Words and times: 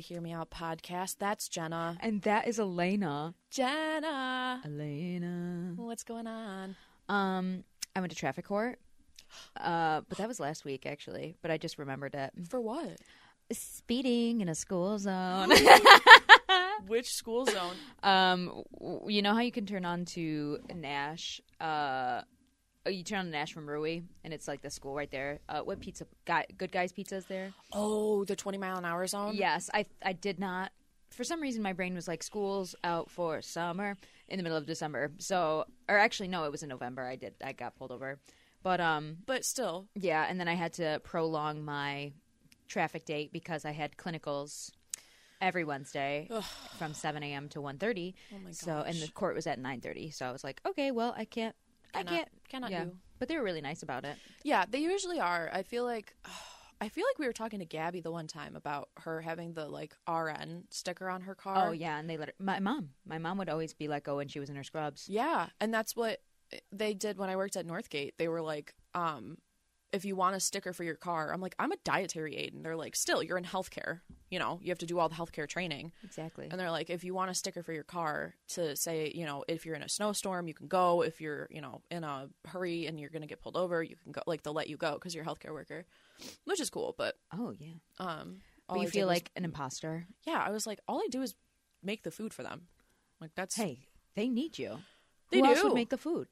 The 0.00 0.14
Hear 0.14 0.22
Me 0.22 0.32
Out 0.32 0.50
podcast. 0.50 1.16
That's 1.18 1.46
Jenna. 1.46 1.98
And 2.00 2.22
that 2.22 2.48
is 2.48 2.58
Elena. 2.58 3.34
Jenna, 3.50 4.62
Elena. 4.64 5.74
what's 5.76 6.04
going 6.04 6.26
on? 6.26 6.74
Um, 7.10 7.64
I 7.94 8.00
went 8.00 8.10
to 8.10 8.16
traffic 8.16 8.46
court. 8.46 8.78
Uh, 9.58 10.00
but 10.08 10.16
that 10.16 10.26
was 10.26 10.40
last 10.40 10.64
week 10.64 10.86
actually. 10.86 11.36
But 11.42 11.50
I 11.50 11.58
just 11.58 11.76
remembered 11.78 12.14
it. 12.14 12.32
For 12.48 12.62
what? 12.62 12.96
Speeding 13.52 14.40
in 14.40 14.48
a 14.48 14.54
school 14.54 14.98
zone. 14.98 15.50
Which 16.86 17.12
school 17.12 17.44
zone? 17.44 17.76
um, 18.02 18.62
you 19.06 19.20
know 19.20 19.34
how 19.34 19.40
you 19.40 19.52
can 19.52 19.66
turn 19.66 19.84
on 19.84 20.06
to 20.06 20.60
Nash. 20.74 21.42
Uh, 21.60 22.22
oh, 22.86 22.90
you 22.90 23.02
turn 23.04 23.20
on 23.20 23.26
the 23.26 23.32
Nash 23.32 23.52
from 23.52 23.68
Rui, 23.68 24.00
and 24.24 24.32
it's 24.32 24.48
like 24.48 24.62
the 24.62 24.70
school 24.70 24.94
right 24.94 25.10
there. 25.10 25.40
Uh, 25.48 25.60
what 25.60 25.80
pizza? 25.80 26.06
Guy, 26.24 26.46
Good 26.56 26.72
Guys 26.72 26.92
Pizza 26.92 27.16
is 27.16 27.26
there? 27.26 27.52
Oh, 27.72 28.24
the 28.24 28.36
20 28.36 28.58
mile 28.58 28.78
an 28.78 28.84
hour 28.84 29.06
zone? 29.06 29.34
Yes, 29.34 29.70
I 29.72 29.86
I 30.04 30.12
did 30.12 30.38
not. 30.38 30.72
For 31.10 31.24
some 31.24 31.40
reason, 31.40 31.62
my 31.62 31.72
brain 31.72 31.94
was 31.94 32.06
like, 32.06 32.22
"School's 32.22 32.74
out 32.84 33.10
for 33.10 33.42
summer 33.42 33.96
in 34.28 34.36
the 34.36 34.42
middle 34.42 34.56
of 34.58 34.66
December." 34.66 35.10
So, 35.18 35.64
or 35.88 35.98
actually, 35.98 36.28
no, 36.28 36.44
it 36.44 36.52
was 36.52 36.62
in 36.62 36.68
November. 36.68 37.02
I 37.02 37.16
did. 37.16 37.34
I 37.44 37.52
got 37.52 37.74
pulled 37.76 37.90
over, 37.90 38.20
but 38.62 38.80
um, 38.80 39.16
But 39.26 39.44
still, 39.44 39.88
yeah, 39.94 40.24
and 40.28 40.38
then 40.38 40.46
I 40.48 40.54
had 40.54 40.72
to 40.74 41.00
prolong 41.02 41.64
my 41.64 42.12
traffic 42.68 43.04
date 43.04 43.32
because 43.32 43.64
I 43.64 43.72
had 43.72 43.96
clinicals 43.96 44.70
every 45.40 45.64
Wednesday 45.64 46.28
from 46.78 46.94
seven 46.94 47.22
a.m. 47.24 47.48
to 47.48 47.58
1.30. 47.58 48.14
oh 48.32 48.38
my 48.44 48.50
So, 48.52 48.84
and 48.86 48.96
the 48.96 49.08
court 49.08 49.34
was 49.34 49.46
at 49.48 49.58
nine 49.58 49.80
thirty. 49.80 50.10
So 50.10 50.26
I 50.26 50.30
was 50.32 50.44
like, 50.44 50.60
okay, 50.64 50.92
well, 50.92 51.12
I 51.16 51.24
can't. 51.24 51.56
I 51.94 52.02
can't. 52.02 52.28
cannot 52.48 52.70
yeah. 52.70 52.84
do. 52.84 52.92
But 53.18 53.28
they 53.28 53.36
were 53.36 53.42
really 53.42 53.60
nice 53.60 53.82
about 53.82 54.04
it. 54.04 54.16
Yeah, 54.44 54.64
they 54.68 54.78
usually 54.78 55.20
are. 55.20 55.50
I 55.52 55.62
feel 55.62 55.84
like. 55.84 56.14
I 56.82 56.88
feel 56.88 57.04
like 57.10 57.18
we 57.18 57.26
were 57.26 57.34
talking 57.34 57.58
to 57.58 57.66
Gabby 57.66 58.00
the 58.00 58.10
one 58.10 58.26
time 58.26 58.56
about 58.56 58.88
her 58.96 59.20
having 59.20 59.52
the 59.52 59.68
like 59.68 59.94
RN 60.08 60.64
sticker 60.70 61.10
on 61.10 61.20
her 61.20 61.34
car. 61.34 61.68
Oh 61.68 61.72
yeah, 61.72 61.98
and 61.98 62.08
they 62.08 62.16
let 62.16 62.28
her, 62.28 62.34
my 62.38 62.58
mom. 62.58 62.88
My 63.04 63.18
mom 63.18 63.36
would 63.36 63.50
always 63.50 63.74
be 63.74 63.86
like, 63.86 64.08
"Oh," 64.08 64.16
when 64.16 64.28
she 64.28 64.40
was 64.40 64.48
in 64.48 64.56
her 64.56 64.64
scrubs. 64.64 65.06
Yeah, 65.06 65.48
and 65.60 65.74
that's 65.74 65.94
what 65.94 66.20
they 66.72 66.94
did 66.94 67.18
when 67.18 67.28
I 67.28 67.36
worked 67.36 67.56
at 67.56 67.66
Northgate. 67.66 68.12
They 68.18 68.28
were 68.28 68.40
like, 68.40 68.74
um, 68.94 69.36
if 69.92 70.04
you 70.04 70.14
want 70.14 70.36
a 70.36 70.40
sticker 70.40 70.72
for 70.72 70.84
your 70.84 70.94
car, 70.94 71.32
I'm 71.32 71.40
like, 71.40 71.54
I'm 71.58 71.72
a 71.72 71.76
dietary 71.84 72.36
aide, 72.36 72.54
and 72.54 72.64
they're 72.64 72.76
like, 72.76 72.94
still, 72.94 73.22
you're 73.22 73.38
in 73.38 73.44
healthcare. 73.44 74.00
You 74.30 74.38
know, 74.38 74.60
you 74.62 74.68
have 74.70 74.78
to 74.78 74.86
do 74.86 74.98
all 75.00 75.08
the 75.08 75.14
healthcare 75.16 75.48
training, 75.48 75.90
Exactly. 76.04 76.46
and 76.50 76.60
they're 76.60 76.70
like, 76.70 76.88
if 76.90 77.02
you 77.02 77.12
want 77.14 77.30
a 77.32 77.34
sticker 77.34 77.62
for 77.64 77.72
your 77.72 77.82
car 77.82 78.34
to 78.50 78.76
say, 78.76 79.10
you 79.12 79.26
know, 79.26 79.44
if 79.48 79.66
you're 79.66 79.74
in 79.74 79.82
a 79.82 79.88
snowstorm, 79.88 80.46
you 80.46 80.54
can 80.54 80.68
go. 80.68 81.02
If 81.02 81.20
you're, 81.20 81.48
you 81.50 81.60
know, 81.60 81.82
in 81.90 82.04
a 82.04 82.28
hurry 82.46 82.86
and 82.86 83.00
you're 83.00 83.10
gonna 83.10 83.26
get 83.26 83.40
pulled 83.40 83.56
over, 83.56 83.82
you 83.82 83.96
can 84.04 84.12
go. 84.12 84.22
Like 84.26 84.42
they'll 84.44 84.52
let 84.52 84.68
you 84.68 84.76
go 84.76 84.92
because 84.94 85.14
you're 85.14 85.24
a 85.24 85.26
healthcare 85.26 85.52
worker, 85.52 85.84
which 86.44 86.60
is 86.60 86.70
cool. 86.70 86.94
But 86.96 87.16
oh 87.36 87.52
yeah. 87.58 87.72
um, 87.98 88.36
But 88.68 88.76
you 88.78 88.86
I 88.86 88.90
feel 88.90 89.08
was- 89.08 89.16
like 89.16 89.30
an 89.34 89.44
imposter. 89.44 90.06
yeah, 90.24 90.40
I 90.46 90.50
was 90.50 90.64
like, 90.64 90.78
all 90.86 90.98
I 90.98 91.08
do 91.10 91.22
is 91.22 91.34
make 91.82 92.04
the 92.04 92.12
food 92.12 92.32
for 92.32 92.44
them. 92.44 92.68
Like 93.20 93.32
that's 93.34 93.56
Hey, 93.56 93.80
they 94.14 94.28
need 94.28 94.58
you. 94.60 94.78
They 95.32 95.40
Who 95.40 95.46
else 95.46 95.60
do. 95.60 95.64
would 95.68 95.74
make 95.74 95.90
the 95.90 95.98
food? 95.98 96.28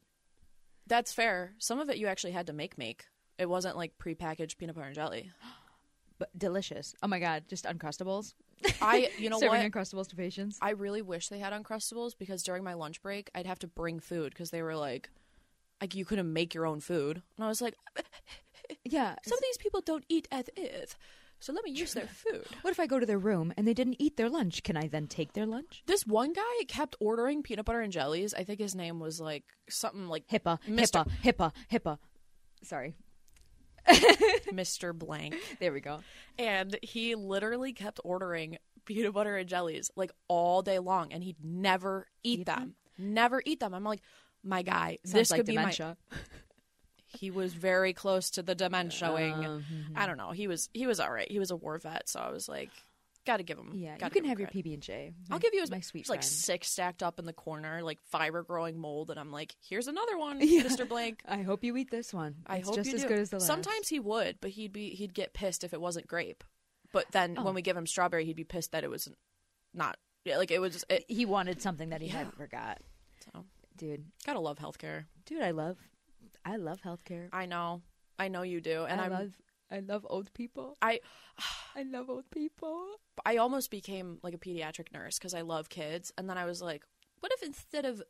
That's 0.87 1.11
fair. 1.13 1.53
Some 1.57 1.79
of 1.79 1.89
it 1.89 1.97
you 1.97 2.07
actually 2.07 2.31
had 2.31 2.47
to 2.47 2.53
make 2.53 2.77
make. 2.77 3.05
It 3.39 3.49
wasn't 3.49 3.77
like 3.77 3.97
prepackaged 3.97 4.57
peanut 4.57 4.75
butter 4.75 4.87
and 4.87 4.95
jelly. 4.95 5.31
But 6.19 6.37
delicious. 6.37 6.93
Oh 7.01 7.07
my 7.07 7.19
god, 7.19 7.45
just 7.47 7.63
uncrustables. 7.63 8.33
I, 8.81 9.09
you 9.17 9.29
know 9.29 9.39
Serving 9.39 9.61
what? 9.63 9.71
uncrustables 9.71 10.09
to 10.09 10.17
patients. 10.17 10.59
I 10.61 10.71
really 10.71 11.01
wish 11.01 11.29
they 11.29 11.39
had 11.39 11.53
uncrustables 11.53 12.11
because 12.19 12.43
during 12.43 12.61
my 12.61 12.73
lunch 12.73 13.01
break, 13.01 13.31
I'd 13.33 13.45
have 13.45 13.59
to 13.59 13.67
bring 13.67 14.01
food 14.01 14.31
because 14.33 14.49
they 14.51 14.61
were 14.61 14.75
like, 14.75 15.09
like 15.79 15.95
you 15.95 16.03
couldn't 16.03 16.33
make 16.33 16.53
your 16.53 16.65
own 16.65 16.81
food, 16.81 17.21
and 17.37 17.45
I 17.45 17.47
was 17.47 17.61
like, 17.61 17.75
Yeah. 18.83 19.15
some 19.25 19.37
of 19.37 19.41
these 19.43 19.57
people 19.59 19.79
don't 19.79 20.03
eat 20.09 20.27
as 20.29 20.49
if, 20.57 20.97
so 21.39 21.53
let 21.53 21.63
me 21.63 21.71
use 21.71 21.93
their 21.93 22.07
food. 22.13 22.45
What 22.63 22.71
if 22.71 22.81
I 22.81 22.85
go 22.85 22.99
to 22.99 23.05
their 23.05 23.17
room 23.17 23.53
and 23.55 23.65
they 23.65 23.73
didn't 23.73 23.95
eat 24.01 24.17
their 24.17 24.29
lunch? 24.29 24.61
Can 24.63 24.75
I 24.75 24.87
then 24.89 25.07
take 25.07 25.31
their 25.31 25.45
lunch? 25.45 25.83
This 25.85 26.05
one 26.05 26.33
guy 26.33 26.63
kept 26.67 26.97
ordering 26.99 27.43
peanut 27.43 27.63
butter 27.65 27.79
and 27.79 27.93
jellies. 27.93 28.33
I 28.33 28.43
think 28.43 28.59
his 28.59 28.75
name 28.75 28.99
was 28.99 29.21
like 29.21 29.45
something 29.69 30.09
like 30.09 30.27
HIPAA, 30.27 30.59
Mr. 30.67 31.05
HIPAA, 31.23 31.23
HIPAA, 31.23 31.51
HIPAA. 31.71 31.97
Sorry. 32.63 32.95
Mr. 34.53 34.93
Blank. 34.93 35.35
There 35.59 35.71
we 35.73 35.81
go. 35.81 35.99
and 36.37 36.77
he 36.81 37.15
literally 37.15 37.73
kept 37.73 37.99
ordering 38.03 38.57
peanut 38.85 39.13
butter 39.13 39.35
and 39.37 39.47
jellies 39.47 39.91
like 39.95 40.11
all 40.27 40.61
day 40.61 40.79
long 40.79 41.11
and 41.13 41.23
he'd 41.23 41.43
never 41.43 42.07
eat, 42.23 42.39
Eat 42.41 42.45
them. 42.47 42.73
never 42.97 43.41
eat 43.45 43.59
them 43.59 43.73
i'm 43.75 43.83
like 43.83 44.01
my 44.43 44.61
guy 44.63 44.97
Sounds 45.03 45.13
this 45.13 45.31
like 45.31 45.39
could 45.39 45.45
dementia. 45.47 45.95
be 46.09 46.15
my 46.15 46.21
he 47.19 47.29
was 47.29 47.53
very 47.53 47.93
close 47.93 48.31
to 48.31 48.41
the 48.41 48.55
dementia-ing 48.55 49.45
Um, 49.45 49.63
i 49.95 50.07
don't 50.07 50.17
know 50.17 50.31
he 50.31 50.47
was 50.47 50.69
he 50.73 50.87
was 50.87 50.99
all 50.99 51.11
right 51.11 51.29
he 51.29 51.37
was 51.39 51.51
a 51.51 51.55
war 51.55 51.77
vet 51.77 52.09
so 52.09 52.19
i 52.19 52.31
was 52.31 52.49
like 52.49 52.69
gotta 53.31 53.43
give 53.43 53.57
him 53.57 53.71
Yeah, 53.75 53.95
you 54.01 54.09
can 54.09 54.25
have 54.25 54.39
your. 54.39 54.47
PB 54.49 54.73
and 54.73 54.81
J. 54.83 55.11
I'll 55.29 55.39
give 55.39 55.53
you 55.53 55.61
his 55.61 55.69
my 55.71 55.79
sweet 55.79 56.01
There's 56.01 56.09
like 56.09 56.21
friend. 56.21 56.31
six 56.31 56.71
stacked 56.71 57.03
up 57.03 57.19
in 57.19 57.25
the 57.25 57.33
corner, 57.33 57.81
like 57.83 57.99
fiber 58.11 58.43
growing 58.43 58.77
mold, 58.79 59.09
and 59.11 59.19
I'm 59.19 59.31
like, 59.31 59.55
"Here's 59.61 59.87
another 59.87 60.17
one, 60.17 60.39
Yeah. 60.41 60.63
Mr. 60.63 60.87
Blank." 60.87 61.21
I 61.27 61.41
hope 61.43 61.63
you 61.63 61.75
eat 61.77 61.91
this 61.91 62.13
one. 62.13 62.35
I 62.47 62.57
it's 62.57 62.67
hope 62.67 62.75
just 62.77 62.89
you 62.89 62.95
as 62.95 63.01
do. 63.03 63.07
good 63.07 63.19
as 63.19 63.29
the 63.29 63.37
last. 63.37 63.47
Sometimes 63.47 63.87
he 63.87 63.99
would, 63.99 64.37
but 64.41 64.51
he'd 64.51 64.73
be 64.73 64.89
he'd 64.91 65.13
get 65.13 65.33
pissed 65.33 65.63
if 65.63 65.73
it 65.73 65.81
wasn't 65.81 66.07
grape. 66.07 66.43
But 66.91 67.05
then 67.11 67.35
Oh. 67.37 67.43
when 67.43 67.53
we 67.53 67.61
give 67.61 67.77
him 67.77 67.85
strawberry, 67.85 68.25
he'd 68.25 68.35
be 68.35 68.43
pissed 68.43 68.71
that 68.71 68.83
it 68.83 68.89
was 68.89 69.07
not. 69.73 69.97
Yeah, 70.25 70.37
like 70.37 70.51
it 70.51 70.59
was. 70.59 70.83
It, 70.89 71.05
he 71.07 71.25
wanted 71.25 71.61
something 71.61 71.89
that 71.89 72.01
he 72.01 72.07
Yeah. 72.07 72.17
hadn't 72.17 72.35
forgot. 72.37 72.79
So. 73.33 73.45
Dude, 73.77 74.05
gotta 74.25 74.39
love 74.39 74.57
healthcare. 74.57 75.05
dude, 75.25 75.41
I 75.41 75.51
love, 75.51 75.77
I 76.43 76.57
love 76.57 76.81
healthcare. 76.81 77.29
I 77.31 77.45
know, 77.45 77.81
I 78.17 78.27
know 78.27 78.41
you 78.41 78.59
do, 78.59 78.83
and 78.83 78.99
I 78.99 79.05
I'm. 79.05 79.11
love, 79.11 79.31
I 79.71 79.79
love 79.79 80.05
old 80.09 80.33
people. 80.33 80.77
I 80.81 80.99
I 81.75 81.83
love 81.83 82.09
old 82.09 82.29
people. 82.31 82.87
I 83.25 83.37
almost 83.37 83.69
became 83.71 84.17
like 84.23 84.33
a 84.33 84.37
pediatric 84.37 84.91
nurse 84.93 85.17
because 85.19 85.33
I 85.33 85.41
love 85.41 85.69
kids, 85.69 86.11
and 86.17 86.29
then 86.29 86.37
I 86.37 86.45
was 86.45 86.61
like, 86.61 86.83
what 87.19 87.31
if 87.33 87.43
instead 87.43 87.85
of 87.85 88.01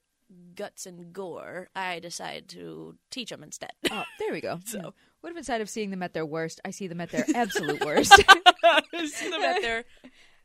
guts 0.55 0.85
and 0.85 1.11
gore, 1.11 1.69
I 1.75 1.99
decide 1.99 2.47
to 2.49 2.95
teach 3.09 3.29
them 3.31 3.41
instead? 3.43 3.71
Oh, 3.91 4.03
there 4.19 4.31
we 4.31 4.41
go. 4.41 4.59
So- 4.65 4.93
what 5.21 5.31
if 5.31 5.37
instead 5.37 5.59
of 5.59 5.69
seeing 5.69 5.89
them 5.89 6.01
at 6.01 6.13
their 6.13 6.25
worst, 6.25 6.61
I 6.63 6.71
see 6.71 6.87
them 6.87 7.01
at 7.01 7.09
their 7.09 7.25
absolute 7.35 7.83
worst? 7.83 8.13
See 9.05 9.29
them 9.29 9.41
at 9.41 9.61
their. 9.61 9.83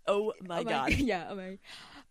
Oh 0.06 0.32
my 0.42 0.58
Oh 0.60 0.64
god! 0.64 0.94
Yeah, 0.94 1.28
oh 1.30 1.36
my, 1.36 1.58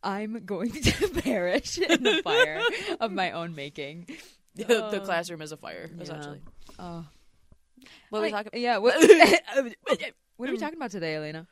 I'm 0.01 0.45
going 0.45 0.71
to 0.71 1.09
perish 1.09 1.77
in 1.77 2.03
the 2.03 2.21
fire 2.23 2.61
of 3.01 3.11
my 3.11 3.31
own 3.31 3.53
making. 3.53 4.07
the, 4.55 4.63
the 4.63 5.01
Oh. 5.01 5.05
classroom 5.05 5.41
is 5.41 5.51
a 5.51 5.57
fire, 5.57 5.89
Yeah. 5.93 6.03
essentially. 6.03 6.41
Oh, 6.79 7.05
What 8.09 8.19
are 8.19 8.21
we 8.23 8.31
talking? 8.31 8.51
Yeah. 8.53 8.77
What, 8.83 8.95
what 8.95 9.59
are 9.59 9.63
we 9.63 9.69
um, 10.39 10.55
mm. 10.55 10.59
talking 10.59 10.77
about 10.77 10.91
today, 10.91 11.15
Elena? 11.15 11.47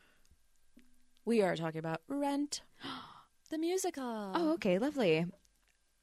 We 1.26 1.42
are 1.42 1.56
talking 1.56 1.80
about 1.80 2.02
Rent, 2.08 2.62
the 3.50 3.58
musical. 3.58 4.32
Oh, 4.36 4.54
okay, 4.54 4.80
lovely. 4.80 5.26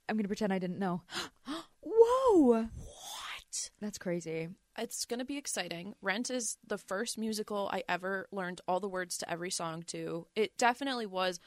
I'm 0.08 0.16
gonna 0.16 0.28
pretend 0.28 0.52
I 0.52 0.58
didn't 0.58 0.78
know. 0.78 1.02
Whoa, 1.82 2.52
what? 2.52 3.70
that's 3.80 3.98
crazy. 3.98 4.48
It's 4.76 5.04
going 5.06 5.18
to 5.18 5.24
be 5.24 5.36
exciting. 5.36 5.94
Rent 6.00 6.30
is 6.30 6.56
the 6.66 6.78
first 6.78 7.18
musical 7.18 7.68
I 7.72 7.82
ever 7.88 8.28
learned 8.30 8.60
all 8.68 8.78
the 8.78 8.88
words 8.88 9.18
to 9.18 9.30
every 9.30 9.50
song 9.50 9.82
to. 9.88 10.26
It 10.36 10.56
definitely 10.56 11.06
was 11.06 11.40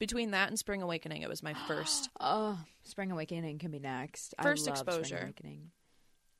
between 0.00 0.32
that 0.32 0.48
and 0.48 0.58
Spring 0.58 0.82
Awakening. 0.82 1.22
It 1.22 1.28
was 1.28 1.42
my 1.42 1.54
first. 1.68 2.10
Oh, 2.20 2.58
Spring 2.82 3.12
Awakening 3.12 3.58
can 3.58 3.70
be 3.70 3.78
next. 3.78 4.34
First 4.42 4.66
I 4.66 4.72
love 4.72 4.78
Spring 4.78 4.96
exposure. 4.98 5.22
Awakening. 5.22 5.70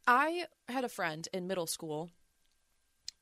I 0.06 0.46
had 0.68 0.84
a 0.84 0.88
friend 0.88 1.28
in 1.32 1.46
middle 1.46 1.66
school, 1.66 2.10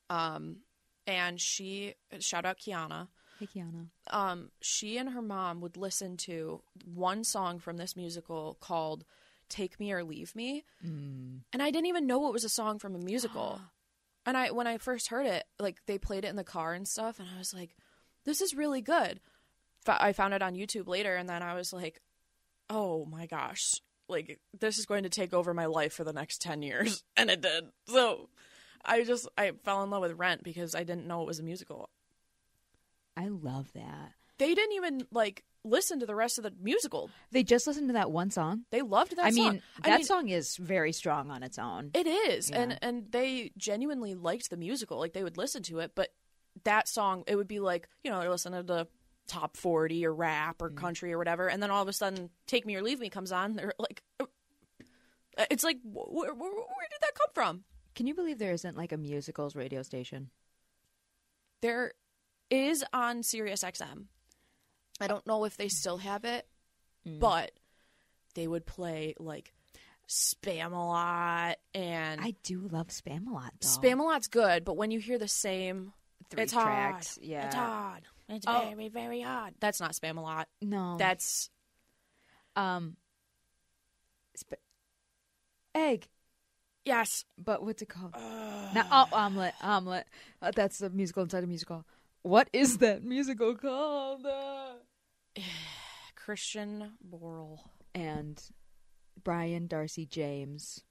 um, 0.09 0.59
and 1.07 1.41
she 1.41 1.95
shout 2.21 2.45
out 2.45 2.59
Kiana. 2.59 3.09
Hey, 3.39 3.47
Kiana. 3.47 3.87
Um, 4.11 4.51
she 4.61 4.97
and 4.99 5.11
her 5.11 5.23
mom 5.23 5.61
would 5.61 5.77
listen 5.77 6.17
to 6.19 6.63
one 6.85 7.23
song 7.25 7.59
from 7.59 7.77
this 7.77 7.97
musical 7.97 8.57
called 8.61 9.05
"Take 9.49 9.79
Me 9.79 9.93
or 9.93 10.03
Leave 10.05 10.35
Me," 10.35 10.65
Mm. 10.85 11.43
and 11.53 11.63
I 11.63 11.71
didn't 11.71 11.87
even 11.87 12.07
know 12.07 12.27
it 12.29 12.33
was 12.33 12.45
a 12.45 12.49
song 12.49 12.79
from 12.79 12.95
a 12.95 12.99
musical. 12.99 13.61
And 14.27 14.37
I 14.37 14.51
when 14.51 14.67
I 14.67 14.77
first 14.77 15.09
heard 15.09 15.25
it, 15.25 15.45
like 15.59 15.81
they 15.87 15.97
played 15.97 16.27
it 16.27 16.29
in 16.29 16.37
the 16.37 16.45
car 16.45 16.75
and 16.75 16.87
stuff, 16.87 17.19
and 17.19 17.27
I 17.35 17.39
was 17.39 17.55
like, 17.55 17.75
"This 18.25 18.43
is 18.43 18.55
really 18.55 18.83
good." 18.83 19.19
I 19.87 20.13
found 20.13 20.35
it 20.35 20.43
on 20.43 20.55
YouTube 20.55 20.87
later, 20.87 21.17
and 21.17 21.27
then 21.27 21.43
I 21.43 21.55
was 21.55 21.73
like, 21.73 22.03
"Oh 22.69 23.07
my 23.07 23.25
gosh!" 23.27 23.81
Like 24.11 24.39
this 24.59 24.79
is 24.79 24.87
going 24.87 25.05
to 25.05 25.09
take 25.09 25.33
over 25.33 25.55
my 25.55 25.67
life 25.67 25.93
for 25.93 26.05
the 26.05 26.13
next 26.13 26.41
ten 26.43 26.63
years, 26.63 27.03
and 27.17 27.31
it 27.31 27.41
did. 27.41 27.65
So 27.87 28.29
I 28.85 29.05
just 29.05 29.29
I 29.39 29.53
fell 29.65 29.83
in 29.83 29.91
love 29.91 30.03
with 30.03 30.13
Rent 30.19 30.43
because 30.45 30.75
I 30.75 30.85
didn't 30.85 31.07
know 31.07 31.23
it 31.23 31.27
was 31.27 31.39
a 31.39 31.43
musical. 31.43 31.89
I 33.17 33.29
love 33.29 33.73
that. 33.75 34.13
They 34.39 34.55
didn't 34.55 34.75
even 34.77 35.07
like 35.11 35.45
listen 35.65 36.01
to 36.01 36.07
the 36.07 36.15
rest 36.15 36.39
of 36.39 36.45
the 36.45 36.53
musical. 36.63 37.11
They 37.33 37.43
just 37.43 37.67
listened 37.67 37.89
to 37.89 37.93
that 37.95 38.11
one 38.11 38.31
song. 38.31 38.63
They 38.71 38.81
loved 38.83 39.15
that 39.17 39.27
I 39.27 39.31
song. 39.31 39.45
mean, 39.53 39.63
that 39.85 40.05
song 40.07 40.29
is 40.31 40.57
very 40.57 40.93
strong 40.93 41.31
on 41.31 41.43
its 41.43 41.59
own. 41.59 41.91
It 41.93 42.07
is, 42.07 42.51
Yeah. 42.51 42.61
and 42.63 42.79
and 42.81 43.13
they 43.13 43.53
genuinely 43.59 44.15
liked 44.15 44.49
the 44.51 44.57
musical. 44.57 44.99
Like 44.99 45.13
they 45.13 45.23
would 45.23 45.37
listen 45.37 45.63
to 45.65 45.81
it, 45.81 45.93
but 45.95 46.09
that 46.65 46.89
song, 46.89 47.25
it 47.27 47.37
would 47.37 47.49
be 47.49 47.61
like 47.61 47.89
you 48.03 48.11
know 48.11 48.21
they're 48.21 48.31
listening 48.31 48.61
to 48.61 48.67
the 48.67 48.89
top 49.31 49.57
forty 49.57 50.05
or 50.05 50.13
rap 50.13 50.61
or 50.61 50.69
country 50.71 51.13
or 51.13 51.19
whatever, 51.19 51.49
and 51.49 51.63
then 51.63 51.71
all 51.71 51.83
of 51.83 51.89
a 51.89 51.93
sudden, 51.93 52.31
"Take 52.47 52.67
Me 52.67 52.75
or 52.77 52.83
Leave 52.83 53.01
Me" 53.01 53.09
comes 53.09 53.33
on. 53.33 53.55
They're 53.55 53.73
like, 53.79 54.03
uh, 54.21 54.27
it's 55.51 55.65
like, 55.65 55.79
wh- 55.83 56.13
where, 56.13 56.35
where, 56.35 56.51
where 56.51 56.89
did 56.91 57.01
that 57.01 57.15
come 57.15 57.29
from? 57.33 57.65
Can 57.95 58.07
you 58.07 58.15
believe 58.15 58.39
there 58.39 58.53
isn't 58.53 58.77
like 58.77 58.93
a 58.93 58.97
musicals 58.97 59.55
radio 59.57 59.83
station? 59.83 60.31
There 61.63 61.93
is 62.51 62.85
on 62.93 63.23
Sirius 63.23 63.63
XM. 63.63 64.07
I 65.01 65.07
don't 65.07 65.27
know 65.27 65.45
if 65.45 65.57
they 65.57 65.69
still 65.69 65.99
have 65.99 66.25
it, 66.25 66.47
but 67.05 67.53
they 68.35 68.47
would 68.47 68.67
play 68.67 69.15
like 69.19 69.53
Spamalot 70.09 71.55
and 71.75 72.21
I 72.21 72.35
do 72.43 72.67
love 72.71 72.89
Spamalot 72.89 73.51
though. 73.61 73.67
Spamalot's 73.69 74.29
good, 74.29 74.65
but 74.65 74.77
when 74.77 74.91
you 74.91 74.99
hear 75.01 75.19
the 75.19 75.29
same 75.29 75.93
Three 76.31 76.45
it's 76.45 76.53
tracks, 76.53 77.17
hard. 77.17 77.27
yeah. 77.27 77.47
It's 77.47 77.55
hard. 77.55 78.03
It's 78.31 78.47
Oh. 78.49 78.61
very, 78.71 78.89
very 78.89 79.21
hard. 79.21 79.55
That's 79.61 79.81
not 79.81 79.93
spam 79.93 80.17
a 80.17 80.21
lot. 80.21 80.49
no, 80.63 80.97
That's 80.99 81.51
um, 82.57 82.97
sp- 84.39 84.63
egg. 85.75 86.09
yes. 86.85 87.25
But 87.37 87.63
what's 87.65 87.83
it 87.83 87.89
called? 87.89 88.15
Not 88.15 88.87
oh, 88.91 89.09
omelet. 89.13 89.55
Omelet. 89.63 90.07
Uh, 90.41 90.53
that's 90.55 90.79
the 90.79 90.91
musical 90.91 91.23
inside 91.25 91.45
a 91.45 91.47
musical. 91.47 91.85
What 92.23 92.49
is 92.53 92.79
that 92.79 93.03
musical 93.03 93.55
called? 93.57 94.25
Uh, 94.27 94.73
Christian 96.15 96.93
Borle. 97.09 97.59
and 97.95 98.41
Brian 99.23 99.67
Darcy 99.67 100.07
James. 100.07 100.83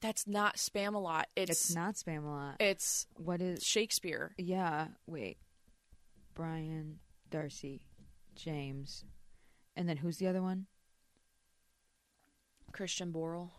That's 0.00 0.26
not 0.26 0.56
Spamalot. 0.56 1.24
It's 1.36 1.50
It's 1.50 1.74
not 1.74 1.94
spam 1.96 2.24
a 2.24 2.28
lot. 2.28 2.56
it's 2.60 3.06
What 3.16 3.40
is? 3.42 3.62
Shakespeare. 3.64 4.32
Yeah. 4.38 4.88
Wait. 5.06 5.38
Brian 6.38 7.00
Darcy 7.30 7.82
James. 8.36 9.04
And 9.74 9.88
then 9.88 9.96
who's 9.96 10.18
the 10.18 10.28
other 10.28 10.40
one? 10.40 10.66
Christian 12.72 13.12
Borle. 13.12 13.50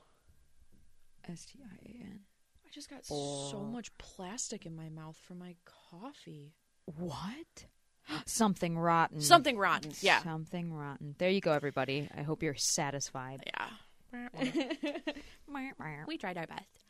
S 1.29 1.45
T 1.45 1.59
I 1.61 1.75
A 1.85 2.03
N. 2.05 2.19
I 2.65 2.69
just 2.73 2.89
got 2.89 3.05
so 3.05 3.69
much 3.69 3.95
plastic 3.97 4.65
in 4.65 4.77
my 4.77 4.87
mouth 4.87 5.17
from 5.27 5.39
my 5.39 5.55
coffee. 5.91 6.53
What? 6.85 7.65
Something 8.25 8.77
rotten. 8.77 9.19
Something 9.19 9.57
rotten. 9.57 9.91
Yeah. 9.99 10.23
Something 10.23 10.73
rotten. 10.73 11.15
There 11.17 11.29
you 11.29 11.41
go, 11.41 11.51
everybody. 11.51 12.07
I 12.17 12.21
hope 12.21 12.41
you're 12.41 12.55
satisfied. 12.55 13.43
Yeah. 13.45 13.67
we 16.07 16.17
tried 16.17 16.37
our 16.37 16.47
best. 16.47 16.85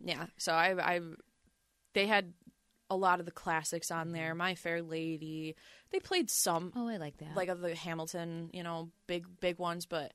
Yeah. 0.00 0.26
So 0.36 0.52
I 0.52 0.94
I 0.94 1.00
they 1.94 2.06
had 2.06 2.32
a 2.90 2.96
lot 2.96 3.20
of 3.20 3.26
the 3.26 3.32
classics 3.32 3.90
on 3.90 4.12
there. 4.12 4.34
My 4.34 4.54
Fair 4.54 4.82
Lady. 4.82 5.56
They 5.90 6.00
played 6.00 6.30
some 6.30 6.72
oh, 6.76 6.88
I 6.88 6.96
like 6.96 7.16
that. 7.18 7.34
like 7.36 7.48
of 7.48 7.60
the 7.60 7.74
Hamilton, 7.74 8.50
you 8.52 8.62
know, 8.62 8.90
big 9.06 9.26
big 9.40 9.58
ones, 9.58 9.86
but 9.86 10.12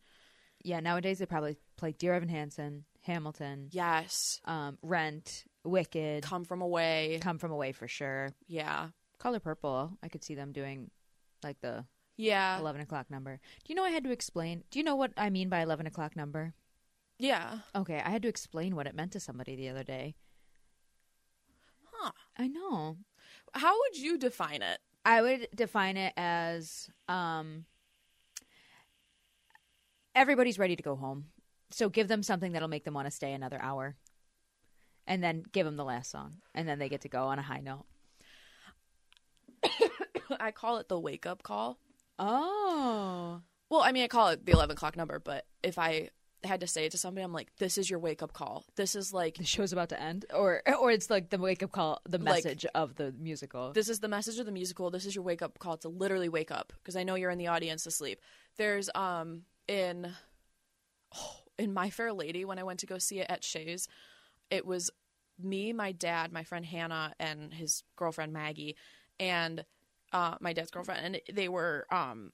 yeah, 0.64 0.80
nowadays 0.80 1.20
they 1.20 1.26
probably 1.26 1.58
play 1.78 1.92
Dear 1.92 2.14
Evan 2.14 2.30
Hansen, 2.30 2.86
Hamilton, 3.02 3.68
yes, 3.72 4.40
um, 4.46 4.78
Rent, 4.82 5.44
Wicked, 5.64 6.24
Come 6.24 6.46
From 6.46 6.62
Away. 6.62 7.20
Come 7.22 7.38
From 7.38 7.52
Away 7.52 7.72
for 7.74 7.88
sure. 7.88 8.32
Yeah. 8.48 8.90
Color 9.20 9.40
Purple. 9.40 9.98
I 10.02 10.08
could 10.10 10.24
see 10.24 10.36
them 10.36 10.52
doing 10.52 10.90
like 11.44 11.60
the 11.62 11.86
Yeah. 12.18 12.58
eleven 12.60 12.82
o'clock 12.82 13.10
number. 13.12 13.40
Do 13.64 13.74
you 13.74 13.76
know 13.76 13.84
I 13.84 13.90
had 13.92 14.04
to 14.06 14.12
explain? 14.12 14.64
Do 14.72 14.80
you 14.80 14.86
know 14.86 14.96
what 14.96 15.12
I 15.18 15.30
mean 15.30 15.50
by 15.50 15.62
eleven 15.62 15.86
o'clock 15.88 16.16
number? 16.16 16.54
Yeah. 17.20 17.60
Okay, 17.76 18.02
I 18.04 18.10
had 18.10 18.22
to 18.24 18.28
explain 18.28 18.76
what 18.76 18.88
it 18.88 18.96
meant 18.96 19.12
to 19.14 19.20
somebody 19.20 19.56
the 19.56 19.70
other 19.70 19.84
day. 19.84 20.16
Huh. 22.04 22.12
I 22.38 22.48
know. 22.50 22.98
How 23.54 23.80
would 23.80 23.98
you 23.98 24.18
define 24.18 24.62
it? 24.62 24.80
I 25.06 25.22
would 25.22 25.48
define 25.56 25.96
it 25.96 26.12
as 26.18 26.90
um, 27.08 27.64
everybody's 30.14 30.60
ready 30.60 30.76
to 30.76 30.84
go 30.84 30.98
home. 30.98 31.28
So 31.72 31.88
give 31.88 32.10
them 32.10 32.22
something 32.22 32.52
that'll 32.52 32.68
make 32.68 32.84
them 32.84 32.94
want 32.94 33.08
to 33.08 33.12
stay 33.12 33.32
another 33.32 33.58
hour. 33.62 33.96
And 35.08 35.24
then 35.24 35.44
give 35.54 35.66
them 35.66 35.78
the 35.78 35.86
last 35.86 36.12
song. 36.12 36.36
And 36.54 36.68
then 36.68 36.78
they 36.78 36.90
get 36.90 37.02
to 37.02 37.10
go 37.10 37.28
on 37.28 37.40
a 37.40 37.42
high 37.42 37.62
note. 37.62 37.86
I 40.40 40.52
call 40.52 40.78
it 40.78 40.90
the 40.90 41.00
wake 41.00 41.26
up 41.26 41.42
call. 41.42 41.78
Oh. 42.20 43.42
Well, 43.70 43.82
I 43.82 43.94
mean, 43.94 44.04
I 44.04 44.08
call 44.08 44.28
it 44.30 44.46
the 44.46 44.52
11 44.52 44.74
o'clock 44.74 44.98
number, 44.98 45.20
but 45.20 45.46
if 45.64 45.80
I 45.80 46.10
had 46.46 46.60
to 46.62 46.68
say 46.68 46.86
it 46.86 46.92
to 46.92 46.98
somebody, 46.98 47.24
I'm 47.24 47.32
like, 47.34 47.50
this 47.58 47.78
is 47.78 47.90
your 47.90 48.00
wake 48.00 48.22
up 48.22 48.34
call. 48.34 48.66
This 48.76 48.96
is 48.96 49.14
like, 49.14 49.36
The 49.36 49.44
show's 49.46 49.72
about 49.74 49.90
to 49.90 50.02
end? 50.02 50.26
Or 50.34 50.62
or 50.80 50.92
it's 50.92 51.10
like 51.10 51.30
the 51.30 51.38
wake 51.38 51.64
up 51.64 51.72
call, 51.72 52.02
the 52.08 52.18
Like- 52.18 52.44
message 52.46 52.66
of 52.76 52.96
the 52.96 53.12
musical. 53.14 53.72
this 53.74 53.90
is 53.90 54.00
the 54.00 54.08
message 54.08 54.40
of 54.40 54.46
the 54.46 54.52
musical. 54.52 54.90
This 54.92 55.06
is 55.06 55.16
your 55.16 55.24
wake 55.24 55.42
up 55.42 55.58
call 55.60 55.78
to 55.78 55.90
literally 55.90 56.30
wake 56.30 56.52
up 56.52 56.74
because 56.78 56.96
I 56.96 57.04
know 57.04 57.16
you're 57.16 57.30
in 57.32 57.38
the 57.38 57.48
audience 57.48 57.86
asleep. 57.86 58.20
There's, 58.58 58.90
um, 58.96 59.44
in, 59.68 60.12
oh, 61.16 61.36
in 61.58 61.74
My 61.74 61.90
Fair 61.90 62.12
Lady, 62.14 62.46
when 62.46 62.60
I 62.60 62.64
went 62.64 62.80
to 62.82 62.86
go 62.86 62.98
see 62.98 63.20
it 63.20 63.28
at 63.30 63.44
Shea's, 63.44 63.88
it 64.50 64.66
was 64.66 64.90
me, 65.40 65.74
my 65.74 65.92
dad, 65.92 66.32
my 66.32 66.44
friend 66.44 66.66
Hannah, 66.66 67.14
and 67.20 67.54
his 67.54 67.84
girlfriend 67.96 68.34
Maggie, 68.34 68.76
and 69.20 69.66
uh, 70.12 70.36
my 70.42 70.54
dad's 70.54 70.70
girlfriend, 70.72 71.06
and 71.16 71.36
they 71.36 71.50
were 71.50 71.88
um, 71.92 72.32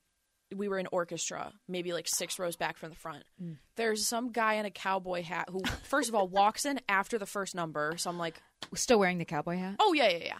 we 0.55 0.67
were 0.67 0.79
in 0.79 0.87
orchestra, 0.91 1.53
maybe 1.67 1.93
like 1.93 2.07
six 2.07 2.39
rows 2.39 2.55
back 2.55 2.77
from 2.77 2.89
the 2.89 2.95
front. 2.95 3.23
There's 3.75 4.05
some 4.05 4.31
guy 4.31 4.55
in 4.55 4.65
a 4.65 4.71
cowboy 4.71 5.21
hat 5.23 5.47
who, 5.51 5.61
first 5.83 6.09
of 6.09 6.15
all, 6.15 6.27
walks 6.27 6.65
in 6.65 6.79
after 6.89 7.17
the 7.17 7.25
first 7.25 7.55
number. 7.55 7.95
So 7.97 8.09
I'm 8.09 8.17
like, 8.17 8.41
Still 8.73 8.99
wearing 8.99 9.17
the 9.17 9.25
cowboy 9.25 9.57
hat? 9.57 9.75
oh 9.79 9.93
yeah, 9.93 10.09
yeah, 10.09 10.23
yeah. 10.25 10.37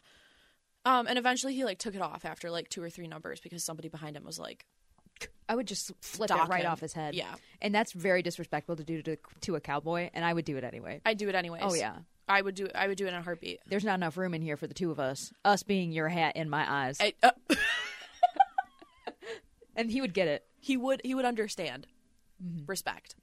Um, 0.85 1.07
and 1.07 1.17
eventually 1.17 1.53
he 1.55 1.65
like 1.65 1.77
took 1.77 1.93
it 1.95 2.01
off 2.01 2.25
after 2.25 2.49
like 2.49 2.69
two 2.69 2.81
or 2.81 2.89
three 2.89 3.07
numbers 3.07 3.39
because 3.39 3.63
somebody 3.63 3.89
behind 3.89 4.15
him 4.15 4.23
was 4.23 4.39
like, 4.39 4.65
I 5.47 5.55
would 5.55 5.67
just 5.67 5.91
flip 6.01 6.31
it 6.31 6.47
right 6.47 6.63
him. 6.63 6.71
off 6.71 6.79
his 6.79 6.93
head. 6.93 7.13
Yeah. 7.15 7.33
And 7.61 7.75
that's 7.75 7.91
very 7.91 8.21
disrespectful 8.21 8.77
to 8.77 8.83
do 8.83 9.01
to, 9.03 9.17
to 9.41 9.55
a 9.55 9.59
cowboy, 9.59 10.09
and 10.13 10.23
I 10.23 10.33
would 10.33 10.45
do 10.45 10.57
it 10.57 10.63
anyway. 10.63 11.01
I'd 11.05 11.17
do 11.17 11.27
it 11.27 11.35
anyways. 11.35 11.61
Oh, 11.65 11.73
yeah. 11.73 11.95
I 12.27 12.41
would 12.41 12.53
do 12.55 12.67
I 12.75 12.87
would 12.87 12.97
do 12.97 13.05
it 13.05 13.09
in 13.09 13.15
a 13.15 13.21
heartbeat. 13.23 13.59
There's 13.65 13.83
not 13.83 13.95
enough 13.95 14.15
room 14.15 14.33
in 14.35 14.41
here 14.43 14.55
for 14.55 14.67
the 14.67 14.73
two 14.75 14.91
of 14.91 14.99
us. 14.99 15.33
Us 15.43 15.63
being 15.63 15.91
your 15.91 16.07
hat 16.07 16.35
in 16.35 16.47
my 16.49 16.63
eyes. 16.71 16.97
I, 17.01 17.13
uh, 17.23 17.31
and 19.79 19.89
he 19.89 20.01
would 20.01 20.13
get 20.13 20.27
it. 20.27 20.43
he 20.59 20.75
would 20.77 21.01
he 21.03 21.15
would 21.15 21.25
understand. 21.25 21.87
Respect. 22.67 23.15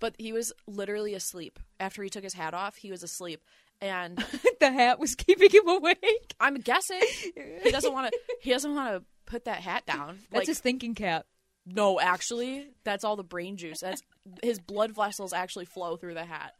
But 0.00 0.14
he 0.18 0.32
was 0.32 0.52
literally 0.66 1.14
asleep. 1.14 1.58
After 1.78 2.02
he 2.02 2.08
took 2.08 2.24
his 2.24 2.34
hat 2.34 2.54
off 2.54 2.76
he 2.76 2.90
was 2.90 3.02
asleep. 3.02 3.42
And 3.80 4.22
the 4.60 4.70
hat 4.70 4.98
was 4.98 5.14
keeping 5.14 5.50
him 5.50 5.68
awake. 5.68 6.34
i'm 6.40 6.56
guessing. 6.56 7.00
He 7.62 7.70
doesn't 7.70 7.92
want 7.92 8.12
to 8.12 8.18
he 8.42 8.50
doesn't 8.50 8.74
want 8.74 8.96
to 8.96 9.04
put 9.26 9.44
that 9.44 9.60
hat 9.60 9.86
down. 9.86 10.18
That's 10.30 10.40
like 10.40 10.46
his 10.48 10.58
thinking 10.58 10.94
cap. 10.94 11.26
no 11.66 12.00
actually 12.00 12.68
that's 12.84 13.04
all 13.04 13.16
the 13.16 13.24
brain 13.24 13.56
juice. 13.56 13.80
That's 13.80 14.02
his 14.42 14.58
blood 14.58 14.92
vessels 14.94 15.32
actually 15.32 15.66
flow 15.66 15.96
through 15.96 16.14
the 16.14 16.24
hat. 16.24 16.54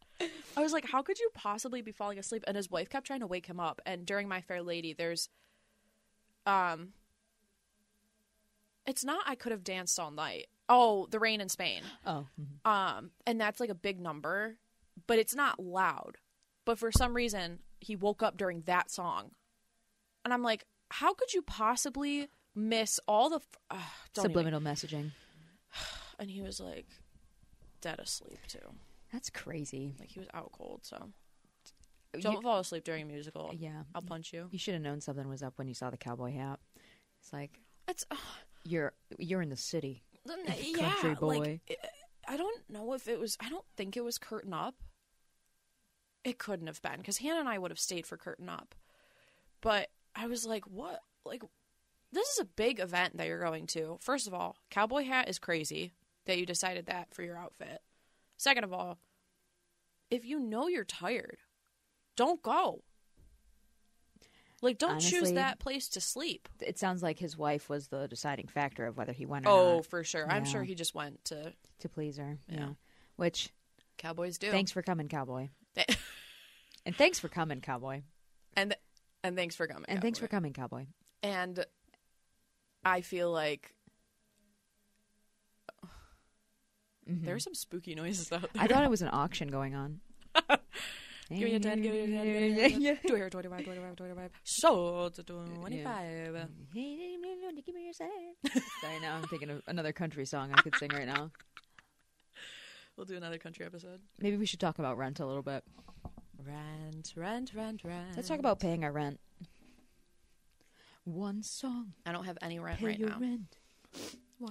I 0.56 0.60
was 0.60 0.72
like 0.72 0.84
how 0.86 1.02
could 1.02 1.18
you 1.18 1.30
possibly 1.34 1.82
be 1.82 1.92
falling 1.92 2.18
asleep? 2.18 2.44
And 2.46 2.56
his 2.56 2.70
wife 2.70 2.88
kept 2.90 3.06
trying 3.06 3.20
to 3.20 3.26
wake 3.26 3.46
him 3.46 3.58
up. 3.58 3.80
And 3.86 4.06
during 4.06 4.28
my 4.28 4.40
fair 4.40 4.62
lady 4.62 4.92
there's 4.92 5.28
um 6.46 6.90
it's 8.90 9.04
not 9.04 9.22
i 9.26 9.34
could 9.34 9.52
have 9.52 9.64
danced 9.64 9.98
all 9.98 10.10
night 10.10 10.46
oh 10.68 11.06
the 11.10 11.18
rain 11.18 11.40
in 11.40 11.48
spain 11.48 11.82
Oh. 12.06 12.26
um 12.64 13.10
and 13.26 13.40
that's 13.40 13.60
like 13.60 13.70
a 13.70 13.74
big 13.74 14.00
number 14.00 14.56
but 15.06 15.18
it's 15.18 15.34
not 15.34 15.58
loud 15.60 16.18
but 16.66 16.78
for 16.78 16.90
some 16.92 17.14
reason 17.14 17.60
he 17.80 17.96
woke 17.96 18.22
up 18.22 18.36
during 18.36 18.62
that 18.62 18.90
song 18.90 19.30
and 20.24 20.34
i'm 20.34 20.42
like 20.42 20.64
how 20.90 21.14
could 21.14 21.32
you 21.32 21.42
possibly 21.42 22.28
miss 22.54 22.98
all 23.06 23.30
the 23.30 23.36
f- 23.36 23.58
uh, 23.70 23.74
don't 24.12 24.24
even- 24.26 24.30
Subliminal 24.32 24.60
messaging. 24.60 25.12
and 26.18 26.28
he 26.30 26.42
was 26.42 26.60
like 26.60 26.86
dead 27.80 27.98
asleep 28.00 28.38
too 28.48 28.58
That's 29.12 29.30
crazy. 29.30 29.94
like 30.00 30.10
he 30.10 30.18
was 30.18 30.28
out 30.34 30.50
cold 30.52 30.80
so 30.84 31.10
don't 32.20 32.42
fall 32.42 32.58
asleep 32.58 32.82
during 32.84 33.02
a 33.02 33.06
musical 33.06 33.52
yeah. 33.56 33.82
i'll 33.94 34.02
punch 34.02 34.32
you 34.32 34.48
You 34.50 34.58
should 34.58 34.74
have 34.74 34.82
known 34.82 35.00
something 35.00 35.28
was 35.28 35.42
up 35.44 35.54
when 35.56 35.68
you 35.68 35.74
saw 35.74 35.90
the 35.90 35.96
cowboy 35.96 36.32
hat. 36.34 36.58
It's 37.20 37.32
like 37.32 37.60
it's 37.86 38.04
uh, 38.10 38.16
you're 38.70 38.92
you're 39.18 39.42
in 39.42 39.50
the 39.50 39.56
city. 39.56 40.04
yeah 40.76 40.90
Country 40.90 41.14
boy. 41.14 41.38
like, 41.38 41.78
i 42.28 42.36
don't 42.36 42.62
know 42.68 42.92
if 42.92 43.08
it 43.08 43.18
was 43.18 43.36
i 43.40 43.48
don't 43.48 43.64
think 43.76 43.96
it 43.96 44.04
was 44.04 44.18
curtain 44.18 44.52
up 44.52 44.74
it 46.24 46.38
couldn't 46.38 46.66
have 46.66 46.82
been 46.82 46.98
because 46.98 47.18
Hannah 47.18 47.40
and 47.40 47.48
I 47.48 47.58
would 47.58 47.70
have 47.70 47.78
stayed 47.78 48.06
for 48.06 48.16
curtain 48.16 48.48
up. 48.48 48.74
But 49.60 49.88
I 50.14 50.26
was 50.26 50.46
like, 50.46 50.64
what? 50.66 51.00
Like, 51.24 51.42
this 52.12 52.28
is 52.28 52.38
a 52.40 52.44
big 52.44 52.80
event 52.80 53.16
that 53.16 53.26
you're 53.26 53.42
going 53.42 53.66
to. 53.68 53.98
First 54.00 54.26
of 54.26 54.34
all, 54.34 54.56
cowboy 54.70 55.04
hat 55.04 55.28
is 55.28 55.38
crazy 55.38 55.92
that 56.26 56.38
you 56.38 56.46
decided 56.46 56.86
that 56.86 57.14
for 57.14 57.22
your 57.22 57.38
outfit. 57.38 57.80
Second 58.36 58.64
of 58.64 58.72
all, 58.72 58.98
if 60.10 60.24
you 60.24 60.40
know 60.40 60.66
you're 60.68 60.84
tired, 60.84 61.38
don't 62.16 62.42
go. 62.42 62.82
Like, 64.62 64.76
don't 64.78 64.98
choose 65.00 65.32
that 65.32 65.58
place 65.58 65.88
to 65.90 66.00
sleep. 66.00 66.48
It 66.60 66.78
sounds 66.78 67.02
like 67.02 67.18
his 67.18 67.36
wife 67.36 67.68
was 67.70 67.88
the 67.88 68.06
deciding 68.08 68.48
factor 68.48 68.86
of 68.86 68.96
whether 68.98 69.12
he 69.12 69.24
went 69.24 69.46
or 69.46 69.48
not. 69.48 69.54
Oh, 69.58 69.74
not 69.76 69.86
for 69.86 70.04
sure. 70.04 70.30
I'm 70.30 70.44
sure 70.44 70.62
he 70.64 70.74
just 70.74 70.94
went 70.94 71.24
to 71.26 71.54
to 71.78 71.88
please 71.88 72.18
her. 72.18 72.38
Yeah. 72.48 72.58
Yeah. 72.58 72.68
Which 73.16 73.50
Cowboys 73.96 74.36
do. 74.38 74.50
thanks 74.50 74.70
for 74.70 74.82
coming, 74.82 75.08
cowboy. 75.08 75.48
And 76.86 76.96
thanks 76.96 77.18
for 77.18 77.28
coming, 77.28 77.60
cowboy. 77.60 78.02
and 78.56 78.74
and 79.22 79.36
thanks 79.36 79.54
for 79.54 79.66
coming. 79.66 79.84
And 79.88 80.00
thanks 80.00 80.18
for 80.18 80.26
coming, 80.28 80.54
cowboy. 80.54 80.86
And 81.22 81.62
I 82.84 83.02
feel 83.02 83.30
like 83.30 83.74
Mhm. 87.08 87.24
there's 87.24 87.44
some 87.44 87.54
spooky 87.54 87.94
noises 87.94 88.32
out 88.32 88.40
there. 88.52 88.62
I 88.62 88.66
thought 88.66 88.84
it 88.84 88.90
was 88.90 89.02
an 89.02 89.10
auction 89.12 89.48
going 89.48 89.74
on. 89.74 90.00
Give 91.30 91.48
me 91.48 91.54
a 91.54 91.60
10, 91.60 91.80
give 91.82 91.92
me 91.92 92.00
a 92.00 92.06
10, 92.06 92.24
give 92.24 92.24
me 92.24 92.60
a 92.60 92.68
10. 92.70 92.80
Yeah. 92.80 92.94
25, 93.06 93.30
25, 93.30 93.64
25, 93.64 93.96
25. 93.96 94.30
So, 94.42 95.06
it's 95.06 95.18
a 95.20 95.22
25. 95.22 96.34
Give 96.74 96.84
me 97.74 97.92
your. 97.92 97.92
Sorry, 98.80 99.00
now 99.00 99.16
I'm 99.16 99.22
thinking 99.28 99.50
of 99.50 99.62
another 99.68 99.92
country 99.92 100.26
song 100.26 100.50
I 100.52 100.60
could 100.62 100.74
sing 100.76 100.90
right 100.92 101.06
now. 101.06 101.30
We'll 102.96 103.06
do 103.06 103.16
another 103.16 103.38
country 103.38 103.64
episode. 103.64 104.00
Maybe 104.18 104.36
we 104.36 104.44
should 104.44 104.60
talk 104.60 104.78
about 104.78 104.98
rent 104.98 105.20
a 105.20 105.26
little 105.26 105.42
bit. 105.42 105.64
Rent, 106.44 107.14
rent, 107.16 107.52
rent, 107.54 107.82
rent. 107.82 108.08
Let's 108.14 108.28
talk 108.28 108.38
about 108.38 108.60
paying 108.60 108.84
our 108.84 108.92
rent. 108.92 109.18
One 111.04 111.42
song, 111.42 111.94
I 112.04 112.12
don't 112.12 112.24
have 112.24 112.36
any 112.42 112.58
rent 112.58 112.78
pay 112.78 112.86
right 112.86 112.98
your 112.98 113.08
now. 113.08 113.18
rent. 113.18 113.56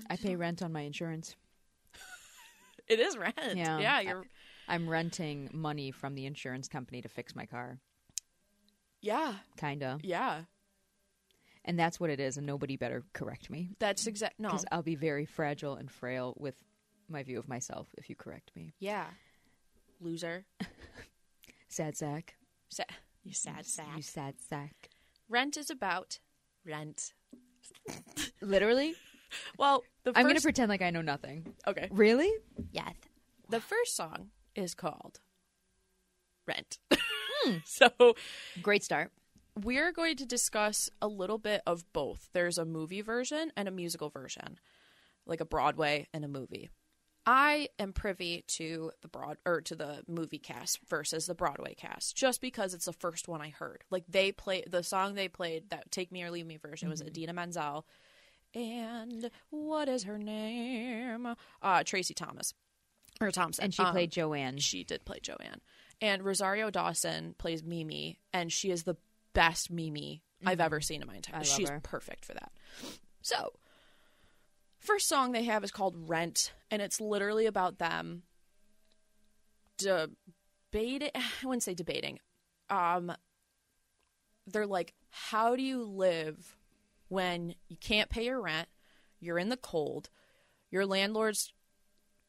I 0.10 0.16
pay 0.16 0.36
rent 0.36 0.64
on 0.64 0.72
my 0.74 0.82
insurance. 0.82 1.36
It 2.88 3.00
is 3.00 3.16
rent. 3.18 3.36
Yeah. 3.54 3.78
Yeah, 3.78 4.00
you're. 4.00 4.26
I'm 4.70 4.88
renting 4.90 5.50
money 5.52 5.92
from 5.92 6.16
the 6.16 6.26
insurance 6.26 6.68
company 6.68 7.02
to 7.02 7.10
fix 7.10 7.36
my 7.36 7.46
car, 7.46 7.80
Yeah, 9.02 9.34
kinda. 9.58 10.00
yeah. 10.04 10.44
And 11.66 11.78
that's 11.78 12.00
what 12.00 12.10
it 12.10 12.20
is, 12.20 12.38
and 12.38 12.48
nobody 12.48 12.78
better 12.78 13.04
correct 13.14 13.50
me 13.50 13.72
That's 13.80 14.08
exact. 14.08 14.40
No. 14.40 14.50
because 14.50 14.66
I'll 14.72 14.82
be 14.82 14.96
very 14.96 15.26
fragile 15.26 15.76
and 15.76 15.92
frail 15.92 16.34
with 16.38 16.56
my 17.10 17.22
view 17.24 17.38
of 17.40 17.48
myself 17.50 17.88
if 17.98 18.10
you 18.10 18.16
correct 18.16 18.52
me. 18.56 18.74
Yeah. 18.80 19.06
Loser. 20.00 20.46
Sad 21.68 21.98
sack. 21.98 22.36
Sa- 22.70 22.84
you 23.24 23.34
sad 23.34 23.66
sack. 23.66 23.96
You 23.98 24.02
sad 24.02 24.36
sack. 24.40 24.90
Rent 25.28 25.58
is 25.58 25.70
about 25.70 26.20
rent. 26.66 27.14
Literally, 28.42 28.96
Well, 29.58 29.84
the 30.04 30.14
I'm 30.16 30.26
gonna 30.26 30.42
pretend 30.42 30.70
like 30.70 30.82
I 30.82 30.90
know 30.90 31.02
nothing. 31.02 31.54
Okay. 31.68 31.88
Really? 31.92 32.32
Yes. 32.72 32.94
The 33.50 33.60
first 33.60 33.96
song 33.96 34.30
is 34.56 34.74
called 34.74 35.20
Rent. 36.48 36.80
Hmm. 37.44 37.58
so 37.66 37.90
Great 38.62 38.84
start. 38.84 39.12
we're 39.62 39.92
going 39.92 40.16
to 40.18 40.26
discuss 40.26 40.90
a 41.02 41.08
little 41.08 41.38
bit 41.38 41.62
of 41.66 41.92
both. 41.94 42.30
There's 42.34 42.58
a 42.58 42.66
movie 42.66 43.02
version 43.02 43.52
and 43.56 43.68
a 43.68 43.72
musical 43.72 44.10
version, 44.10 44.60
like 45.26 45.42
a 45.42 45.46
Broadway 45.46 46.08
and 46.14 46.26
a 46.26 46.28
movie. 46.28 46.70
I 47.26 47.68
am 47.78 47.94
privy 47.94 48.44
to 48.48 48.92
the 49.02 49.08
broad 49.08 49.38
or 49.46 49.62
to 49.62 49.76
the 49.76 50.04
movie 50.08 50.40
cast 50.40 50.80
versus 50.88 51.28
the 51.28 51.36
Broadway 51.36 51.76
cast, 51.76 52.16
just 52.16 52.42
because 52.42 52.74
it's 52.74 52.86
the 52.86 52.94
first 52.94 53.28
one 53.28 53.42
I 53.42 53.50
heard. 53.50 53.84
Like 53.92 54.06
they 54.08 54.32
play 54.32 54.64
the 54.66 54.82
song 54.82 55.14
they 55.14 55.28
played 55.28 55.70
that 55.70 55.92
"Take 55.92 56.12
Me 56.12 56.24
or 56.24 56.32
Leave 56.32 56.48
Me" 56.48 56.58
version 56.58 56.90
was 56.90 57.02
Idina 57.02 57.34
Menzel, 57.34 57.86
and 58.56 59.30
what 59.52 59.88
is 59.90 60.04
her 60.06 60.18
name? 60.18 61.36
Uh, 61.62 61.84
Tracy 61.84 62.16
Thomas 62.16 62.54
or 63.22 63.32
Thompson, 63.32 63.66
And 63.66 63.74
she 63.74 63.84
Um, 63.84 63.92
played 63.92 64.12
Joanne. 64.12 64.58
she 64.60 64.84
did 64.84 65.04
play 65.06 65.20
Joanne. 65.22 65.62
And 66.02 66.24
Rosario 66.24 66.70
Dawson 66.70 67.36
plays 67.38 67.64
Mimi, 67.64 68.20
and 68.32 68.52
she 68.52 68.72
is 68.72 68.84
the 68.84 68.96
best 69.34 69.70
Mimi 69.70 70.24
I've 70.46 70.62
ever 70.62 70.80
seen 70.80 71.02
in 71.02 71.08
my 71.08 71.16
entire 71.18 71.42
Mm-hmm. 71.42 71.50
Life. 71.50 71.58
She's 71.58 71.70
her. 71.70 71.80
perfect 71.82 72.24
for 72.24 72.34
that. 72.34 72.52
So, 73.22 73.54
first 74.78 75.10
song 75.10 75.34
they 75.34 75.44
have 75.44 75.64
is 75.66 75.72
called 75.72 75.96
Rent, 76.10 76.54
and 76.72 76.82
it's 76.82 77.02
literally 77.02 77.46
about 77.46 77.78
them 77.80 78.24
debating. 79.78 81.12
I 81.16 81.46
wouldn't 81.46 81.64
say 81.64 81.74
debating. 81.74 82.20
Um, 82.70 83.12
they're 84.48 84.68
like, 84.68 84.94
how 85.10 85.56
do 85.56 85.62
you 85.64 85.84
live 85.84 86.56
when 87.10 87.56
you 87.68 87.78
can't 87.78 88.10
pay 88.10 88.26
your 88.26 88.42
rent? 88.42 88.68
You're 89.20 89.40
in 89.40 89.50
the 89.50 89.58
cold. 89.58 90.10
Your 90.72 90.86
landlord's 90.86 91.52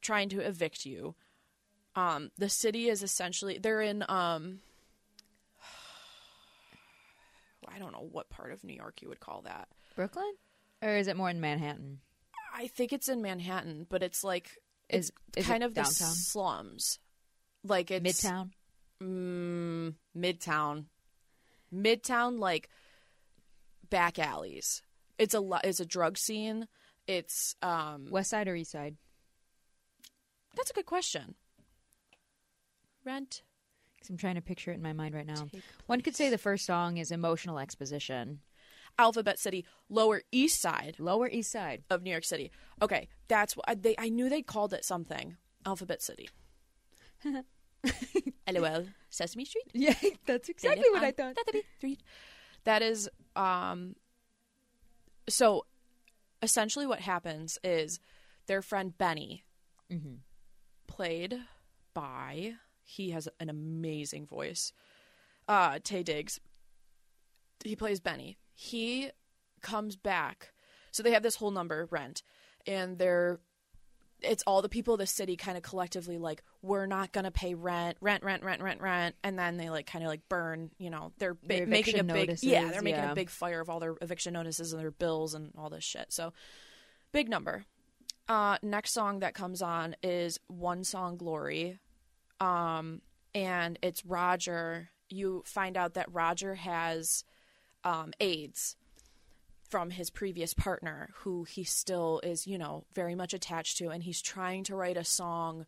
trying 0.00 0.28
to 0.30 0.40
evict 0.40 0.84
you. 0.86 1.14
Um, 1.96 2.30
the 2.38 2.48
city 2.48 2.88
is 2.88 3.02
essentially 3.02 3.58
they're 3.58 3.82
in 3.82 4.04
um 4.08 4.60
I 7.72 7.78
don't 7.78 7.92
know 7.92 8.08
what 8.10 8.30
part 8.30 8.52
of 8.52 8.64
New 8.64 8.74
York 8.74 9.02
you 9.02 9.08
would 9.08 9.20
call 9.20 9.42
that. 9.42 9.68
Brooklyn? 9.94 10.32
Or 10.82 10.96
is 10.96 11.06
it 11.08 11.16
more 11.16 11.30
in 11.30 11.40
Manhattan? 11.40 12.00
I 12.54 12.66
think 12.68 12.92
it's 12.92 13.08
in 13.08 13.22
Manhattan, 13.22 13.86
but 13.88 14.02
it's 14.02 14.24
like 14.24 14.50
Is, 14.88 15.12
it's 15.36 15.38
is 15.38 15.46
kind 15.46 15.62
it 15.62 15.66
of 15.66 15.74
the 15.74 15.84
slums. 15.84 16.98
Like 17.62 17.90
it's 17.90 18.22
Midtown? 18.22 18.50
Mm, 19.02 19.94
midtown, 20.16 20.84
midtown, 21.74 22.38
like 22.38 22.68
back 23.88 24.18
alleys. 24.18 24.82
It's 25.18 25.34
a 25.34 25.40
lo- 25.40 25.60
it's 25.64 25.80
a 25.80 25.86
drug 25.86 26.18
scene. 26.18 26.66
It's 27.06 27.54
um. 27.62 28.08
West 28.10 28.30
side 28.30 28.48
or 28.48 28.54
east 28.54 28.72
side? 28.72 28.96
That's 30.54 30.70
a 30.70 30.74
good 30.74 30.86
question. 30.86 31.34
Rent. 33.04 33.42
'Cause 34.00 34.08
I'm 34.10 34.16
trying 34.16 34.34
to 34.36 34.40
picture 34.42 34.70
it 34.70 34.74
in 34.76 34.82
my 34.82 34.92
mind 34.94 35.14
right 35.14 35.26
now. 35.26 35.48
One 35.86 36.00
could 36.00 36.16
say 36.16 36.30
the 36.30 36.38
first 36.38 36.64
song 36.64 36.96
is 36.96 37.10
emotional 37.10 37.58
exposition. 37.58 38.40
Alphabet 38.98 39.38
City, 39.38 39.64
Lower 39.88 40.22
East 40.32 40.60
Side 40.60 40.96
Lower 40.98 41.28
east 41.28 41.50
side. 41.52 41.84
of 41.90 42.02
New 42.02 42.10
York 42.10 42.24
City. 42.24 42.50
Okay, 42.82 43.08
that's 43.28 43.56
what 43.56 43.82
they. 43.82 43.94
I 43.98 44.08
knew 44.08 44.28
they 44.28 44.42
called 44.42 44.72
it 44.72 44.84
something. 44.84 45.36
Alphabet 45.66 46.02
City. 46.02 46.28
LOL. 48.50 48.86
Sesame 49.10 49.44
Street. 49.44 49.64
Yeah, 49.74 49.94
that's 50.26 50.48
exactly 50.48 50.90
what 50.90 51.02
I 51.02 51.12
thought. 51.12 51.36
Sesame 51.46 51.62
Street. 51.78 52.02
That 52.64 52.82
is 52.82 53.08
um. 53.36 53.94
So, 55.28 55.66
essentially, 56.42 56.86
what 56.86 57.00
happens 57.00 57.58
is 57.62 58.00
their 58.46 58.62
friend 58.62 58.96
Benny, 58.96 59.44
Mm-hmm. 59.92 60.14
Played 61.00 61.38
by 61.94 62.56
he 62.82 63.08
has 63.12 63.26
an 63.40 63.48
amazing 63.48 64.26
voice. 64.26 64.74
Uh, 65.48 65.78
Taye 65.78 66.04
Diggs. 66.04 66.40
He 67.64 67.74
plays 67.74 68.00
Benny. 68.00 68.36
He 68.54 69.08
comes 69.62 69.96
back. 69.96 70.52
So 70.90 71.02
they 71.02 71.12
have 71.12 71.22
this 71.22 71.36
whole 71.36 71.52
number 71.52 71.88
rent, 71.90 72.22
and 72.66 72.98
they're 72.98 73.40
it's 74.20 74.42
all 74.46 74.60
the 74.60 74.68
people 74.68 74.92
of 74.92 75.00
the 75.00 75.06
city 75.06 75.36
kind 75.36 75.56
of 75.56 75.62
collectively 75.62 76.18
like 76.18 76.42
we're 76.60 76.84
not 76.84 77.12
gonna 77.12 77.30
pay 77.30 77.54
rent, 77.54 77.96
rent, 78.02 78.22
rent, 78.22 78.42
rent, 78.42 78.60
rent, 78.60 78.82
rent, 78.82 79.14
and 79.24 79.38
then 79.38 79.56
they 79.56 79.70
like 79.70 79.86
kind 79.86 80.04
of 80.04 80.10
like 80.10 80.28
burn. 80.28 80.70
You 80.76 80.90
know, 80.90 81.12
they're 81.16 81.32
ba- 81.32 81.64
making 81.64 81.94
a 81.94 82.00
eviction 82.00 82.06
big 82.08 82.28
notices, 82.28 82.44
yeah, 82.44 82.70
they're 82.70 82.82
making 82.82 83.04
yeah. 83.04 83.12
a 83.12 83.14
big 83.14 83.30
fire 83.30 83.62
of 83.62 83.70
all 83.70 83.80
their 83.80 83.94
eviction 84.02 84.34
notices 84.34 84.74
and 84.74 84.82
their 84.82 84.90
bills 84.90 85.32
and 85.32 85.50
all 85.56 85.70
this 85.70 85.82
shit. 85.82 86.12
So 86.12 86.34
big 87.10 87.30
number. 87.30 87.64
Uh, 88.30 88.56
next 88.62 88.92
song 88.92 89.18
that 89.18 89.34
comes 89.34 89.60
on 89.60 89.96
is 90.04 90.38
One 90.46 90.84
Song 90.84 91.16
Glory. 91.16 91.80
Um, 92.38 93.02
and 93.34 93.76
it's 93.82 94.06
Roger. 94.06 94.90
You 95.08 95.42
find 95.44 95.76
out 95.76 95.94
that 95.94 96.06
Roger 96.12 96.54
has 96.54 97.24
um, 97.82 98.12
AIDS 98.20 98.76
from 99.68 99.90
his 99.90 100.10
previous 100.10 100.54
partner, 100.54 101.10
who 101.16 101.42
he 101.42 101.64
still 101.64 102.20
is, 102.22 102.46
you 102.46 102.56
know, 102.56 102.84
very 102.94 103.16
much 103.16 103.34
attached 103.34 103.78
to, 103.78 103.88
and 103.88 104.04
he's 104.04 104.22
trying 104.22 104.62
to 104.62 104.76
write 104.76 104.96
a 104.96 105.04
song 105.04 105.66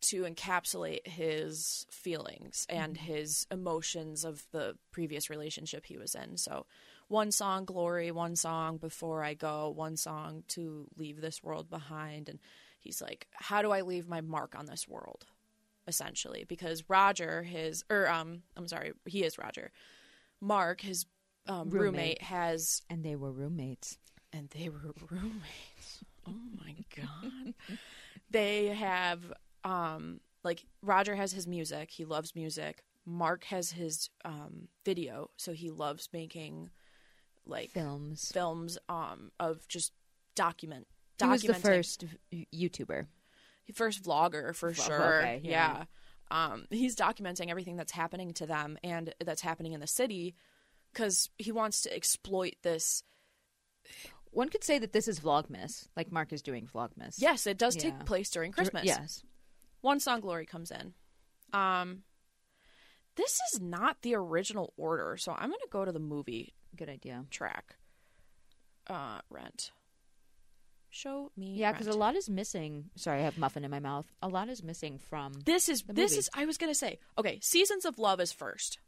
to 0.00 0.22
encapsulate 0.22 1.04
his 1.04 1.84
feelings 1.90 2.64
and 2.70 2.96
his 2.96 3.44
emotions 3.50 4.24
of 4.24 4.46
the 4.52 4.76
previous 4.92 5.28
relationship 5.28 5.86
he 5.86 5.98
was 5.98 6.14
in. 6.14 6.36
So, 6.36 6.64
one 7.08 7.32
song, 7.32 7.64
Glory, 7.64 8.10
one 8.10 8.36
song, 8.36 8.76
Before 8.76 9.24
I 9.24 9.34
Go, 9.34 9.70
one 9.70 9.96
song 9.96 10.44
to 10.48 10.86
leave 10.96 11.20
this 11.20 11.42
world 11.42 11.68
behind. 11.70 12.28
And 12.28 12.38
he's 12.78 13.02
like, 13.02 13.26
How 13.34 13.62
do 13.62 13.70
I 13.72 13.80
leave 13.80 14.08
my 14.08 14.20
mark 14.20 14.54
on 14.56 14.66
this 14.66 14.86
world? 14.86 15.26
Essentially, 15.86 16.44
because 16.46 16.84
Roger, 16.88 17.42
his, 17.42 17.82
or, 17.88 18.08
um, 18.08 18.42
I'm 18.56 18.68
sorry, 18.68 18.92
he 19.06 19.24
is 19.24 19.38
Roger. 19.38 19.72
Mark, 20.40 20.82
his 20.82 21.06
um, 21.46 21.70
roommate. 21.70 21.82
Roommate. 21.82 22.22
has 22.22 22.82
And 22.90 23.02
they 23.02 23.16
were 23.16 23.32
roommates. 23.32 23.96
and 24.32 24.50
they 24.50 24.68
were 24.68 24.92
roommates. 25.10 26.04
Oh 26.26 26.34
my 26.60 26.74
god. 26.94 27.54
they 28.30 28.66
have 28.66 29.20
um 29.64 30.20
like 30.44 30.66
Roger 30.82 31.16
has 31.16 31.32
his 31.32 31.46
music. 31.46 31.90
He 31.90 32.04
loves 32.04 32.34
music. 32.36 32.82
Mark 33.06 33.44
has 33.44 33.72
his 33.72 34.10
um, 34.26 34.68
video, 34.84 35.30
so 35.38 35.52
he 35.52 35.70
loves 35.70 36.10
making 36.12 36.68
like 37.48 37.70
Films. 37.70 38.30
films 38.32 38.78
um, 38.88 39.30
of 39.40 39.66
just 39.68 39.92
document. 40.34 40.86
He 41.20 41.26
was 41.26 41.42
the 41.42 41.54
first 41.54 42.04
YouTuber. 42.32 43.06
first 43.74 44.04
vlogger 44.04 44.54
for 44.54 44.72
Vlog- 44.72 44.86
sure. 44.86 45.20
okay, 45.20 45.40
yeah. 45.42 45.78
yeah. 45.78 45.84
Um, 46.30 46.66
he's 46.70 46.94
documenting 46.94 47.48
everything 47.50 47.76
that's 47.76 47.92
happening 47.92 48.32
to 48.34 48.46
them 48.46 48.78
and 48.84 49.14
that's 49.24 49.40
happening 49.40 49.72
in 49.72 49.80
the 49.80 49.86
city 49.86 50.34
because 50.92 51.30
he 51.38 51.52
wants 51.52 51.82
to 51.82 51.94
exploit 51.94 52.54
this. 52.62 53.02
One 54.30 54.50
could 54.50 54.62
say 54.62 54.78
that 54.78 54.92
this 54.92 55.08
is 55.08 55.20
Vlogmas, 55.20 55.88
like 55.96 56.12
Mark 56.12 56.32
is 56.32 56.42
doing 56.42 56.68
Vlogmas. 56.72 57.14
Yes, 57.16 57.46
it 57.46 57.56
does 57.58 57.76
Yeah. 57.76 57.82
take 57.82 58.04
place 58.04 58.30
during 58.30 58.52
Christmas. 58.52 58.84
Yes. 58.84 59.22
One 59.80 60.00
song 60.00 60.20
glory 60.20 60.44
comes 60.44 60.70
in. 60.70 60.92
Um, 61.52 62.02
this 63.16 63.38
is 63.52 63.60
not 63.60 64.02
the 64.02 64.14
original 64.14 64.74
order, 64.76 65.16
so 65.16 65.32
I'm 65.32 65.48
going 65.48 65.60
to 65.62 65.68
go 65.70 65.84
to 65.84 65.92
the 65.92 65.98
movie 65.98 66.54
Good 66.76 66.88
idea. 66.88 67.24
track. 67.30 67.76
Uh, 68.86 69.18
Rent. 69.30 69.72
Show 70.90 71.30
me. 71.36 71.54
Yeah, 71.54 71.72
because 71.72 71.86
a 71.86 71.92
lot 71.92 72.16
is 72.16 72.30
missing. 72.30 72.90
Sorry, 72.96 73.20
I 73.20 73.24
have 73.24 73.36
muffin 73.36 73.64
in 73.64 73.70
my 73.70 73.80
mouth. 73.80 74.06
A 74.22 74.28
lot 74.28 74.48
is 74.48 74.62
missing 74.62 74.98
from. 74.98 75.32
This 75.44 75.68
is 75.68 75.82
this 75.82 76.12
movie. 76.12 76.18
is 76.18 76.30
I 76.34 76.46
was 76.46 76.56
gonna 76.56 76.74
say 76.74 76.98
okay. 77.18 77.38
Seasons 77.42 77.84
of 77.84 77.98
Love 77.98 78.20
is 78.20 78.32
first. 78.32 78.78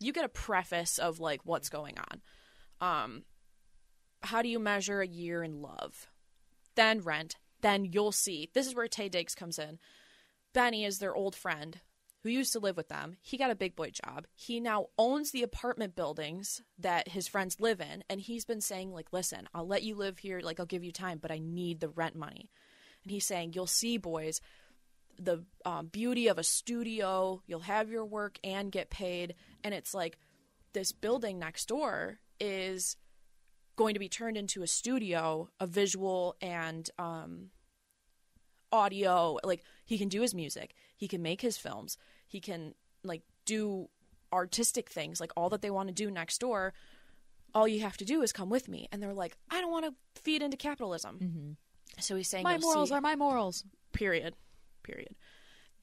You 0.00 0.12
get 0.12 0.24
a 0.24 0.30
preface 0.30 0.98
of 0.98 1.20
like 1.20 1.42
what's 1.44 1.68
going 1.68 1.96
on. 1.98 2.22
Um, 2.80 3.22
how 4.22 4.40
do 4.40 4.48
you 4.48 4.58
measure 4.58 5.02
a 5.02 5.06
year 5.06 5.42
in 5.42 5.60
love? 5.60 6.08
Then 6.74 7.00
Rent. 7.00 7.36
Then 7.60 7.84
you'll 7.84 8.12
see. 8.12 8.50
This 8.54 8.66
is 8.66 8.74
where 8.74 8.88
Taye 8.88 9.10
Diggs 9.10 9.34
comes 9.34 9.58
in. 9.58 9.78
Benny 10.52 10.84
is 10.84 10.98
their 10.98 11.14
old 11.14 11.36
friend 11.36 11.80
who 12.22 12.30
used 12.30 12.52
to 12.52 12.60
live 12.60 12.76
with 12.76 12.88
them. 12.88 13.16
He 13.20 13.36
got 13.36 13.50
a 13.50 13.56
big 13.56 13.74
boy 13.76 13.90
job. 13.90 14.26
He 14.34 14.60
now 14.60 14.86
owns 14.98 15.30
the 15.30 15.42
apartment 15.42 15.96
buildings 15.96 16.62
that 16.78 17.08
his 17.08 17.28
friends 17.28 17.60
live 17.60 17.80
in, 17.80 18.04
and 18.08 18.20
he's 18.20 18.44
been 18.44 18.60
saying 18.60 18.92
like, 18.92 19.12
"Listen, 19.12 19.48
I'll 19.54 19.66
let 19.66 19.82
you 19.82 19.94
live 19.94 20.18
here. 20.18 20.40
Like, 20.40 20.60
I'll 20.60 20.66
give 20.66 20.84
you 20.84 20.92
time, 20.92 21.18
but 21.18 21.30
I 21.30 21.38
need 21.38 21.80
the 21.80 21.88
rent 21.88 22.16
money." 22.16 22.50
And 23.02 23.10
he's 23.10 23.26
saying, 23.26 23.52
"You'll 23.54 23.66
see, 23.66 23.96
boys." 23.98 24.40
the 25.18 25.44
um, 25.64 25.86
beauty 25.86 26.28
of 26.28 26.38
a 26.38 26.42
studio. 26.42 27.42
You'll 27.46 27.60
have 27.60 27.90
your 27.90 28.04
work 28.04 28.38
and 28.42 28.72
get 28.72 28.90
paid. 28.90 29.34
And 29.62 29.74
it's 29.74 29.94
like 29.94 30.18
this 30.72 30.92
building 30.92 31.38
next 31.38 31.66
door 31.68 32.18
is 32.40 32.96
going 33.76 33.94
to 33.94 34.00
be 34.00 34.08
turned 34.08 34.36
into 34.36 34.62
a 34.62 34.66
studio, 34.66 35.48
a 35.60 35.66
visual 35.66 36.36
and 36.40 36.88
um, 36.98 37.50
audio. 38.70 39.38
Like 39.44 39.62
he 39.84 39.98
can 39.98 40.08
do 40.08 40.22
his 40.22 40.34
music, 40.34 40.74
he 40.96 41.08
can 41.08 41.22
make 41.22 41.40
his 41.40 41.56
films, 41.56 41.96
he 42.32 42.40
can 42.40 42.74
like 43.04 43.22
do 43.44 43.88
artistic 44.32 44.88
things, 44.88 45.20
like 45.20 45.32
all 45.36 45.50
that 45.50 45.60
they 45.60 45.70
want 45.70 45.88
to 45.88 45.94
do 45.94 46.10
next 46.10 46.38
door. 46.38 46.72
All 47.54 47.68
you 47.68 47.82
have 47.82 47.98
to 47.98 48.06
do 48.06 48.22
is 48.22 48.32
come 48.32 48.48
with 48.48 48.66
me. 48.68 48.88
And 48.90 49.02
they're 49.02 49.12
like, 49.12 49.36
I 49.50 49.60
don't 49.60 49.70
want 49.70 49.84
to 49.84 49.94
feed 50.20 50.42
into 50.42 50.56
capitalism. 50.56 51.18
Mm-hmm. 51.22 52.00
So 52.00 52.16
he's 52.16 52.30
saying, 52.30 52.44
My 52.44 52.56
morals 52.56 52.88
see." 52.88 52.94
are 52.94 53.02
my 53.02 53.14
morals. 53.14 53.64
period 53.92 54.34
period 54.82 55.14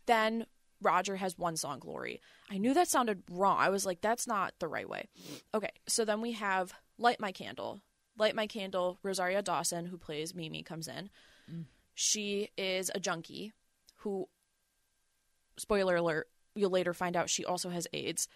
then 0.07 0.45
roger 0.81 1.15
has 1.15 1.37
one 1.37 1.55
song 1.55 1.79
glory 1.79 2.19
i 2.51 2.57
knew 2.57 2.73
that 2.73 2.89
sounded 2.89 3.23
wrong 3.31 3.55
i 3.57 3.69
was 3.69 3.85
like 3.85 4.01
that's 4.01 4.27
not 4.27 4.53
the 4.59 4.67
right 4.67 4.89
way 4.89 5.07
okay 5.53 5.69
so 5.87 6.03
then 6.03 6.19
we 6.19 6.33
have 6.33 6.73
light 6.97 7.19
my 7.19 7.31
candle 7.31 7.79
light 8.17 8.35
my 8.35 8.45
candle 8.45 8.97
rosario 9.03 9.41
dawson 9.41 9.85
who 9.85 9.97
plays 9.97 10.35
mimi 10.35 10.61
comes 10.63 10.89
in 10.89 11.09
mm. 11.49 11.63
she 11.95 12.49
is 12.57 12.91
a 12.93 12.99
junkie 12.99 13.53
who 13.99 14.27
spoiler 15.57 15.95
alert 15.95 16.27
you'll 16.59 16.69
later 16.69 16.93
find 16.93 17.15
out 17.15 17.29
she 17.29 17.45
also 17.45 17.69
has 17.69 17.87
aids. 17.93 18.27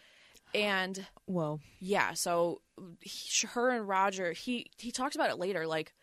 And 0.56 1.06
Whoa. 1.26 1.60
yeah 1.80 2.14
so 2.14 2.62
he, 3.02 3.48
her 3.48 3.72
and 3.72 3.88
roger 3.88 4.34
he 4.34 4.68
he 4.78 4.92
talks 4.92 5.16
about 5.16 5.32
it 5.32 5.40
later 5.40 5.66
like 5.66 5.94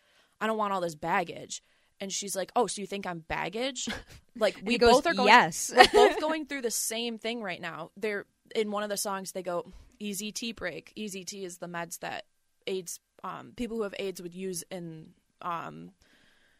i 0.41 0.47
don't 0.47 0.57
want 0.57 0.73
all 0.73 0.81
this 0.81 0.95
baggage. 0.95 1.63
And 2.01 2.11
she's 2.11 2.35
like 2.35 2.51
oh 2.55 2.67
so 2.67 2.81
you 2.81 2.87
think 2.87 3.05
i'm 3.07 3.19
baggage? 3.19 3.87
Like 4.39 4.55
we 4.63 4.77
goes, 4.77 4.93
both 4.93 5.07
are 5.07 5.13
going 5.13 5.27
Yes. 5.27 5.73
we're 5.75 5.87
both 5.91 6.19
going 6.27 6.45
through 6.45 6.61
the 6.61 6.71
same 6.71 7.17
thing 7.17 7.43
right 7.43 7.59
now. 7.61 7.91
They're 7.97 8.25
in 8.55 8.71
one 8.71 8.83
of 8.83 8.89
the 8.89 8.95
songs 8.95 9.33
they 9.33 9.43
go 9.43 9.71
AZT 10.01 10.55
break. 10.55 10.93
AZT 10.97 11.43
is 11.43 11.57
the 11.57 11.67
meds 11.67 11.99
that 11.99 12.23
aids 12.65 12.99
um, 13.23 13.51
people 13.55 13.75
who 13.77 13.83
have 13.83 13.93
aids 13.99 14.21
would 14.21 14.33
use 14.33 14.63
in 14.71 15.09
um, 15.41 15.91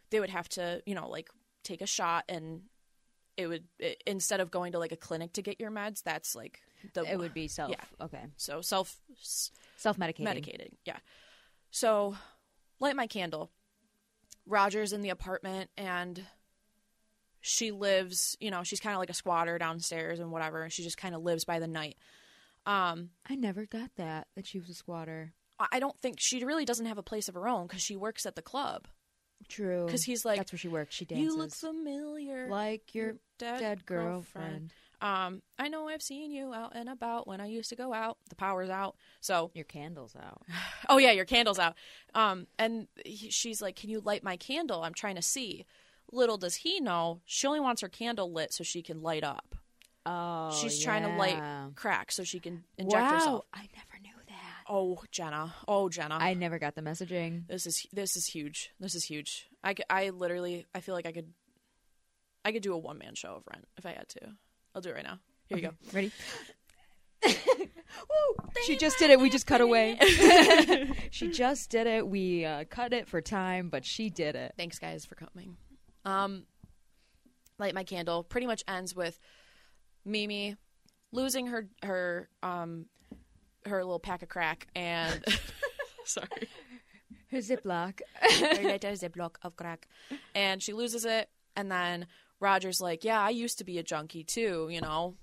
they 0.10 0.20
would 0.20 0.30
have 0.30 0.50
to 0.50 0.82
you 0.86 0.96
know 0.96 1.08
like 1.10 1.30
take 1.64 1.82
a 1.82 1.88
shot 1.88 2.26
and 2.28 2.64
it 3.38 3.48
would 3.48 3.64
it, 3.80 4.02
instead 4.06 4.40
of 4.40 4.52
going 4.52 4.72
to 4.74 4.80
like 4.80 4.92
a 4.92 4.98
clinic 4.98 5.34
to 5.34 5.42
get 5.42 5.60
your 5.60 5.72
meds 5.72 6.04
that's 6.04 6.36
like 6.36 6.60
the 6.94 7.04
it 7.04 7.18
would 7.18 7.34
be 7.34 7.48
self. 7.48 7.72
Yeah. 7.72 8.06
Okay. 8.06 8.24
so 8.38 8.62
self 8.62 8.98
Self 9.78 9.98
medicating. 9.98 10.22
medicating. 10.28 10.74
Yeah. 10.86 10.98
So, 11.72 12.16
light 12.80 12.96
my 12.96 13.08
candle. 13.08 13.50
Roger's 14.46 14.94
in 14.94 15.02
the 15.02 15.10
apartment 15.10 15.70
and 15.78 16.24
she 17.40 17.72
lives, 17.72 18.38
you 18.40 18.52
know, 18.52 18.64
she's 18.64 18.80
kind 18.80 18.94
of 18.94 19.00
like 19.00 19.10
a 19.10 19.16
squatter 19.16 19.58
downstairs 19.58 20.20
and 20.20 20.32
whatever. 20.32 20.70
She 20.70 20.84
just 20.84 20.98
kind 20.98 21.16
of 21.16 21.24
lives 21.24 21.46
by 21.46 21.60
the 21.60 21.68
night. 21.68 21.98
Um, 22.66 23.10
I 23.28 23.36
never 23.36 23.66
got 23.66 23.90
that 23.96 24.28
that 24.36 24.46
she 24.46 24.60
was 24.60 24.70
a 24.70 24.74
squatter. 24.76 25.34
I 25.60 25.68
I 25.74 25.80
don't 25.80 25.98
think 26.00 26.20
she 26.20 26.44
really 26.44 26.66
doesn't 26.66 26.86
have 26.86 26.98
a 27.00 27.04
place 27.04 27.28
of 27.28 27.36
her 27.36 27.48
own 27.48 27.66
because 27.68 27.82
she 27.82 27.96
works 27.96 28.26
at 28.26 28.36
the 28.36 28.42
club. 28.44 28.88
True. 29.48 29.86
Because 29.86 30.04
he's 30.04 30.26
like, 30.26 30.38
that's 30.38 30.52
where 30.52 30.60
she 30.60 30.68
works. 30.68 30.96
She 30.96 31.06
dances. 31.06 31.26
you 31.26 31.38
look 31.38 31.54
familiar, 31.54 32.48
like 32.50 32.94
your 32.96 33.16
dead, 33.38 33.60
dead 33.60 33.86
girlfriend. 33.86 34.72
girlfriend. 34.72 34.74
Um, 35.02 35.42
I 35.58 35.68
know 35.68 35.88
I've 35.88 36.04
seen 36.04 36.32
you 36.32 36.54
out 36.54 36.74
and 36.76 36.88
about 36.88 37.28
when 37.28 37.42
I 37.42 37.48
used 37.48 37.70
to 37.70 37.76
go 37.76 37.92
out. 37.92 38.18
The 38.30 38.36
power's 38.36 38.70
out, 38.70 38.96
so 39.20 39.50
Your 39.56 39.66
candle's 39.66 40.16
out. 40.16 40.44
oh 40.90 40.98
yeah, 40.98 41.12
your 41.12 41.26
candle's 41.26 41.60
out. 41.60 41.76
Um, 42.14 42.48
and 42.60 42.88
he, 43.04 43.32
she's 43.32 43.62
like, 43.62 43.76
"Can 43.76 43.90
you 43.90 44.02
light 44.02 44.24
my 44.24 44.38
candle? 44.38 44.84
I'm 44.84 44.94
trying 44.94 45.16
to 45.16 45.22
see." 45.22 45.66
Little 46.12 46.38
does 46.38 46.56
he 46.56 46.82
know, 46.82 47.22
she 47.26 47.48
only 47.48 47.62
wants 47.62 47.82
her 47.82 47.88
candle 47.88 48.32
lit 48.32 48.54
so 48.54 48.64
she 48.66 48.82
can 48.82 49.02
light 49.02 49.24
up. 49.24 49.56
Oh, 50.06 50.52
She's 50.52 50.84
trying 50.84 51.04
to 51.04 51.16
light 51.16 51.42
crack 51.76 52.12
so 52.12 52.24
she 52.24 52.40
can 52.40 52.64
inject 52.78 53.02
wow. 53.02 53.14
herself. 53.14 53.46
I 53.54 53.62
never. 53.74 53.91
Oh, 54.74 55.04
Jenna. 55.12 55.54
Oh, 55.68 55.90
Jenna. 55.90 56.18
I 56.18 56.34
never 56.34 56.58
got 56.58 56.76
the 56.76 56.82
messaging. 56.82 57.46
this 57.48 57.68
is 57.68 57.86
this 57.92 58.16
is 58.16 58.26
huge. 58.26 58.72
This 58.80 58.96
is 58.96 59.04
huge. 59.04 59.50
I, 59.62 59.76
I 59.90 60.10
literally 60.12 60.66
I 60.74 60.80
feel 60.80 60.96
like 60.96 61.06
I 61.06 61.12
could 61.12 61.34
I 62.46 62.54
could 62.54 62.64
do 62.64 62.74
a 62.74 62.78
one 62.78 62.98
man 62.98 63.14
show 63.16 63.36
of 63.36 63.44
Rent 63.54 63.68
if 63.78 63.86
I 63.86 63.90
had 63.90 64.08
to. 64.10 64.20
I'll 64.74 64.82
do 64.82 64.90
it 64.90 64.96
right 64.96 65.04
now. 65.04 65.20
Here 65.48 65.58
you 65.58 65.64
go. 65.64 65.74
Ready? 65.92 66.12
Woo! 67.26 68.50
She 68.66 68.78
just 68.78 68.98
did 68.98 69.10
it. 69.10 69.20
We 69.20 69.30
just 69.30 69.46
cut 69.46 69.60
away. 69.60 69.98
she 71.12 71.30
just 71.30 71.70
did 71.70 71.86
it. 71.86 72.08
We 72.08 72.46
uh, 72.46 72.64
cut 72.70 72.94
it 72.94 73.10
for 73.10 73.20
time, 73.20 73.68
but 73.68 73.84
she 73.84 74.10
did 74.10 74.38
it. 74.38 74.54
Thanks 74.56 74.80
guys 74.80 75.04
for 75.04 75.16
coming. 75.16 75.58
Um 76.06 76.46
Light 77.60 77.76
My 77.76 77.84
Candle 77.84 78.24
pretty 78.24 78.48
much 78.48 78.64
ends 78.70 78.96
with 78.96 79.20
Mimi 80.06 80.56
losing 81.12 81.48
her 81.48 81.68
her 81.84 82.30
um 82.42 82.86
her 83.66 83.84
little 83.84 84.00
pack 84.00 84.22
of 84.22 84.30
crack 84.30 84.68
and 84.76 85.24
sorry. 86.06 86.28
Her 87.32 87.38
Ziploc. 87.38 88.02
Her 88.20 88.64
little 88.64 88.92
ziploc 88.92 89.36
of 89.44 89.56
crack. 89.56 89.88
And 90.36 90.62
she 90.62 90.74
loses 90.74 91.06
it 91.06 91.30
and 91.56 91.72
then 91.72 92.08
Roger's 92.40 92.82
like, 92.82 93.04
"Yeah, 93.04 93.22
I 93.22 93.30
used 93.30 93.60
to 93.60 93.64
be 93.64 93.78
a 93.78 93.84
junkie 93.84 94.24
too, 94.24 94.68
you 94.70 94.82
know." 94.82 95.16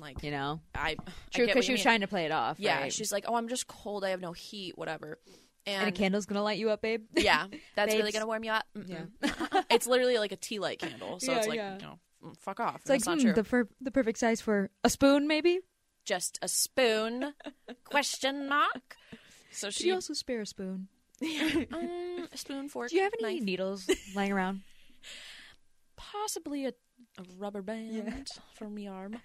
Like 0.00 0.22
You 0.22 0.30
know, 0.30 0.60
I 0.74 0.96
true 1.32 1.46
because 1.46 1.64
she 1.64 1.72
was 1.72 1.80
mean. 1.80 1.82
trying 1.82 2.00
to 2.00 2.06
play 2.06 2.24
it 2.24 2.32
off. 2.32 2.58
Yeah, 2.58 2.82
right? 2.82 2.92
she's 2.92 3.12
like, 3.12 3.24
"Oh, 3.26 3.34
I'm 3.34 3.48
just 3.48 3.66
cold. 3.66 4.04
I 4.04 4.10
have 4.10 4.20
no 4.20 4.32
heat, 4.32 4.78
whatever." 4.78 5.18
And, 5.66 5.82
and 5.82 5.88
a 5.88 5.92
candle's 5.92 6.26
gonna 6.26 6.42
light 6.42 6.58
you 6.58 6.70
up, 6.70 6.80
babe. 6.80 7.04
yeah, 7.16 7.46
that's 7.74 7.94
really 7.94 8.12
gonna 8.12 8.26
warm 8.26 8.44
you 8.44 8.52
up. 8.52 8.64
Yeah. 8.74 9.02
Mm-mm. 9.22 9.64
it's 9.70 9.86
literally 9.86 10.18
like 10.18 10.32
a 10.32 10.36
tea 10.36 10.58
light 10.58 10.78
candle, 10.78 11.20
so 11.20 11.32
Yeah, 11.32 11.38
it's 11.38 11.48
like, 11.48 11.56
yeah. 11.56 11.74
you 11.74 11.82
know, 11.82 12.32
fuck 12.38 12.60
off. 12.60 12.80
It's 12.86 12.90
like 12.90 13.04
hmm, 13.04 13.20
true. 13.20 13.32
the 13.32 13.44
fir- 13.44 13.68
the 13.80 13.90
perfect 13.90 14.18
size 14.18 14.40
for 14.40 14.70
a 14.84 14.90
spoon, 14.90 15.26
maybe. 15.26 15.60
Just 16.04 16.38
a 16.42 16.48
spoon? 16.48 17.34
Question 17.84 18.48
mark. 18.48 18.96
So 19.50 19.68
Could 19.68 19.74
she 19.74 19.86
you 19.88 19.94
also 19.94 20.14
spare 20.14 20.40
a 20.40 20.46
spoon? 20.46 20.88
um, 21.72 22.28
a 22.32 22.36
spoon 22.36 22.68
fork. 22.68 22.90
Do 22.90 22.96
you 22.96 23.02
have 23.02 23.12
any 23.20 23.34
knife, 23.34 23.44
needles 23.44 23.90
lying 24.14 24.32
around? 24.32 24.62
possibly 25.96 26.66
a, 26.66 26.70
a 27.18 27.22
rubber 27.38 27.62
band 27.62 28.28
for 28.54 28.68
me 28.68 28.88
arm? 28.88 29.18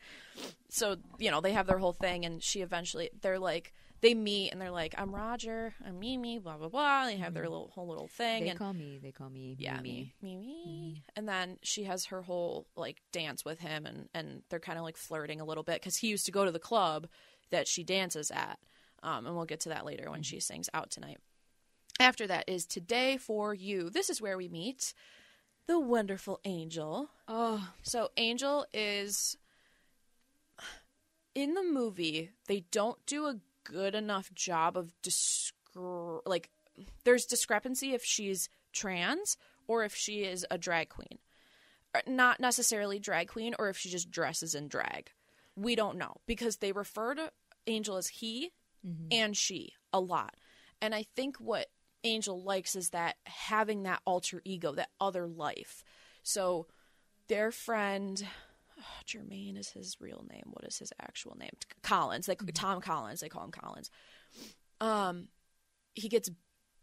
So 0.69 0.97
you 1.17 1.31
know 1.31 1.41
they 1.41 1.53
have 1.53 1.67
their 1.67 1.77
whole 1.77 1.93
thing, 1.93 2.25
and 2.25 2.43
she 2.43 2.61
eventually 2.61 3.09
they're 3.21 3.39
like 3.39 3.73
they 4.05 4.13
meet 4.13 4.51
and 4.51 4.61
they're 4.61 4.71
like, 4.71 4.93
"I'm 4.97 5.13
Roger, 5.13 5.73
I'm 5.85 5.99
Mimi, 5.99 6.39
blah 6.39 6.57
blah 6.57 6.69
blah." 6.69 7.05
They 7.05 7.17
have 7.17 7.33
their 7.33 7.43
mm-hmm. 7.43 7.51
little 7.51 7.71
whole 7.73 7.87
little 7.87 8.07
thing, 8.07 8.43
They 8.43 8.49
and 8.49 8.59
call 8.59 8.73
me. 8.73 8.99
They 9.01 9.11
call 9.11 9.29
me. 9.29 9.55
yeah, 9.59 9.77
Mimi. 9.77 10.13
me, 10.21 10.37
me, 10.37 10.65
mm-hmm. 10.67 10.99
And 11.15 11.27
then 11.27 11.57
she 11.63 11.83
has 11.85 12.05
her 12.05 12.21
whole 12.21 12.67
like 12.75 13.01
dance 13.11 13.43
with 13.43 13.59
him, 13.59 13.85
and 13.85 14.07
and 14.13 14.43
they're 14.49 14.59
kind 14.59 14.77
of 14.77 14.83
like 14.83 14.97
flirting 14.97 15.41
a 15.41 15.45
little 15.45 15.63
bit 15.63 15.81
because 15.81 15.97
he 15.97 16.07
used 16.07 16.25
to 16.27 16.31
go 16.31 16.45
to 16.45 16.51
the 16.51 16.59
club 16.59 17.07
that 17.49 17.67
she 17.67 17.83
dances 17.83 18.31
at, 18.31 18.59
um, 19.03 19.25
and 19.25 19.35
we'll 19.35 19.45
get 19.45 19.61
to 19.61 19.69
that 19.69 19.85
later 19.85 20.09
when 20.09 20.21
mm-hmm. 20.21 20.23
she 20.23 20.39
sings 20.39 20.69
out 20.73 20.91
tonight. 20.91 21.17
After 21.99 22.27
that 22.27 22.47
is 22.47 22.65
today 22.65 23.17
for 23.17 23.53
you. 23.53 23.89
This 23.89 24.09
is 24.09 24.21
where 24.21 24.37
we 24.37 24.49
meet 24.49 24.93
the 25.67 25.79
wonderful 25.79 26.39
Angel. 26.43 27.09
Oh, 27.27 27.69
So 27.81 28.09
Angel 28.17 28.65
is 28.73 29.37
in 31.33 31.53
the 31.53 31.63
movie 31.63 32.31
they 32.47 32.65
don't 32.71 33.03
do 33.05 33.27
a 33.27 33.35
good 33.65 33.95
enough 33.95 34.33
job 34.33 34.77
of 34.77 34.93
descri- 35.03 36.21
like 36.25 36.49
there's 37.03 37.25
discrepancy 37.25 37.93
if 37.93 38.03
she's 38.03 38.49
trans 38.71 39.37
or 39.67 39.83
if 39.83 39.95
she 39.95 40.23
is 40.23 40.45
a 40.49 40.57
drag 40.57 40.89
queen. 40.89 41.19
Uh, 41.93 41.99
not 42.07 42.39
necessarily 42.39 42.99
drag 42.99 43.27
queen 43.27 43.55
or 43.57 43.69
if 43.69 43.77
she 43.77 43.89
just 43.89 44.11
dresses 44.11 44.55
in 44.55 44.67
drag. 44.67 45.11
We 45.55 45.75
don't 45.75 45.97
know 45.97 46.17
because 46.25 46.57
they 46.57 46.71
refer 46.71 47.15
to 47.15 47.31
Angel 47.67 47.97
as 47.97 48.07
he 48.07 48.51
mm-hmm. 48.85 49.07
and 49.11 49.35
she 49.35 49.73
a 49.93 49.99
lot. 49.99 50.35
And 50.81 50.93
I 50.93 51.03
think 51.15 51.37
what 51.37 51.67
Angel 52.03 52.41
likes 52.41 52.75
is 52.75 52.89
that 52.89 53.15
having 53.25 53.83
that 53.83 54.01
alter 54.05 54.41
ego, 54.45 54.73
that 54.73 54.89
other 54.99 55.27
life. 55.27 55.83
So 56.23 56.67
their 57.27 57.51
friend 57.51 58.25
Jermaine 59.07 59.57
is 59.57 59.69
his 59.69 59.97
real 59.99 60.25
name. 60.29 60.43
What 60.47 60.65
is 60.65 60.79
his 60.79 60.91
actual 61.01 61.35
name? 61.37 61.51
Collins. 61.83 62.27
Like 62.27 62.41
Tom 62.53 62.81
Collins. 62.81 63.19
They 63.19 63.29
call 63.29 63.43
him 63.43 63.51
Collins. 63.51 63.91
Um, 64.81 65.27
he 65.93 66.09
gets 66.09 66.29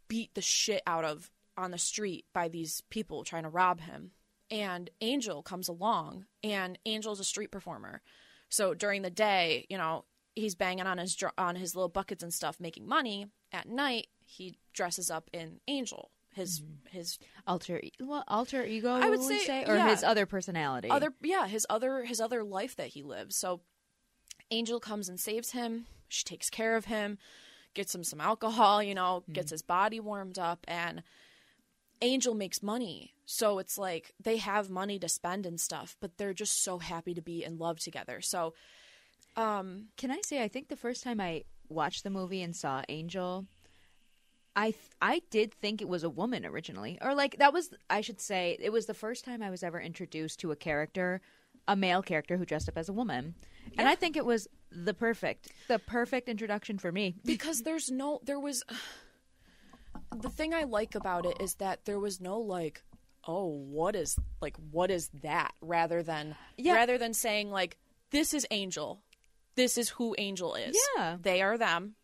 beat 0.09 0.35
the 0.35 0.43
shit 0.43 0.83
out 0.87 1.05
of 1.05 1.31
on 1.57 1.71
the 1.71 1.79
street 1.79 2.25
by 2.33 2.49
these 2.49 2.83
people 2.91 3.25
trying 3.25 3.43
to 3.45 3.49
rob 3.49 3.81
him. 3.81 4.13
And 4.51 4.91
Angel 5.01 5.43
comes 5.43 5.69
along, 5.69 6.27
and 6.45 6.79
Angel's 6.85 7.21
a 7.21 7.25
street 7.25 7.51
performer. 7.51 8.03
So 8.51 8.75
during 8.75 9.01
the 9.01 9.11
day, 9.11 9.67
you 9.71 9.79
know, 9.79 10.05
he's 10.35 10.55
banging 10.55 10.87
on 10.87 10.99
his 10.99 11.17
on 11.39 11.57
his 11.57 11.75
little 11.75 11.89
buckets 11.89 12.23
and 12.23 12.33
stuff, 12.33 12.61
making 12.61 12.87
money. 12.87 13.27
At 13.53 13.69
night, 13.69 14.09
he 14.25 14.59
dresses 14.75 15.11
up 15.11 15.31
in 15.33 15.61
Angel, 15.69 16.11
his 16.35 16.63
his 16.91 17.19
Alter, 17.47 17.81
well, 18.01 18.25
alter 18.29 18.65
ego. 18.65 18.91
I 18.91 19.09
would 19.11 19.21
we 19.21 19.39
say- 19.41 19.65
or 19.65 19.77
yeah. 19.77 19.91
his 19.91 20.03
other 20.05 20.27
personality. 20.27 20.91
other 20.91 21.13
yeah 21.23 21.47
his 21.47 21.67
other 21.69 22.05
his 22.05 22.21
other 22.21 22.43
life 22.43 22.77
that 22.77 22.89
he 22.89 23.03
lives 23.03 23.37
so 23.37 23.61
angel 24.51 24.81
comes 24.81 25.09
and 25.09 25.19
saves 25.19 25.53
him 25.53 25.87
she 26.09 26.25
takes 26.25 26.51
care 26.51 26.77
of 26.77 26.87
him 26.87 27.19
gets 27.75 27.95
him 27.95 28.05
some 28.05 28.21
alcohol 28.21 28.83
you 28.83 28.95
know 28.95 29.23
gets 29.33 29.51
his 29.51 29.63
body 29.63 29.99
warmed 30.01 30.39
up 30.39 30.65
and 30.69 31.03
angel 32.03 32.35
makes 32.35 32.63
money 32.63 33.15
so 33.25 33.59
it's 33.59 33.79
like 33.79 34.13
they 34.23 34.37
have 34.37 34.69
money 34.69 34.99
to 34.99 35.09
spend 35.09 35.47
and 35.47 35.59
stuff 35.61 35.97
but 36.01 36.19
they're 36.19 36.35
just 36.35 36.63
so 36.63 36.79
happy 36.79 37.15
to 37.15 37.23
be 37.23 37.43
in 37.45 37.57
love 37.59 37.79
together 37.79 38.21
so 38.21 38.53
um 39.37 39.87
Can 39.97 40.11
I 40.11 40.21
say? 40.23 40.43
I 40.43 40.49
think 40.49 40.69
the 40.69 40.77
first 40.77 41.03
time 41.03 41.21
I 41.21 41.45
watched 41.69 42.05
the 42.05 42.11
movie 42.11 42.43
and 42.43 42.55
saw 42.55 42.83
Angel, 42.91 43.47
I 44.55 44.73
th- 44.73 44.77
I 45.01 45.23
did 45.31 45.55
think 45.55 45.81
it 45.81 45.89
was 45.89 46.05
a 46.05 46.11
woman 46.11 46.45
originally, 46.45 46.99
or 47.01 47.15
like 47.15 47.39
that 47.39 47.53
was 47.53 47.71
I 47.89 48.01
should 48.03 48.21
say 48.21 48.57
it 48.61 48.71
was 48.71 48.87
the 48.87 48.95
first 48.95 49.25
time 49.25 49.43
I 49.43 49.51
was 49.51 49.63
ever 49.63 49.81
introduced 49.81 50.41
to 50.41 50.51
a 50.53 50.57
character, 50.57 51.21
a 51.67 51.75
male 51.77 52.03
character 52.03 52.37
who 52.37 52.45
dressed 52.45 52.69
up 52.69 52.77
as 52.77 52.89
a 52.89 52.93
woman, 52.93 53.35
and 53.79 53.89
I 53.89 53.95
think 53.95 54.17
it 54.17 54.27
was 54.27 54.49
the 54.71 54.93
perfect 54.95 55.49
the 55.69 55.79
perfect 55.79 56.29
introduction 56.29 56.79
for 56.79 56.93
me. 56.93 57.15
because 57.25 57.63
there's 57.63 57.91
no 57.91 58.21
there 58.25 58.41
was 58.41 58.63
the 60.17 60.31
thing 60.31 60.53
i 60.55 60.65
like 60.65 60.95
about 60.95 61.25
it 61.27 61.37
is 61.41 61.55
that 61.57 61.85
there 61.85 61.99
was 62.01 62.21
no 62.21 62.39
like 62.41 62.83
oh 63.27 63.47
what 63.47 63.95
is 63.95 64.19
like 64.41 64.57
what 64.71 64.91
is 64.91 65.09
that 65.23 65.53
rather 65.61 66.03
than 66.03 66.35
Yeah. 66.57 66.75
rather 66.75 66.99
than 66.99 67.15
saying 67.15 67.51
like 67.51 67.77
this 68.11 68.35
is 68.35 68.47
angel 68.51 69.03
this 69.55 69.77
is 69.79 69.89
who 69.91 70.15
angel 70.19 70.55
is 70.55 70.77
Yeah. 70.97 71.17
they 71.21 71.41
are 71.43 71.57
them 71.59 71.95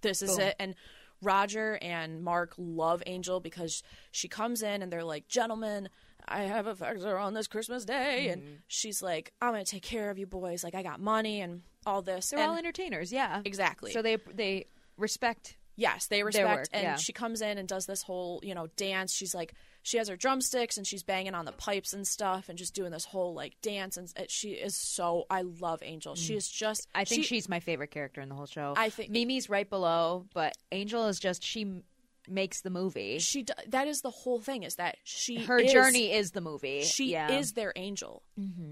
this 0.00 0.22
is 0.22 0.32
Boom. 0.32 0.40
it 0.40 0.56
and 0.58 0.74
roger 1.22 1.78
and 1.82 2.22
mark 2.22 2.52
love 2.58 3.02
angel 3.06 3.40
because 3.40 3.82
she 4.10 4.28
comes 4.28 4.62
in 4.62 4.82
and 4.82 4.92
they're 4.92 5.04
like 5.04 5.26
gentlemen 5.28 5.88
i 6.28 6.42
have 6.42 6.66
a 6.66 6.74
her 6.74 7.18
on 7.18 7.34
this 7.34 7.46
christmas 7.46 7.84
day 7.84 8.28
and 8.28 8.42
Mm-hmm. 8.42 8.54
she's 8.68 9.00
like 9.02 9.32
i'm 9.40 9.52
gonna 9.52 9.64
take 9.64 9.82
care 9.82 10.10
of 10.10 10.18
you 10.18 10.26
boys 10.26 10.62
like 10.62 10.74
i 10.74 10.82
got 10.82 11.00
money 11.00 11.40
and 11.40 11.62
all 11.86 12.02
this 12.02 12.30
They're 12.30 12.40
and 12.40 12.50
all 12.50 12.56
entertainers, 12.58 13.12
yeah. 13.12 13.40
exactly 13.44 13.92
So 13.92 14.02
they 14.02 14.16
they 14.34 14.66
respect. 14.96 15.56
Yes, 15.78 16.06
they 16.06 16.22
respect, 16.24 16.48
work, 16.48 16.68
and 16.72 16.82
yeah. 16.82 16.96
she 16.96 17.12
comes 17.12 17.42
in 17.42 17.58
and 17.58 17.68
does 17.68 17.84
this 17.84 18.02
whole, 18.02 18.40
you 18.42 18.54
know, 18.54 18.66
dance. 18.76 19.12
She's 19.12 19.34
like, 19.34 19.52
she 19.86 19.98
has 19.98 20.08
her 20.08 20.16
drumsticks 20.16 20.76
and 20.76 20.84
she's 20.84 21.04
banging 21.04 21.32
on 21.34 21.44
the 21.44 21.52
pipes 21.52 21.92
and 21.92 22.04
stuff, 22.06 22.48
and 22.48 22.58
just 22.58 22.74
doing 22.74 22.90
this 22.90 23.04
whole 23.04 23.34
like 23.34 23.54
dance. 23.62 23.96
And 23.96 24.12
it- 24.16 24.30
she 24.32 24.50
is 24.50 24.76
so. 24.76 25.26
I 25.30 25.42
love 25.42 25.80
Angel. 25.84 26.16
She 26.16 26.34
is 26.34 26.48
just. 26.48 26.88
I 26.92 27.04
think 27.04 27.22
she, 27.22 27.28
she's 27.36 27.48
my 27.48 27.60
favorite 27.60 27.92
character 27.92 28.20
in 28.20 28.28
the 28.28 28.34
whole 28.34 28.46
show. 28.46 28.74
I 28.76 28.88
think- 28.90 29.10
Mimi's 29.10 29.48
right 29.48 29.68
below, 29.70 30.26
but 30.34 30.54
Angel 30.72 31.06
is 31.06 31.20
just 31.20 31.44
she 31.44 31.82
makes 32.28 32.62
the 32.62 32.70
movie. 32.70 33.20
She. 33.20 33.44
d- 33.44 33.52
That 33.68 33.86
is 33.86 34.00
the 34.00 34.10
whole 34.10 34.40
thing. 34.40 34.64
Is 34.64 34.74
that 34.74 34.96
she. 35.04 35.36
Her 35.44 35.60
is- 35.60 35.72
journey 35.72 36.10
is 36.12 36.32
the 36.32 36.40
movie. 36.40 36.82
She 36.82 37.12
yeah. 37.12 37.28
Mm-hmm. 37.28 37.38
is 37.38 37.52
their 37.52 37.72
angel. 37.76 38.24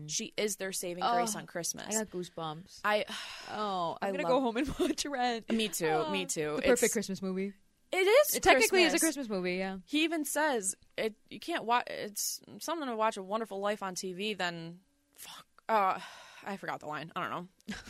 She 0.08 0.32
is 0.36 0.56
their 0.56 0.72
saving 0.72 1.04
grace 1.08 1.36
Oh, 1.36 1.38
on 1.38 1.46
Christmas. 1.46 1.94
I 1.94 1.98
got 2.00 2.10
goosebumps. 2.10 2.80
I. 2.84 3.04
Oh, 3.56 3.96
I'm 4.02 4.08
I 4.08 4.10
gonna 4.10 4.22
love- 4.24 4.32
go 4.32 4.40
home 4.40 4.56
and 4.56 4.68
watch 4.80 5.06
Rent. 5.06 5.52
Me 5.52 5.68
too. 5.68 5.86
Oh, 5.86 6.10
me 6.10 6.24
too. 6.24 6.40
The 6.56 6.62
It's- 6.62 6.68
perfect 6.70 6.92
Christmas 6.92 7.22
movie. 7.22 7.52
It 7.96 8.06
is. 8.06 8.34
It 8.34 8.42
technically 8.42 8.82
is 8.82 8.92
a 8.94 8.98
Christmas. 8.98 9.28
Movie. 9.28 9.54
Yeah. 9.54 9.76
He 9.86 10.04
even 10.04 10.24
says 10.24 10.74
it. 10.98 11.14
You 11.30 11.38
can't 11.38 11.64
watch. 11.64 11.84
It's 11.88 12.40
something 12.58 12.88
to 12.88 12.96
watch 12.96 13.16
a 13.16 13.22
Wonderful 13.22 13.60
Life 13.60 13.82
on 13.82 13.94
TV. 13.94 14.36
Then, 14.36 14.78
fuck. 15.16 15.44
Uh, 15.68 15.98
I 16.44 16.56
forgot 16.56 16.80
the 16.80 16.86
line. 16.86 17.12
I 17.14 17.20
don't 17.22 17.30
know. 17.30 17.76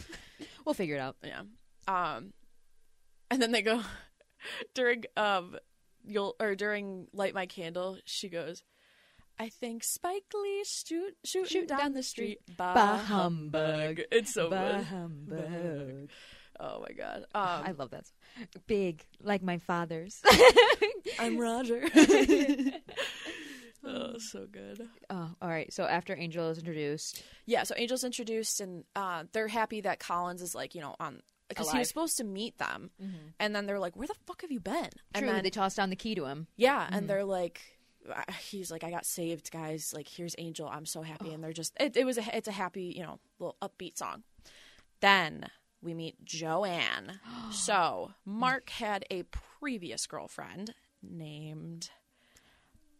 We'll 0.64 0.74
figure 0.74 0.96
it 0.96 1.00
out. 1.00 1.16
Yeah. 1.22 1.42
Um, 1.86 2.32
and 3.30 3.40
then 3.42 3.52
they 3.52 3.60
go 3.60 3.82
during 4.74 5.04
um, 5.16 5.56
you'll 6.06 6.36
or 6.40 6.54
during 6.54 7.06
light 7.12 7.34
my 7.34 7.44
candle. 7.46 7.98
She 8.06 8.28
goes. 8.30 8.62
I 9.38 9.48
think 9.50 9.84
Spike 9.84 10.24
Lee 10.34 10.64
shoot 10.64 11.16
shooting 11.24 11.48
Shooting 11.48 11.66
down, 11.68 11.78
down 11.80 11.92
the 11.92 12.02
street. 12.02 12.38
Bah 12.56 12.96
humbug. 12.96 14.00
It's 14.10 14.32
so 14.32 14.48
Bah 14.48 14.78
good. 14.78 14.84
humbug. 14.84 16.10
Oh 16.60 16.80
my 16.80 16.94
god. 16.94 17.24
Um, 17.34 17.62
I 17.66 17.72
love 17.72 17.90
that. 17.90 18.06
song. 18.06 18.46
Big, 18.66 19.04
like 19.22 19.42
my 19.42 19.58
father's. 19.58 20.20
I'm 21.18 21.38
Roger. 21.38 21.82
oh, 23.84 24.18
so 24.18 24.46
good. 24.50 24.88
oh, 25.10 25.30
all 25.42 25.48
right. 25.48 25.72
So 25.72 25.84
after 25.84 26.16
Angel 26.16 26.50
is 26.50 26.58
introduced, 26.58 27.22
Yeah, 27.46 27.64
so 27.64 27.74
Angel's 27.74 28.04
introduced, 28.04 28.60
and 28.60 28.84
uh, 28.96 29.24
they're 29.32 29.48
happy 29.48 29.80
that 29.82 29.98
Collins 29.98 30.42
is 30.42 30.54
like, 30.54 30.74
you 30.74 30.80
know, 30.80 30.94
on 31.00 31.20
because 31.48 31.70
he 31.70 31.78
was 31.78 31.88
supposed 31.88 32.16
to 32.16 32.24
meet 32.24 32.58
them, 32.58 32.90
and 33.38 33.54
then 33.54 33.66
they're 33.66 33.78
like, 33.78 33.96
"Where 33.96 34.08
the 34.08 34.14
fuck 34.26 34.40
have 34.42 34.50
you 34.50 34.60
been?" 34.60 34.88
And 35.14 35.24
true, 35.24 35.26
then 35.26 35.42
they 35.42 35.50
toss 35.50 35.74
down 35.74 35.90
the 35.90 35.96
key 35.96 36.14
to 36.14 36.24
him. 36.24 36.46
yeah, 36.56 36.88
and 36.90 37.08
they're 37.08 37.24
like, 37.24 37.60
"He's 38.48 38.70
like, 38.70 38.82
I 38.82 38.90
got 38.90 39.04
saved, 39.04 39.50
guys. 39.50 39.92
Like, 39.94 40.08
here's 40.08 40.34
Angel. 40.38 40.66
I'm 40.66 40.86
so 40.86 41.02
happy." 41.02 41.32
And 41.34 41.44
they're 41.44 41.52
just, 41.52 41.74
it, 41.78 41.96
it 41.96 42.04
was 42.04 42.16
a, 42.16 42.36
it's 42.36 42.48
a 42.48 42.52
happy, 42.52 42.94
you 42.96 43.02
know, 43.02 43.20
little 43.38 43.56
upbeat 43.60 43.98
song. 43.98 44.22
Then 45.00 45.46
we 45.84 45.94
meet 45.94 46.24
Joanne. 46.24 47.20
so 47.52 48.12
Mark 48.24 48.70
had 48.70 49.04
a 49.10 49.24
previous 49.60 50.06
girlfriend 50.06 50.74
named. 51.02 51.90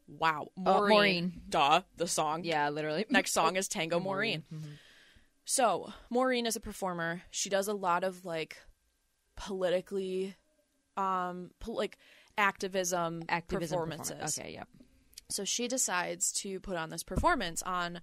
Wow, 0.07 0.49
Oh, 0.59 0.63
Maureen. 0.63 0.91
Maureen. 0.91 1.33
Duh, 1.49 1.81
the 1.97 2.07
song. 2.07 2.45
Yeah, 2.45 2.69
literally. 2.69 3.07
Next 3.11 3.33
song 3.33 3.57
is 3.57 3.69
Tango 3.69 3.99
Maureen. 3.99 4.45
Mm-hmm. 4.53 4.73
So, 5.47 5.93
Maureen 6.11 6.45
is 6.47 6.57
a 6.57 6.61
performer. 6.61 7.23
She 7.31 7.49
does 7.49 7.69
a 7.69 7.73
lot 7.75 8.05
of 8.05 8.25
like 8.25 8.59
politically 9.37 10.37
um 10.97 11.51
pol- 11.61 11.77
like 11.77 11.99
activism, 12.39 13.23
Activism 13.29 13.77
performances. 13.77 14.11
performance. 14.11 14.39
Okay, 14.39 14.53
yeah. 14.55 14.65
So 15.31 15.45
she 15.45 15.69
decides 15.69 16.33
to 16.43 16.61
put 16.61 16.77
on 16.77 16.91
this 16.91 17.03
performance 17.03 17.63
on 17.63 18.01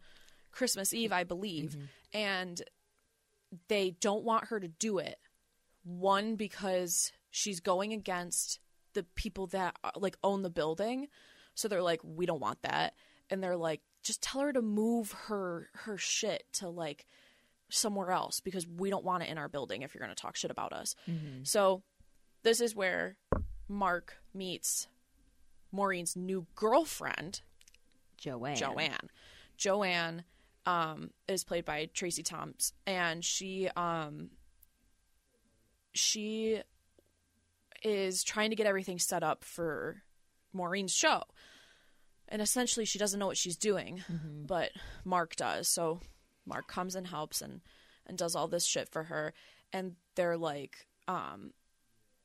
Christmas 0.52 0.94
Eve, 0.94 1.12
I 1.14 1.24
believe, 1.24 1.72
mm-hmm. 1.72 2.18
and 2.18 2.62
they 3.68 3.96
don't 4.00 4.24
want 4.24 4.46
her 4.46 4.60
to 4.60 4.68
do 4.68 4.98
it. 4.98 5.18
One 5.84 6.36
because 6.36 7.12
she's 7.30 7.60
going 7.60 7.94
against 7.94 8.60
the 8.94 9.04
people 9.16 9.48
that 9.48 9.76
uh, 9.84 9.92
like 9.96 10.18
own 10.24 10.42
the 10.42 10.50
building, 10.50 11.08
so 11.56 11.68
they're 11.68 11.82
like, 11.82 12.02
we 12.04 12.26
don't 12.26 12.42
want 12.42 12.62
that, 12.62 12.94
and 13.30 13.44
they're 13.44 13.58
like, 13.58 13.82
just 14.04 14.22
tell 14.22 14.42
her 14.42 14.54
to 14.54 14.62
move 14.62 15.12
her 15.28 15.70
her 15.74 15.98
shit 15.98 16.44
to 16.54 16.70
like 16.70 17.06
somewhere 17.70 18.12
else 18.12 18.40
because 18.42 18.68
we 18.68 18.90
don't 18.90 19.06
want 19.06 19.24
it 19.24 19.30
in 19.30 19.38
our 19.38 19.48
building 19.48 19.82
if 19.82 19.94
you're 19.94 20.04
going 20.04 20.16
to 20.16 20.22
talk 20.22 20.36
shit 20.36 20.52
about 20.52 20.74
us. 20.74 20.96
So 21.44 21.84
this 22.44 22.60
is 22.60 22.76
where 22.76 23.16
Mark 23.68 24.18
meets 24.34 24.88
Maureen's 25.72 26.16
new 26.16 26.48
girlfriend, 26.56 27.42
Joanne. 28.18 28.56
Joanne. 28.56 29.10
Joanne 29.58 30.24
um, 30.66 31.12
is 31.28 31.44
played 31.44 31.66
by 31.66 31.90
Tracie 31.94 32.24
Thoms, 32.24 32.74
and 32.86 33.24
she 33.24 33.70
um, 33.76 34.30
she 35.94 36.62
is 37.84 38.24
trying 38.24 38.52
to 38.52 38.56
get 38.56 38.68
everything 38.68 39.00
set 39.00 39.24
up 39.24 39.44
for 39.44 40.04
Maureen's 40.54 40.94
show. 40.94 41.24
And 42.28 42.42
essentially, 42.42 42.86
she 42.86 43.00
doesn't 43.00 43.20
know 43.20 43.28
what 43.28 43.38
she's 43.38 43.58
doing, 43.58 44.04
but 44.48 44.72
Mark 45.04 45.36
does. 45.36 45.68
So 45.68 46.00
Mark 46.46 46.68
comes 46.68 46.96
and 46.96 47.08
helps 47.08 47.42
and 47.42 47.62
and 48.08 48.18
does 48.18 48.36
all 48.36 48.48
this 48.48 48.66
shit 48.66 48.90
for 48.90 49.04
her. 49.04 49.34
And 49.74 49.96
they're 50.16 50.38
like, 50.38 50.88
um, 51.08 51.52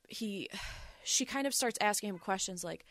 he, 0.08 0.48
she 1.04 1.24
kind 1.24 1.46
of 1.46 1.54
starts 1.54 1.78
asking 1.80 2.10
him 2.10 2.18
questions 2.18 2.64
like, 2.64 2.84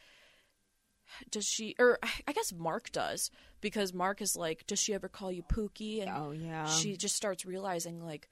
does 1.31 1.45
she 1.45 1.75
or 1.79 1.99
I- 2.27 2.33
guess 2.33 2.51
Mark 2.53 2.91
does 2.91 3.31
because 3.61 3.93
Mark 3.93 4.21
is 4.21 4.35
like, 4.35 4.65
does 4.67 4.79
she 4.79 4.93
ever 4.93 5.07
call 5.09 5.31
you 5.31 5.43
Pookie? 5.43 6.01
And 6.01 6.09
Oh 6.09 6.31
yeah. 6.31 6.65
she 6.67 6.97
just 6.97 7.15
starts 7.15 7.45
realizing 7.45 8.03
like 8.03 8.29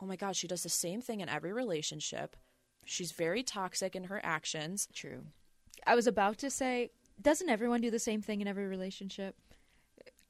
oh 0.00 0.06
my 0.06 0.16
god, 0.16 0.36
she 0.36 0.46
does 0.46 0.62
the 0.62 0.68
same 0.68 1.00
thing 1.00 1.20
in 1.20 1.28
every 1.28 1.52
relationship. 1.52 2.36
She's 2.84 3.12
very 3.12 3.42
toxic 3.42 3.96
in 3.96 4.04
her 4.04 4.20
actions. 4.22 4.88
True. 4.92 5.22
I 5.86 5.94
was 5.94 6.06
about 6.06 6.38
to 6.38 6.50
say, 6.50 6.90
doesn't 7.20 7.48
everyone 7.48 7.80
do 7.80 7.90
the 7.90 7.98
same 7.98 8.20
thing 8.22 8.40
in 8.40 8.46
every 8.48 8.66
relationship? 8.66 9.34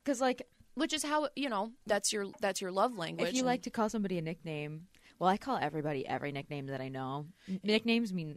Because 0.04 0.20
like, 0.20 0.42
Which 0.74 0.92
is 0.92 1.02
how 1.02 1.28
you 1.36 1.48
know 1.48 1.72
that's 1.86 2.12
your 2.12 2.26
that's 2.40 2.60
your 2.60 2.70
love 2.70 2.96
language. 2.96 3.28
if 3.30 3.34
you 3.34 3.40
and- 3.40 3.46
like 3.46 3.62
to 3.62 3.70
call 3.70 3.88
somebody 3.88 4.18
a 4.18 4.22
nickname, 4.22 4.86
well, 5.18 5.28
I 5.28 5.36
call 5.36 5.58
everybody 5.60 6.06
every 6.06 6.30
nickname 6.32 6.66
that 6.66 6.80
I 6.80 6.88
know. 6.88 7.26
Nicknames 7.62 8.12
mean 8.12 8.36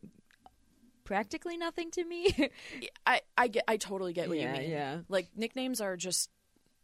practically 1.09 1.57
nothing 1.57 1.89
to 1.89 2.05
me. 2.05 2.21
I 3.05 3.21
I 3.35 3.47
get 3.47 3.63
I 3.67 3.77
totally 3.77 4.13
get 4.13 4.29
what 4.29 4.37
Yeah, 4.37 4.53
you 4.53 4.61
mean. 4.61 4.69
yeah. 4.69 4.97
Like 5.09 5.27
nicknames 5.35 5.81
are 5.81 5.97
just 5.97 6.29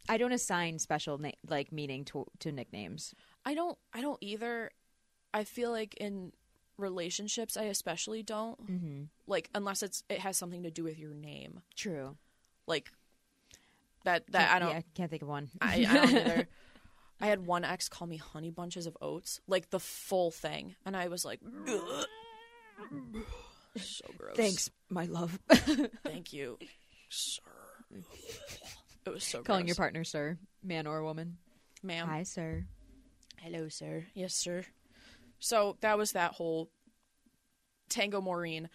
I 0.08 0.18
don't 0.18 0.32
assign 0.32 0.80
special 0.80 1.16
na- 1.18 1.30
like 1.48 1.70
meaning 1.70 2.04
to 2.06 2.26
to 2.40 2.50
nicknames. 2.50 3.14
I 3.44 3.54
don't 3.54 3.78
I 3.94 4.00
don't 4.00 4.18
either. 4.20 4.70
I 5.32 5.44
feel 5.44 5.70
like 5.70 5.94
in 5.94 6.32
relationships 6.76 7.56
I 7.56 7.64
especially 7.64 8.22
don't. 8.24 8.58
Mm-hmm. 8.66 9.02
Like 9.28 9.48
unless 9.54 9.82
it's 9.84 10.02
it 10.08 10.18
has 10.18 10.36
something 10.36 10.64
to 10.64 10.70
do 10.72 10.82
with 10.82 10.98
your 10.98 11.14
name. 11.14 11.62
True. 11.76 12.16
Like 12.66 12.90
that 14.04 14.24
that 14.32 14.50
I 14.54 14.58
don't 14.58 14.70
Yeah, 14.74 14.80
can't 14.94 15.08
think 15.10 15.22
of 15.22 15.28
one. 15.28 15.50
I, 15.60 15.86
I 15.88 15.94
don't 15.94 16.14
either. 16.14 16.48
I 17.20 17.26
had 17.28 17.46
one 17.46 17.64
ex 17.64 17.88
call 17.88 18.06
me 18.08 18.16
honey 18.18 18.50
bunches 18.50 18.86
of 18.86 18.96
oats, 19.00 19.40
like 19.46 19.70
the 19.70 19.80
full 19.80 20.30
thing, 20.32 20.74
and 20.84 20.94
I 20.96 21.08
was 21.08 21.24
like, 21.24 21.40
so 23.78 24.04
gross. 24.16 24.36
Thanks, 24.36 24.70
my 24.90 25.04
love. 25.06 25.38
thank 26.04 26.32
you, 26.32 26.58
sir. 27.08 27.42
It 29.06 29.10
was 29.12 29.24
so 29.24 29.42
Calling 29.42 29.66
your 29.66 29.76
partner 29.76 30.04
sir, 30.04 30.38
man 30.62 30.86
or 30.86 31.02
woman. 31.02 31.38
ma'am. 31.82 32.06
Hi, 32.08 32.22
sir. 32.24 32.64
Hello, 33.40 33.68
sir. 33.68 34.06
Yes, 34.14 34.34
sir. 34.34 34.64
So 35.38 35.76
that 35.80 35.96
was 35.98 36.12
that 36.12 36.32
whole 36.32 36.70
Tango 37.88 38.20
Maureen. 38.20 38.68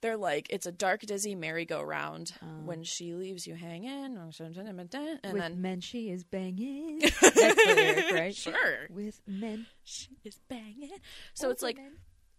They're 0.00 0.16
like, 0.16 0.46
it's 0.50 0.66
a 0.66 0.70
dark, 0.70 1.00
dizzy 1.00 1.34
merry-go-round. 1.34 2.32
Oh. 2.40 2.46
when 2.64 2.84
she 2.84 3.14
leaves 3.14 3.48
you 3.48 3.56
hanging, 3.56 4.16
and 4.16 5.32
With 5.32 5.42
then 5.42 5.60
men, 5.60 5.80
she 5.80 6.10
is 6.10 6.22
banging. 6.22 7.00
That's 7.20 7.20
the 7.20 7.74
lyric, 7.74 8.12
right? 8.14 8.34
sure, 8.34 8.86
With 8.90 9.20
men, 9.26 9.66
she 9.82 10.10
is 10.24 10.38
banging. 10.48 10.92
So 11.34 11.50
it's 11.50 11.64
like 11.64 11.78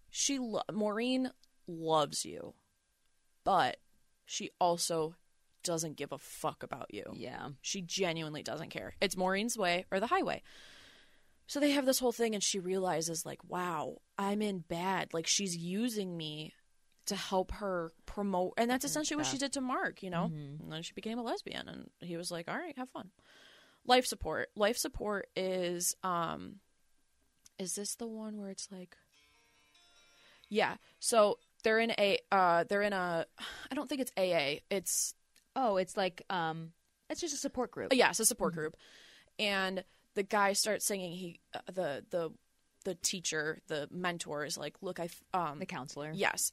she 0.10 0.40
lo- 0.40 0.62
Maureen 0.72 1.32
loves 1.70 2.26
you, 2.26 2.54
but 3.44 3.78
she 4.26 4.50
also 4.60 5.16
doesn't 5.64 5.98
give 5.98 6.12
a 6.12 6.18
fuck 6.18 6.64
about 6.64 6.94
you. 6.94 7.04
yeah. 7.14 7.50
She 7.62 7.82
genuinely 7.82 8.44
doesn't 8.44 8.70
care. 8.70 8.96
It's 9.02 9.18
Maureen's 9.18 9.58
way 9.58 9.86
or 9.92 10.00
the 10.00 10.08
highway. 10.08 10.42
So 11.48 11.60
they 11.60 11.72
have 11.72 11.86
this 11.86 12.00
whole 12.00 12.12
thing, 12.12 12.36
and 12.36 12.44
she 12.44 12.60
realizes, 12.60 13.26
like, 13.26 13.40
wow, 13.48 13.98
I'm 14.18 14.42
in 14.42 14.60
bad. 14.60 15.14
Like, 15.14 15.26
she's 15.26 15.58
using 15.58 16.16
me 16.16 16.54
to 17.08 17.16
help 17.16 17.52
her 17.54 17.92
promote. 18.06 18.54
And 18.58 18.70
that's 18.70 18.86
essentially 18.86 19.18
what 19.18 19.26
she 19.26 19.40
did 19.40 19.54
to 19.54 19.62
Mark, 19.62 20.04
you 20.04 20.12
know? 20.12 20.26
And 20.62 20.72
then 20.72 20.84
she 20.84 20.94
became 20.94 21.18
a 21.18 21.24
lesbian, 21.24 21.68
and 21.68 21.90
he 22.02 22.18
was 22.18 22.30
like, 22.30 22.48
all 22.48 22.58
right, 22.58 22.78
have 22.78 22.90
fun. 22.90 23.10
Life 23.86 24.06
support. 24.06 24.50
Life 24.56 24.78
support 24.78 25.28
is, 25.36 25.96
um, 26.04 26.58
is 27.58 27.74
this 27.74 27.96
the 27.96 28.08
one 28.08 28.38
where 28.40 28.50
it's 28.50 28.70
like, 28.72 28.96
yeah. 30.50 30.76
So 31.00 31.40
they're 31.64 31.80
in 31.80 31.92
a, 31.92 32.18
uh, 32.32 32.64
they're 32.70 32.82
in 32.82 32.94
a, 32.94 33.26
I 33.72 33.76
don't 33.76 33.88
think 33.90 34.02
it's 34.02 34.12
AA. 34.18 34.60
It's 34.70 35.14
Oh, 35.56 35.78
it's 35.78 35.98
like 35.98 36.22
um, 36.30 36.72
it's 37.10 37.20
just 37.22 37.34
a 37.34 37.38
support 37.38 37.72
group. 37.72 37.94
yes, 37.94 38.20
a 38.20 38.26
support 38.26 38.54
group, 38.54 38.76
and 39.38 39.84
the 40.16 40.24
guy 40.24 40.54
starts 40.54 40.86
singing. 40.86 41.12
He 41.12 41.40
uh, 41.54 41.60
the 41.74 42.06
the 42.12 42.30
the 42.86 42.96
teacher, 42.96 43.60
the 43.68 43.88
mentor 43.92 44.46
is 44.46 44.58
like, 44.58 44.78
"Look, 44.82 45.00
I 45.00 45.10
um 45.34 45.60
The 45.60 45.66
counselor. 45.66 46.12
yes." 46.14 46.52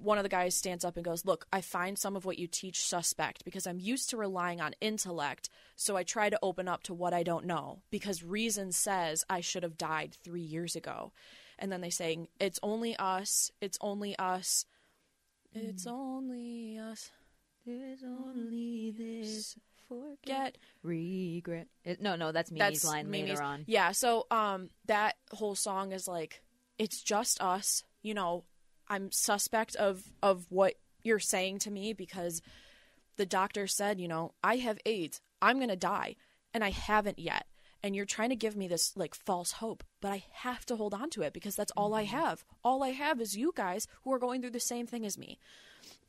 One 0.00 0.16
of 0.18 0.22
the 0.24 0.30
guys 0.30 0.56
stands 0.56 0.84
up 0.84 0.96
and 0.96 1.04
goes, 1.04 1.24
"Look, 1.26 1.46
I 1.52 1.60
find 1.60 1.98
some 1.98 2.16
of 2.16 2.24
what 2.24 2.38
you 2.38 2.46
teach 2.46 2.80
suspect 2.82 3.44
because 3.44 3.66
I'm 3.66 3.78
used 3.78 4.08
to 4.10 4.16
relying 4.16 4.60
on 4.60 4.74
intellect, 4.80 5.50
so 5.76 5.96
I 5.96 6.02
try 6.02 6.30
to 6.30 6.38
open 6.42 6.66
up 6.66 6.82
to 6.84 6.94
what 6.94 7.12
I 7.12 7.22
don't 7.22 7.44
know 7.44 7.82
because 7.90 8.22
reason 8.24 8.72
says 8.72 9.24
I 9.28 9.40
should 9.42 9.62
have 9.62 9.76
died 9.76 10.16
3 10.24 10.40
years 10.40 10.74
ago." 10.74 11.12
And 11.64 11.72
then 11.72 11.80
they 11.80 11.88
saying, 11.88 12.28
"It's 12.38 12.60
only 12.62 12.94
us. 12.96 13.50
It's 13.62 13.78
only 13.80 14.14
us. 14.18 14.66
It's 15.54 15.86
only 15.86 16.78
us." 16.78 17.10
There's 17.64 18.02
only 18.04 18.90
this 18.90 19.56
forget 19.88 20.58
regret. 20.82 21.68
It, 21.82 22.02
no, 22.02 22.16
no, 22.16 22.32
that's 22.32 22.50
Mimi's 22.50 22.82
that's 22.82 22.84
line 22.84 23.10
Mimi's- 23.10 23.30
later 23.30 23.42
on. 23.42 23.64
Yeah, 23.66 23.92
so 23.92 24.26
um 24.30 24.68
that 24.84 25.16
whole 25.32 25.54
song 25.54 25.92
is 25.92 26.06
like 26.06 26.42
it's 26.76 27.02
just 27.02 27.40
us, 27.40 27.82
you 28.02 28.12
know, 28.12 28.44
I'm 28.86 29.10
suspect 29.10 29.74
of 29.76 30.02
of 30.22 30.44
what 30.50 30.74
you're 31.02 31.18
saying 31.18 31.60
to 31.60 31.70
me 31.70 31.94
because 31.94 32.42
the 33.16 33.24
doctor 33.24 33.66
said, 33.66 33.98
you 33.98 34.08
know, 34.08 34.34
I 34.42 34.56
have 34.56 34.78
AIDS. 34.84 35.22
I'm 35.40 35.56
going 35.56 35.70
to 35.70 35.76
die 35.76 36.16
and 36.52 36.62
I 36.62 36.70
haven't 36.70 37.18
yet. 37.18 37.46
And 37.84 37.94
you're 37.94 38.06
trying 38.06 38.30
to 38.30 38.36
give 38.36 38.56
me 38.56 38.66
this 38.66 38.96
like 38.96 39.14
false 39.14 39.52
hope, 39.52 39.84
but 40.00 40.10
I 40.10 40.24
have 40.32 40.64
to 40.66 40.76
hold 40.76 40.94
on 40.94 41.10
to 41.10 41.22
it 41.22 41.34
because 41.34 41.54
that's 41.54 41.70
all 41.76 41.92
I 41.92 42.06
mm-hmm. 42.06 42.16
have. 42.16 42.42
All 42.64 42.82
I 42.82 42.92
have 42.92 43.20
is 43.20 43.36
you 43.36 43.52
guys 43.54 43.86
who 44.02 44.12
are 44.14 44.18
going 44.18 44.40
through 44.40 44.52
the 44.52 44.58
same 44.58 44.86
thing 44.86 45.04
as 45.04 45.18
me. 45.18 45.38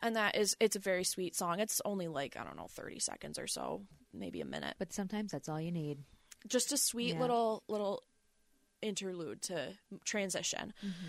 And 0.02 0.16
that 0.16 0.38
is 0.38 0.56
it's 0.62 0.78
a 0.78 0.80
very 0.80 1.04
sweet 1.04 1.36
song. 1.36 1.60
It's 1.60 1.82
only 1.84 2.08
like, 2.08 2.38
I 2.40 2.46
don't 2.46 2.56
know, 2.56 2.68
30 2.70 3.00
seconds 3.00 3.38
or 3.38 3.46
so, 3.48 3.82
maybe 4.14 4.40
a 4.40 4.46
minute 4.46 4.76
But 4.80 4.94
sometimes 4.94 5.34
that's 5.34 5.50
all 5.50 5.60
you 5.60 5.72
need. 5.72 6.00
just 6.48 6.72
a 6.72 6.78
sweet 6.78 7.16
Yeah. 7.16 7.20
little 7.20 7.64
little 7.68 8.04
interlude 8.82 9.42
to 9.42 9.74
transition 10.04 10.74
mm-hmm. 10.86 11.06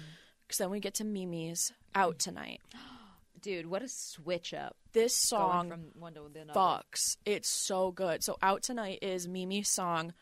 because 0.47 0.59
then 0.59 0.71
we 0.71 0.81
get 0.81 0.95
to 0.95 1.05
mimi's 1.05 1.73
out 1.95 2.15
mm. 2.15 2.19
tonight 2.19 2.61
Dude, 3.43 3.67
what 3.67 3.83
a 3.83 3.89
switch 3.89 4.55
up. 4.55 4.77
this 4.93 5.15
song 5.15 5.69
from 5.69 5.91
one 5.99 6.15
to 6.15 6.23
the 6.33 6.53
fucks 6.53 7.17
it's 7.27 7.49
so 7.49 7.93
good 7.93 8.25
so 8.25 8.39
out 8.43 8.63
tonight 8.63 9.01
is 9.03 9.29
mimi's 9.29 9.69
song 9.69 10.15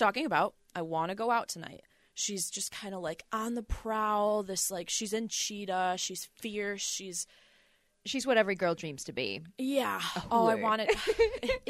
talking 0.00 0.26
about 0.26 0.54
i 0.74 0.82
want 0.82 1.10
to 1.10 1.14
go 1.14 1.30
out 1.30 1.48
tonight 1.48 1.82
she's 2.14 2.50
just 2.50 2.72
kind 2.72 2.94
of 2.94 3.00
like 3.02 3.22
on 3.32 3.54
the 3.54 3.62
prowl 3.62 4.42
this 4.42 4.70
like 4.70 4.88
she's 4.90 5.12
in 5.12 5.28
cheetah 5.28 5.94
she's 5.96 6.28
fierce 6.40 6.82
she's 6.82 7.26
She's 8.06 8.26
what 8.26 8.38
every 8.38 8.54
girl 8.54 8.74
dreams 8.74 9.04
to 9.04 9.12
be. 9.12 9.42
yeah 9.58 10.00
oh 10.30 10.46
i 10.46 10.56
whore. 10.56 10.62
wanted 10.62 10.88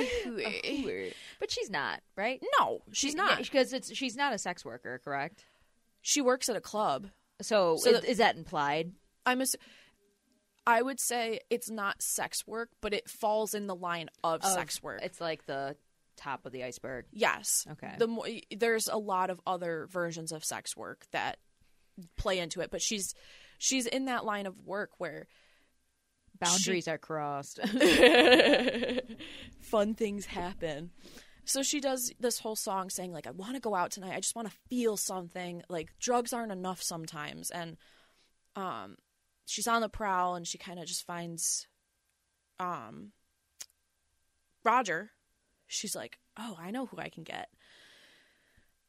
But 1.40 1.50
she's 1.50 1.68
not, 1.70 2.00
right? 2.16 2.40
no 2.60 2.82
she's 2.92 3.14
not 3.16 3.38
because 3.38 3.72
it's 3.72 3.92
she's 3.96 4.14
not 4.16 4.32
a 4.32 4.38
sex 4.38 4.64
worker, 4.64 5.00
correct? 5.04 5.44
she 6.02 6.22
works 6.22 6.48
at 6.48 6.54
a 6.56 6.60
club 6.60 7.08
So, 7.42 7.76
So 7.78 7.90
is, 7.96 8.18
that 8.18 8.36
implied? 8.36 8.92
I'm 9.26 9.40
ass- 9.40 9.56
I 10.66 10.82
would 10.82 11.00
say 11.00 11.40
it's 11.50 11.68
not 11.68 12.00
sex 12.00 12.46
work, 12.46 12.68
but 12.80 12.94
it 12.94 13.08
falls 13.10 13.52
in 13.54 13.66
the 13.66 13.74
line 13.74 14.08
of, 14.22 14.42
Of- 14.44 14.52
sex 14.52 14.80
work. 14.82 15.00
It's 15.02 15.20
like 15.20 15.46
the 15.46 15.74
top 16.20 16.46
of 16.46 16.52
the 16.52 16.64
iceberg. 16.64 17.06
yes. 17.12 17.66
Okay. 17.72 17.94
The 17.98 18.06
more 18.06 18.26
there's 18.56 18.88
a 18.88 18.96
lot 18.96 19.30
of 19.30 19.40
other 19.46 19.88
versions 19.90 20.32
of 20.32 20.44
sex 20.44 20.76
work 20.76 21.06
that 21.12 21.38
play 22.16 22.38
into 22.38 22.60
it, 22.60 22.70
but 22.70 22.82
she's 22.82 23.14
she's 23.58 23.86
in 23.86 24.06
that 24.06 24.24
line 24.24 24.46
of 24.46 24.54
work 24.64 24.90
where 24.98 25.26
Boundaries 26.38 26.88
are 26.88 26.98
crossed. 26.98 27.60
fun 29.60 29.94
things 29.94 30.26
happen. 30.26 30.90
So 31.44 31.62
she 31.62 31.80
does 31.80 32.12
this 32.18 32.38
whole 32.38 32.56
song 32.56 32.90
saying 32.90 33.12
like 33.12 33.26
I 33.26 33.30
want 33.32 33.54
to 33.54 33.60
go 33.60 33.74
out 33.74 33.90
tonight. 33.90 34.14
I 34.14 34.20
just 34.20 34.36
want 34.36 34.48
to 34.48 34.56
feel 34.68 34.96
something. 34.96 35.62
Like 35.68 35.90
drugs 35.98 36.32
aren't 36.32 36.52
enough 36.52 36.82
sometimes 36.82 37.50
and 37.50 37.76
um 38.56 38.96
she's 39.46 39.68
on 39.68 39.80
the 39.82 39.88
prowl 39.88 40.34
and 40.34 40.46
she 40.46 40.58
kind 40.58 40.78
of 40.78 40.86
just 40.86 41.06
finds 41.06 41.66
um 42.58 43.12
Roger. 44.64 45.10
She's 45.70 45.94
like, 45.94 46.18
"Oh, 46.36 46.56
I 46.60 46.70
know 46.70 46.86
who 46.86 46.98
I 46.98 47.08
can 47.08 47.22
get." 47.22 47.48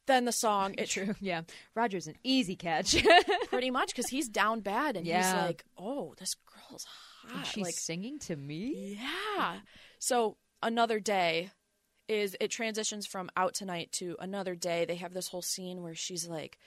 Then 0.08 0.26
the 0.26 0.32
song 0.32 0.76
it 0.78 0.90
True. 0.90 1.16
Yeah. 1.20 1.44
Roger's 1.76 2.08
an 2.08 2.16
easy 2.24 2.56
catch. 2.56 2.96
pretty 3.48 3.72
much 3.80 3.96
cuz 3.96 4.08
he's 4.10 4.28
down 4.28 4.62
bad 4.62 4.98
and 4.98 5.06
he's 5.06 5.14
Yeah. 5.14 5.46
like, 5.46 5.64
"Oh, 5.78 6.16
this 6.18 6.36
girl's 6.36 6.86
hot." 6.86 7.48
She's 7.48 7.64
like 7.64 7.76
singing 7.76 8.20
to 8.20 8.36
me. 8.36 8.98
Yeah. 9.00 9.62
So 10.00 10.38
another 10.64 11.00
day 11.00 11.52
is 12.08 12.36
it 12.42 12.50
transitions 12.50 13.06
from 13.06 13.30
out 13.38 13.54
tonight 13.54 13.92
to 13.94 14.18
another 14.20 14.56
day. 14.56 14.86
They 14.86 14.96
have 14.96 15.14
this 15.14 15.30
whole 15.30 15.44
scene 15.44 15.84
where 15.84 15.96
she's 15.96 16.28
like, 16.28 16.58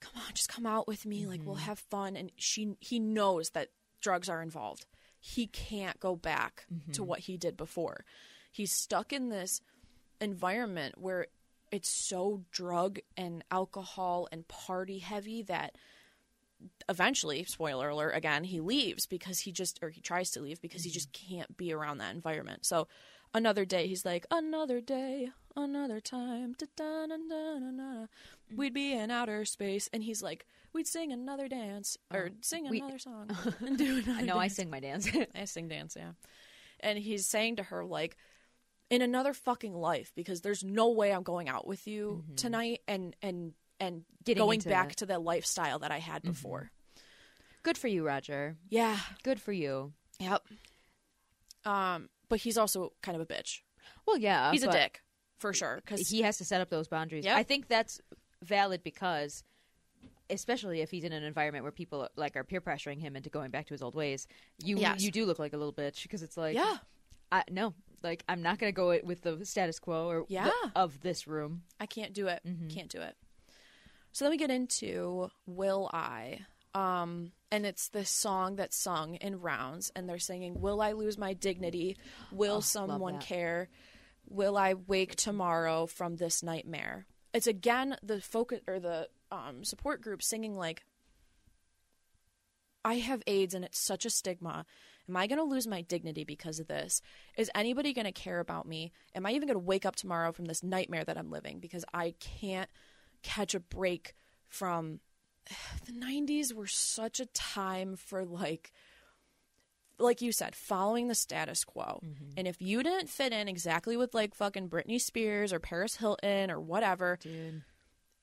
"Come 0.00 0.12
on, 0.16 0.32
just 0.32 0.48
come 0.48 0.64
out 0.64 0.86
with 0.86 1.04
me. 1.04 1.26
Like 1.26 1.42
we'll 1.44 1.56
mm-hmm. 1.56 1.64
have 1.64 1.80
fun." 1.80 2.16
And 2.16 2.30
she 2.36 2.76
he 2.80 3.00
knows 3.00 3.50
that 3.50 3.70
drugs 4.00 4.28
are 4.28 4.42
involved. 4.42 4.86
He 5.18 5.48
can't 5.48 5.98
go 5.98 6.14
back 6.14 6.66
to 6.68 6.74
mm-hmm. 7.00 7.04
what 7.04 7.20
he 7.20 7.36
did 7.36 7.56
before. 7.56 8.04
He's 8.56 8.72
stuck 8.72 9.12
in 9.12 9.28
this 9.28 9.60
environment 10.18 10.94
where 10.96 11.26
it's 11.70 11.90
so 11.90 12.42
drug 12.50 12.98
and 13.14 13.44
alcohol 13.50 14.28
and 14.32 14.48
party 14.48 14.98
heavy 14.98 15.42
that 15.42 15.76
eventually, 16.88 17.44
spoiler 17.44 17.90
alert, 17.90 18.12
again, 18.12 18.44
he 18.44 18.60
leaves 18.60 19.04
because 19.04 19.40
he 19.40 19.52
just, 19.52 19.78
or 19.82 19.90
he 19.90 20.00
tries 20.00 20.30
to 20.30 20.40
leave 20.40 20.62
because 20.62 20.84
he 20.84 20.90
just 20.90 21.12
can't 21.12 21.54
be 21.58 21.70
around 21.70 21.98
that 21.98 22.14
environment. 22.14 22.64
So 22.64 22.88
another 23.34 23.66
day. 23.66 23.88
He's 23.88 24.06
like, 24.06 24.24
another 24.30 24.80
day, 24.80 25.28
another 25.54 26.00
time. 26.00 26.56
Mm. 26.58 28.56
We'd 28.56 28.72
be 28.72 28.94
in 28.94 29.10
outer 29.10 29.44
space, 29.44 29.90
and 29.92 30.02
he's 30.02 30.22
like, 30.22 30.46
we'd 30.72 30.86
sing 30.86 31.12
another 31.12 31.46
dance 31.46 31.98
or 32.10 32.30
oh, 32.32 32.36
sing 32.40 32.70
we- 32.70 32.80
another 32.80 32.98
song 32.98 33.28
and 33.60 33.76
do 33.76 33.98
another. 33.98 34.18
I 34.18 34.22
know 34.22 34.38
I 34.38 34.48
sing 34.48 34.70
my 34.70 34.80
dance. 34.80 35.10
I 35.34 35.44
sing 35.44 35.68
dance, 35.68 35.94
yeah. 35.94 36.12
And 36.80 36.98
he's 36.98 37.26
saying 37.26 37.56
to 37.56 37.64
her 37.64 37.84
like, 37.84 38.16
in 38.90 39.02
another 39.02 39.32
fucking 39.32 39.74
life, 39.74 40.12
because 40.14 40.40
there's 40.42 40.62
no 40.62 40.90
way 40.90 41.12
I'm 41.12 41.22
going 41.22 41.48
out 41.48 41.66
with 41.66 41.86
you 41.86 42.24
tonight, 42.36 42.80
and 42.86 43.14
and 43.22 43.52
and 43.80 44.04
Getting 44.24 44.42
going 44.42 44.60
back 44.60 44.94
to 44.96 45.06
the 45.06 45.18
lifestyle 45.18 45.78
that 45.80 45.90
I 45.90 45.98
had 45.98 46.22
before. 46.22 46.70
Good 47.62 47.76
for 47.76 47.88
you, 47.88 48.06
Roger. 48.06 48.56
Yeah. 48.70 48.96
Good 49.22 49.40
for 49.40 49.52
you. 49.52 49.92
Yep. 50.20 50.42
Um, 51.64 52.08
but 52.28 52.40
he's 52.40 52.56
also 52.56 52.92
kind 53.02 53.20
of 53.20 53.22
a 53.22 53.26
bitch. 53.26 53.60
Well, 54.06 54.16
yeah, 54.18 54.50
He's 54.52 54.62
a 54.62 54.70
dick 54.70 55.02
for 55.38 55.52
sure. 55.52 55.76
Because 55.84 56.08
He 56.08 56.22
has 56.22 56.38
to 56.38 56.44
set 56.44 56.60
up 56.60 56.70
those 56.70 56.88
boundaries. 56.88 57.24
Yep. 57.24 57.36
I 57.36 57.42
think 57.42 57.68
that's 57.68 58.00
valid 58.42 58.82
because, 58.82 59.42
especially 60.30 60.80
if 60.80 60.90
he's 60.90 61.04
in 61.04 61.12
an 61.12 61.22
environment 61.24 61.64
where 61.64 61.72
people 61.72 62.08
like 62.16 62.36
are 62.36 62.44
peer 62.44 62.60
pressuring 62.60 63.00
him 63.00 63.16
into 63.16 63.30
going 63.30 63.50
back 63.50 63.66
to 63.66 63.74
his 63.74 63.82
old 63.82 63.94
ways, 63.94 64.26
you 64.62 64.78
Yes. 64.78 65.02
you 65.02 65.10
do 65.10 65.26
look 65.26 65.38
like 65.38 65.52
a 65.52 65.56
little 65.56 65.72
bitch 65.72 66.02
because 66.02 66.22
it's 66.22 66.36
like, 66.36 66.54
yeah, 66.54 66.76
I, 67.32 67.42
no, 67.50 67.74
like 68.02 68.22
I'm 68.28 68.42
not 68.42 68.58
going 68.58 68.72
to 68.72 68.76
go 68.76 68.98
with 69.02 69.22
the 69.22 69.44
status 69.44 69.78
quo 69.78 70.08
or 70.08 70.18
the- 70.20 70.34
Yeah. 70.34 70.50
of 70.74 71.00
this 71.00 71.26
room. 71.26 71.62
I 71.80 71.86
can't 71.86 72.12
do 72.12 72.28
it. 72.28 72.40
Can't 72.68 72.88
do 72.90 73.00
it. 73.00 73.16
So 74.12 74.24
then 74.24 74.30
we 74.30 74.36
get 74.38 74.50
into 74.50 75.30
Will 75.46 75.90
I? 75.92 76.40
Um, 76.74 77.32
and 77.50 77.64
it's 77.66 77.88
this 77.88 78.10
song 78.10 78.56
that's 78.56 78.76
sung 78.76 79.14
in 79.16 79.40
rounds, 79.40 79.90
and 79.96 80.08
they're 80.08 80.18
singing, 80.18 80.60
Will 80.60 80.80
I 80.82 80.92
lose 80.92 81.16
my 81.18 81.32
dignity? 81.32 81.96
Will 82.30 82.60
someone 82.62 83.18
care? 83.18 83.68
Will 84.28 84.56
I 84.56 84.74
wake 84.74 85.16
tomorrow 85.16 85.86
from 85.86 86.16
this 86.16 86.42
nightmare? 86.42 87.06
It's 87.32 87.46
again 87.46 87.96
the 88.02 88.20
focus 88.20 88.60
or 88.66 88.80
the 88.80 89.08
um, 89.30 89.64
support 89.64 90.00
group 90.02 90.22
singing 90.22 90.54
like, 90.56 90.84
I 92.84 92.94
have 92.94 93.22
AIDS 93.26 93.54
and 93.54 93.64
it's 93.64 93.78
such 93.78 94.04
a 94.06 94.10
stigma. 94.10 94.64
Am 95.08 95.16
I 95.16 95.26
going 95.26 95.38
to 95.38 95.44
lose 95.44 95.66
my 95.66 95.82
dignity 95.82 96.24
because 96.24 96.58
of 96.58 96.66
this? 96.66 97.00
Is 97.36 97.50
anybody 97.54 97.92
going 97.92 98.06
to 98.06 98.12
care 98.12 98.40
about 98.40 98.66
me? 98.66 98.92
Am 99.14 99.26
I 99.26 99.32
even 99.32 99.46
going 99.48 99.58
to 99.58 99.64
wake 99.64 99.86
up 99.86 99.96
tomorrow 99.96 100.32
from 100.32 100.46
this 100.46 100.62
nightmare 100.62 101.04
that 101.04 101.16
I'm 101.16 101.30
living 101.30 101.60
because 101.60 101.84
I 101.94 102.14
can't 102.18 102.68
catch 103.22 103.54
a 103.54 103.60
break 103.60 104.14
from 104.48 105.00
the 105.86 105.92
90s 105.92 106.52
were 106.52 106.66
such 106.66 107.20
a 107.20 107.26
time 107.26 107.96
for 107.96 108.24
like 108.24 108.72
like 109.98 110.20
you 110.20 110.30
said, 110.30 110.54
following 110.54 111.08
the 111.08 111.14
status 111.14 111.64
quo. 111.64 112.00
Mm-hmm. 112.04 112.32
And 112.36 112.46
if 112.46 112.60
you 112.60 112.82
didn't 112.82 113.08
fit 113.08 113.32
in 113.32 113.48
exactly 113.48 113.96
with 113.96 114.14
like 114.14 114.34
fucking 114.34 114.68
Britney 114.68 115.00
Spears 115.00 115.54
or 115.54 115.58
Paris 115.58 115.96
Hilton 115.96 116.50
or 116.50 116.60
whatever, 116.60 117.18
Dude. 117.22 117.62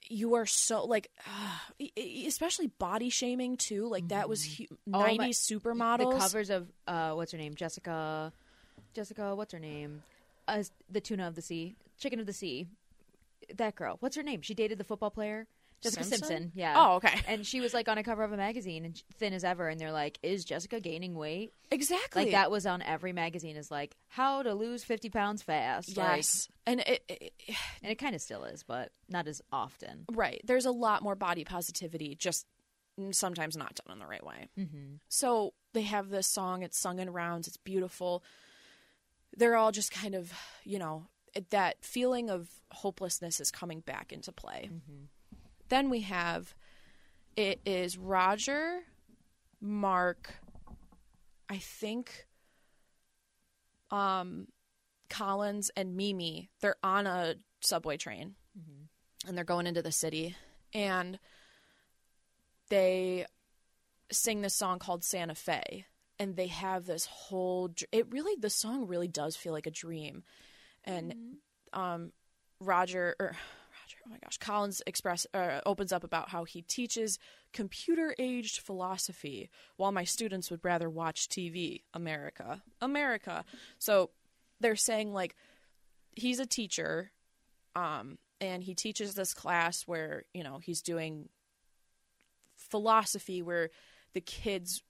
You 0.10 0.36
are 0.36 0.46
so 0.46 0.86
like 0.86 1.10
especially 2.28 2.68
body 2.68 3.10
shaming 3.10 3.58
too 3.58 3.88
like 3.88 4.08
that 4.10 4.28
was 4.30 4.44
hu- 4.44 4.66
Oh 4.94 5.00
90s 5.00 5.18
my- 5.18 5.30
supermodels 5.30 6.14
The 6.14 6.20
covers 6.20 6.50
of 6.50 6.68
uh, 6.88 7.14
what's 7.14 7.32
her 7.32 7.38
name, 7.38 7.56
Jessica, 7.56 8.32
Jessica, 8.94 9.36
what's 9.36 9.54
her 9.54 9.60
name, 9.60 10.04
uh, 10.48 10.64
the 10.90 11.02
tuna 11.02 11.28
of 11.28 11.36
the 11.36 11.42
sea, 11.42 11.76
chicken 11.98 12.20
of 12.20 12.26
the 12.26 12.34
sea. 12.34 12.68
That 13.56 13.76
girl, 13.76 13.98
what's 14.00 14.16
her 14.16 14.24
name? 14.24 14.42
She 14.42 14.54
dated 14.54 14.78
the 14.78 14.84
football 14.86 15.12
player, 15.12 15.48
Jessica 15.84 16.04
Simpson? 16.04 16.28
Simpson. 16.28 16.52
Yeah. 16.56 16.74
Oh, 16.76 16.96
okay. 16.96 17.20
And 17.28 17.46
she 17.46 17.62
was 17.62 17.74
like 17.74 17.88
on 17.88 17.98
a 17.98 18.04
cover 18.04 18.24
of 18.24 18.32
a 18.32 18.38
magazine 18.38 18.86
and 18.86 19.02
thin 19.16 19.34
as 19.34 19.44
ever, 19.44 19.68
and 19.68 19.80
they're 19.80 19.92
like, 19.92 20.18
"Is 20.24 20.44
Jessica 20.46 20.80
gaining 20.80 21.14
weight?" 21.16 21.54
exactly 21.72 22.24
Like 22.24 22.32
that 22.32 22.50
was 22.52 22.66
on 22.66 22.82
every 22.82 23.14
magazine. 23.14 23.56
Is 23.58 23.70
like 23.70 23.96
how 24.08 24.42
to 24.44 24.54
lose 24.54 24.84
fifty 24.84 25.10
pounds 25.10 25.42
fast. 25.44 25.96
Like, 25.98 26.18
yes 26.18 26.48
and 26.66 26.80
it, 26.82 27.04
it, 27.08 27.34
it- 27.48 27.56
and 27.84 27.92
it 27.92 27.96
kind 27.96 28.16
of 28.16 28.22
still 28.22 28.44
is, 28.46 28.64
but 28.64 28.92
not 29.10 29.28
as 29.28 29.42
often. 29.52 30.06
right 30.14 30.42
there's 30.46 30.66
a 30.66 30.72
lot 30.72 31.04
more 31.04 31.16
body 31.16 31.44
positivity 31.44 32.16
just 32.16 32.46
sometimes 33.12 33.58
not 33.58 33.74
done 33.76 33.92
in 33.94 34.00
the 34.00 34.06
right 34.06 34.24
way 34.26 34.50
Mm-hmm. 34.58 34.96
so 35.10 35.54
they 35.74 35.82
have 35.82 36.10
this 36.10 36.28
song 36.28 36.62
it's 36.62 36.80
sung 36.80 37.00
in 37.00 37.10
rounds 37.12 37.48
it's 37.48 37.58
beautiful 37.58 38.24
they're 39.36 39.56
all 39.56 39.72
just 39.72 39.92
kind 39.92 40.14
of 40.16 40.32
you 40.64 40.78
know 40.80 41.08
that 41.50 41.84
feeling 41.84 42.30
of 42.30 42.48
hopelessness 42.72 43.40
is 43.40 43.50
coming 43.50 43.80
back 43.80 44.14
into 44.14 44.32
play 44.32 44.70
then 45.74 45.90
we 45.90 46.02
have 46.02 46.54
it 47.36 47.60
is 47.66 47.98
roger 47.98 48.80
mark 49.60 50.36
i 51.50 51.58
think 51.58 52.28
um 53.92 54.48
collins 55.14 55.70
and 55.78 55.96
mimi. 55.96 56.50
They're 56.60 56.76
on 56.84 57.06
a 57.06 57.36
subway 57.62 57.98
train 57.98 58.34
and 59.28 59.38
they're 59.38 59.46
going 59.46 59.68
into 59.68 59.84
the 59.84 59.92
city 59.92 60.36
and 60.74 61.20
they 62.70 63.26
sing 64.12 64.42
this 64.42 64.56
song 64.56 64.80
called 64.80 65.04
Santa 65.04 65.36
Fe 65.36 65.86
and 66.18 66.36
they 66.36 66.48
have 66.48 66.86
this 66.86 67.06
whole 67.06 67.72
it 67.92 68.12
really 68.12 68.36
the 68.40 68.50
song 68.50 68.88
really 68.88 69.08
does 69.08 69.36
feel 69.36 69.54
like 69.54 69.68
a 69.68 69.72
dream. 69.72 70.24
And 70.84 71.38
um 71.74 72.12
Roger 72.60 73.16
or 73.20 73.28
Roger 73.28 73.38
oh 74.06 74.10
my 74.10 74.18
gosh. 74.24 74.38
Collins 74.38 74.82
express 74.86 75.26
uh, 75.34 75.62
opens 75.66 75.92
up 75.92 76.04
about 76.04 76.30
how 76.30 76.44
he 76.44 76.62
teaches 76.62 77.20
computer 77.52 78.16
aged 78.20 78.60
philosophy 78.60 79.50
while 79.78 79.92
my 79.92 80.04
students 80.04 80.50
would 80.52 80.64
rather 80.64 80.90
watch 80.90 81.30
TV 81.30 81.82
America. 81.94 82.62
America. 82.82 83.46
So 83.80 84.10
they're 84.60 84.76
saying 84.76 85.14
like 85.14 85.36
he's 86.16 86.40
a 86.40 86.46
teacher 86.46 87.12
um 87.76 88.18
and 88.40 88.64
he 88.64 88.76
teaches 88.76 89.16
this 89.16 89.34
class 89.34 89.84
where 89.84 90.24
you 90.34 90.44
know 90.44 90.60
he's 90.60 90.82
doing 90.82 91.30
philosophy 92.56 93.42
where 93.42 93.70
the 94.14 94.22
kids 94.22 94.84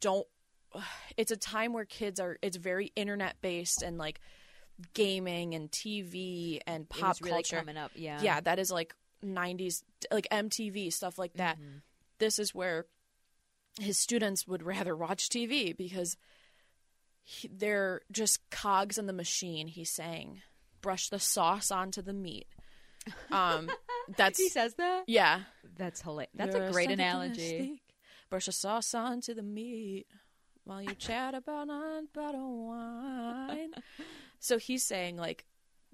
don't 0.00 0.26
it's 1.16 1.30
a 1.30 1.36
time 1.36 1.72
where 1.72 1.84
kids 1.84 2.20
are 2.20 2.38
it's 2.42 2.56
very 2.56 2.92
internet 2.96 3.36
based 3.40 3.82
and 3.82 3.98
like 3.98 4.20
gaming 4.94 5.54
and 5.54 5.70
TV 5.70 6.60
and 6.66 6.88
pop 6.88 7.16
really 7.20 7.30
culture 7.32 7.56
coming 7.58 7.76
up. 7.76 7.92
Yeah. 7.94 8.20
yeah 8.22 8.40
that 8.40 8.58
is 8.58 8.70
like 8.72 8.94
90s 9.24 9.82
like 10.12 10.26
MTV 10.30 10.92
stuff 10.92 11.18
like 11.18 11.34
that 11.34 11.56
Mm-hmm. 11.58 11.78
this 12.18 12.38
is 12.38 12.54
where 12.54 12.86
his 13.80 13.98
students 13.98 14.46
would 14.46 14.62
rather 14.62 14.96
watch 14.96 15.28
TV 15.28 15.76
because 15.76 16.16
he, 17.22 17.48
they're 17.52 18.02
just 18.12 18.38
cogs 18.50 18.98
in 18.98 19.06
the 19.06 19.12
machine 19.12 19.66
he's 19.66 19.90
saying 19.90 20.42
brush 20.82 21.08
the 21.08 21.18
sauce 21.18 21.70
onto 21.70 22.02
the 22.02 22.12
meat 22.12 22.46
um 23.32 23.70
that's 24.16 24.38
He 24.38 24.48
says 24.48 24.74
that. 24.74 25.04
yeah 25.06 25.40
That's 25.76 26.02
hilarious. 26.02 26.30
That's 26.34 26.54
You're 26.54 26.66
a 26.66 26.72
great 26.72 26.90
analogy. 26.90 27.80
Brush 28.30 28.46
the 28.46 28.52
sauce 28.52 28.94
onto 28.94 29.32
the 29.34 29.42
meat 29.42 30.06
while 30.64 30.82
you 30.82 30.94
chat 30.94 31.34
about 31.34 31.68
a 31.68 32.02
bottle 32.12 32.40
of 32.40 32.66
wine. 32.66 33.74
so 34.38 34.58
he's 34.58 34.84
saying 34.84 35.16
like, 35.16 35.44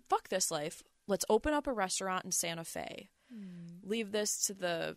"Fuck 0.08 0.28
this 0.28 0.50
life. 0.50 0.82
Let's 1.06 1.24
open 1.28 1.52
up 1.52 1.66
a 1.66 1.72
restaurant 1.72 2.24
in 2.24 2.32
Santa 2.32 2.64
Fe. 2.64 3.10
Leave 3.82 4.12
this 4.12 4.46
to 4.46 4.54
the 4.54 4.96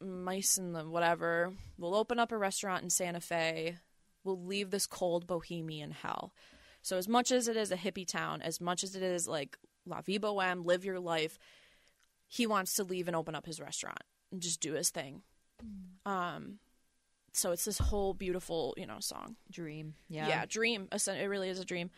mice 0.00 0.58
and 0.58 0.74
the 0.74 0.84
whatever. 0.84 1.52
We'll 1.76 1.94
open 1.94 2.18
up 2.18 2.32
a 2.32 2.38
restaurant 2.38 2.82
in 2.82 2.90
Santa 2.90 3.20
Fe. 3.20 3.78
We'll 4.24 4.42
leave 4.42 4.70
this 4.70 4.86
cold 4.86 5.26
bohemian 5.26 5.92
hell." 5.92 6.32
So 6.82 6.96
as 6.96 7.08
much 7.08 7.32
as 7.32 7.48
it 7.48 7.56
is 7.56 7.70
a 7.70 7.76
hippie 7.76 8.06
town, 8.06 8.40
as 8.42 8.60
much 8.60 8.82
as 8.84 8.94
it 8.94 9.02
is 9.02 9.26
like 9.28 9.58
la 9.84 10.00
vie 10.00 10.18
boheme, 10.18 10.64
live 10.64 10.84
your 10.84 11.00
life, 11.00 11.38
he 12.26 12.46
wants 12.46 12.74
to 12.74 12.84
leave 12.84 13.08
and 13.08 13.16
open 13.16 13.34
up 13.34 13.46
his 13.46 13.60
restaurant 13.60 14.02
and 14.30 14.40
just 14.40 14.60
do 14.60 14.74
his 14.74 14.90
thing. 14.90 15.22
Um, 16.06 16.58
so 17.32 17.52
it's 17.52 17.64
this 17.64 17.78
whole 17.78 18.14
beautiful, 18.14 18.74
you 18.76 18.86
know, 18.86 19.00
song. 19.00 19.36
Dream. 19.50 19.94
Yeah, 20.08 20.28
Yeah. 20.28 20.44
dream. 20.46 20.88
It 20.92 21.26
really 21.28 21.48
is 21.48 21.58
a 21.60 21.64
dream. 21.64 21.90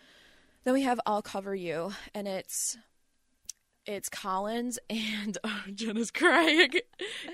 Then 0.65 0.75
we 0.75 0.83
have 0.83 1.01
"I'll 1.07 1.23
Cover 1.23 1.55
You," 1.55 1.93
and 2.15 2.29
it's 2.29 2.77
it's 3.87 4.09
Collins 4.09 4.79
and 4.91 5.39
oh, 5.43 5.63
Jenna's 5.75 6.11
crying. 6.11 6.71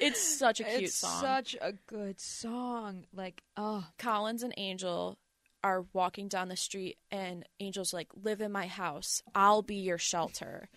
It's 0.01 0.20
such 0.39 0.61
a 0.61 0.64
cute 0.64 0.83
it's 0.85 0.95
song. 0.97 1.20
such 1.20 1.57
a 1.61 1.73
good 1.87 2.20
song. 2.20 3.07
Like, 3.12 3.43
oh, 3.57 3.87
Collins 3.99 4.43
and 4.43 4.55
Angel 4.57 5.18
are 5.64 5.85
walking 5.93 6.29
down 6.29 6.49
the 6.49 6.57
street, 6.57 6.99
and 7.11 7.45
Angel's 7.59 7.93
like, 7.93 8.09
"Live 8.14 8.41
in 8.41 8.53
my 8.53 8.68
house. 8.68 9.23
I'll 9.35 9.62
be 9.62 9.77
your 9.77 9.99
shelter. 9.99 10.68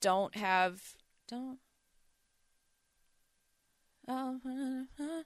Don't 0.00 0.34
have 0.36 0.80
don't." 1.28 1.58
I'll, 4.08 4.40
oh, 4.46 4.86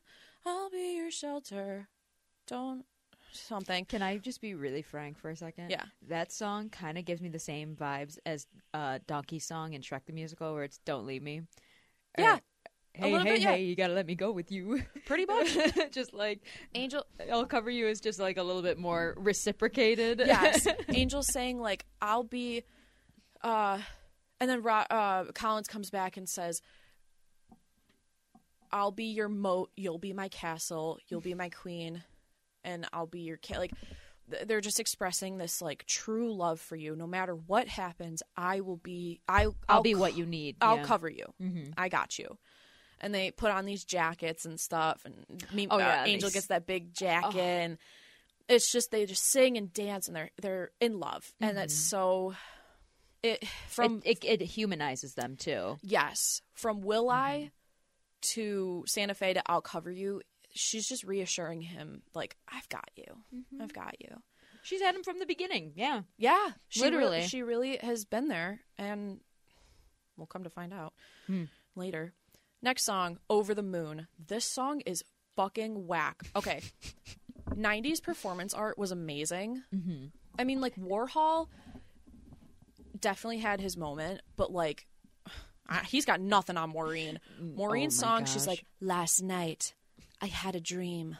I'll 0.46 0.70
be 0.70 0.96
your 0.96 1.10
shelter. 1.10 1.88
Don't 2.46 2.84
something. 3.32 3.84
can 3.84 4.02
I 4.02 4.18
just 4.18 4.40
be 4.40 4.54
really 4.54 4.82
frank 4.82 5.18
for 5.18 5.30
a 5.30 5.36
second? 5.36 5.70
Yeah. 5.70 5.84
That 6.08 6.32
song 6.32 6.68
kind 6.70 6.98
of 6.98 7.04
gives 7.04 7.20
me 7.20 7.28
the 7.28 7.38
same 7.38 7.76
vibes 7.76 8.18
as 8.26 8.46
uh, 8.74 8.98
Donkey's 9.06 9.46
song 9.46 9.72
in 9.74 9.82
Shrek 9.82 10.06
the 10.06 10.12
Musical, 10.12 10.54
where 10.54 10.64
it's 10.64 10.78
"Don't 10.84 11.06
Leave 11.06 11.22
Me." 11.22 11.38
Or 12.18 12.24
Yeah. 12.24 12.38
hey, 12.94 13.10
hey, 13.12 13.22
bit, 13.22 13.40
yeah. 13.40 13.52
hey, 13.52 13.62
you 13.64 13.76
gotta 13.76 13.92
let 13.92 14.06
me 14.06 14.14
go 14.16 14.32
with 14.32 14.50
you. 14.50 14.82
Pretty 15.06 15.26
much. 15.26 15.56
just 15.92 16.12
like 16.12 16.40
Angel 16.74 17.04
I'll 17.30 17.46
cover 17.46 17.70
you 17.70 17.86
is 17.86 18.00
just 18.00 18.18
like 18.18 18.36
a 18.36 18.42
little 18.42 18.62
bit 18.62 18.78
more 18.78 19.14
reciprocated. 19.16 20.20
yes 20.26 20.66
angel 20.88 21.22
saying 21.22 21.60
like 21.60 21.84
i'll 22.02 22.24
be 22.24 22.64
uh 23.42 23.78
and 24.40 24.50
then 24.50 24.62
Ro- 24.62 24.86
uh 24.90 25.24
collins 25.34 25.68
comes 25.68 25.90
back 25.90 26.16
and 26.16 26.28
says 26.28 26.60
i'll 28.72 28.92
be 28.92 29.04
your 29.06 29.28
moat 29.28 29.70
you'll 29.76 29.98
be 29.98 30.12
my 30.12 30.28
castle 30.28 30.98
you'll 31.08 31.20
be 31.20 31.34
my 31.34 31.48
queen 31.48 32.02
and 32.64 32.86
i'll 32.92 33.06
be 33.06 33.20
your 33.20 33.38
ca-. 33.38 33.58
like 33.58 33.72
th- 34.30 34.46
they're 34.46 34.60
just 34.60 34.80
expressing 34.80 35.38
this 35.38 35.60
like 35.62 35.84
true 35.86 36.32
love 36.34 36.60
for 36.60 36.76
you 36.76 36.94
no 36.96 37.06
matter 37.06 37.34
what 37.34 37.68
happens 37.68 38.22
i 38.36 38.60
will 38.60 38.76
be 38.76 39.20
i 39.28 39.44
i'll, 39.44 39.56
I'll 39.68 39.82
be 39.82 39.94
co- 39.94 40.00
what 40.00 40.16
you 40.16 40.26
need. 40.26 40.56
i'll 40.60 40.76
yeah. 40.76 40.84
cover 40.84 41.08
you 41.08 41.26
Mhm. 41.40 41.72
i 41.76 41.88
got 41.88 42.18
you 42.18 42.36
and 43.00 43.14
they 43.14 43.30
put 43.30 43.50
on 43.50 43.64
these 43.64 43.84
jackets 43.84 44.44
and 44.44 44.60
stuff 44.60 45.02
and 45.06 45.14
me, 45.54 45.66
Oh, 45.70 45.76
uh, 45.76 45.78
yeah, 45.78 46.04
angel 46.04 46.26
s- 46.28 46.34
gets 46.34 46.46
that 46.48 46.66
big 46.66 46.92
jacket 46.94 47.34
Oh. 47.36 47.40
and 47.40 47.78
it's 48.48 48.70
just 48.70 48.90
they 48.90 49.06
just 49.06 49.24
sing 49.30 49.56
and 49.56 49.72
dance 49.72 50.06
and 50.08 50.16
they're 50.16 50.30
they're 50.42 50.70
in 50.80 50.98
love 51.00 51.32
and 51.40 51.56
that's 51.56 51.74
so 51.74 52.34
it 53.22 53.44
from 53.68 54.02
it, 54.04 54.24
it, 54.24 54.42
it 54.42 54.44
humanizes 54.46 55.14
them 55.14 55.36
too. 55.36 55.78
yes 55.82 56.42
from 56.54 56.80
will 56.82 57.08
i 57.10 57.50
to 58.20 58.84
santa 58.86 59.14
fe 59.14 59.32
to 59.34 59.42
i'll 59.46 59.60
cover 59.62 59.90
you 59.90 60.20
she's 60.52 60.86
just 60.88 61.04
reassuring 61.04 61.60
him 61.62 62.02
like 62.14 62.36
i've 62.52 62.68
got 62.68 62.88
you 62.96 63.04
i've 63.60 63.72
got 63.72 63.94
you 64.00 64.08
She's 64.62 64.82
had 64.82 64.94
him 64.94 65.02
from 65.02 65.18
the 65.18 65.24
beginning. 65.24 65.72
Yeah. 65.74 66.02
yeah 66.18 66.50
she 66.68 66.82
really- 66.82 66.96
Literally. 66.96 67.22
she 67.26 67.42
really 67.42 67.76
has 67.78 68.04
been 68.04 68.28
there 68.28 68.60
and 68.76 69.20
we'll 70.18 70.26
come 70.26 70.44
to 70.44 70.50
find 70.50 70.74
out 70.74 70.92
Hmm. 71.26 71.44
later 71.74 72.12
next 72.60 72.84
song 72.84 73.18
over 73.30 73.54
the 73.54 73.62
moon 73.62 74.06
this 74.26 74.44
song 74.44 74.82
is 74.82 75.02
fucking 75.34 75.86
whack 75.86 76.22
okay 76.36 76.60
90s 77.56 78.02
performance 78.02 78.52
art 78.52 78.76
was 78.76 78.90
amazing 78.92 79.62
Mm-hmm. 79.74 80.06
I 80.38 80.44
mean, 80.44 80.60
like 80.60 80.76
Warhol 80.76 81.48
definitely 82.98 83.38
had 83.38 83.60
his 83.60 83.76
moment, 83.76 84.20
but 84.36 84.52
like 84.52 84.86
he's 85.86 86.04
got 86.04 86.20
nothing 86.20 86.56
on 86.56 86.70
Maureen. 86.70 87.20
Mm, 87.40 87.56
Maureen's 87.56 87.98
oh 88.02 88.06
song, 88.06 88.24
she's 88.24 88.46
like, 88.46 88.64
"Last 88.80 89.22
night, 89.22 89.74
I 90.20 90.26
had 90.26 90.54
a 90.56 90.60
dream. 90.60 91.16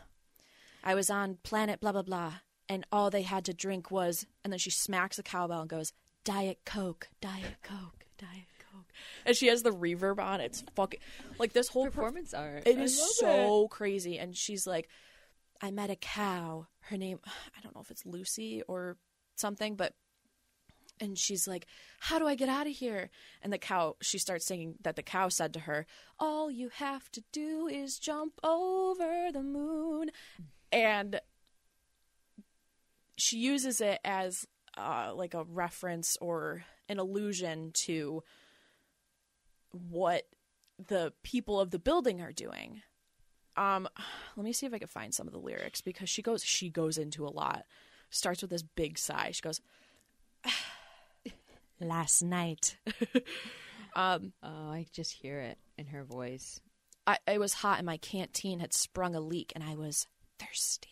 I 0.83 0.95
was 0.95 1.11
on 1.11 1.39
planet 1.43 1.81
blah 1.81 1.93
blah 1.93 2.03
blah, 2.03 2.35
and 2.69 2.87
all 2.91 3.11
they 3.11 3.23
had 3.23 3.45
to 3.47 3.55
drink 3.55 3.91
was." 3.91 4.27
And 4.45 4.53
then 4.53 4.59
she 4.59 4.71
smacks 4.71 5.17
the 5.17 5.23
cowbell 5.23 5.61
and 5.61 5.71
goes, 5.71 5.93
"Diet 6.25 6.61
Coke, 6.65 7.09
Diet 7.21 7.57
Coke, 7.63 8.05
Diet 8.19 8.49
Coke," 8.73 8.93
and 9.25 9.37
she 9.37 9.49
has 9.49 9.63
the 9.63 9.71
reverb 9.71 10.19
on. 10.19 10.41
It's 10.41 10.65
fucking 10.75 11.01
like 11.39 11.53
this 11.53 11.69
whole 11.69 11.87
performance. 11.87 12.31
Performance 12.31 12.65
art. 12.65 12.67
It 12.67 12.79
I 12.79 12.83
is 12.83 13.19
so 13.19 13.69
crazy. 13.69 14.19
And 14.19 14.37
she's 14.37 14.67
like, 14.67 14.89
I 15.61 15.71
met 15.71 15.91
a 15.91 15.97
cow. 15.97 16.67
Her 16.81 16.97
name, 16.97 17.21
I 17.27 17.61
don't 17.63 17.75
know 17.75 17.83
if 17.83 17.91
it's 17.91 18.07
Lucy 18.07 18.63
or 18.67 18.97
something, 19.37 19.77
but. 19.77 19.95
And 21.01 21.19
she's 21.19 21.49
like, 21.49 21.67
How 22.01 22.19
do 22.19 22.27
I 22.27 22.35
get 22.35 22.49
out 22.49 22.67
of 22.67 22.73
here? 22.73 23.11
And 23.43 23.53
the 23.53 23.59
cow, 23.59 23.97
she 24.01 24.19
starts 24.19 24.47
singing 24.47 24.75
that 24.83 24.97
the 24.97 25.03
cow 25.03 25.29
said 25.29 25.53
to 25.55 25.61
her, 25.61 25.87
All 26.19 26.51
you 26.51 26.71
have 26.75 27.11
to 27.13 27.23
do 27.33 27.67
is 27.67 27.99
jump 27.99 28.35
over 28.45 29.31
the 29.33 29.43
moon. 29.43 30.11
And 30.71 31.21
she 33.17 33.39
uses 33.39 33.81
it 33.81 34.01
as 34.05 34.47
uh, 34.77 35.13
like 35.15 35.35
a 35.35 35.45
reference 35.45 36.17
or 36.21 36.65
an 36.89 36.99
allusion 36.99 37.71
to 37.73 38.23
what 39.73 40.25
the 40.89 41.13
people 41.23 41.61
of 41.61 41.71
the 41.71 41.79
building 41.79 42.21
are 42.21 42.33
doing. 42.33 42.83
Um, 43.57 43.89
let 44.37 44.45
me 44.45 44.53
see 44.53 44.67
if 44.67 44.73
I 44.73 44.79
can 44.79 44.89
find 44.89 45.15
some 45.15 45.27
of 45.27 45.33
the 45.33 45.39
lyrics 45.39 45.81
because 45.81 46.09
she 46.09 46.23
goes 46.23 46.43
she 46.43 46.71
goes 46.71 46.99
into 46.99 47.27
a 47.27 47.29
lot. 47.29 47.65
Starts 48.11 48.43
with 48.43 48.51
this 48.51 48.63
big 48.63 48.99
sigh. 48.99 49.31
She 49.33 49.43
goes, 49.43 49.61
"Last 51.81 52.23
night, 52.23 52.77
um, 53.97 54.33
Oh, 54.43 54.71
I 54.71 54.87
just 54.93 55.13
hear 55.13 55.41
it 55.41 55.59
in 55.79 55.87
her 55.87 56.05
voice. 56.05 56.61
I 57.07 57.19
it 57.27 57.41
was 57.41 57.55
hot 57.55 57.79
and 57.79 57.87
my 57.87 57.97
canteen 57.97 58.61
had 58.61 58.73
sprung 58.73 59.15
a 59.15 59.21
leak 59.21 59.53
and 59.55 59.65
I 59.65 59.75
was 59.75 60.07
thirsty." 60.39 60.89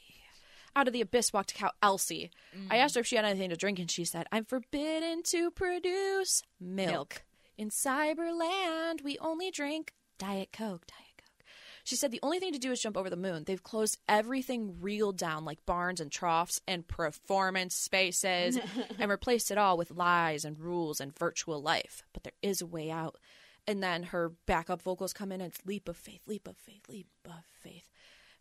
Out 0.76 0.86
of 0.86 0.92
the 0.92 1.00
abyss 1.00 1.32
walked 1.32 1.50
a 1.50 1.54
cow, 1.54 1.72
Elsie. 1.82 2.30
I 2.70 2.76
asked 2.76 2.94
her 2.94 3.00
if 3.00 3.06
she 3.06 3.16
had 3.16 3.24
anything 3.24 3.50
to 3.50 3.56
drink, 3.56 3.80
and 3.80 3.90
she 3.90 4.04
said, 4.04 4.26
"I'm 4.30 4.44
forbidden 4.44 5.22
to 5.24 5.50
produce 5.50 6.42
milk. 6.60 6.90
Milk. 6.92 7.22
In 7.56 7.70
Cyberland, 7.70 9.02
we 9.02 9.18
only 9.18 9.50
drink 9.50 9.92
Diet 10.18 10.52
Coke, 10.52 10.86
Diet 10.86 11.00
Coke. 11.00 11.07
She 11.88 11.96
said 11.96 12.10
the 12.10 12.20
only 12.22 12.38
thing 12.38 12.52
to 12.52 12.58
do 12.58 12.70
is 12.70 12.82
jump 12.82 12.98
over 12.98 13.08
the 13.08 13.16
moon. 13.16 13.44
They've 13.44 13.62
closed 13.62 13.96
everything 14.06 14.76
real 14.82 15.10
down, 15.10 15.46
like 15.46 15.64
barns 15.64 16.02
and 16.02 16.12
troughs 16.12 16.60
and 16.68 16.86
performance 16.86 17.74
spaces, 17.74 18.58
and 18.98 19.10
replaced 19.10 19.50
it 19.50 19.56
all 19.56 19.78
with 19.78 19.90
lies 19.90 20.44
and 20.44 20.60
rules 20.60 21.00
and 21.00 21.18
virtual 21.18 21.62
life. 21.62 22.02
But 22.12 22.24
there 22.24 22.34
is 22.42 22.60
a 22.60 22.66
way 22.66 22.90
out. 22.90 23.16
And 23.66 23.82
then 23.82 24.02
her 24.02 24.32
backup 24.44 24.82
vocals 24.82 25.14
come 25.14 25.32
in, 25.32 25.40
and 25.40 25.50
it's 25.50 25.64
leap 25.64 25.88
of 25.88 25.96
faith, 25.96 26.20
leap 26.26 26.46
of 26.46 26.58
faith, 26.58 26.82
leap 26.90 27.06
of 27.24 27.42
faith. 27.62 27.88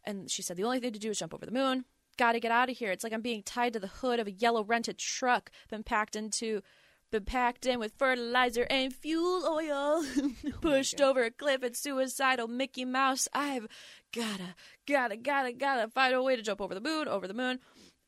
And 0.03 0.29
she 0.29 0.41
said 0.41 0.57
the 0.57 0.65
only 0.65 0.81
thing 0.81 0.91
to 0.91 0.99
do 0.99 1.11
is 1.11 1.19
jump 1.19 1.33
over 1.33 1.45
the 1.45 1.51
moon. 1.53 1.85
Got 2.17 2.33
to 2.33 2.41
get 2.41 2.51
out 2.51 2.69
of 2.69 2.75
here. 2.75 2.91
It's 2.91 3.05
like 3.05 3.13
I'm 3.13 3.21
being 3.21 3.43
tied 3.43 3.71
to 3.71 3.79
the 3.79 3.87
hood 3.87 4.19
of 4.19 4.27
a 4.27 4.31
yellow 4.31 4.65
rented 4.65 4.97
truck, 4.97 5.51
been 5.69 5.83
packed 5.83 6.17
into 6.17 6.63
been 7.11 7.25
packed 7.25 7.65
in 7.65 7.79
with 7.79 7.93
fertilizer 7.97 8.67
and 8.69 8.93
fuel 8.93 9.45
oil, 9.45 10.03
pushed 10.61 11.01
over 11.01 11.23
a 11.23 11.31
cliff 11.31 11.63
and 11.63 11.75
suicidal 11.75 12.47
Mickey 12.47 12.85
Mouse. 12.85 13.27
I've 13.33 13.67
gotta, 14.13 14.55
gotta, 14.87 15.17
gotta, 15.17 15.53
gotta 15.53 15.87
find 15.87 16.13
a 16.13 16.21
way 16.21 16.35
to 16.35 16.41
jump 16.41 16.61
over 16.61 16.73
the 16.73 16.81
moon, 16.81 17.07
over 17.07 17.27
the 17.27 17.33
moon. 17.33 17.59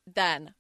Then 0.06 0.54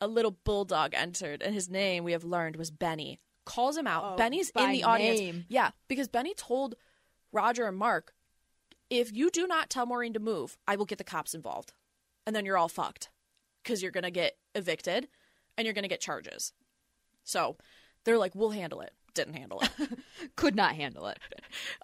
a 0.00 0.06
little 0.06 0.32
bulldog 0.44 0.94
entered, 0.94 1.42
and 1.42 1.54
his 1.54 1.68
name 1.68 2.04
we 2.04 2.12
have 2.12 2.24
learned 2.24 2.56
was 2.56 2.70
Benny. 2.70 3.20
Calls 3.44 3.76
him 3.76 3.86
out. 3.86 4.04
Oh, 4.04 4.16
Benny's 4.16 4.50
in 4.50 4.72
the 4.72 4.84
audience. 4.84 5.20
name. 5.20 5.44
Yeah, 5.48 5.70
because 5.88 6.08
Benny 6.08 6.34
told 6.34 6.74
Roger 7.32 7.66
and 7.66 7.76
Mark, 7.76 8.12
if 8.90 9.14
you 9.14 9.30
do 9.30 9.46
not 9.46 9.70
tell 9.70 9.86
Maureen 9.86 10.12
to 10.12 10.20
move, 10.20 10.58
I 10.66 10.76
will 10.76 10.84
get 10.84 10.98
the 10.98 11.04
cops 11.04 11.34
involved. 11.34 11.72
And 12.26 12.36
then 12.36 12.44
you're 12.44 12.58
all 12.58 12.68
fucked 12.68 13.08
because 13.62 13.82
you're 13.82 13.90
going 13.92 14.04
to 14.04 14.10
get 14.10 14.36
evicted 14.54 15.08
and 15.56 15.64
you're 15.64 15.74
going 15.74 15.82
to 15.82 15.88
get 15.88 16.00
charges. 16.00 16.52
So 17.24 17.56
they're 18.08 18.18
like, 18.18 18.34
we'll 18.34 18.50
handle 18.50 18.80
it. 18.80 18.92
Didn't 19.14 19.34
handle 19.34 19.60
it. 19.60 19.70
Could 20.36 20.56
not 20.56 20.74
handle 20.74 21.06
it. 21.08 21.18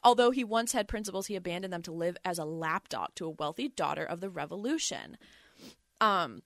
Although 0.02 0.30
he 0.30 0.44
once 0.44 0.72
had 0.72 0.88
principles, 0.88 1.26
he 1.26 1.36
abandoned 1.36 1.72
them 1.72 1.82
to 1.82 1.92
live 1.92 2.16
as 2.24 2.38
a 2.38 2.44
lapdog 2.44 3.14
to 3.16 3.26
a 3.26 3.30
wealthy 3.30 3.68
daughter 3.68 4.04
of 4.04 4.20
the 4.20 4.30
revolution. 4.30 5.18
Um, 6.00 6.42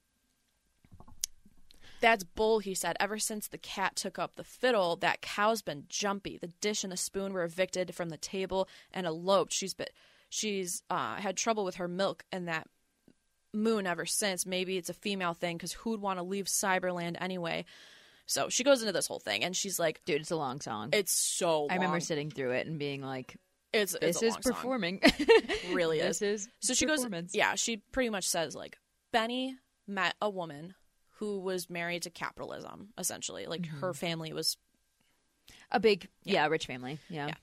that's 2.01 2.23
bull, 2.23 2.59
he 2.59 2.73
said. 2.73 2.95
Ever 2.99 3.19
since 3.19 3.47
the 3.47 3.57
cat 3.57 3.95
took 3.95 4.19
up 4.19 4.35
the 4.35 4.43
fiddle, 4.43 4.95
that 4.97 5.21
cow's 5.21 5.61
been 5.61 5.85
jumpy. 5.87 6.37
The 6.37 6.47
dish 6.47 6.83
and 6.83 6.91
the 6.91 6.97
spoon 6.97 7.33
were 7.33 7.43
evicted 7.43 7.93
from 7.95 8.09
the 8.09 8.17
table 8.17 8.67
and 8.91 9.05
eloped. 9.05 9.53
She's 9.53 9.73
been, 9.73 9.87
she's 10.29 10.81
uh, 10.89 11.15
had 11.15 11.37
trouble 11.37 11.63
with 11.65 11.75
her 11.75 11.87
milk 11.87 12.23
and 12.31 12.47
that 12.47 12.67
moon 13.53 13.87
ever 13.87 14.05
since. 14.05 14.45
Maybe 14.45 14.77
it's 14.77 14.89
a 14.89 14.93
female 14.93 15.33
thing 15.33 15.57
because 15.57 15.73
who'd 15.73 16.01
want 16.01 16.19
to 16.19 16.23
leave 16.23 16.45
Cyberland 16.45 17.17
anyway? 17.19 17.65
So 18.29 18.47
she 18.49 18.63
goes 18.63 18.81
into 18.81 18.91
this 18.93 19.07
whole 19.07 19.19
thing 19.19 19.43
and 19.43 19.55
she's 19.55 19.79
like, 19.79 20.01
Dude, 20.05 20.21
it's 20.21 20.29
a 20.29 20.35
long 20.35 20.61
song. 20.61 20.89
"It's 20.93 21.11
so." 21.11 21.65
I 21.67 21.73
remember 21.75 21.99
sitting 21.99 22.29
through 22.29 22.51
it 22.51 22.67
and 22.67 22.77
being 22.77 23.01
like, 23.01 23.35
It's, 23.73 23.95
it's 23.95 24.19
this 24.19 24.21
a 24.21 24.25
is 24.27 24.33
long 24.35 24.41
song. 24.43 24.53
performing. 24.53 25.01
Really 25.73 25.99
is. 26.01 26.19
This 26.19 26.41
is 26.43 26.49
So 26.59 26.73
she 26.75 26.85
goes, 26.85 27.05
yeah, 27.33 27.55
she 27.55 27.77
pretty 27.91 28.11
much 28.11 28.27
says 28.29 28.55
like 28.55 28.77
Benny 29.11 29.55
met 29.87 30.13
a 30.21 30.29
woman 30.29 30.75
who 31.17 31.39
was 31.39 31.69
married 31.71 32.03
to 32.03 32.11
capitalism, 32.11 32.89
essentially. 32.99 33.47
Like 33.47 33.63
Mm-hmm. 33.63 33.79
her 33.79 33.93
family 33.95 34.31
was, 34.31 34.57
A 35.71 35.79
big, 35.79 36.07
yeah, 36.23 36.45
rich 36.47 36.67
family. 36.67 36.99
Yeah. 37.09 37.27
Yeah. 37.29 37.33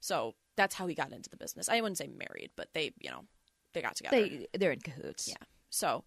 so 0.00 0.34
that's 0.56 0.74
how 0.74 0.86
he 0.88 0.94
got 0.96 1.12
into 1.12 1.30
the 1.30 1.36
business. 1.36 1.68
I 1.68 1.80
wouldn't 1.80 1.98
say 1.98 2.08
married, 2.08 2.50
but 2.56 2.68
they, 2.74 2.92
you 2.98 3.10
know, 3.10 3.24
they 3.74 3.80
got 3.80 3.94
together. 3.96 4.16
They, 4.16 4.46
they're 4.58 4.72
in 4.72 4.80
cahoots. 4.80 5.28
Yeah. 5.28 5.36
So 5.70 6.04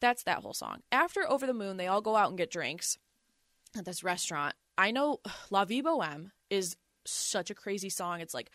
that's 0.00 0.24
that 0.24 0.40
whole 0.42 0.52
song. 0.52 0.80
After 0.92 1.28
Over 1.30 1.46
the 1.46 1.54
Moon, 1.54 1.76
they 1.78 1.86
all 1.86 2.02
go 2.02 2.16
out 2.16 2.28
and 2.28 2.36
get 2.36 2.50
drinks 2.50 2.98
at 3.78 3.84
this 3.84 4.02
restaurant. 4.04 4.54
I 4.76 4.90
know 4.90 5.20
La 5.50 5.64
Vie 5.64 5.82
Boheme 5.82 6.30
is 6.50 6.76
such 7.06 7.50
a 7.50 7.54
crazy 7.54 7.88
song. 7.88 8.20
It's 8.20 8.34
like 8.34 8.50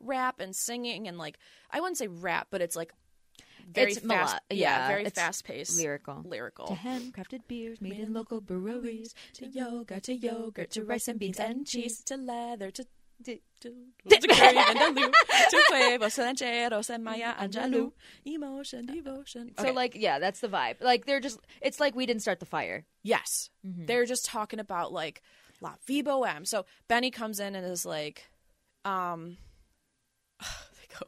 rap 0.00 0.40
and 0.40 0.54
singing 0.56 1.06
and 1.06 1.16
like 1.18 1.38
I 1.70 1.80
wouldn't 1.80 1.98
say 1.98 2.08
rap, 2.08 2.48
but 2.50 2.60
it's 2.60 2.76
like 2.76 2.92
very 3.72 3.92
It's 3.92 4.00
fast. 4.00 4.36
yeah, 4.50 4.56
yeah, 4.56 4.88
very 4.88 5.08
fast 5.08 5.44
paced. 5.44 5.76
Lyrical. 5.78 6.22
Lyrical. 6.24 6.66
To 6.66 6.74
handcrafted 6.74 7.42
beers 7.46 7.80
made 7.80 7.98
in 8.00 8.12
local 8.12 8.40
breweries. 8.40 9.14
to 9.34 9.46
yoga, 9.46 10.00
to 10.00 10.14
yogurt, 10.14 10.70
to 10.72 10.84
rice 10.84 11.06
and 11.06 11.18
beans 11.20 11.38
and 11.38 11.64
cheese, 11.66 12.02
to 12.04 12.16
leather, 12.16 12.70
to 12.72 12.84
Rancheros 16.18 16.90
Maya 17.00 17.34
Angelou, 17.34 17.92
emotion, 18.24 18.86
devotion. 18.86 19.52
So 19.58 19.72
like, 19.72 19.94
yeah, 19.94 20.18
that's 20.18 20.40
the 20.40 20.48
vibe. 20.48 20.80
Like 20.80 21.06
they're 21.06 21.20
just, 21.20 21.38
it's 21.60 21.78
like 21.80 21.94
we 21.94 22.06
didn't 22.06 22.22
start 22.22 22.40
the 22.40 22.46
fire. 22.46 22.86
Yes. 23.02 23.50
They're 23.62 24.06
just 24.06 24.24
talking 24.24 24.58
about 24.58 24.92
like 24.92 25.22
La 25.60 25.74
Vie 25.86 26.02
Boheme. 26.02 26.44
So 26.46 26.66
Benny 26.88 27.10
comes 27.10 27.40
in 27.40 27.54
and 27.54 27.64
is 27.64 27.86
like, 27.86 28.28
um, 28.84 29.36
they 30.40 30.98
go, 30.98 31.06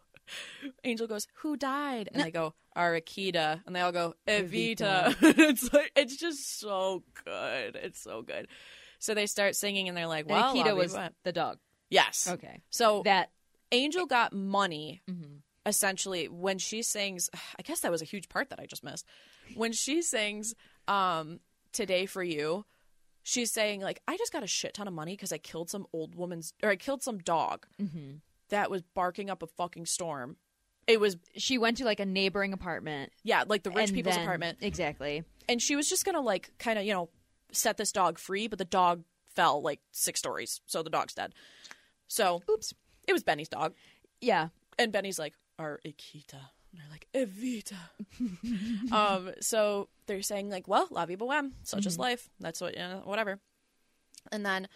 Angel 0.85 1.07
goes, 1.07 1.27
"Who 1.39 1.57
died?" 1.57 2.09
And 2.13 2.23
they 2.23 2.31
go, 2.31 2.55
"Our 2.77 2.99
Akita," 3.01 3.63
and 3.67 3.75
they 3.75 3.81
all 3.81 3.93
go, 3.93 4.15
"Evita." 4.27 5.15
it's 5.21 5.73
like 5.73 5.93
it's 5.97 6.17
just 6.17 6.61
so 6.61 7.03
good. 7.25 7.77
It's 7.77 8.01
so 8.01 8.23
good. 8.23 8.49
So 8.99 9.15
they 9.15 9.27
start 9.27 9.57
singing, 9.57 9.89
and 9.89 9.97
they're 9.97 10.07
like, 10.07 10.29
"Well, 10.29 10.55
Akita 10.55 10.75
was 10.77 10.97
the 11.25 11.33
dog. 11.33 11.59
Yes." 11.91 12.29
Okay. 12.29 12.61
So 12.71 13.03
That 13.05 13.31
Angel 13.73 14.07
got 14.07 14.33
money 14.33 15.03
mhm. 15.11 15.41
essentially 15.67 16.29
when 16.29 16.59
she 16.59 16.83
sings 16.83 17.29
i 17.59 17.63
guess 17.63 17.81
that 17.81 17.91
was 17.91 18.03
a 18.03 18.05
huge 18.05 18.29
part 18.29 18.51
that 18.51 18.61
i 18.61 18.67
just 18.67 18.85
missed 18.85 19.05
when 19.57 19.73
she 19.73 20.03
sings 20.03 20.55
um 20.87 21.41
today 21.73 22.07
for 22.07 22.23
you 22.23 22.65
she's 23.23 23.51
saying 23.51 23.81
like 23.81 24.01
i 24.07 24.17
just 24.17 24.33
got 24.33 24.43
a 24.45 24.47
shit 24.47 24.75
ton 24.75 24.87
of 24.87 24.93
money 24.95 25.15
because 25.15 25.33
i 25.33 25.39
killed 25.39 25.71
some 25.71 25.87
old 25.93 26.15
woman's 26.15 26.53
or 26.63 26.69
i 26.71 26.77
killed 26.77 27.03
some 27.03 27.19
dog 27.19 27.67
Mhm. 27.81 28.21
that 28.51 28.71
was 28.71 28.83
barking 28.95 29.31
up 29.31 29.43
a 29.43 29.47
fucking 29.47 29.87
storm 29.87 30.37
it 30.87 31.01
was 31.01 31.17
she 31.37 31.57
went 31.59 31.79
to 31.79 31.85
like 31.85 31.99
a 31.99 32.07
neighboring 32.07 32.53
apartment. 32.53 33.11
yeah 33.25 33.45
like 33.49 33.63
the 33.65 33.71
rich 33.71 33.93
people's 33.95 34.15
then- 34.17 34.25
apartment 34.25 34.59
Exactly. 34.61 35.25
and 35.49 35.61
she 35.63 35.75
was 35.75 35.89
just 35.89 36.05
gonna 36.05 36.21
like 36.21 36.51
kind 36.59 36.79
of 36.79 36.85
you 36.85 36.93
know 36.93 37.09
set 37.53 37.77
this 37.79 37.91
dog 37.91 38.19
free 38.19 38.47
but 38.47 38.59
the 38.59 38.65
dog 38.67 39.03
fell 39.35 39.61
like 39.63 39.81
six 39.93 40.19
stories 40.21 40.61
so 40.67 40.83
the 40.83 40.91
dog's 40.91 41.15
dead 41.15 41.33
so 42.09 42.43
Oops. 42.51 42.73
it 43.09 43.13
was 43.13 43.23
benny's 43.23 43.49
dog 43.49 43.75
Yeah. 44.21 44.49
and 44.79 44.93
Benny's 44.93 45.19
like, 45.19 45.35
"Our 45.59 45.81
Akita," 45.87 46.41
and 46.73 46.81
they're 46.81 46.91
like, 46.91 47.07
"Evita." 47.15 47.79
um, 48.93 49.33
so 49.41 49.89
they're 50.07 50.23
saying 50.23 50.51
like, 50.51 50.67
"Well, 50.69 50.89
la 50.91 51.07
vie 51.07 51.17
boheme, 51.17 51.53
such 51.63 51.87
is 51.87 51.99
life. 51.99 52.29
That's 52.41 52.61
what, 52.61 52.75
you 52.75 52.81
know, 52.81 53.03
whatever." 53.05 53.39
And 54.33 54.45
then 54.45 54.69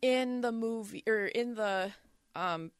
in 0.00 0.40
the 0.40 0.52
movie 0.52 1.02
or 1.06 1.26
in 1.26 1.54
the 1.54 1.92
um, 2.34 2.70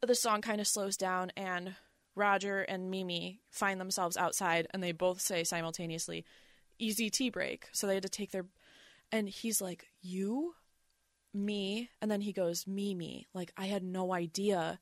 the 0.00 0.14
song 0.14 0.40
kind 0.40 0.60
of 0.60 0.66
slows 0.66 0.96
down, 0.96 1.30
and 1.36 1.74
Roger 2.14 2.60
and 2.62 2.90
Mimi 2.90 3.40
find 3.50 3.80
themselves 3.80 4.16
outside, 4.16 4.66
and 4.70 4.82
they 4.82 4.92
both 4.92 5.20
say 5.20 5.44
simultaneously, 5.44 6.24
"AZT 6.80 7.30
break." 7.32 7.66
So 7.72 7.86
they 7.86 7.94
had 7.94 8.02
to 8.04 8.08
take 8.08 8.30
their, 8.30 8.46
and 9.12 9.28
he's 9.28 9.60
like, 9.60 9.86
"You." 10.00 10.54
Me, 11.34 11.90
and 12.00 12.10
then 12.10 12.22
he 12.22 12.32
goes, 12.32 12.66
Me, 12.66 12.94
me. 12.94 13.26
Like, 13.34 13.52
I 13.56 13.66
had 13.66 13.84
no 13.84 14.14
idea 14.14 14.80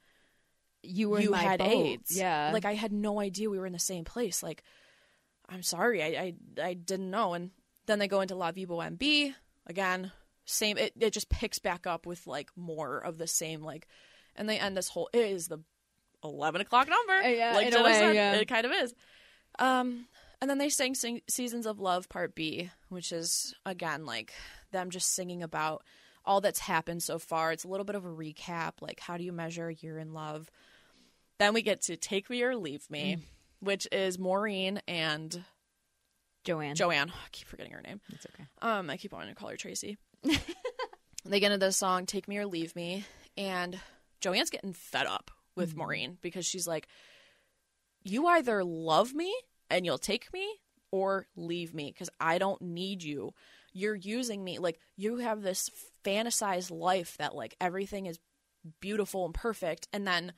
You 0.83 1.11
were 1.11 1.21
you 1.21 1.33
had 1.33 1.59
boat. 1.59 1.69
AIDS. 1.69 2.17
Yeah. 2.17 2.51
Like 2.53 2.65
I 2.65 2.75
had 2.75 2.93
no 2.93 3.21
idea 3.21 3.51
we 3.51 3.59
were 3.59 3.67
in 3.67 3.73
the 3.73 3.79
same 3.81 4.05
place. 4.05 4.43
Like 4.43 4.63
I'm 5.49 5.63
sorry, 5.63 6.03
I 6.03 6.07
I, 6.07 6.35
I 6.63 6.75
didn't 6.75 7.11
know. 7.11 7.35
And 7.35 7.51
then 7.87 7.99
they 7.99 8.09
go 8.09 8.21
into 8.21 8.37
La 8.37 8.53
Vie 8.53 8.65
Boheme 8.65 9.35
again. 9.67 10.13
Same. 10.45 10.79
It 10.79 10.93
it 10.99 11.13
just 11.13 11.29
picks 11.29 11.59
back 11.59 11.87
up 11.87 12.07
with 12.07 12.27
like 12.27 12.51
more 12.57 12.99
of 12.99 13.19
the 13.19 13.27
same. 13.27 13.63
Like, 13.63 13.89
and 14.37 14.49
they 14.49 14.59
end 14.59 14.77
this 14.77 14.89
whole. 14.89 15.11
It 15.13 15.27
is 15.27 15.49
the 15.49 15.59
eleven 16.23 16.61
o'clock 16.61 16.89
number. 16.89 17.15
Uh, 17.25 17.29
yeah, 17.29 17.55
like 17.55 17.67
in 17.67 17.73
a 17.73 17.77
Jenna 17.77 17.85
way, 17.85 17.93
said, 17.93 18.15
yeah. 18.15 18.33
it 18.35 18.49
kind 18.49 18.65
of 18.65 18.73
is. 18.73 18.95
Um, 19.59 20.07
and 20.41 20.51
then 20.51 20.59
they 20.59 20.69
sang 20.69 20.95
sing- 20.95 21.23
"Seasons 21.29 21.67
of 21.67 21.81
Love" 21.81 22.09
Part 22.09 22.35
B, 22.35 22.71
which 22.89 23.13
is 23.13 23.55
again 23.65 24.05
like 24.05 24.33
them 24.73 24.91
just 24.91 25.13
singing 25.13 25.43
about 25.43 25.85
all 26.25 26.41
that's 26.41 26.59
happened 26.59 27.03
so 27.03 27.19
far. 27.19 27.53
It's 27.53 27.65
a 27.65 27.69
little 27.69 27.85
bit 27.85 27.97
of 27.97 28.05
a 28.05 28.09
recap, 28.11 28.75
like 28.81 29.01
how 29.01 29.17
do 29.17 29.25
you 29.25 29.33
measure 29.33 29.71
you're 29.71 29.99
in 29.99 30.13
love. 30.13 30.51
Then 31.39 31.55
we 31.55 31.63
get 31.63 31.83
to 31.83 31.97
"Take 31.97 32.29
Me 32.31 32.43
or 32.43 32.57
Leave 32.57 32.91
Me," 32.91 33.19
which 33.61 33.87
is 33.93 34.19
Maureen 34.19 34.81
and 34.89 35.45
Joanne. 36.45 36.75
Joanne. 36.77 37.11
I 37.11 37.29
keep 37.33 37.49
forgetting 37.49 37.73
her 37.73 37.83
name. 37.83 38.01
It's 38.11 38.27
okay. 38.27 38.45
Um, 38.63 38.91
I 38.91 38.97
keep 38.97 39.13
wanting 39.13 39.31
to 39.31 39.35
call 39.35 39.49
her 39.49 39.57
Tracy. 39.57 39.97
they 41.25 41.41
get 41.41 41.53
into 41.53 41.65
the 41.65 41.73
song 41.73 42.07
"Take 42.07 42.29
Me 42.29 42.39
or 42.39 42.47
Leave 42.47 42.75
Me," 42.77 43.05
and 43.37 43.79
Joanne's 44.21 44.51
getting 44.51 44.73
fed 44.73 45.07
up 45.07 45.31
with 45.55 45.77
Maureen 45.77 46.19
because 46.21 46.45
she's 46.47 46.67
like, 46.67 46.89
"You 48.03 48.27
either 48.27 48.63
love 48.65 49.15
me 49.15 49.35
and 49.71 49.85
you'll 49.87 49.99
take 49.99 50.33
me, 50.33 50.47
or 50.91 51.27
leave 51.37 51.75
me 51.75 51.91
because 51.93 52.11
I 52.21 52.39
don't 52.39 52.61
need 52.63 53.03
you. 53.03 53.35
You're 53.73 53.95
using 53.95 54.43
me. 54.45 54.59
Like 54.59 54.79
you 54.97 55.19
have 55.19 55.43
this 55.43 55.71
fantasized 56.05 56.71
life 56.71 57.17
that 57.19 57.35
like 57.35 57.57
everything 57.61 58.07
is 58.07 58.19
beautiful 58.81 59.25
and 59.25 59.35
perfect, 59.35 59.89
and 59.93 60.07
then." 60.07 60.33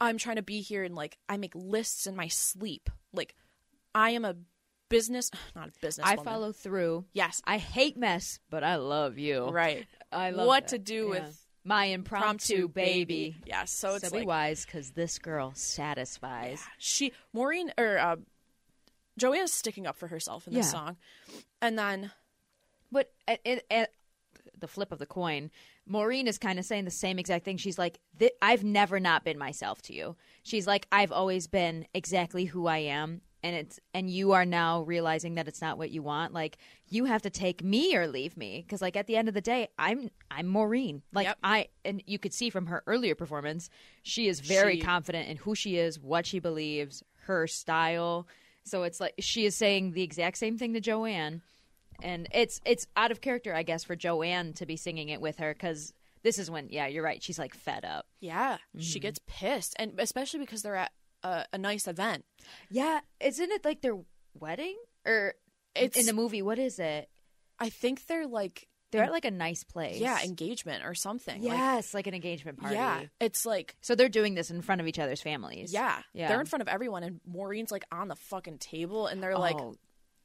I'm 0.00 0.16
trying 0.16 0.36
to 0.36 0.42
be 0.42 0.60
here 0.60 0.84
and 0.84 0.94
like 0.94 1.18
I 1.28 1.36
make 1.38 1.54
lists 1.56 2.06
in 2.06 2.14
my 2.14 2.28
sleep. 2.28 2.88
Like 3.12 3.34
I 3.94 4.10
am 4.10 4.24
a 4.24 4.36
business, 4.88 5.30
not 5.56 5.70
a 5.70 5.72
business. 5.80 6.06
I 6.06 6.16
follow 6.16 6.52
through. 6.52 7.06
Yes, 7.12 7.42
I 7.44 7.58
hate 7.58 7.96
mess, 7.96 8.38
but 8.50 8.62
I 8.62 8.76
love 8.76 9.18
you. 9.18 9.48
right. 9.48 9.86
I 10.12 10.30
love 10.30 10.46
what 10.46 10.64
that. 10.64 10.70
to 10.70 10.78
do 10.78 11.04
Yeah. 11.06 11.10
with 11.10 11.47
my 11.68 11.84
impromptu, 11.84 12.66
baby. 12.68 13.36
Yes, 13.46 13.70
so 13.70 13.94
it's 13.94 14.04
so 14.06 14.10
be 14.10 14.18
like 14.18 14.26
wise, 14.26 14.64
because 14.64 14.90
this 14.92 15.18
girl 15.18 15.52
satisfies. 15.54 16.64
she 16.78 17.12
Maureen 17.32 17.72
or 17.78 17.98
uh, 17.98 18.16
is 19.34 19.52
sticking 19.52 19.86
up 19.86 19.96
for 19.96 20.08
herself 20.08 20.48
in 20.48 20.54
this 20.54 20.66
Yeah. 20.66 20.70
song, 20.72 20.96
and 21.62 21.78
then 21.78 22.10
But 22.90 23.12
at, 23.28 23.40
at, 23.46 23.64
at 23.70 23.92
the 24.58 24.66
flip 24.66 24.90
of 24.92 24.98
the 24.98 25.06
coin, 25.06 25.50
Maureen 25.86 26.26
is 26.26 26.38
kind 26.38 26.58
of 26.58 26.64
saying 26.64 26.84
the 26.84 26.90
same 26.90 27.18
exact 27.18 27.44
thing. 27.44 27.58
She's 27.58 27.78
like, 27.78 28.00
"I've 28.42 28.64
never 28.64 28.98
not 28.98 29.24
been 29.24 29.38
myself 29.38 29.82
to 29.82 29.92
you." 29.92 30.16
She's 30.42 30.66
like, 30.66 30.86
"I've 30.90 31.12
always 31.12 31.46
been 31.46 31.86
exactly 31.94 32.46
who 32.46 32.66
I 32.66 32.78
am." 32.78 33.20
And 33.42 33.54
it's 33.54 33.78
and 33.94 34.10
you 34.10 34.32
are 34.32 34.44
now 34.44 34.82
realizing 34.82 35.34
that 35.36 35.46
it's 35.46 35.60
not 35.60 35.78
what 35.78 35.90
you 35.90 36.02
want. 36.02 36.32
Like 36.34 36.58
you 36.88 37.04
have 37.04 37.22
to 37.22 37.30
take 37.30 37.62
me 37.62 37.94
or 37.94 38.06
leave 38.08 38.36
me 38.36 38.62
because 38.66 38.82
like 38.82 38.96
at 38.96 39.06
the 39.06 39.16
end 39.16 39.28
of 39.28 39.34
the 39.34 39.40
day, 39.40 39.68
I'm 39.78 40.10
I'm 40.30 40.48
Maureen. 40.48 41.02
Like 41.12 41.26
Yep. 41.28 41.38
I 41.44 41.68
and 41.84 42.02
you 42.06 42.18
could 42.18 42.34
see 42.34 42.50
from 42.50 42.66
her 42.66 42.82
earlier 42.86 43.14
performance, 43.14 43.70
she 44.02 44.26
is 44.26 44.40
very 44.40 44.76
She- 44.76 44.82
confident 44.82 45.28
in 45.28 45.36
who 45.36 45.54
she 45.54 45.76
is, 45.76 46.00
what 46.00 46.26
she 46.26 46.40
believes, 46.40 47.02
her 47.26 47.46
style. 47.46 48.26
So 48.64 48.82
it's 48.82 48.98
like 49.00 49.14
she 49.20 49.44
is 49.46 49.54
saying 49.54 49.92
the 49.92 50.02
exact 50.02 50.36
same 50.38 50.58
thing 50.58 50.74
to 50.74 50.80
Joanne 50.80 51.42
and 52.02 52.28
it's 52.32 52.60
it's 52.64 52.86
out 52.96 53.10
of 53.10 53.20
character, 53.20 53.54
I 53.54 53.62
guess, 53.62 53.84
for 53.84 53.96
Joanne 53.96 54.52
to 54.54 54.66
be 54.66 54.76
singing 54.76 55.08
it 55.10 55.20
with 55.20 55.38
her 55.38 55.52
because 55.54 55.92
this 56.24 56.38
is 56.40 56.50
when, 56.50 56.68
yeah, 56.70 56.86
you're 56.88 57.04
right. 57.04 57.22
She's 57.22 57.38
like 57.38 57.54
fed 57.54 57.84
up. 57.84 58.06
yeah, 58.20 58.54
Mm-hmm. 58.74 58.80
she 58.80 58.98
gets 59.00 59.20
pissed, 59.28 59.74
and 59.78 59.92
especially 59.98 60.40
because 60.40 60.62
they're 60.62 60.74
at 60.74 60.90
a, 61.22 61.44
a 61.52 61.58
nice 61.58 61.86
event. 61.88 62.24
Yeah, 62.70 63.00
isn't 63.20 63.50
it 63.52 63.64
like 63.64 63.80
their 63.82 63.96
wedding 64.38 64.76
or 65.06 65.34
It's 65.74 65.96
in 65.98 66.06
the 66.06 66.12
movie? 66.12 66.42
What 66.42 66.58
is 66.58 66.78
it? 66.78 67.08
I 67.58 67.70
think 67.70 68.06
they're 68.06 68.26
like 68.26 68.68
They're 68.92 69.02
at 69.04 69.10
like 69.10 69.24
a 69.24 69.30
nice 69.30 69.64
place. 69.64 69.98
yeah 70.00 70.22
engagement 70.22 70.84
or 70.84 70.94
something. 70.94 71.42
Like, 71.42 71.52
yes, 71.52 71.92
like, 71.94 72.06
an 72.06 72.14
engagement 72.14 72.58
party. 72.58 72.76
yeah, 72.76 73.02
it's 73.20 73.44
like 73.44 73.74
So 73.80 73.94
they're 73.94 74.08
doing 74.08 74.34
this 74.34 74.50
in 74.50 74.62
front 74.62 74.80
of 74.80 74.86
each 74.86 74.98
other's 74.98 75.20
families. 75.20 75.72
yeah, 75.72 75.98
Yeah. 76.14 76.28
they're 76.28 76.40
in 76.40 76.46
front 76.46 76.62
of 76.62 76.68
everyone, 76.68 77.02
and 77.02 77.20
Maureen's 77.26 77.70
like 77.72 77.84
on 77.92 78.08
the 78.08 78.16
fucking 78.16 78.58
table, 78.58 79.06
and 79.08 79.22
they're 79.22 79.36
like, 79.36 79.56
oh, 79.58 79.74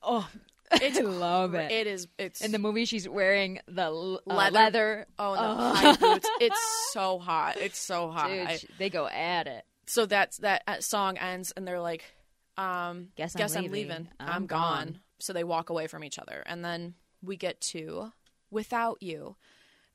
oh, 0.03 0.29
it's 0.73 0.97
I 0.97 1.01
love 1.01 1.55
it. 1.55 1.71
It 1.71 1.87
is. 1.87 2.07
It's 2.17 2.41
in 2.41 2.51
the 2.51 2.59
movie, 2.59 2.85
she's 2.85 3.07
wearing 3.09 3.59
the 3.67 3.81
l- 3.83 4.21
uh, 4.29 4.33
Leather. 4.35 4.51
leather. 4.53 5.07
oh, 5.19 5.33
and 5.33 5.41
the 5.59 5.63
Oh. 5.63 5.73
high 5.75 5.95
boots. 5.95 6.29
It's 6.39 6.89
so 6.93 7.19
hot. 7.19 7.57
It's 7.57 7.79
so 7.79 8.09
hot. 8.11 8.27
Dude, 8.29 8.47
I- 8.47 8.59
they 8.77 8.89
go 8.89 9.07
at 9.07 9.47
it. 9.47 9.65
So 9.85 10.05
that's 10.05 10.37
that 10.37 10.63
uh, 10.67 10.79
song 10.79 11.17
ends 11.17 11.51
and 11.55 11.67
they're 11.67 11.79
like 11.81 12.03
um 12.57 13.09
Guess 13.15 13.35
I'm 13.35 13.41
i'm 13.41 13.49
leaving. 13.63 13.71
leaving 13.71 14.07
I'm 14.19 14.29
i'm, 14.29 14.45
gone. 14.45 14.85
gone. 14.85 14.99
so 15.19 15.33
they 15.33 15.43
walk 15.43 15.69
away 15.69 15.87
from 15.87 16.03
each 16.03 16.19
other 16.19 16.43
and 16.45 16.63
then 16.63 16.93
we 17.21 17.35
get 17.37 17.59
to 17.61 18.11
without 18.51 19.01
you 19.01 19.35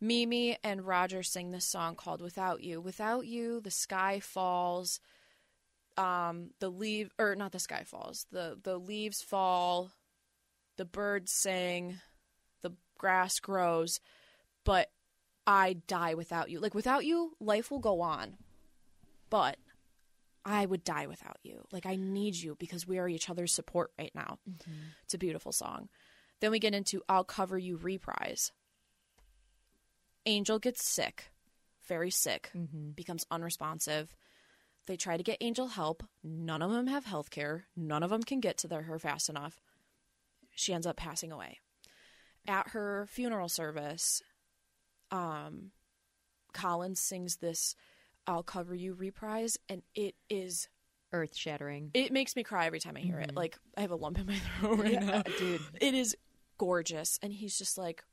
mimi 0.00 0.56
and 0.64 0.86
roger 0.86 1.22
sing 1.22 1.50
this 1.50 1.64
song 1.64 1.94
called 1.94 2.20
without 2.20 2.62
you 2.62 2.80
without 2.80 3.26
you 3.26 3.60
the 3.60 3.70
sky 3.70 4.20
falls 4.20 5.00
um 5.96 6.50
the 6.60 6.68
leave 6.68 7.10
or 7.18 7.34
not 7.34 7.52
the 7.52 7.58
sky 7.58 7.82
falls 7.84 8.26
the 8.30 8.58
the 8.62 8.78
leaves 8.78 9.22
fall 9.22 9.90
the 10.76 10.84
birds 10.84 11.32
sing 11.32 11.98
the 12.62 12.72
grass 12.98 13.40
grows 13.40 14.00
but 14.64 14.90
i 15.46 15.72
die 15.86 16.14
without 16.14 16.50
you 16.50 16.60
like 16.60 16.74
without 16.74 17.04
you 17.04 17.32
life 17.40 17.70
will 17.70 17.80
go 17.80 18.00
on 18.00 18.36
but 19.30 19.56
I 20.48 20.64
would 20.64 20.82
die 20.82 21.06
without 21.06 21.36
you. 21.42 21.64
Like 21.70 21.84
I 21.84 21.96
need 21.96 22.34
you 22.34 22.56
because 22.58 22.86
we 22.86 22.98
are 22.98 23.08
each 23.08 23.28
other's 23.28 23.52
support 23.52 23.92
right 23.98 24.12
now. 24.14 24.38
It's 25.04 25.12
a 25.12 25.18
beautiful 25.18 25.52
song. 25.52 25.90
Then 26.40 26.50
we 26.50 26.58
get 26.58 26.74
into 26.74 27.02
I'll 27.08 27.22
cover 27.24 27.58
you 27.58 27.76
reprise. 27.76 28.50
Angel 30.24 30.58
gets 30.58 30.82
sick, 30.82 31.30
very 31.86 32.10
sick, 32.10 32.50
becomes 32.94 33.26
unresponsive. 33.30 34.16
They 34.86 34.96
try 34.96 35.18
to 35.18 35.22
get 35.22 35.36
Angel 35.42 35.68
help. 35.68 36.02
None 36.24 36.62
of 36.62 36.70
them 36.70 36.86
have 36.86 37.04
health 37.04 37.30
care. 37.30 37.66
None 37.76 38.02
of 38.02 38.08
them 38.08 38.22
can 38.22 38.40
get 38.40 38.56
to 38.58 38.68
their, 38.68 38.82
her 38.82 38.98
fast 38.98 39.28
enough. 39.28 39.60
She 40.54 40.72
ends 40.72 40.86
up 40.86 40.96
passing 40.96 41.30
away. 41.30 41.58
At 42.46 42.68
her 42.68 43.06
funeral 43.10 43.50
service, 43.50 44.22
um, 45.10 45.72
Collins 46.54 47.00
sings 47.00 47.36
this 47.36 47.76
I'll 48.28 48.42
cover 48.42 48.74
you 48.74 48.94
reprise 48.94 49.58
and 49.68 49.82
it 49.94 50.14
is 50.28 50.68
Earth 51.12 51.34
shattering. 51.34 51.90
it 51.94 52.12
makes 52.12 52.36
me 52.36 52.42
cry 52.42 52.66
every 52.66 52.80
time 52.80 52.96
I 52.96 53.00
hear 53.00 53.18
it. 53.18 53.28
Mm-hmm. 53.28 53.38
Like 53.38 53.58
I 53.76 53.80
have 53.80 53.90
a 53.90 53.96
lump 53.96 54.18
in 54.18 54.26
my 54.26 54.34
throat 54.60 54.78
right 54.78 55.02
now. 55.02 55.18
Uh, 55.20 55.22
dude. 55.38 55.62
It 55.80 55.94
is 55.94 56.14
gorgeous 56.58 57.18
and 57.22 57.32
he's 57.32 57.56
just 57.56 57.78
like 57.78 58.04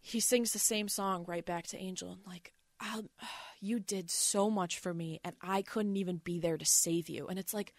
he 0.00 0.18
sings 0.18 0.52
the 0.52 0.58
same 0.58 0.88
song 0.88 1.24
right 1.28 1.46
back 1.46 1.68
to 1.68 1.78
Angel 1.78 2.10
and 2.10 2.20
like 2.26 2.52
um, 2.80 2.88
I'll 2.92 3.04
you 3.60 3.78
did 3.78 4.10
so 4.10 4.50
much 4.50 4.80
for 4.80 4.92
me 4.92 5.20
and 5.24 5.36
I 5.40 5.62
couldn't 5.62 5.96
even 5.96 6.16
be 6.16 6.40
there 6.40 6.58
to 6.58 6.64
save 6.66 7.08
you. 7.08 7.28
And 7.28 7.38
it's 7.38 7.54
like, 7.54 7.72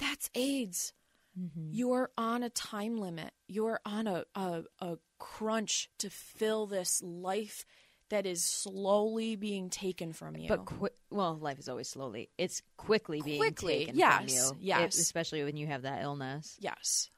that's 0.00 0.28
AIDS. 0.34 0.92
Mm-hmm. 1.40 1.68
You're 1.70 2.10
on 2.18 2.42
a 2.42 2.50
time 2.50 2.96
limit. 2.96 3.32
You're 3.46 3.78
on 3.86 4.08
a, 4.08 4.24
a, 4.34 4.64
a 4.80 4.98
crunch 5.20 5.88
to 5.98 6.10
fill 6.10 6.66
this 6.66 7.00
life 7.04 7.64
that 8.10 8.26
is 8.26 8.44
slowly 8.44 9.36
being 9.36 9.68
taken 9.70 10.12
from 10.12 10.36
you. 10.36 10.48
But 10.48 10.64
quick, 10.64 10.92
well, 11.10 11.36
life 11.36 11.58
is 11.58 11.68
always 11.68 11.88
slowly. 11.88 12.30
It's 12.38 12.62
quickly 12.76 13.20
being 13.20 13.38
Quickly, 13.40 13.78
taken 13.80 13.96
yes, 13.96 14.48
from 14.48 14.58
you. 14.58 14.66
yes. 14.68 14.96
It- 14.96 15.00
especially 15.00 15.42
when 15.44 15.56
you 15.56 15.66
have 15.66 15.82
that 15.82 16.02
illness. 16.02 16.56
yes. 16.60 17.10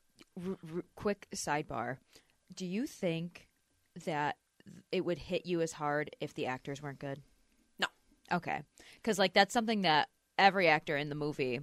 R- 0.46 0.56
r- 0.74 0.82
quick 0.94 1.26
sidebar: 1.34 1.98
Do 2.54 2.64
you 2.64 2.86
think 2.86 3.48
that 4.04 4.36
it 4.92 5.04
would 5.04 5.18
hit 5.18 5.46
you 5.46 5.60
as 5.60 5.72
hard 5.72 6.14
if 6.20 6.32
the 6.34 6.46
actors 6.46 6.80
weren't 6.80 6.98
good? 7.00 7.20
No. 7.78 7.86
Okay, 8.32 8.62
because 8.96 9.18
like 9.18 9.32
that's 9.34 9.52
something 9.52 9.82
that 9.82 10.08
every 10.38 10.68
actor 10.68 10.96
in 10.96 11.08
the 11.08 11.14
movie 11.16 11.60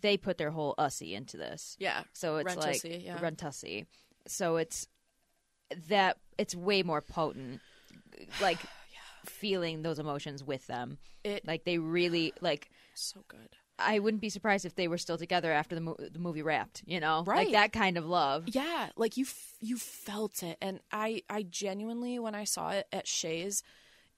they 0.00 0.16
put 0.16 0.38
their 0.38 0.50
whole 0.50 0.74
ussy 0.78 1.12
into 1.14 1.36
this. 1.36 1.76
Yeah. 1.78 2.02
So 2.12 2.36
it's 2.38 2.56
like 2.56 2.82
Rentussi, 2.82 3.04
yeah. 3.04 3.18
Rentussi. 3.18 3.86
So 4.26 4.56
it's 4.56 4.86
that 5.88 6.18
it's 6.38 6.54
way 6.54 6.82
more 6.82 7.00
potent, 7.02 7.60
like 8.40 8.58
feeling 9.26 9.82
those 9.82 9.98
emotions 9.98 10.42
with 10.44 10.66
them. 10.66 10.98
It 11.24 11.46
Like 11.46 11.64
they 11.64 11.78
really 11.78 12.32
like. 12.40 12.70
so 12.94 13.24
good. 13.28 13.48
I 13.80 14.00
wouldn't 14.00 14.20
be 14.20 14.28
surprised 14.28 14.64
if 14.64 14.74
they 14.74 14.88
were 14.88 14.98
still 14.98 15.18
together 15.18 15.52
after 15.52 15.76
the, 15.76 15.80
mo- 15.80 15.96
the 15.98 16.18
movie 16.18 16.42
wrapped. 16.42 16.82
You 16.84 16.98
know, 16.98 17.22
Right. 17.24 17.46
Like 17.46 17.52
that 17.52 17.72
kind 17.72 17.96
of 17.96 18.04
love. 18.06 18.44
Yeah, 18.48 18.88
like 18.96 19.16
you 19.16 19.24
f- 19.24 19.54
you 19.60 19.76
felt 19.76 20.42
it 20.42 20.58
and 20.60 20.80
I 20.90 21.22
I 21.30 21.44
genuinely 21.44 22.18
when 22.18 22.34
I 22.34 22.42
saw 22.44 22.70
it 22.70 22.86
at 22.92 23.06
Shea's 23.06 23.62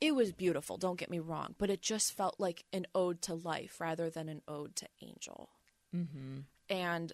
it 0.00 0.14
was 0.14 0.32
beautiful, 0.32 0.78
don't 0.78 0.98
get 0.98 1.10
me 1.10 1.18
wrong, 1.18 1.54
but 1.58 1.68
it 1.68 1.82
just 1.82 2.14
felt 2.14 2.40
like 2.40 2.64
an 2.72 2.86
ode 2.94 3.20
to 3.22 3.34
life 3.34 3.78
rather 3.82 4.08
than 4.08 4.30
an 4.30 4.40
ode 4.48 4.74
to 4.76 4.88
Angel. 5.02 5.50
Mm-hmm. 5.94 6.38
and 6.70 7.12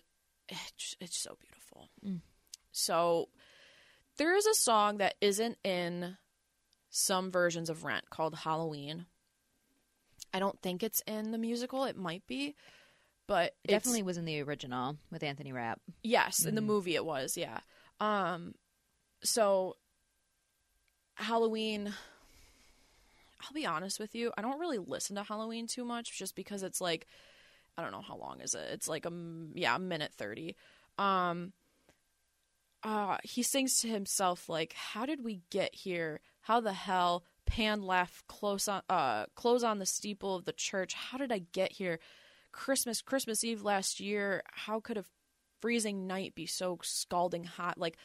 it's, 0.49 0.95
it's 1.01 1.18
so 1.18 1.37
beautiful. 1.41 1.89
So 2.70 3.28
there 4.18 4.37
is 4.37 4.47
a 4.47 4.55
song 4.55 4.99
that 4.99 5.14
isn't 5.20 5.59
in 5.64 6.16
some 6.99 7.31
versions 7.31 7.69
of 7.69 7.85
Rent 7.85 8.09
called 8.09 8.35
Halloween. 8.35 9.05
I 10.33 10.39
don't 10.39 10.61
think 10.63 10.83
it's 10.83 11.03
in 11.07 11.31
the 11.31 11.39
musical. 11.39 11.85
It 11.85 11.97
might 11.97 12.27
be, 12.27 12.55
but 13.27 13.55
It 13.65 13.69
definitely 13.69 14.03
was 14.03 14.17
in 14.17 14.25
the 14.25 14.41
original 14.43 14.97
with 15.11 15.23
Anthony 15.23 15.53
Rapp. 15.53 15.81
yes, 16.03 16.45
in 16.45 16.55
the 16.55 16.61
movie 16.63 16.95
it 16.95 17.05
was. 17.05 17.37
Yeah. 17.37 17.61
Um. 18.01 18.55
So 19.23 19.77
Halloween. 21.15 21.93
I'll 23.43 23.53
be 23.55 23.67
honest 23.67 24.01
with 24.01 24.15
you. 24.15 24.33
I 24.37 24.43
don't 24.43 24.59
really 24.59 24.79
listen 24.79 25.17
to 25.17 25.23
Halloween 25.23 25.67
too 25.67 25.85
much, 25.85 26.19
just 26.19 26.35
because 26.35 26.63
it's 26.63 26.81
like 26.81 27.07
I 27.77 27.83
don't 27.83 27.93
know 27.93 28.01
how 28.03 28.17
long 28.17 28.41
is 28.41 28.55
it. 28.55 28.67
It's 28.73 28.89
like 28.89 29.05
a 29.07 29.13
yeah, 29.55 29.77
a 29.77 29.79
minute 29.79 30.13
thirty. 30.17 30.57
Um, 30.99 31.53
uh, 32.83 33.19
he 33.23 33.43
sings 33.43 33.81
to 33.81 33.89
himself 33.89 34.49
like, 34.49 34.73
"How 34.73 35.05
did 35.07 35.23
we 35.23 35.43
get 35.51 35.75
here? 35.75 36.21
How 36.47 36.61
the 36.61 36.73
hell?" 36.73 37.25
Pan 37.45 37.83
left 37.83 38.27
close 38.27 38.67
on 38.67 38.83
uh 38.89 39.27
close 39.35 39.63
on 39.63 39.79
the 39.79 39.87
steeple 39.87 40.35
of 40.35 40.45
the 40.45 40.53
church. 40.53 40.95
How 40.95 41.17
did 41.17 41.31
I 41.31 41.39
get 41.53 41.73
here? 41.73 42.01
Christmas 42.51 43.03
Christmas 43.03 43.45
Eve 43.45 43.63
last 43.63 44.01
year. 44.01 44.43
How 44.47 44.81
could 44.81 44.99
a 44.99 45.05
freezing 45.61 46.07
night 46.07 46.35
be 46.35 46.47
so 46.47 46.79
scalding 46.83 47.45
hot? 47.45 47.79
Like, 47.79 47.97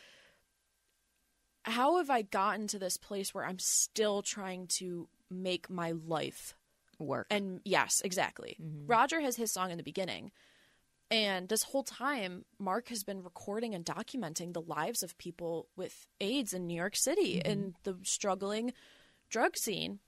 how 1.64 1.98
have 1.98 2.10
I 2.10 2.22
gotten 2.22 2.68
to 2.68 2.80
this 2.80 2.98
place 2.98 3.34
where 3.34 3.46
I'm 3.46 3.60
still 3.60 4.22
trying 4.22 4.68
to 4.68 5.08
make 5.30 5.70
my 5.70 5.92
life 5.92 6.56
Work. 7.00 7.28
and 7.32 7.62
yes, 7.66 8.02
exactly. 8.06 8.58
Roger 8.86 9.22
has 9.22 9.36
his 9.36 9.52
song 9.52 9.72
in 9.72 9.78
the 9.78 9.84
beginning. 9.84 10.32
And 11.12 11.50
this 11.50 11.64
whole 11.64 11.84
time, 11.84 12.46
Mark 12.58 12.88
has 12.88 13.04
been 13.04 13.22
recording 13.22 13.76
and 13.76 13.86
documenting 13.86 14.54
the 14.54 14.62
lives 14.62 15.04
of 15.04 15.18
people 15.18 15.68
with 15.76 16.08
AIDS 16.22 16.54
in 16.54 16.66
New 16.66 16.74
York 16.74 16.96
City 16.96 17.36
mm-hmm. 17.36 17.52
and 17.52 17.76
the 17.84 17.98
struggling 18.04 18.72
drug 19.30 19.58
scene. 19.58 20.00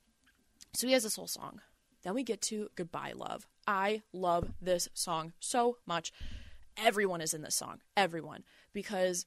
So 0.73 0.87
he 0.87 0.93
has 0.93 1.03
this 1.03 1.17
whole 1.17 1.27
song. 1.27 1.59
Then 2.03 2.13
we 2.13 2.23
get 2.23 2.41
to 2.43 2.69
Goodbye 2.75 3.13
Love. 3.15 3.47
I 3.67 4.01
love 4.13 4.53
this 4.61 4.87
song 4.93 5.33
so 5.39 5.77
much. 5.85 6.13
Everyone 6.77 7.21
is 7.21 7.33
in 7.33 7.41
this 7.41 7.55
song. 7.55 7.81
Everyone. 7.97 8.43
Because 8.73 9.25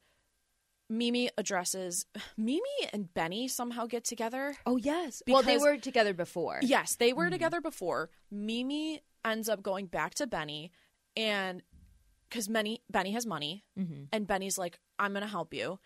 Mimi 0.88 1.30
addresses 1.36 2.06
Mimi 2.38 2.62
and 2.92 3.12
Benny 3.12 3.48
somehow 3.48 3.86
get 3.86 4.04
together. 4.04 4.56
oh 4.64 4.78
yes. 4.78 5.22
Well, 5.28 5.42
they 5.42 5.58
were 5.58 5.76
together 5.76 6.14
before. 6.14 6.60
Yes, 6.62 6.94
they 6.96 7.12
were 7.12 7.24
mm-hmm. 7.24 7.32
together 7.32 7.60
before. 7.60 8.10
Mimi 8.30 9.02
ends 9.24 9.48
up 9.48 9.62
going 9.62 9.86
back 9.86 10.14
to 10.14 10.26
Benny, 10.26 10.70
and 11.16 11.62
because 12.28 12.48
Benny 12.48 12.82
Benny 12.90 13.12
has 13.12 13.26
money, 13.26 13.64
mm-hmm. 13.78 14.04
and 14.12 14.26
Benny's 14.26 14.58
like, 14.58 14.78
"I'm 14.98 15.12
gonna 15.12 15.26
help 15.26 15.54
you," 15.54 15.78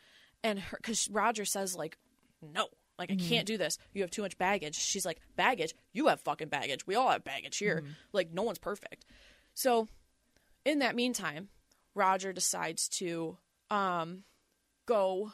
and 0.43 0.62
because 0.70 1.09
Roger 1.11 1.45
says 1.45 1.76
like, 1.76 1.99
"No." 2.43 2.68
Like 2.99 3.11
I 3.11 3.14
mm-hmm. 3.14 3.28
can't 3.31 3.47
do 3.47 3.57
this. 3.57 3.78
You 3.95 4.03
have 4.03 4.11
too 4.11 4.20
much 4.20 4.37
baggage. 4.37 4.74
She's 4.74 5.07
like, 5.07 5.22
baggage. 5.35 5.74
You 5.95 6.09
have 6.09 6.20
fucking 6.20 6.49
baggage. 6.49 6.87
We 6.87 6.97
all 6.97 7.09
have 7.09 7.24
baggage 7.24 7.57
here. 7.57 7.76
Mm-hmm. 7.76 7.93
Like 8.12 8.31
no 8.31 8.43
one's 8.43 8.59
perfect. 8.59 9.07
So, 9.55 9.89
in 10.66 10.81
that 10.81 10.95
meantime, 10.95 11.49
Roger 11.95 12.35
decides 12.35 12.91
to 12.99 13.39
um 13.70 14.24
go 14.85 15.33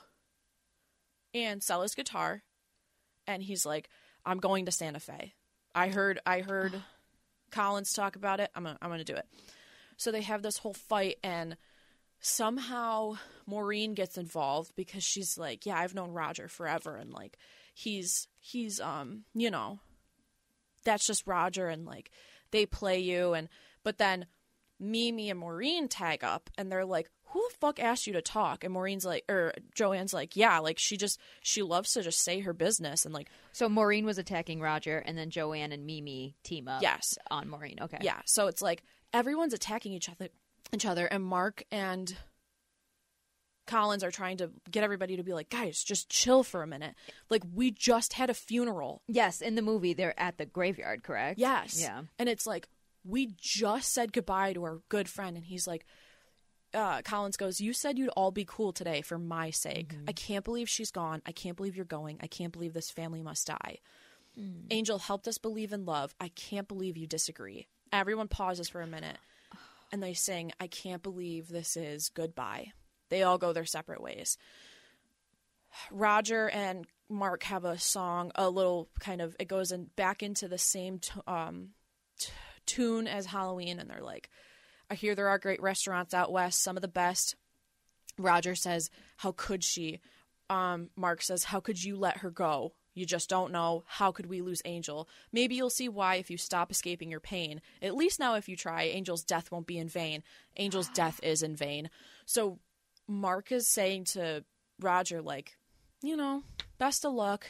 and 1.32 1.62
sell 1.62 1.82
his 1.82 1.94
guitar 1.94 2.42
and 3.26 3.42
he's 3.42 3.64
like 3.64 3.88
i'm 4.24 4.38
going 4.38 4.66
to 4.66 4.72
santa 4.72 5.01
fe 5.01 5.34
i 5.74 5.88
heard 5.88 6.18
i 6.26 6.40
heard 6.40 6.74
collins 7.51 7.92
talk 7.92 8.16
about 8.16 8.40
it 8.40 8.51
i'm 8.55 8.64
gonna, 8.64 8.78
I'm 8.82 8.90
gonna 8.90 9.05
do 9.05 9.14
it 9.14 9.26
so 9.97 10.11
they 10.11 10.22
have 10.22 10.42
this 10.42 10.59
whole 10.59 10.74
fight 10.74 11.16
and 11.22 11.57
somehow 12.20 13.14
maureen 13.47 13.94
gets 13.94 14.16
involved 14.16 14.72
because 14.74 15.05
she's 15.05 15.36
like 15.36 15.66
yeah 15.66 15.78
i've 15.78 15.94
known 15.94 16.12
roger 16.12 16.49
forever 16.49 16.97
and 16.97 17.12
like 17.12 17.36
he's 17.74 18.26
he's 18.40 18.80
um 18.80 19.24
you 19.34 19.51
know 19.51 19.78
that's 20.84 21.07
just 21.07 21.26
roger 21.26 21.68
and 21.68 21.84
like 21.84 22.11
they 22.51 22.64
play 22.64 22.99
you 22.99 23.34
and 23.34 23.49
but 23.84 23.99
then 23.99 24.26
Mimi 24.78 25.30
and 25.30 25.38
Maureen 25.38 25.88
tag 25.88 26.22
up 26.22 26.51
and 26.59 26.70
they're 26.70 26.84
like, 26.84 27.11
Who 27.30 27.42
the 27.49 27.57
fuck 27.57 27.80
asked 27.80 28.07
you 28.07 28.12
to 28.14 28.22
talk? 28.22 28.64
And 28.64 28.72
Maureen's 28.72 29.05
like 29.05 29.24
or 29.28 29.53
Joanne's 29.74 30.12
like, 30.12 30.36
Yeah, 30.36 30.59
like 30.59 30.78
she 30.78 30.97
just 30.97 31.18
she 31.42 31.62
loves 31.62 31.92
to 31.92 32.03
just 32.03 32.22
say 32.22 32.40
her 32.40 32.53
business 32.53 33.05
and 33.05 33.14
like 33.14 33.28
So 33.53 33.68
Maureen 33.68 34.05
was 34.05 34.18
attacking 34.18 34.61
Roger, 34.61 34.99
and 34.99 35.16
then 35.16 35.30
Joanne 35.30 35.72
and 35.72 35.86
Mimi 35.86 36.36
team 36.42 36.68
up. 36.68 36.82
Yes. 36.82 37.16
On 37.30 37.49
Maureen. 37.49 37.78
Okay. 37.80 37.99
yeah. 38.03 38.20
So 38.26 38.49
it's 38.49 38.62
like 38.62 38.82
everyone's 39.12 39.54
attacking 39.54 39.92
each 39.92 40.09
other 40.09 40.28
each 40.72 40.86
other 40.86 41.07
and 41.07 41.22
Mark 41.22 41.62
and 41.70 42.16
Collins 43.66 44.04
are 44.04 44.11
trying 44.11 44.36
to 44.38 44.50
get 44.70 44.84
everybody 44.84 45.16
to 45.16 45.22
be 45.22 45.32
like, 45.32 45.50
guys, 45.50 45.82
just 45.82 46.09
chill 46.09 46.42
for 46.42 46.62
a 46.62 46.66
minute. 46.66 46.94
Like 47.28 47.42
we 47.52 47.70
just 47.70 48.12
had 48.14 48.30
a 48.30 48.34
funeral. 48.34 49.02
Yes. 49.09 49.40
In 49.40 49.57
the 49.57 49.62
movie, 49.62 49.92
they're 49.92 50.18
at 50.18 50.38
the 50.38 50.46
graveyard. 50.46 51.02
Correct. 51.02 51.38
Yes. 51.38 51.80
Yeah. 51.80 52.02
And 52.18 52.28
it's 52.28 52.46
like, 52.46 52.68
we 53.04 53.34
just 53.40 53.92
said 53.92 54.12
goodbye 54.12 54.52
to 54.52 54.64
our 54.64 54.80
good 54.88 55.09
friend. 55.09 55.36
And 55.36 55.44
he's 55.44 55.66
like, 55.66 55.84
uh, 56.74 57.02
Collins 57.02 57.36
goes, 57.36 57.61
You 57.61 57.72
said 57.72 57.98
you'd 57.98 58.11
all 58.11 58.30
be 58.30 58.44
cool 58.44 58.72
today 58.72 59.00
for 59.00 59.18
my 59.18 59.50
sake. 59.50 59.94
I 60.07 60.12
can't 60.12 60.44
believe 60.44 60.68
she's 60.68 60.90
gone. 60.90 61.22
I 61.26 61.32
can't 61.32 61.57
believe 61.57 61.76
you're 61.76 61.84
going. 61.84 62.18
I 62.20 62.26
can't 62.26 62.52
believe 62.52 62.74
this 62.74 62.90
family 62.90 63.22
must 63.22 63.46
die. 63.46 63.78
Angel 64.70 64.98
helped 64.98 65.26
us 65.26 65.38
believe 65.38 65.72
in 65.72 65.86
love. 65.86 66.14
I 66.20 66.28
can't 66.28 66.68
believe 66.68 66.98
you 66.98 67.07
disagree. 67.07 67.68
Everyone 67.93 68.28
pauses 68.28 68.68
for 68.68 68.80
a 68.82 68.87
minute 68.87 69.18
and 69.93 70.03
they 70.03 70.14
sing, 70.14 70.53
I 70.61 70.66
can't 70.66 71.03
believe 71.03 71.49
this 71.49 71.76
is 71.76 72.09
goodbye. 72.09 72.72
They 73.09 73.22
all 73.22 73.39
go 73.39 73.53
their 73.53 73.64
separate 73.64 74.01
ways. 74.01 74.37
Roger 75.91 76.49
and 76.49 76.87
Mark 77.09 77.45
have 77.45 77.64
a 77.64 77.78
song, 77.78 78.32
a 78.34 78.51
little 78.51 78.89
kind 78.99 79.20
of, 79.20 79.37
it 79.39 79.47
goes 79.47 79.72
in 79.72 79.91
back 79.97 80.22
into 80.22 80.49
the 80.49 80.59
same 80.59 80.99
t- 80.99 81.20
um, 81.26 81.68
t- 82.18 82.32
tune 82.64 83.07
as 83.07 83.26
Halloween, 83.26 83.78
and 83.78 83.89
they're 83.89 84.03
like, 84.03 84.28
I 84.91 84.95
hear 84.95 85.14
there 85.14 85.28
are 85.28 85.39
great 85.39 85.62
restaurants 85.62 86.14
out 86.14 86.32
west, 86.32 86.62
some 86.62 86.76
of 86.76 86.82
the 86.82 86.89
best. 86.89 87.37
Roger 88.18 88.55
says, 88.55 88.91
How 89.18 89.32
could 89.32 89.62
she? 89.62 90.01
Um, 90.49 90.91
Mark 90.97 91.22
says, 91.22 91.45
How 91.45 91.61
could 91.61 91.82
you 91.82 91.97
let 91.97 92.18
her 92.18 92.30
go? 92.30 92.72
You 92.97 93.05
just 93.05 93.28
don't 93.28 93.53
know. 93.53 93.84
How 93.86 94.11
could 94.11 94.24
we 94.24 94.40
lose 94.40 94.62
Angel? 94.64 95.07
Maybe 95.30 95.55
you'll 95.55 95.68
see 95.68 95.86
why 95.88 96.14
if 96.16 96.30
you 96.30 96.38
stop 96.38 96.70
escaping 96.70 97.11
your 97.11 97.20
pain. 97.20 97.61
At 97.82 97.94
least 97.94 98.18
now, 98.18 98.34
if 98.36 98.49
you 98.49 98.57
try, 98.57 98.84
Angel's 98.84 99.22
death 99.22 99.53
won't 99.53 99.66
be 99.66 99.76
in 99.76 99.86
vain. 99.86 100.22
Angel's 100.57 100.88
death 100.94 101.20
is 101.22 101.42
in 101.42 101.55
vain. 101.55 101.90
So, 102.24 102.59
Mark 103.07 103.53
is 103.53 103.68
saying 103.68 104.05
to 104.05 104.44
Roger, 104.80 105.20
like, 105.20 105.59
you 106.03 106.16
know, 106.16 106.42
best 106.78 107.05
of 107.05 107.12
luck. 107.12 107.47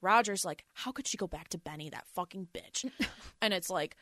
Roger's 0.00 0.44
like, 0.44 0.64
how 0.72 0.90
could 0.90 1.06
she 1.06 1.18
go 1.18 1.26
back 1.26 1.48
to 1.50 1.58
Benny, 1.58 1.90
that 1.90 2.06
fucking 2.14 2.48
bitch? 2.54 2.90
and 3.42 3.52
it's 3.52 3.68
like, 3.68 3.94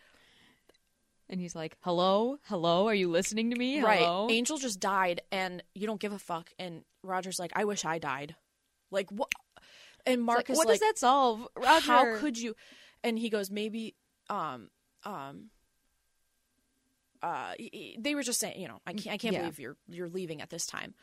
And 1.29 1.41
he's 1.41 1.55
like, 1.55 1.77
"Hello, 1.81 2.39
hello, 2.45 2.87
are 2.87 2.95
you 2.95 3.11
listening 3.11 3.51
to 3.51 3.57
me? 3.57 3.79
Hello?" 3.79 4.27
right, 4.27 4.33
Angel 4.33 4.57
just 4.57 4.81
died 4.81 5.21
and 5.31 5.63
you 5.75 5.87
don't 5.87 6.01
give 6.01 6.13
a 6.13 6.19
fuck. 6.19 6.51
And 6.59 6.83
Roger's 7.03 7.39
like, 7.39 7.53
I 7.55 7.65
wish 7.65 7.85
I 7.85 7.99
died. 7.99 8.35
Like, 8.91 9.11
what? 9.13 9.31
And 10.07 10.23
Mark 10.23 10.39
like, 10.39 10.51
is 10.51 10.57
what 10.59 10.67
like, 10.69 10.81
does 10.81 10.89
that 10.89 10.99
solve, 10.99 11.47
Roger? 11.57 11.87
how 11.87 12.17
could 12.19 12.39
you? 12.39 12.55
and 13.03 13.19
he 13.19 13.31
goes 13.31 13.51
maybe 13.51 13.95
um 14.29 14.69
um 15.05 15.47
uh 17.23 17.55
they 17.99 18.15
were 18.15 18.23
just 18.23 18.39
saying 18.39 18.61
you 18.61 18.69
know 18.69 18.79
i 18.87 18.93
can't 18.93 19.15
i 19.15 19.17
can't 19.17 19.35
Yeah. 19.35 19.41
believe 19.41 19.59
you're 19.59 19.77
you're 19.89 20.09
leaving 20.09 20.41
at 20.43 20.51
this 20.51 20.67
time. 20.67 20.95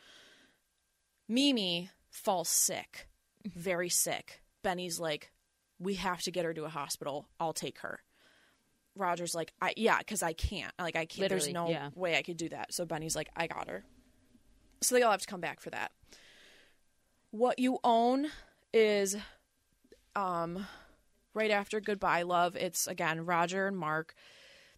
Mimi 1.28 1.90
falls 2.10 2.48
sick 2.48 3.08
very 3.44 3.88
sick. 3.88 4.42
Benny's 4.62 4.98
like 4.98 5.30
we 5.78 5.94
have 5.94 6.20
to 6.22 6.30
get 6.32 6.44
her 6.44 6.52
to 6.54 6.64
a 6.64 6.68
hospital. 6.68 7.28
I'll 7.38 7.52
take 7.52 7.78
her. 7.80 8.00
Roger's 8.96 9.34
like 9.34 9.52
i 9.62 9.72
yeah 9.76 9.98
because 9.98 10.22
i 10.24 10.32
can't 10.32 10.72
like 10.78 10.96
i 10.96 11.04
can't 11.06 11.28
there's 11.28 11.48
no 11.48 11.68
yeah. 11.68 11.90
way 11.94 12.16
i 12.16 12.22
could 12.22 12.36
do 12.36 12.48
that. 12.48 12.74
So 12.74 12.84
benny's 12.84 13.14
like 13.16 13.28
i 13.36 13.46
got 13.46 13.68
her. 13.68 13.84
So 14.82 14.94
they 14.94 15.02
all 15.02 15.10
have 15.12 15.20
to 15.20 15.26
come 15.26 15.40
back 15.40 15.60
for 15.60 15.70
that. 15.70 15.92
What 17.30 17.58
you 17.58 17.78
own 17.84 18.28
is 18.72 19.16
um 20.14 20.66
right 21.34 21.50
after 21.50 21.80
goodbye 21.80 22.22
love 22.22 22.56
it's 22.56 22.86
again 22.86 23.24
roger 23.24 23.66
and 23.66 23.76
mark. 23.76 24.14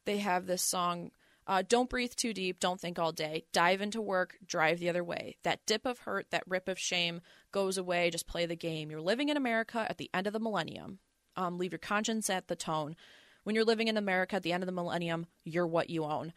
They 0.05 0.19
have 0.19 0.47
this 0.47 0.63
song 0.63 1.11
uh, 1.47 1.63
don't 1.69 1.91
breathe 1.91 2.13
too 2.15 2.33
deep 2.33 2.61
don't 2.61 2.81
think 2.81 2.99
all 2.99 3.13
day 3.13 3.45
dive 3.53 3.81
into 3.81 4.01
work 4.01 4.37
drive 4.45 4.79
the 4.79 4.89
other 4.89 5.03
way. 5.03 5.37
That 5.43 5.65
dip 5.67 5.87
of 5.87 6.01
hurt 6.01 6.27
that 6.31 6.45
rip 6.47 6.69
of 6.69 6.79
shame 6.79 7.21
goes 7.53 7.77
away. 7.79 8.11
Just 8.11 8.27
play 8.27 8.47
the 8.47 8.57
game. 8.57 8.91
You're 8.91 9.01
living 9.01 9.29
in 9.29 9.37
america 9.37 9.87
at 9.89 9.99
the 9.99 10.11
end 10.15 10.27
of 10.27 10.33
the 10.33 10.41
millennium. 10.41 10.99
Um, 11.37 11.59
leave 11.59 11.73
your 11.73 11.79
conscience 11.79 12.29
at 12.31 12.49
the 12.49 12.57
tone. 12.57 12.97
When 13.45 13.55
you're 13.55 13.65
living 13.65 13.89
in 13.89 13.97
america 13.97 14.37
at 14.37 14.43
the 14.43 14.53
end 14.53 14.63
of 14.63 14.67
the 14.67 14.73
millennium 14.73 15.27
you're 15.45 15.67
what 15.67 15.91
you 15.91 16.05
own. 16.05 16.33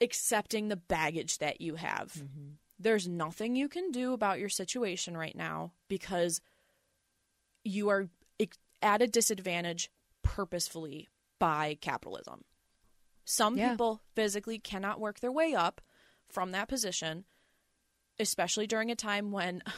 Accepting 0.00 0.68
the 0.68 0.76
baggage 0.76 1.38
that 1.38 1.60
you 1.62 1.76
have. 1.76 2.22
There's 2.78 3.08
nothing 3.08 3.56
you 3.56 3.68
can 3.68 3.90
do 3.90 4.12
about 4.12 4.38
your 4.38 4.50
situation 4.50 5.16
right 5.16 5.34
now 5.34 5.72
because 5.88 6.42
you 7.66 7.88
are 7.90 8.08
at 8.82 9.02
a 9.02 9.06
disadvantage 9.06 9.90
purposefully 10.22 11.08
by 11.38 11.76
capitalism. 11.80 12.44
Some 13.24 13.56
Yeah. 13.58 13.70
people 13.70 14.02
physically 14.14 14.58
cannot 14.58 15.00
work 15.00 15.20
their 15.20 15.32
way 15.32 15.54
up 15.54 15.80
from 16.28 16.52
that 16.52 16.68
position, 16.68 17.24
especially 18.18 18.66
during 18.66 18.90
a 18.90 18.96
time 18.96 19.32
when 19.32 19.62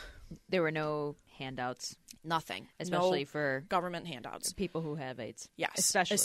There 0.51 0.61
were 0.61 0.70
no 0.70 1.16
handouts, 1.39 1.97
nothing, 2.22 2.68
especially 2.78 3.20
no 3.20 3.26
for 3.26 3.64
government 3.70 4.07
handouts. 4.07 4.53
people 4.53 4.82
who 4.82 4.97
have 4.97 5.18
AIDS. 5.18 5.49
Yes, 5.57 5.70
especially 5.78 6.18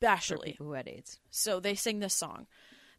especially. 0.00 0.52
people 0.52 0.66
who 0.68 0.72
had 0.72 0.88
AIDS. 0.88 1.20
So 1.30 1.60
they 1.60 1.74
sing 1.74 1.98
this 1.98 2.14
song. 2.14 2.46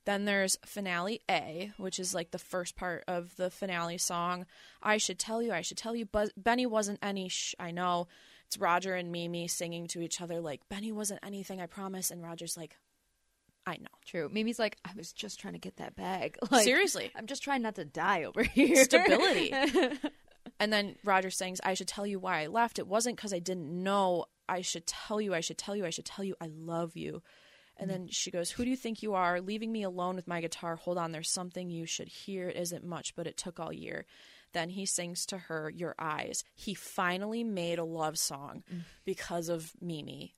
Then 0.05 0.25
there's 0.25 0.57
finale 0.65 1.21
A, 1.31 1.71
which 1.77 1.97
is 1.99 2.13
like 2.13 2.31
the 2.31 2.39
first 2.39 2.75
part 2.75 3.03
of 3.07 3.35
the 3.37 3.49
finale 3.49 3.97
song. 3.97 4.45
I 4.81 4.97
should 4.97 5.17
tell 5.17 5.41
you, 5.41 5.53
I 5.53 5.61
should 5.61 5.77
tell 5.77 5.95
you, 5.95 6.05
but 6.05 6.31
Benny 6.35 6.65
wasn't 6.65 6.99
any. 7.01 7.29
Sh- 7.29 7.55
I 7.59 7.71
know. 7.71 8.07
It's 8.47 8.57
Roger 8.57 8.95
and 8.95 9.11
Mimi 9.11 9.47
singing 9.47 9.87
to 9.87 10.01
each 10.01 10.19
other 10.21 10.39
like 10.41 10.61
Benny 10.69 10.91
wasn't 10.91 11.21
anything. 11.23 11.61
I 11.61 11.65
promise. 11.67 12.11
And 12.11 12.21
Roger's 12.21 12.57
like, 12.57 12.77
I 13.65 13.77
know. 13.77 13.87
True. 14.05 14.29
Mimi's 14.31 14.59
like, 14.59 14.77
I 14.83 14.91
was 14.95 15.13
just 15.13 15.39
trying 15.39 15.53
to 15.53 15.59
get 15.59 15.77
that 15.77 15.95
bag. 15.95 16.37
Like, 16.51 16.65
Seriously, 16.65 17.11
I'm 17.15 17.25
just 17.25 17.43
trying 17.43 17.61
not 17.61 17.75
to 17.75 17.85
die 17.85 18.25
over 18.25 18.43
here. 18.43 18.83
stability. 18.83 19.53
and 20.59 20.73
then 20.73 20.95
Roger 21.05 21.29
sings, 21.29 21.61
I 21.63 21.73
should 21.73 21.87
tell 21.87 22.05
you 22.05 22.19
why 22.19 22.43
I 22.43 22.47
left. 22.47 22.77
It 22.77 22.87
wasn't 22.87 23.15
because 23.15 23.33
I 23.33 23.39
didn't 23.39 23.69
know. 23.83 24.25
I 24.49 24.61
should 24.61 24.85
tell 24.85 25.21
you, 25.21 25.33
I 25.33 25.39
should 25.39 25.57
tell 25.57 25.75
you, 25.75 25.85
I 25.85 25.89
should 25.89 26.05
tell 26.05 26.25
you, 26.25 26.35
I 26.41 26.47
love 26.53 26.97
you. 26.97 27.21
And 27.77 27.89
then 27.89 28.07
she 28.07 28.31
goes, 28.31 28.51
Who 28.51 28.63
do 28.63 28.69
you 28.69 28.77
think 28.77 29.01
you 29.01 29.13
are? 29.13 29.41
Leaving 29.41 29.71
me 29.71 29.83
alone 29.83 30.15
with 30.15 30.27
my 30.27 30.41
guitar. 30.41 30.75
Hold 30.75 30.97
on, 30.97 31.11
there's 31.11 31.29
something 31.29 31.69
you 31.69 31.85
should 31.85 32.07
hear. 32.07 32.49
It 32.49 32.57
isn't 32.57 32.85
much, 32.85 33.15
but 33.15 33.27
it 33.27 33.37
took 33.37 33.59
all 33.59 33.73
year. 33.73 34.05
Then 34.53 34.69
he 34.69 34.85
sings 34.85 35.25
to 35.27 35.37
her, 35.37 35.69
Your 35.69 35.95
eyes. 35.97 36.43
He 36.53 36.73
finally 36.73 37.43
made 37.43 37.79
a 37.79 37.83
love 37.83 38.17
song 38.17 38.63
mm. 38.71 38.81
because 39.03 39.49
of 39.49 39.71
Mimi. 39.81 40.35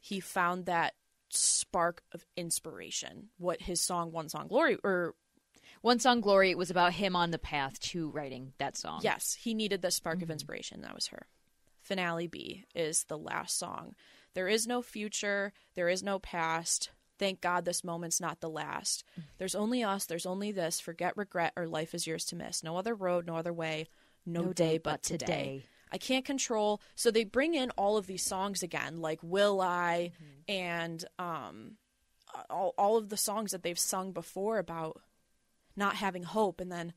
He 0.00 0.20
found 0.20 0.66
that 0.66 0.94
spark 1.30 2.02
of 2.12 2.24
inspiration. 2.36 3.30
What 3.38 3.62
his 3.62 3.80
song, 3.80 4.12
One 4.12 4.28
Song 4.28 4.46
Glory, 4.46 4.78
or 4.84 5.14
One 5.82 5.98
song, 5.98 6.20
Glory, 6.20 6.50
it 6.52 6.58
was 6.58 6.70
about 6.70 6.92
him 6.92 7.16
on 7.16 7.32
the 7.32 7.38
path 7.38 7.80
to 7.80 8.08
writing 8.10 8.52
that 8.58 8.76
song. 8.76 9.00
Yes, 9.02 9.34
he 9.34 9.52
needed 9.52 9.82
the 9.82 9.90
spark 9.90 10.18
of 10.18 10.22
mm-hmm. 10.22 10.32
inspiration. 10.32 10.82
That 10.82 10.94
was 10.94 11.08
her. 11.08 11.26
Finale 11.80 12.28
B 12.28 12.64
is 12.74 13.04
the 13.04 13.18
last 13.18 13.58
song. 13.58 13.94
There 14.36 14.48
is 14.48 14.66
no 14.66 14.82
future. 14.82 15.54
There 15.74 15.88
is 15.88 16.02
no 16.02 16.18
past. 16.18 16.90
Thank 17.18 17.40
God 17.40 17.64
this 17.64 17.82
moment's 17.82 18.20
not 18.20 18.40
the 18.42 18.50
last. 18.50 19.02
There's 19.38 19.54
only 19.54 19.82
us. 19.82 20.04
There's 20.04 20.26
only 20.26 20.52
this. 20.52 20.78
Forget 20.78 21.16
regret 21.16 21.54
or 21.56 21.66
life 21.66 21.94
is 21.94 22.06
yours 22.06 22.26
to 22.26 22.36
miss. 22.36 22.62
No 22.62 22.76
other 22.76 22.94
road, 22.94 23.26
no 23.26 23.36
other 23.36 23.54
way. 23.54 23.86
No, 24.26 24.42
No 24.42 24.52
day, 24.52 24.72
day 24.72 24.78
but 24.78 24.90
but 24.90 25.02
today. 25.02 25.26
today. 25.26 25.64
I 25.90 25.96
can't 25.96 26.26
control. 26.26 26.82
So 26.96 27.10
they 27.10 27.24
bring 27.24 27.54
in 27.54 27.70
all 27.78 27.96
of 27.96 28.06
these 28.06 28.22
songs 28.22 28.62
again, 28.62 29.00
like 29.00 29.20
Will 29.22 29.62
I 29.62 30.12
and 30.46 31.02
um, 31.18 31.78
all, 32.50 32.74
all 32.76 32.98
of 32.98 33.08
the 33.08 33.16
songs 33.16 33.52
that 33.52 33.62
they've 33.62 33.78
sung 33.78 34.12
before 34.12 34.58
about 34.58 35.00
not 35.76 35.96
having 35.96 36.24
hope. 36.24 36.60
And 36.60 36.70
then 36.70 36.92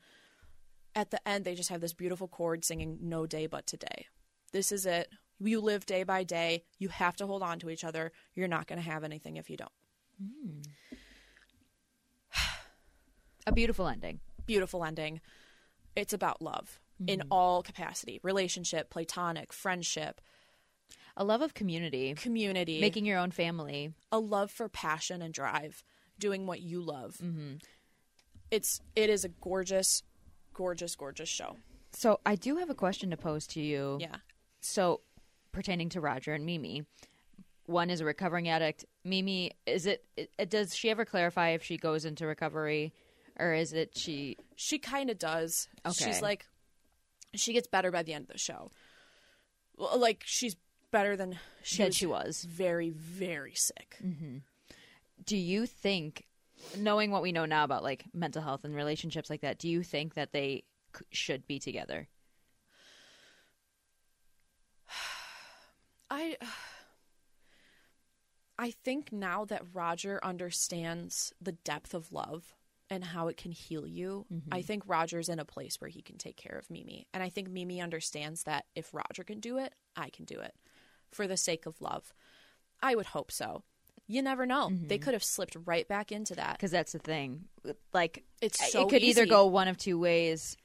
at 0.94 1.10
the 1.10 1.26
end, 1.26 1.46
they 1.46 1.54
just 1.54 1.70
have 1.70 1.80
this 1.80 1.94
beautiful 1.94 2.28
chord 2.28 2.66
singing 2.66 2.98
No 3.00 3.24
Day 3.24 3.46
But 3.46 3.66
Today. 3.66 4.08
This 4.52 4.72
is 4.72 4.84
it. 4.84 5.08
You 5.42 5.60
live 5.60 5.86
day 5.86 6.02
by 6.02 6.22
day. 6.24 6.64
You 6.78 6.88
have 6.90 7.16
to 7.16 7.26
hold 7.26 7.42
on 7.42 7.58
to 7.60 7.70
each 7.70 7.84
other. 7.84 8.12
You're 8.34 8.48
not 8.48 8.66
going 8.66 8.78
to 8.80 8.84
have 8.88 9.04
anything 9.04 9.36
if 9.36 9.48
you 9.50 9.56
don't. 9.56 9.72
A 13.46 13.52
beautiful 13.52 13.86
ending. 13.88 14.20
Beautiful 14.46 14.84
ending. 14.84 15.20
It's 15.96 16.12
about 16.12 16.42
love 16.42 16.78
in 17.06 17.22
all 17.30 17.62
capacity 17.62 18.20
relationship, 18.22 18.90
platonic, 18.90 19.54
friendship, 19.54 20.20
A 21.16 21.24
love 21.24 21.40
of 21.40 21.54
community. 21.54 22.12
community, 22.14 22.78
Making 22.78 23.06
your 23.06 23.18
own 23.18 23.30
family. 23.30 23.94
a 24.12 24.18
love 24.18 24.50
for 24.50 24.68
passion 24.68 25.22
and 25.22 25.32
drive, 25.32 25.82
doing 26.18 26.46
what 26.46 26.60
you 26.60 26.82
love. 26.82 27.16
Mm-hmm. 27.22 27.54
It's 28.50 28.80
it 28.94 29.08
is 29.08 29.24
a 29.24 29.28
gorgeous, 29.28 30.02
gorgeous, 30.52 30.94
gorgeous 30.94 31.28
show. 31.30 31.56
So 31.92 32.20
I 32.26 32.34
do 32.36 32.56
have 32.56 32.68
a 32.68 32.74
question 32.74 33.08
to 33.10 33.16
pose 33.16 33.46
to 33.48 33.60
you. 33.62 33.96
Yeah. 34.00 34.16
So 34.60 35.00
pertaining 35.52 35.88
to 35.90 36.00
Roger 36.00 36.32
and 36.34 36.44
Mimi. 36.46 36.84
One 37.66 37.90
is 37.90 38.00
a 38.00 38.04
recovering 38.04 38.48
addict. 38.48 38.84
Mimi, 39.04 39.52
is 39.66 39.86
it, 39.86 40.04
it 40.16 40.50
does 40.50 40.74
she 40.74 40.90
ever 40.90 41.04
clarify 41.04 41.50
if 41.50 41.62
she 41.62 41.76
goes 41.76 42.04
into 42.04 42.26
recovery 42.26 42.92
or 43.38 43.52
is 43.54 43.72
it 43.72 43.96
she 43.96 44.36
She 44.56 44.78
kind 44.78 45.08
of 45.10 45.18
does. 45.18 45.68
Okay. 45.86 46.04
She's 46.04 46.20
like, 46.20 46.46
she 47.34 47.52
gets 47.52 47.68
better 47.68 47.90
by 47.90 48.02
the 48.02 48.12
end 48.12 48.24
of 48.24 48.32
the 48.32 48.38
show. 48.38 48.70
Well, 49.76 49.98
like 49.98 50.22
she's 50.26 50.56
better 50.90 51.16
than 51.16 51.38
she 51.62 51.78
Than 51.78 51.86
was 51.88 51.96
she 51.96 52.06
was. 52.06 52.44
Very, 52.48 52.90
very 52.90 53.54
sick. 53.54 53.96
Mm-hmm. 54.04 54.38
do 55.24 55.36
you 55.36 55.66
think 55.66 56.24
knowing 56.76 57.10
what 57.10 57.22
we 57.22 57.32
know 57.32 57.44
now 57.46 57.64
about 57.64 57.82
like 57.82 58.04
mental 58.12 58.42
health 58.42 58.64
and 58.64 58.74
relationships 58.74 59.30
like 59.30 59.40
that 59.42 59.58
do 59.58 59.66
you 59.68 59.82
think 59.82 60.14
that 60.14 60.32
they 60.32 60.64
c- 60.94 61.04
should 61.10 61.46
be 61.46 61.58
together 61.58 62.06
I 66.10 66.36
I 68.58 68.72
think 68.72 69.12
now 69.12 69.44
that 69.46 69.62
Roger 69.72 70.20
understands 70.22 71.32
the 71.40 71.52
depth 71.52 71.94
of 71.94 72.12
love 72.12 72.54
and 72.90 73.04
how 73.04 73.28
it 73.28 73.36
can 73.36 73.52
heal 73.52 73.86
you, 73.86 74.26
I 74.30 74.34
mm-hmm. 74.34 74.66
think 74.66 74.82
Roger's 74.86 75.28
in 75.28 75.38
a 75.38 75.44
place 75.44 75.80
where 75.80 75.88
he 75.88 76.02
can 76.02 76.18
take 76.18 76.36
care 76.36 76.58
of 76.58 76.68
Mimi. 76.68 77.06
And 77.14 77.22
I 77.22 77.30
think 77.30 77.48
Mimi 77.48 77.80
understands 77.80 78.42
that 78.42 78.66
if 78.74 78.92
Roger 78.92 79.24
can 79.24 79.40
do 79.40 79.58
it, 79.58 79.72
I 79.96 80.10
can 80.10 80.24
do 80.24 80.40
it 80.40 80.54
for 81.10 81.26
the 81.26 81.36
sake 81.36 81.64
of 81.66 81.80
love. 81.80 82.12
I 82.82 82.94
would 82.96 83.06
hope 83.06 83.30
so. 83.32 83.62
You 84.06 84.22
never 84.22 84.44
know. 84.44 84.68
They 84.70 84.96
mm-hmm. 84.96 85.04
could 85.04 85.14
have 85.14 85.22
slipped 85.24 85.56
right 85.64 85.86
back 85.86 86.10
into 86.10 86.34
that. 86.34 86.54
because 86.54 86.72
that's 86.72 86.92
the 86.92 86.98
thing 86.98 87.44
like 87.94 88.24
It's 88.42 88.60
it 88.60 88.72
so 88.72 88.86
could 88.86 89.02
either 89.02 89.24
go 89.24 89.46
one 89.46 89.68
of 89.68 89.78
two 89.78 89.98
ways 89.98 90.56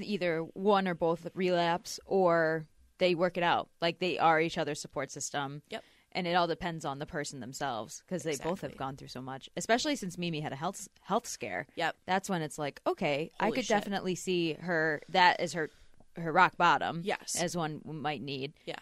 either 0.00 0.40
one 0.40 0.86
or 0.86 0.94
both 0.94 1.26
relapse 1.34 1.98
or 2.04 2.66
they 2.98 3.14
work 3.14 3.36
it 3.36 3.42
out 3.42 3.68
like 3.80 3.98
they 3.98 4.18
are 4.18 4.40
each 4.40 4.58
other's 4.58 4.80
support 4.80 5.10
system 5.10 5.62
Yep. 5.70 5.84
and 6.12 6.26
it 6.26 6.34
all 6.34 6.46
depends 6.46 6.84
on 6.84 6.98
the 6.98 7.06
person 7.06 7.40
themselves 7.40 8.02
because 8.06 8.22
they 8.22 8.36
both 8.36 8.60
have 8.62 8.76
gone 8.76 8.96
through 8.96 9.08
so 9.08 9.20
much 9.22 9.48
especially 9.56 9.96
since 9.96 10.16
mimi 10.18 10.40
had 10.40 10.52
a 10.52 10.56
health 10.56 10.88
health 11.02 11.26
scare 11.26 11.66
Yep. 11.76 11.96
that's 12.06 12.28
when 12.30 12.42
it's 12.42 12.58
like 12.58 12.80
okay 12.86 13.30
i 13.40 13.50
could 13.50 13.64
shit. 13.64 13.76
definitely 13.76 14.14
see 14.14 14.54
her 14.54 15.00
that 15.10 15.40
is 15.40 15.52
her 15.54 15.70
her 16.16 16.32
rock 16.32 16.56
bottom 16.56 17.02
Yes. 17.04 17.36
as 17.40 17.56
one 17.56 17.80
might 17.84 18.22
need 18.22 18.52
Yeah. 18.64 18.76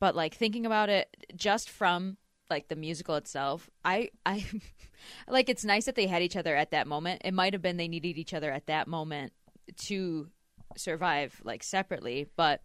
but 0.00 0.14
like 0.16 0.34
thinking 0.34 0.66
about 0.66 0.88
it 0.88 1.08
just 1.36 1.70
from 1.70 2.16
like 2.48 2.66
the 2.68 2.74
musical 2.76 3.14
itself 3.14 3.70
i 3.84 4.10
i 4.26 4.44
like 5.28 5.48
it's 5.48 5.64
nice 5.64 5.84
that 5.84 5.94
they 5.94 6.08
had 6.08 6.22
each 6.22 6.34
other 6.36 6.56
at 6.56 6.72
that 6.72 6.86
moment 6.88 7.22
it 7.24 7.32
might 7.32 7.52
have 7.52 7.62
been 7.62 7.76
they 7.76 7.86
needed 7.88 8.18
each 8.18 8.34
other 8.34 8.50
at 8.50 8.66
that 8.66 8.88
moment 8.88 9.32
to 9.76 10.28
survive 10.76 11.40
like 11.44 11.62
separately 11.62 12.26
but 12.36 12.60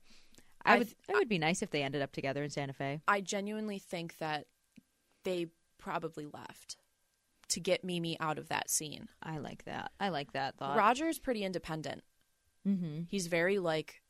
i, 0.66 0.76
I 0.76 0.78
would 0.80 0.88
th- 0.88 0.97
it 1.09 1.13
would 1.16 1.30
be 1.30 1.38
nice 1.39 1.61
if 1.61 1.72
they 1.72 1.84
ended 1.84 2.01
up 2.01 2.11
together 2.11 2.43
in 2.43 2.49
santa 2.49 2.74
fe 2.74 3.01
I 3.07 3.22
genuinely 3.22 3.80
think 3.80 4.18
that 4.18 4.45
they 5.24 5.47
probably 5.78 6.26
left 6.26 6.78
to 7.49 7.59
get 7.59 7.84
Mimi 7.84 8.20
out 8.20 8.38
of 8.38 8.49
that 8.49 8.70
scene. 8.70 9.07
i 9.22 9.38
like 9.38 9.66
that 9.66 9.91
i 9.99 10.09
like 10.09 10.34
that 10.34 10.57
thought 10.57 10.78
Roger's 10.78 11.20
pretty 11.20 11.43
independent. 11.43 12.03
mm-hmm. 12.68 13.03
He's 13.07 13.28
very 13.28 13.59
like 13.59 14.01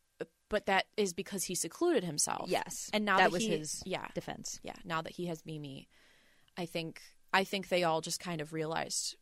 but 0.47 0.67
that 0.67 0.85
is 0.95 1.11
because 1.13 1.43
he 1.45 1.55
secluded 1.55 2.03
himself. 2.03 2.47
Yes, 2.47 2.89
and 2.93 3.03
now 3.03 3.17
that 3.17 3.23
that, 3.23 3.31
was 3.31 3.41
he- 3.41 3.57
his 3.57 3.81
yeah 3.85 4.07
defense. 4.13 4.59
yeah 4.63 4.75
now 4.85 5.01
that 5.01 5.13
he 5.13 5.25
has 5.25 5.43
Mimi, 5.45 5.89
I 6.55 6.65
think 6.65 7.01
I 7.33 7.43
think 7.43 7.67
they 7.67 7.83
all 7.83 7.99
just 7.99 8.19
kind 8.19 8.41
of 8.41 8.53
realized 8.53 9.15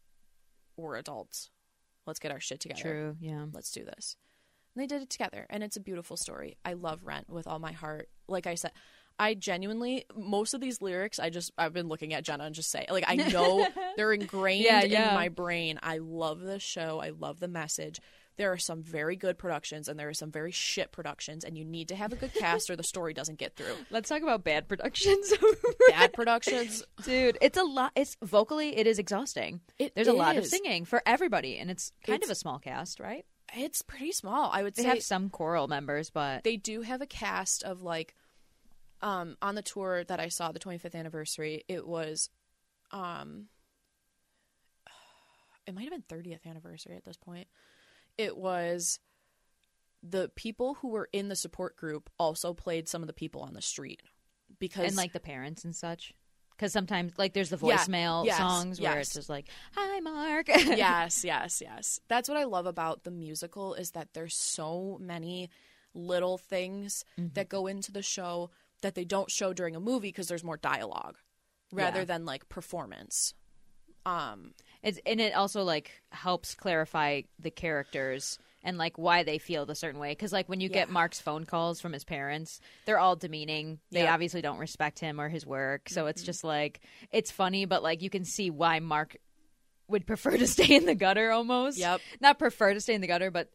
we're 0.77 0.97
adults. 0.97 1.49
Let's 2.05 2.19
get 2.19 2.31
our 2.31 2.39
shit 2.39 2.59
together. 2.59 2.81
True. 2.81 3.15
Yeah. 3.19 3.45
Let's 3.53 3.71
do 3.71 3.85
this. 3.85 4.17
And 4.75 4.81
they 4.81 4.87
did 4.87 5.01
it 5.01 5.09
together, 5.09 5.45
and 5.49 5.63
it's 5.63 5.75
a 5.77 5.79
beautiful 5.81 6.17
story. 6.17 6.57
I 6.65 6.73
love 6.73 7.01
Rent 7.03 7.29
with 7.29 7.47
all 7.47 7.59
my 7.59 7.71
heart. 7.73 8.09
Like 8.27 8.47
I 8.47 8.55
said, 8.55 8.71
I 9.19 9.35
genuinely 9.35 10.05
most 10.15 10.55
of 10.55 10.61
these 10.61 10.81
lyrics 10.81 11.19
I 11.19 11.29
just 11.29 11.51
I've 11.55 11.73
been 11.73 11.87
looking 11.87 12.13
at 12.15 12.23
Jenna 12.23 12.45
and 12.45 12.55
just 12.55 12.71
say 12.71 12.87
like 12.89 13.03
I 13.07 13.15
know 13.15 13.67
they're 13.95 14.11
ingrained 14.11 14.63
Yeah, 14.65 14.83
yeah. 14.83 15.09
in 15.09 15.13
my 15.15 15.29
brain. 15.29 15.79
I 15.83 15.99
love 15.99 16.39
the 16.39 16.57
show. 16.59 16.99
I 16.99 17.09
love 17.09 17.39
the 17.39 17.47
message. 17.47 17.99
There 18.37 18.51
are 18.51 18.57
some 18.57 18.81
very 18.81 19.15
good 19.15 19.37
productions 19.37 19.87
and 19.87 19.99
there 19.99 20.09
are 20.09 20.15
some 20.15 20.31
very 20.31 20.49
shit 20.51 20.91
productions 20.91 21.43
and 21.43 21.55
you 21.55 21.63
need 21.63 21.89
to 21.89 21.95
have 21.95 22.11
a 22.11 22.15
good 22.15 22.33
cast 22.33 22.71
or 22.71 22.75
the 22.75 22.81
story 22.81 23.13
doesn't 23.13 23.37
get 23.37 23.55
through. 23.55 23.75
Let's 23.91 24.09
talk 24.09 24.23
about 24.23 24.43
bad 24.43 24.67
productions. 24.67 25.31
Bad 25.89 26.13
productions, 26.13 26.83
Dude, 27.03 27.37
it's 27.39 27.57
a 27.59 27.63
lot. 27.63 27.91
It's 27.95 28.17
vocally, 28.23 28.75
it 28.75 28.87
is 28.87 28.97
exhausting. 28.97 29.61
It 29.77 29.93
There's 29.93 30.07
a 30.07 30.13
lot 30.13 30.37
of 30.37 30.47
singing 30.47 30.85
for 30.85 31.03
everybody, 31.05 31.59
and 31.59 31.69
it's 31.69 31.91
kind 32.03 32.15
It's- 32.15 32.27
of 32.29 32.31
a 32.31 32.35
small 32.35 32.57
cast, 32.57 32.99
right? 32.99 33.25
It's 33.55 33.81
pretty 33.81 34.11
small. 34.11 34.49
I 34.51 34.63
would 34.63 34.75
say. 34.75 34.83
They 34.83 34.89
say 34.89 34.95
have 34.95 35.03
some 35.03 35.29
choral 35.29 35.67
members, 35.67 36.09
but 36.09 36.43
they 36.43 36.57
do 36.57 36.81
have 36.81 37.01
a 37.01 37.05
cast 37.05 37.63
of 37.63 37.81
like 37.81 38.15
um 39.01 39.37
on 39.41 39.55
the 39.55 39.61
tour 39.61 40.03
that 40.05 40.19
I 40.19 40.29
saw 40.29 40.51
the 40.51 40.59
25th 40.59 40.95
anniversary 40.95 41.63
it 41.67 41.85
was 41.85 42.29
um 42.91 43.47
it 45.67 45.75
might 45.75 45.89
have 45.89 45.91
been 45.91 46.19
30th 46.19 46.45
anniversary 46.45 46.95
at 46.95 47.03
this 47.03 47.17
point 47.17 47.47
it 48.17 48.37
was 48.37 48.99
the 50.03 50.29
people 50.35 50.75
who 50.75 50.89
were 50.89 51.09
in 51.13 51.29
the 51.29 51.35
support 51.35 51.77
group 51.77 52.09
also 52.19 52.53
played 52.53 52.89
some 52.89 53.01
of 53.01 53.07
the 53.07 53.13
people 53.13 53.41
on 53.41 53.53
the 53.53 53.61
street 53.61 54.01
because 54.59 54.85
and 54.87 54.97
like 54.97 55.13
the 55.13 55.19
parents 55.19 55.63
and 55.63 55.75
such. 55.75 56.13
Because 56.55 56.71
sometimes, 56.71 57.13
like, 57.17 57.33
there's 57.33 57.49
the 57.49 57.57
Yeah, 57.61 57.77
voicemail 57.77 58.25
yes, 58.25 58.37
songs 58.37 58.79
where 58.79 58.97
yes. 58.97 59.07
it's 59.07 59.13
just 59.15 59.29
like, 59.29 59.47
"Hi, 59.75 59.99
Mark." 59.99 60.47
yes, 60.47 61.23
yes, 61.25 61.61
yes. 61.61 61.99
That's 62.07 62.29
what 62.29 62.37
I 62.37 62.43
love 62.45 62.65
about 62.65 63.03
the 63.03 63.11
musical 63.11 63.73
is 63.73 63.91
that 63.91 64.13
there's 64.13 64.35
so 64.35 64.97
many 65.01 65.49
little 65.93 66.37
things 66.37 67.03
Mm-hmm. 67.19 67.33
that 67.33 67.49
go 67.49 67.67
into 67.67 67.91
the 67.91 68.01
show 68.01 68.49
that 68.81 68.95
they 68.95 69.05
don't 69.05 69.29
show 69.31 69.53
during 69.53 69.75
a 69.75 69.79
movie 69.79 70.09
because 70.09 70.27
there's 70.27 70.43
more 70.43 70.57
dialogue 70.57 71.17
rather 71.71 71.99
Yeah. 71.99 72.05
than 72.05 72.25
like 72.25 72.49
performance. 72.49 73.33
Um, 74.05 74.53
It's 74.81 74.99
and 75.05 75.21
it 75.21 75.33
also 75.33 75.63
like 75.63 76.01
helps 76.11 76.55
clarify 76.55 77.21
the 77.39 77.51
characters 77.51 78.37
and 78.63 78.77
like 78.77 78.97
why 78.97 79.23
they 79.23 79.37
feel 79.37 79.65
the 79.65 79.75
certain 79.75 79.99
way. 79.99 80.11
Because 80.11 80.31
like 80.31 80.47
when 80.49 80.59
you 80.61 80.69
get 80.69 80.89
Mark's 80.89 81.19
phone 81.19 81.45
calls 81.45 81.81
from 81.81 81.93
his 81.93 82.03
parents, 82.03 82.59
they're 82.85 82.99
all 82.99 83.15
demeaning. 83.15 83.79
They 83.91 84.03
Yeah. 84.03 84.13
obviously 84.13 84.41
don't 84.41 84.57
respect 84.59 84.99
him 84.99 85.19
or 85.19 85.29
his 85.29 85.45
work. 85.45 85.89
So 85.89 86.01
Mm-hmm. 86.01 86.09
it's 86.09 86.23
just 86.23 86.43
like 86.43 86.81
it's 87.11 87.31
funny, 87.31 87.65
but 87.65 87.83
like 87.83 88.01
you 88.01 88.09
can 88.09 88.25
see 88.25 88.49
why 88.49 88.79
Mark 88.79 89.17
would 89.87 90.07
prefer 90.07 90.37
to 90.37 90.47
stay 90.57 90.75
in 90.75 90.85
the 90.85 90.95
gutter 90.95 91.31
almost. 91.31 91.77
Yep. 91.77 92.01
Not 92.21 92.39
prefer 92.39 92.73
to 92.73 92.79
stay 92.81 92.93
in 92.95 93.01
the 93.01 93.07
gutter, 93.07 93.31
but 93.31 93.49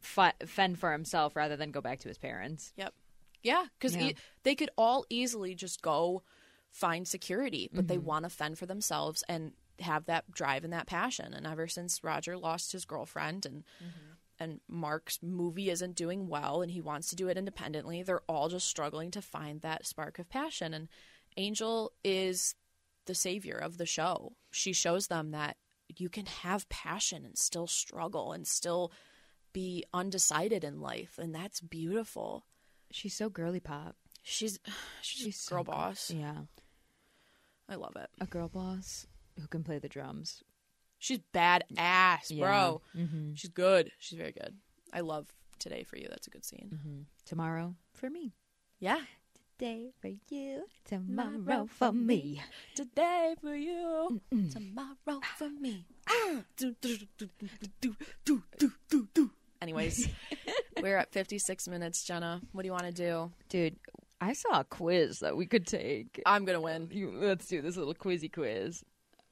fi- 0.00 0.32
fend 0.46 0.78
for 0.78 0.92
himself 0.92 1.34
rather 1.36 1.56
than 1.56 1.70
go 1.72 1.80
back 1.80 2.00
to 2.00 2.08
his 2.08 2.18
parents. 2.18 2.72
yep, 2.76 2.94
yeah, 3.42 3.64
because 3.78 3.96
Yeah. 3.96 4.12
they 4.44 4.54
could 4.54 4.70
all 4.78 5.04
easily 5.10 5.54
just 5.56 5.82
go 5.82 6.22
find 6.70 7.06
security, 7.08 7.68
but 7.72 7.80
Mm-hmm. 7.80 7.86
they 7.88 7.98
want 7.98 8.24
to 8.24 8.30
fend 8.30 8.58
for 8.58 8.66
themselves 8.66 9.24
and 9.28 9.52
have 9.80 10.04
that 10.06 10.30
drive 10.30 10.62
and 10.64 10.72
that 10.72 10.86
passion. 10.86 11.34
And 11.34 11.46
ever 11.46 11.66
since 11.66 12.02
Roger 12.04 12.36
lost 12.38 12.70
his 12.72 12.84
girlfriend 12.84 13.44
and 13.44 13.64
and 14.38 14.60
Mark's 14.68 15.18
movie 15.22 15.70
isn't 15.70 15.96
doing 15.96 16.28
well 16.28 16.62
and 16.62 16.70
he 16.70 16.80
wants 16.80 17.08
to 17.10 17.16
do 17.16 17.28
it 17.28 17.36
independently, 17.38 18.02
they're 18.02 18.22
all 18.28 18.48
just 18.48 18.66
struggling 18.68 19.10
to 19.12 19.22
find 19.22 19.60
that 19.60 19.86
spark 19.86 20.18
of 20.18 20.28
passion. 20.28 20.74
And 20.74 20.88
Angel 21.36 21.92
is 22.04 22.54
the 23.06 23.14
savior 23.14 23.56
of 23.56 23.78
the 23.78 23.86
show. 23.86 24.32
She 24.50 24.72
shows 24.72 25.06
them 25.08 25.30
that 25.32 25.56
you 25.96 26.08
can 26.08 26.26
have 26.26 26.68
passion 26.68 27.24
and 27.24 27.36
still 27.36 27.66
struggle 27.66 28.32
and 28.32 28.46
still 28.46 28.92
be 29.52 29.84
undecided 29.92 30.64
in 30.64 30.80
life, 30.80 31.18
and 31.18 31.34
that's 31.34 31.60
beautiful. 31.60 32.46
She's 32.90 33.14
so 33.14 33.28
girly 33.28 33.60
pop. 33.60 33.96
She's 34.22 34.58
she's, 35.02 35.24
She's 35.26 35.36
a 35.36 35.38
so 35.42 35.54
girl 35.56 35.64
good. 35.64 35.70
boss. 35.72 36.10
Yeah, 36.10 36.36
I 37.68 37.74
love 37.74 37.96
it. 37.96 38.08
a 38.20 38.26
girl 38.26 38.48
boss 38.48 39.06
who 39.40 39.46
can 39.48 39.62
play 39.64 39.78
the 39.78 39.88
drums. 39.88 40.42
She's 41.02 41.18
bad 41.32 41.64
ass, 41.76 42.30
yeah. 42.30 42.46
bro. 42.46 42.80
Mm-hmm. 42.96 43.34
She's 43.34 43.50
good. 43.50 43.90
She's 43.98 44.16
very 44.16 44.30
good. 44.30 44.54
I 44.92 45.00
love 45.00 45.26
today 45.58 45.82
for 45.82 45.96
you. 45.96 46.06
That's 46.08 46.28
a 46.28 46.30
good 46.30 46.44
scene. 46.44 46.70
Mm-hmm. 46.72 47.00
Tomorrow 47.26 47.74
for 47.92 48.08
me. 48.08 48.34
Yeah. 48.78 49.00
Today 49.58 49.90
for 50.00 50.10
you, 50.30 50.62
tomorrow, 50.84 51.32
tomorrow 51.32 51.66
for 51.66 51.92
me. 51.92 52.04
me. 52.04 52.42
Today 52.76 53.34
for 53.40 53.56
you, 53.56 54.20
Mm-mm. 54.32 54.52
tomorrow 54.52 55.20
for 55.36 55.50
me. 55.50 55.86
Anyways, 59.60 60.08
we're 60.80 60.96
at 60.96 61.12
56 61.12 61.66
minutes, 61.66 62.04
Jenna. 62.04 62.40
What 62.52 62.62
do 62.62 62.66
you 62.68 62.72
want 62.72 62.86
to 62.86 62.92
do? 62.92 63.32
Dude, 63.48 63.76
I 64.20 64.34
saw 64.34 64.60
a 64.60 64.64
quiz 64.64 65.18
that 65.18 65.36
we 65.36 65.46
could 65.46 65.66
take. 65.66 66.22
I'm 66.26 66.44
going 66.44 66.56
to 66.56 66.60
win. 66.60 66.88
You, 66.92 67.10
let's 67.12 67.46
do 67.48 67.60
this 67.60 67.76
little 67.76 67.94
quizy 67.94 68.32
quiz. 68.32 68.84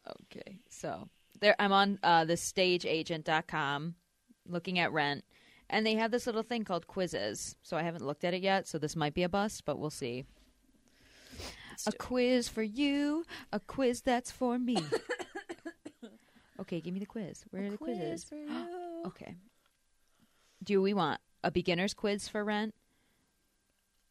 Okay, 0.09 0.59
so 0.68 1.09
there 1.41 1.57
I'm 1.59 1.72
on 1.72 1.99
uh, 2.03 2.24
the 2.24 2.34
stageagent.com 2.34 3.95
looking 4.49 4.78
at 4.78 4.93
rent, 4.93 5.24
and 5.68 5.86
they 5.86 5.95
have 5.95 6.11
this 6.11 6.26
little 6.26 6.43
thing 6.43 6.64
called 6.64 6.86
quizzes. 6.86 7.57
So 7.62 7.76
I 7.76 7.82
haven't 7.82 8.05
looked 8.07 8.24
at 8.24 8.34
it 8.34 8.43
yet, 8.43 8.66
so 8.68 8.78
this 8.78 8.97
might 8.97 9.14
be 9.14 9.22
a 9.22 9.28
bust, 9.28 9.64
but 9.64 9.78
we'll 9.78 9.91
see. 9.91 10.24
a 11.86 11.91
do 11.91 11.95
it. 11.95 11.99
quiz 11.99 12.49
for 12.49 12.62
you, 12.62 13.24
a 13.53 13.61
quiz 13.61 14.03
that's 14.03 14.30
for 14.30 14.59
me. 14.59 14.76
okay, 16.61 16.80
give 16.80 16.93
me 16.95 17.01
the 17.01 17.07
quiz. 17.07 17.45
Where 17.51 17.64
are 17.64 17.70
the 17.70 17.78
quizzes? 17.78 18.24
for 18.24 18.34
you. 18.36 19.03
Okay. 19.07 19.34
Do 20.62 20.82
we 20.82 20.93
want 20.93 21.20
a 21.43 21.51
beginner's 21.51 21.95
quiz 21.95 22.28
for 22.28 22.45
rent? 22.45 22.74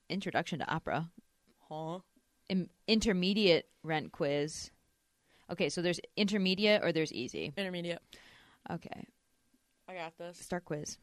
Introduction 0.09 0.59
to 0.59 0.67
opera. 0.67 1.11
Huh? 1.69 1.99
Im- 2.49 2.69
intermediate 2.87 3.67
rent 3.83 4.11
quiz. 4.11 4.71
Okay, 5.51 5.69
so 5.69 5.81
there's 5.81 5.99
intermediate 6.15 6.83
or 6.83 6.91
there's 6.91 7.11
easy. 7.11 7.53
Intermediate. 7.57 8.01
Okay, 8.71 9.05
I 9.87 9.93
got 9.95 10.17
this. 10.17 10.37
start 10.37 10.65
quiz. 10.65 10.97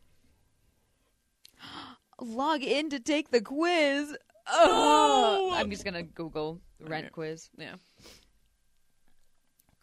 Log 2.20 2.62
in 2.62 2.90
to 2.90 3.00
take 3.00 3.30
the 3.30 3.40
quiz. 3.40 4.16
Oh, 4.48 5.52
I'm 5.54 5.70
just 5.70 5.84
gonna 5.84 6.02
Google 6.02 6.60
rent 6.80 7.06
Okay. 7.06 7.12
quiz. 7.12 7.50
Yeah. 7.58 7.74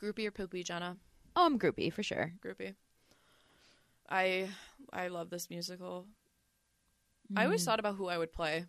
Groupie 0.02 0.28
or 0.28 0.32
poopy, 0.32 0.64
Jenna? 0.64 0.98
Oh, 1.36 1.46
I'm 1.46 1.60
groupie 1.60 1.92
for 1.92 2.04
sure. 2.04 2.34
Groupie. 2.44 2.76
I 4.10 4.50
I 4.92 5.08
love 5.08 5.30
this 5.30 5.50
musical. 5.50 6.08
I 7.36 7.46
always 7.46 7.62
mm. 7.62 7.66
thought 7.66 7.80
about 7.80 7.96
who 7.96 8.08
I 8.08 8.18
would 8.18 8.32
play. 8.32 8.66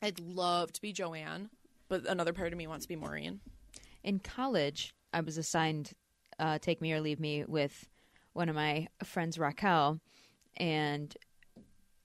I'd 0.00 0.20
love 0.20 0.72
to 0.72 0.80
be 0.80 0.92
Joanne, 0.92 1.50
but 1.88 2.06
another 2.06 2.32
part 2.32 2.52
of 2.52 2.58
me 2.58 2.66
wants 2.66 2.84
to 2.84 2.88
be 2.88 2.96
Maureen. 2.96 3.40
In 4.04 4.18
college, 4.18 4.94
I 5.12 5.20
was 5.20 5.38
assigned 5.38 5.92
uh, 6.38 6.58
"Take 6.58 6.80
Me 6.80 6.92
or 6.92 7.00
Leave 7.00 7.20
Me" 7.20 7.44
with 7.46 7.88
one 8.32 8.48
of 8.48 8.54
my 8.54 8.88
friends, 9.04 9.38
Raquel, 9.38 10.00
and 10.56 11.14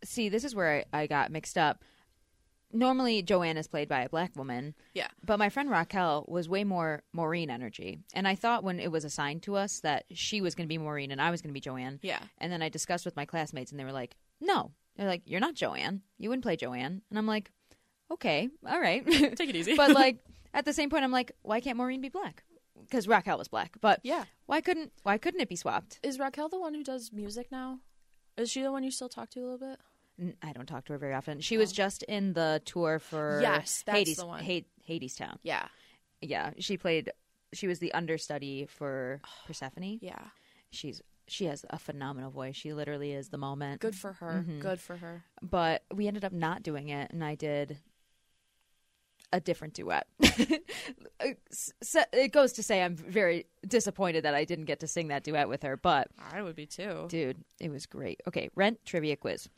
see, 0.04 0.30
this 0.30 0.44
is 0.44 0.54
where 0.56 0.86
I, 0.94 1.02
I 1.04 1.08
got 1.08 1.32
mixed 1.32 1.58
up. 1.58 1.84
Normally, 2.74 3.22
Joanne 3.22 3.56
is 3.56 3.68
played 3.68 3.88
by 3.88 4.02
a 4.02 4.10
black 4.10 4.36
woman, 4.36 4.76
Yeah. 4.94 5.08
but 5.26 5.40
my 5.40 5.48
friend 5.48 5.70
Raquel 5.70 6.26
was 6.28 6.50
way 6.50 6.66
more 6.66 7.02
Maureen 7.14 7.50
energy, 7.50 8.00
and 8.14 8.28
I 8.28 8.36
thought 8.36 8.64
when 8.64 8.80
it 8.82 8.92
was 8.92 9.06
assigned 9.06 9.44
to 9.44 9.56
us 9.56 9.80
that 9.80 10.04
she 10.14 10.42
was 10.42 10.54
going 10.54 10.68
to 10.68 10.74
be 10.74 10.78
Maureen 10.78 11.10
and 11.12 11.22
I 11.22 11.32
was 11.32 11.42
going 11.42 11.50
to 11.50 11.54
be 11.54 11.62
Joanne. 11.62 12.00
Yeah. 12.02 12.20
And 12.40 12.52
then 12.52 12.62
I 12.62 12.68
discussed 12.70 13.06
with 13.06 13.16
my 13.16 13.26
classmates, 13.26 13.72
and 13.72 13.80
they 13.80 13.86
were 13.86 13.94
like, 13.94 14.16
"No." 14.42 14.72
They're 14.98 15.08
like, 15.08 15.22
"You're 15.26 15.40
not 15.40 15.56
Joanne. 15.56 16.02
You 16.18 16.28
wouldn't 16.30 16.44
play 16.44 16.58
Joanne." 16.58 17.02
And 17.10 17.18
I'm 17.18 17.26
like, 17.28 17.52
"Okay, 18.12 18.50
all 18.68 18.82
right." 18.82 19.06
Take 19.06 19.50
it 19.50 19.56
easy. 19.56 19.76
but 19.78 19.92
like 19.92 20.18
at 20.54 20.66
the 20.66 20.74
same 20.74 20.90
point, 20.90 21.04
I'm 21.04 21.12
like, 21.12 21.32
why 21.42 21.60
can't 21.60 21.78
Maureen 21.78 22.02
be 22.02 22.10
black? 22.10 22.44
Because 22.82 23.08
Raquel 23.08 23.38
was 23.38 23.48
black, 23.48 23.76
but 23.82 24.00
yeah. 24.04 24.26
why 24.46 24.62
couldn't 24.62 24.92
why 25.04 25.18
couldn't 25.18 25.42
it 25.42 25.50
be 25.50 25.56
swapped? 25.56 26.00
Is 26.04 26.20
Raquel 26.20 26.48
the 26.50 26.60
one 26.60 26.74
who 26.74 26.84
does 26.84 27.12
music 27.12 27.48
now? 27.52 27.80
Is 28.38 28.52
she 28.52 28.62
the 28.62 28.72
one 28.72 28.84
you 28.84 28.92
still 28.92 29.10
talk 29.10 29.30
to 29.32 29.40
a 29.40 29.42
little 29.42 29.58
bit? 29.58 29.80
N- 30.20 30.36
I 30.44 30.54
don't 30.54 30.68
talk 30.68 30.86
to 30.86 30.94
her 30.94 31.00
very 31.00 31.14
often. 31.16 31.42
She 31.42 31.58
was 31.58 31.72
just 31.72 32.04
in 32.04 32.34
the 32.34 32.62
tour 32.66 33.00
for 33.00 33.40
Yes, 33.42 33.84
that's 33.86 33.98
Hades, 33.98 34.18
the 34.18 34.26
one. 34.28 34.44
Ha- 34.44 34.66
Hadestown. 34.88 35.38
Yeah. 35.44 35.68
Yeah, 36.22 36.52
she 36.60 36.78
played. 36.78 37.12
She 37.54 37.68
was 37.68 37.80
the 37.80 37.94
understudy 37.94 38.68
for 38.68 39.22
Persephone. 39.48 39.98
Yeah. 40.02 40.20
She's 40.72 41.02
she 41.28 41.46
has 41.46 41.66
a 41.70 41.78
phenomenal 41.80 42.32
voice. 42.32 42.56
She 42.56 42.74
literally 42.74 43.12
is 43.12 43.30
the 43.30 43.38
moment. 43.38 43.82
Good 43.82 43.96
for 43.96 44.14
her. 44.14 44.46
Mhm. 44.48 44.60
Good 44.62 44.80
for 44.80 44.98
her. 44.98 45.24
But 45.42 45.84
we 45.94 46.08
ended 46.08 46.24
up 46.24 46.32
not 46.32 46.64
doing 46.64 46.90
it, 46.90 47.12
and 47.12 47.24
I 47.24 47.36
did 47.36 47.80
a 49.34 49.40
different 49.40 49.74
duet. 49.74 50.08
It 51.20 52.32
goes 52.32 52.54
to 52.54 52.64
say 52.64 52.82
I'm 52.84 52.96
very 52.96 53.48
disappointed 53.68 54.24
that 54.24 54.36
I 54.36 54.46
didn't 54.46 54.66
get 54.66 54.80
to 54.82 54.88
sing 54.88 55.08
that 55.08 55.24
duet 55.24 55.50
with 55.50 55.64
her, 55.64 55.76
but 55.76 56.08
I 56.32 56.42
would 56.44 56.56
be 56.56 56.66
too. 56.68 57.08
dude, 57.10 57.44
it 57.60 57.72
was 57.72 57.86
great. 57.88 58.22
Okay, 58.28 58.50
rent 58.56 58.80
trivia 58.86 59.16
quiz. 59.18 59.50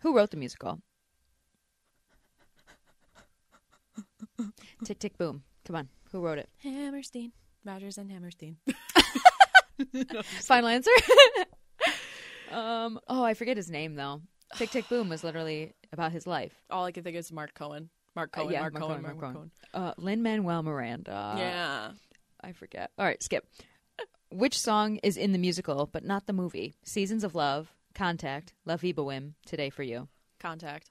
Who 0.00 0.14
wrote 0.16 0.30
the 0.32 0.36
musical? 0.36 0.80
Tick 4.84 4.98
Tick 4.98 5.16
Boom. 5.16 5.44
Come 5.64 5.76
on. 5.76 5.88
Who 6.12 6.20
wrote 6.20 6.38
it? 6.38 6.48
Hammerstein, 6.62 7.32
Rodgers 7.64 7.96
and 7.98 8.10
Hammerstein. 8.10 8.56
Final 10.42 10.68
answer. 10.68 10.90
um. 12.50 12.98
Oh, 13.08 13.22
I 13.22 13.34
forget 13.34 13.56
his 13.56 13.70
name 13.70 13.94
though. 13.94 14.20
Tick 14.56 14.70
Tick 14.70 14.88
Boom 14.88 15.08
was 15.08 15.24
literally 15.24 15.74
about 15.92 16.12
his 16.12 16.26
life. 16.26 16.54
All 16.70 16.84
I 16.84 16.92
can 16.92 17.02
think 17.04 17.16
is 17.16 17.32
Mark 17.32 17.54
Cohen. 17.54 17.88
Mark 18.16 18.30
Uh, 18.36 18.40
Cohen. 18.40 18.52
yeah, 18.52 18.60
Mark, 18.62 18.72
Mark 18.72 18.82
Cohen. 18.82 18.92
Cohen, 18.94 19.02
Mark, 19.02 19.20
Mark 19.20 19.34
Cohen. 19.34 19.50
Uh, 19.74 19.94
Lin 19.98 20.22
Manuel 20.22 20.62
Miranda. 20.62 21.34
yeah. 21.38 21.92
I 22.40 22.52
forget. 22.52 22.90
All 22.98 23.04
right, 23.04 23.22
skip. 23.22 23.46
Which 24.30 24.58
song 24.58 24.96
is 25.02 25.16
in 25.16 25.32
the 25.32 25.38
musical 25.38 25.86
but 25.86 26.04
not 26.04 26.26
the 26.26 26.32
movie? 26.32 26.74
Seasons 26.82 27.22
of 27.24 27.34
Love, 27.34 27.72
Contact, 27.94 28.54
La 28.64 28.76
Vie 28.76 28.92
Boheme, 28.92 29.34
Today 29.46 29.70
for 29.70 29.82
You. 29.82 30.08
Contact. 30.40 30.90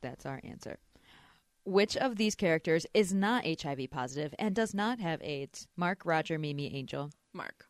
That's 0.00 0.24
our 0.26 0.40
answer. 0.44 0.78
Which 1.64 1.96
of 1.96 2.16
these 2.16 2.34
characters 2.34 2.86
is 2.94 3.12
not 3.14 3.44
HIV 3.46 3.88
positive 3.90 4.34
and 4.38 4.54
does 4.54 4.74
not 4.74 4.98
have 5.00 5.22
AIDS? 5.22 5.68
Mark, 5.76 6.04
Roger, 6.04 6.38
Mimi, 6.38 6.74
Angel. 6.74 7.10
Mark. 7.32 7.66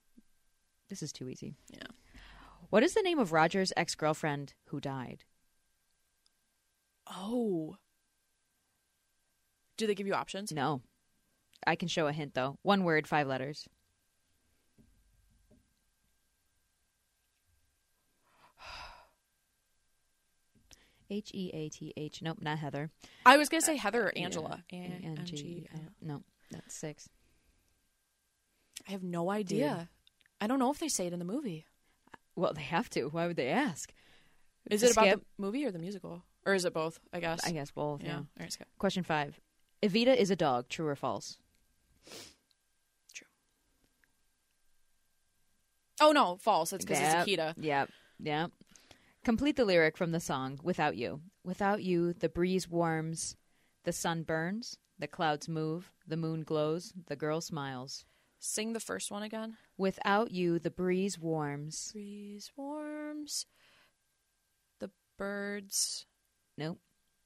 This 0.88 1.02
is 1.02 1.12
too 1.12 1.28
easy. 1.28 1.54
Yeah. 1.70 1.82
What 2.70 2.82
is 2.82 2.94
the 2.94 3.02
name 3.02 3.18
of 3.18 3.32
Roger's 3.32 3.72
ex 3.76 3.94
girlfriend 3.94 4.54
who 4.68 4.80
died? 4.80 5.24
Oh. 7.06 7.76
Do 9.76 9.86
they 9.86 9.94
give 9.94 10.06
you 10.06 10.14
options? 10.14 10.52
No. 10.52 10.82
I 11.66 11.76
can 11.76 11.88
show 11.88 12.06
a 12.06 12.12
hint 12.12 12.34
though. 12.34 12.58
One 12.62 12.84
word, 12.84 13.06
five 13.06 13.26
letters. 13.26 13.68
H 21.10 21.30
E 21.34 21.50
A 21.52 21.68
T 21.68 21.92
H. 21.96 22.22
Nope, 22.22 22.38
not 22.40 22.58
Heather. 22.58 22.90
I 23.26 23.36
was 23.36 23.48
gonna 23.48 23.60
say 23.62 23.76
Heather 23.76 24.06
or 24.06 24.12
Angela. 24.16 24.62
Yeah. 24.70 24.78
A- 24.78 25.04
N 25.06 25.20
G. 25.24 25.66
Uh, 25.74 25.78
No, 26.00 26.22
that's 26.50 26.74
six. 26.74 27.08
I 28.88 28.92
have 28.92 29.02
no 29.02 29.30
idea. 29.30 29.88
I 30.40 30.46
don't 30.46 30.58
know 30.58 30.70
if 30.70 30.78
they 30.78 30.88
say 30.88 31.06
it 31.06 31.12
in 31.12 31.18
the 31.18 31.24
movie. 31.24 31.66
Well, 32.34 32.52
they 32.54 32.62
have 32.62 32.88
to. 32.90 33.04
Why 33.08 33.26
would 33.26 33.36
they 33.36 33.48
ask? 33.48 33.92
Is 34.70 34.82
it 34.82 34.92
about 34.92 35.04
Skip. 35.06 35.20
the 35.20 35.42
movie 35.42 35.64
or 35.64 35.70
the 35.70 35.78
musical, 35.78 36.24
or 36.46 36.54
is 36.54 36.64
it 36.64 36.72
both? 36.72 36.98
I 37.12 37.20
guess. 37.20 37.40
I 37.44 37.52
guess 37.52 37.70
both. 37.70 38.02
Yeah. 38.02 38.08
Yeah. 38.08 38.16
All 38.16 38.26
right. 38.40 38.56
Question 38.78 39.02
five. 39.04 39.38
Evita 39.82 40.16
is 40.16 40.30
a 40.30 40.36
dog. 40.36 40.68
True 40.68 40.86
or 40.86 40.96
false? 40.96 41.38
True. 43.12 43.26
Oh 46.00 46.12
no, 46.12 46.36
false. 46.36 46.72
It's 46.72 46.84
because 46.84 47.00
Yep. 47.00 47.28
it's 47.28 47.30
Akita. 47.40 47.54
Yep. 47.58 47.90
Yep. 48.20 48.50
Complete 49.24 49.56
the 49.56 49.64
lyric 49.64 49.96
from 49.96 50.12
the 50.12 50.20
song 50.20 50.58
Without 50.62 50.96
You. 50.96 51.20
Without 51.44 51.82
you, 51.82 52.12
the 52.12 52.28
breeze 52.28 52.68
warms, 52.68 53.36
the 53.84 53.92
sun 53.92 54.22
burns, 54.22 54.78
the 54.98 55.08
clouds 55.08 55.48
move, 55.48 55.92
the 56.06 56.16
moon 56.16 56.42
glows, 56.44 56.92
the 57.06 57.16
girl 57.16 57.40
smiles. 57.40 58.04
Sing 58.38 58.72
the 58.72 58.80
first 58.80 59.10
one 59.10 59.22
again. 59.22 59.56
Without 59.76 60.32
you, 60.32 60.58
the 60.58 60.70
breeze 60.70 61.18
warms. 61.18 61.90
Breeze 61.92 62.50
warms. 62.56 63.46
The 64.80 64.90
birds. 65.16 66.06
Nope. 66.58 66.80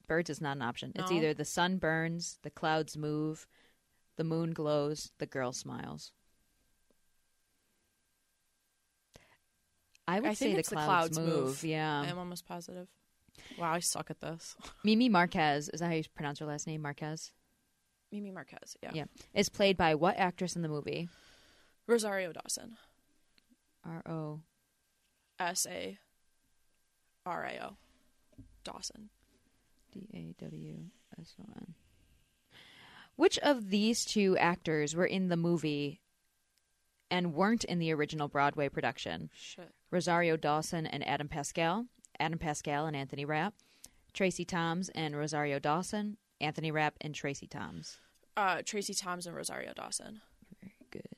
Birds 0.08 0.30
is 0.30 0.40
not 0.40 0.56
an 0.56 0.62
option. 0.62 0.92
It's 0.94 1.10
either 1.10 1.34
the 1.34 1.44
sun 1.44 1.78
burns, 1.78 2.38
the 2.42 2.50
clouds 2.50 2.96
move, 2.96 3.46
the 4.16 4.24
moon 4.24 4.52
glows, 4.52 5.10
the 5.18 5.26
girl 5.26 5.52
smiles. 5.52 6.12
I 10.08 10.20
would 10.20 10.30
I 10.30 10.34
say 10.34 10.52
the 10.52 10.60
it's 10.60 10.68
the 10.68 10.76
clouds, 10.76 11.16
clouds 11.16 11.18
move. 11.18 11.44
move. 11.44 11.64
Yeah. 11.64 12.00
I'm 12.02 12.18
almost 12.18 12.46
positive. 12.46 12.86
Wow, 13.58 13.72
I 13.72 13.80
suck 13.80 14.10
at 14.10 14.20
this. 14.20 14.54
Mimi 14.84 15.08
Marquez, 15.08 15.68
is 15.68 15.80
that 15.80 15.86
how 15.86 15.94
you 15.94 16.04
pronounce 16.14 16.38
her 16.38 16.46
last 16.46 16.66
name? 16.66 16.82
Marquez? 16.82 17.32
Mimi 18.12 18.30
Marquez. 18.30 18.76
Yeah. 18.82 18.90
Yeah. 18.94 19.04
Is 19.34 19.48
played 19.48 19.76
by 19.76 19.94
what 19.96 20.16
actress 20.16 20.54
in 20.54 20.62
the 20.62 20.68
movie? 20.68 21.08
Rosario 21.88 22.32
Dawson. 22.32 22.76
R 23.84 24.02
O. 24.06 24.40
S 25.38 25.66
A 25.68 25.98
R 27.24 27.44
I 27.44 27.58
O. 27.64 27.76
Dawson. 28.64 29.10
D 29.96 30.34
A 30.40 30.44
W 30.44 30.76
S 31.18 31.34
O 31.40 31.44
N. 31.56 31.74
Which 33.16 33.38
of 33.38 33.70
these 33.70 34.04
two 34.04 34.36
actors 34.36 34.94
were 34.94 35.06
in 35.06 35.28
the 35.28 35.36
movie 35.36 36.02
and 37.10 37.34
weren't 37.34 37.64
in 37.64 37.78
the 37.78 37.92
original 37.92 38.28
Broadway 38.28 38.68
production? 38.68 39.30
Shit. 39.34 39.72
Rosario 39.90 40.36
Dawson 40.36 40.86
and 40.86 41.06
Adam 41.06 41.28
Pascal, 41.28 41.86
Adam 42.20 42.38
Pascal 42.38 42.86
and 42.86 42.96
Anthony 42.96 43.24
Rapp, 43.24 43.54
Tracie 44.12 44.44
Thoms 44.44 44.90
and 44.90 45.16
Rosario 45.16 45.58
Dawson, 45.58 46.18
Anthony 46.40 46.70
Rapp 46.70 46.94
and 47.00 47.14
Tracie 47.14 47.46
Thoms. 47.46 47.98
Uh, 48.36 48.60
Tracie 48.64 48.92
Thoms 48.94 49.26
and 49.26 49.34
Rosario 49.34 49.72
Dawson. 49.74 50.20
Very 50.60 50.74
good. 50.90 51.16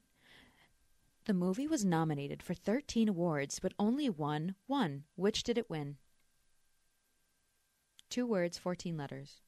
The 1.24 1.34
movie 1.34 1.66
was 1.66 1.84
nominated 1.84 2.42
for 2.42 2.54
13 2.54 3.08
awards, 3.08 3.58
but 3.58 3.72
only 3.78 4.08
won 4.08 4.54
one 4.66 4.80
won. 4.80 5.04
Which 5.16 5.42
did 5.42 5.58
it 5.58 5.68
win? 5.68 5.96
Two 8.10 8.26
words, 8.26 8.56
14 8.58 8.96
letters. 8.96 9.40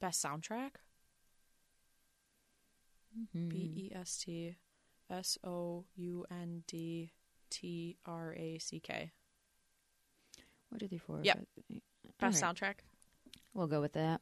Best 0.00 0.24
soundtrack. 0.24 0.72
Mhm. 3.18 3.48
B 3.48 3.56
E 3.76 3.92
S 3.94 4.18
T 4.18 4.56
S 5.10 5.38
O 5.42 5.84
U 5.96 6.24
N 6.30 6.62
D 6.66 7.12
T 7.50 7.96
R 8.06 8.34
A 8.34 8.58
C 8.58 8.78
K. 8.80 9.10
Two, 10.78 10.86
three, 10.88 10.98
four. 10.98 11.20
Yep. 11.22 11.36
five, 11.38 11.46
eight. 11.70 11.82
Best 12.20 12.42
right. 12.42 12.54
soundtrack. 12.54 12.74
We'll 13.54 13.66
go 13.66 13.80
with 13.80 13.94
that. 13.94 14.20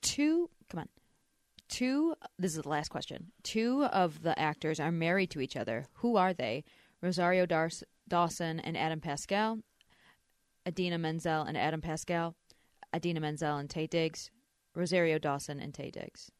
Two, 0.00 0.48
come 0.70 0.80
on. 0.80 0.88
Two, 1.68 2.14
this 2.38 2.56
is 2.56 2.62
the 2.62 2.68
last 2.68 2.88
question. 2.88 3.32
Two 3.42 3.84
of 3.84 4.22
the 4.22 4.38
actors 4.38 4.80
are 4.80 4.92
married 4.92 5.30
to 5.30 5.40
each 5.40 5.56
other. 5.56 5.84
Who 5.94 6.16
are 6.16 6.32
they? 6.32 6.64
Rosario 7.02 7.44
Dar- 7.44 7.68
Dawson 8.08 8.60
and 8.60 8.76
Adam 8.76 9.00
Pascal, 9.00 9.58
Idina 10.66 10.98
Menzel 10.98 11.42
and 11.42 11.56
Adam 11.56 11.80
Pascal, 11.80 12.34
Idina 12.94 13.20
Menzel 13.20 13.56
and 13.56 13.68
Taye 13.68 13.88
Diggs, 13.88 14.30
Rosario 14.74 15.18
Dawson 15.18 15.60
and 15.60 15.72
Taye 15.72 15.92
Diggs. 15.92 16.30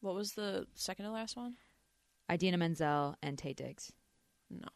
What 0.00 0.14
was 0.14 0.32
the 0.32 0.66
second 0.74 1.06
to 1.06 1.10
last 1.10 1.36
one? 1.36 1.54
Idina 2.30 2.58
Menzel 2.58 3.16
and 3.22 3.36
Taye 3.36 3.56
Diggs. 3.56 3.92
No. 4.50 4.68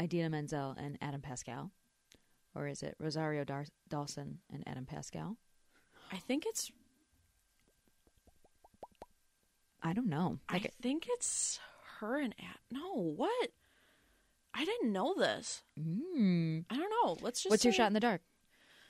Idina 0.00 0.30
Menzel 0.30 0.74
and 0.78 0.98
Adam 1.00 1.20
Pascal. 1.20 1.70
Or 2.54 2.66
is 2.68 2.82
it 2.82 2.96
Rosario 2.98 3.44
Dar- 3.44 3.66
Dawson 3.88 4.38
and 4.52 4.62
Adam 4.66 4.84
Pascal? 4.84 5.36
I 6.12 6.16
think 6.16 6.44
it's. 6.46 6.70
I 9.82 9.92
don't 9.92 10.08
know. 10.08 10.38
Like, 10.52 10.66
I 10.66 10.70
think 10.80 11.06
it's 11.10 11.58
her 11.98 12.20
and. 12.20 12.34
No, 12.70 12.94
what? 13.16 13.50
I 14.54 14.64
didn't 14.64 14.92
know 14.92 15.14
this. 15.16 15.62
mm, 15.80 16.64
I 16.70 16.76
don't 16.76 16.90
know. 17.04 17.16
Let's 17.20 17.42
just. 17.42 17.50
what's 17.50 17.64
your 17.64 17.72
shot 17.72 17.86
in 17.88 17.92
the 17.94 18.00
dark? 18.00 18.20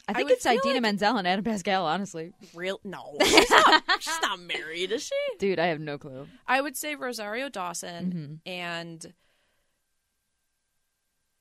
I 0.08 0.12
I 0.12 0.14
think 0.14 0.28
would 0.30 0.36
it's 0.38 0.46
Idina 0.46 0.74
like- 0.74 0.82
Menzel 0.82 1.16
and 1.16 1.28
Adam 1.28 1.44
Pascal, 1.44 1.86
honestly. 1.86 2.32
Real? 2.54 2.80
No, 2.82 3.16
she's 3.24 3.48
not. 3.50 3.82
she's 4.00 4.20
not 4.20 4.40
married, 4.40 4.90
is 4.90 5.04
she? 5.04 5.14
Dude, 5.38 5.60
I 5.60 5.66
have 5.66 5.78
no 5.80 5.96
clue. 5.96 6.26
I 6.46 6.60
would 6.60 6.76
say 6.76 6.96
Rosario 6.96 7.48
Dawson 7.48 8.40
Mhm. 8.44 8.50
and 8.50 9.14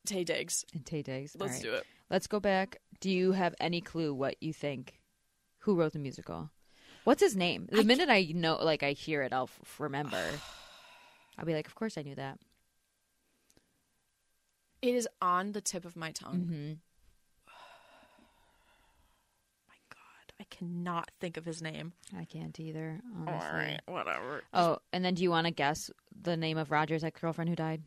Taye 0.08 0.26
Diggs. 0.26 0.66
And 0.74 0.86
Taye 0.86 1.04
Diggs. 1.04 1.36
Let's 1.39 1.60
do 1.60 1.74
it. 1.74 1.86
Let's 2.10 2.28
go 2.28 2.39
back. 2.39 2.78
Do 2.99 3.10
you 3.10 3.32
have 3.32 3.56
any 3.60 3.82
clue 3.82 4.14
what 4.14 4.36
you 4.41 4.54
think? 4.54 4.99
Who 5.60 5.76
wrote 5.76 5.93
the 5.93 5.99
musical? 5.99 6.52
What's 7.04 7.22
his 7.22 7.36
name? 7.36 7.68
The 7.72 7.84
minute 7.84 8.10
I 8.10 8.32
know, 8.36 8.58
like 8.58 8.84
I 8.84 8.91
hear 8.91 9.22
it, 9.24 9.34
I'll 9.34 9.49
f- 9.64 9.80
remember. 9.80 10.18
I'll 11.38 11.45
be 11.45 11.54
like, 11.54 11.68
of 11.68 11.76
course 11.76 11.97
I 11.97 12.04
knew 12.04 12.16
that. 12.16 12.39
It 14.82 14.95
is 14.95 15.08
on 15.22 15.52
the 15.52 15.62
tip 15.62 15.86
of 15.86 15.95
my 15.95 16.12
tongue. 16.12 16.39
Mm-hmm. 16.39 16.72
My 19.68 19.76
God, 19.89 20.34
I 20.39 20.43
cannot 20.49 21.12
think 21.20 21.38
of 21.38 21.45
his 21.45 21.62
name. 21.62 21.93
I 22.18 22.26
can't 22.26 22.60
either. 22.60 22.99
Honestly. 23.16 23.47
All 23.47 23.54
right, 23.56 23.80
whatever. 23.88 24.43
Oh, 24.54 24.78
and 24.91 25.04
then 25.06 25.14
do 25.16 25.24
you 25.24 25.30
want 25.30 25.45
to 25.47 25.52
guess 25.52 25.89
the 26.20 26.36
name 26.38 26.58
of 26.58 26.72
Roger's 26.72 27.04
ex 27.04 27.20
girlfriend 27.20 27.49
who 27.49 27.56
died? 27.56 27.84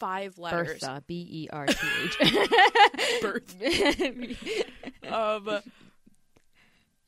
Five 0.00 0.38
letters. 0.38 0.80
Bertha. 0.80 1.02
B 1.06 1.26
E 1.30 1.48
R 1.52 1.66
T 1.66 1.76
H. 2.02 2.18
Berth. 3.22 3.54
Um, 5.06 5.60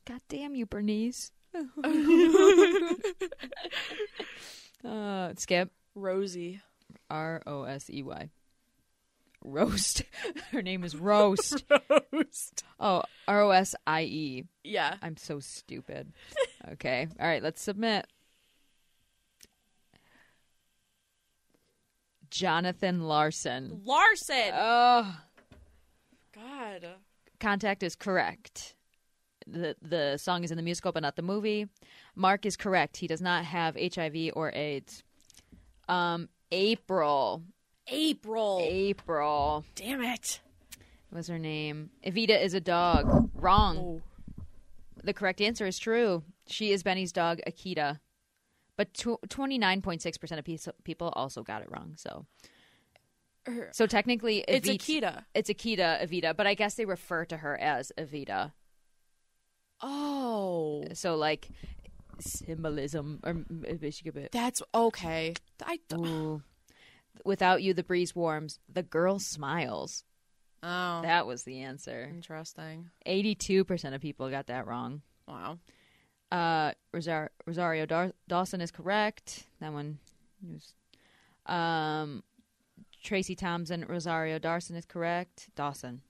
God 0.07 0.21
damn 0.29 0.55
you, 0.55 0.65
Bernice. 0.65 1.31
uh, 4.85 5.33
Skip. 5.35 5.71
Rosie. 5.95 6.61
R 7.09 7.41
O 7.45 7.63
S 7.63 7.89
E 7.89 8.03
Y. 8.03 8.29
Roast. 9.43 10.03
Her 10.51 10.61
name 10.61 10.85
is 10.85 10.95
Roast. 10.95 11.65
Roast. 12.13 12.63
Oh, 12.79 13.03
R 13.27 13.41
O 13.41 13.49
S 13.49 13.75
I 13.85 14.03
E. 14.03 14.45
Yeah. 14.63 14.95
I'm 15.01 15.17
so 15.17 15.41
stupid. 15.41 16.13
okay. 16.73 17.07
All 17.19 17.27
right, 17.27 17.43
let's 17.43 17.61
submit. 17.61 18.07
Jonathan 22.29 23.01
Larson. 23.07 23.81
Larson. 23.83 24.51
Oh. 24.53 25.17
God. 26.33 26.87
Contact 27.39 27.83
is 27.83 27.95
correct. 27.95 28.76
The 29.49 29.75
the 29.81 30.17
song 30.17 30.43
is 30.43 30.51
in 30.51 30.57
the 30.57 30.63
musical 30.63 30.91
but 30.91 31.01
not 31.03 31.15
the 31.15 31.21
movie. 31.21 31.67
Mark 32.15 32.45
is 32.45 32.57
correct. 32.57 32.97
He 32.97 33.07
does 33.07 33.21
not 33.21 33.45
have 33.45 33.75
HIV 33.75 34.31
or 34.33 34.51
AIDS. 34.53 35.03
Um 35.87 36.29
April. 36.51 37.43
April. 37.87 38.59
April. 38.61 39.65
Damn 39.75 40.01
it. 40.01 40.41
Was 41.11 41.27
her 41.27 41.39
name? 41.39 41.89
Evita 42.05 42.41
is 42.41 42.53
a 42.53 42.59
dog. 42.59 43.29
Wrong. 43.33 43.77
Oh. 43.77 44.01
The 45.03 45.13
correct 45.13 45.39
answer 45.39 45.65
is 45.65 45.79
true. 45.79 46.23
She 46.47 46.71
is 46.71 46.83
Benny's 46.83 47.11
dog, 47.13 47.39
Akita. 47.47 47.99
But 48.75 48.89
twenty 49.29 49.57
nine 49.57 49.81
point 49.81 50.01
six 50.01 50.17
percent 50.17 50.39
of 50.39 50.45
pe- 50.45 50.57
people 50.83 51.09
also 51.15 51.43
got 51.43 51.61
it 51.61 51.69
wrong. 51.71 51.93
So, 51.95 52.25
so 53.71 53.87
technically, 53.87 54.43
It's 54.47 54.67
Akita. 54.67 55.23
It's 55.33 55.49
Akita 55.49 56.03
Evita, 56.05 56.35
but 56.35 56.45
I 56.45 56.53
guess 56.53 56.75
they 56.75 56.85
refer 56.85 57.25
to 57.25 57.37
her 57.37 57.57
as 57.57 57.91
Evita. 57.97 58.51
Oh. 59.81 60.85
So 60.93 61.15
like 61.15 61.49
symbolism 62.19 63.19
or 63.23 63.35
That's 64.31 64.61
okay. 64.73 65.33
I 65.63 65.79
Ooh. 65.93 66.41
Without 67.25 67.63
you, 67.63 67.73
the 67.73 67.83
breeze 67.83 68.15
warms. 68.15 68.59
The 68.71 68.83
girl 68.83 69.19
smiles. 69.19 70.03
Oh. 70.63 71.01
That 71.01 71.27
was 71.27 71.43
the 71.43 71.61
answer. 71.61 72.09
Interesting. 72.11 72.89
Eighty-two 73.05 73.63
percent 73.63 73.95
of 73.95 74.01
people 74.01 74.29
got 74.29 74.47
that 74.47 74.67
wrong. 74.67 75.01
Wow. 75.27 75.59
Uh, 76.31 76.71
Rosar- 76.93 77.29
Rosario 77.45 77.85
Dar- 77.85 78.13
Dawson 78.27 78.61
is 78.61 78.71
correct. 78.71 79.45
That 79.61 79.73
one 79.73 79.99
was. 80.41 80.73
Um, 81.45 82.23
Tracy 83.03 83.35
Thompson, 83.35 83.85
Rosario 83.87 84.37
Dawson 84.39 84.75
is 84.75 84.85
correct. 84.85 85.49
Dawson. 85.55 86.01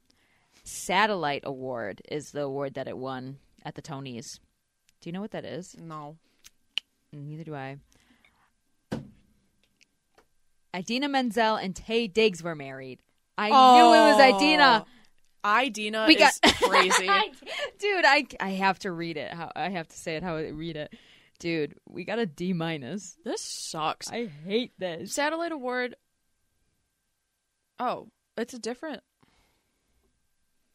Satellite 0.64 1.44
Award 1.46 2.02
is 2.10 2.32
the 2.32 2.42
award 2.42 2.74
that 2.74 2.88
it 2.88 2.98
won 2.98 3.38
at 3.68 3.76
the 3.76 3.82
Tonys. 3.82 4.40
Do 5.02 5.10
you 5.10 5.12
know 5.12 5.20
what 5.20 5.32
that 5.32 5.44
is? 5.44 5.76
No. 5.78 6.16
Neither 7.12 7.44
do 7.44 7.54
I. 7.54 7.78
Idina 10.76 11.10
Menzel 11.10 11.56
and 11.56 11.76
Taye 11.76 12.12
Diggs 12.12 12.42
were 12.42 12.56
married. 12.56 13.00
I 13.38 13.50
knew 13.50 13.94
it 13.94 14.16
was 14.16 14.36
Idina. 14.36 14.86
Oh. 15.44 15.60
Idina 15.62 16.06
We 16.08 16.16
is 16.18 16.40
got 16.40 16.54
crazy. 16.64 17.08
dude. 17.80 18.06
I 18.06 18.26
I 18.40 18.50
have 18.52 18.80
to 18.80 18.92
read 18.92 19.18
it. 19.18 19.34
How 19.34 19.52
I 19.56 19.70
have 19.70 19.88
to 19.90 19.98
say 19.98 20.16
it. 20.16 20.24
How 20.24 20.38
I 20.38 20.48
read 20.50 20.76
it, 20.76 20.94
dude. 21.40 21.76
We 21.88 22.04
got 22.06 22.20
a 22.20 22.26
D 22.26 22.54
minus. 22.54 23.16
this 23.24 23.42
sucks. 23.42 24.10
I 24.12 24.26
hate 24.46 24.74
this. 24.78 25.14
Satellite 25.14 25.52
Award. 25.52 25.96
Oh, 27.80 28.08
it's 28.38 28.54
a 28.54 28.60
different. 28.60 29.04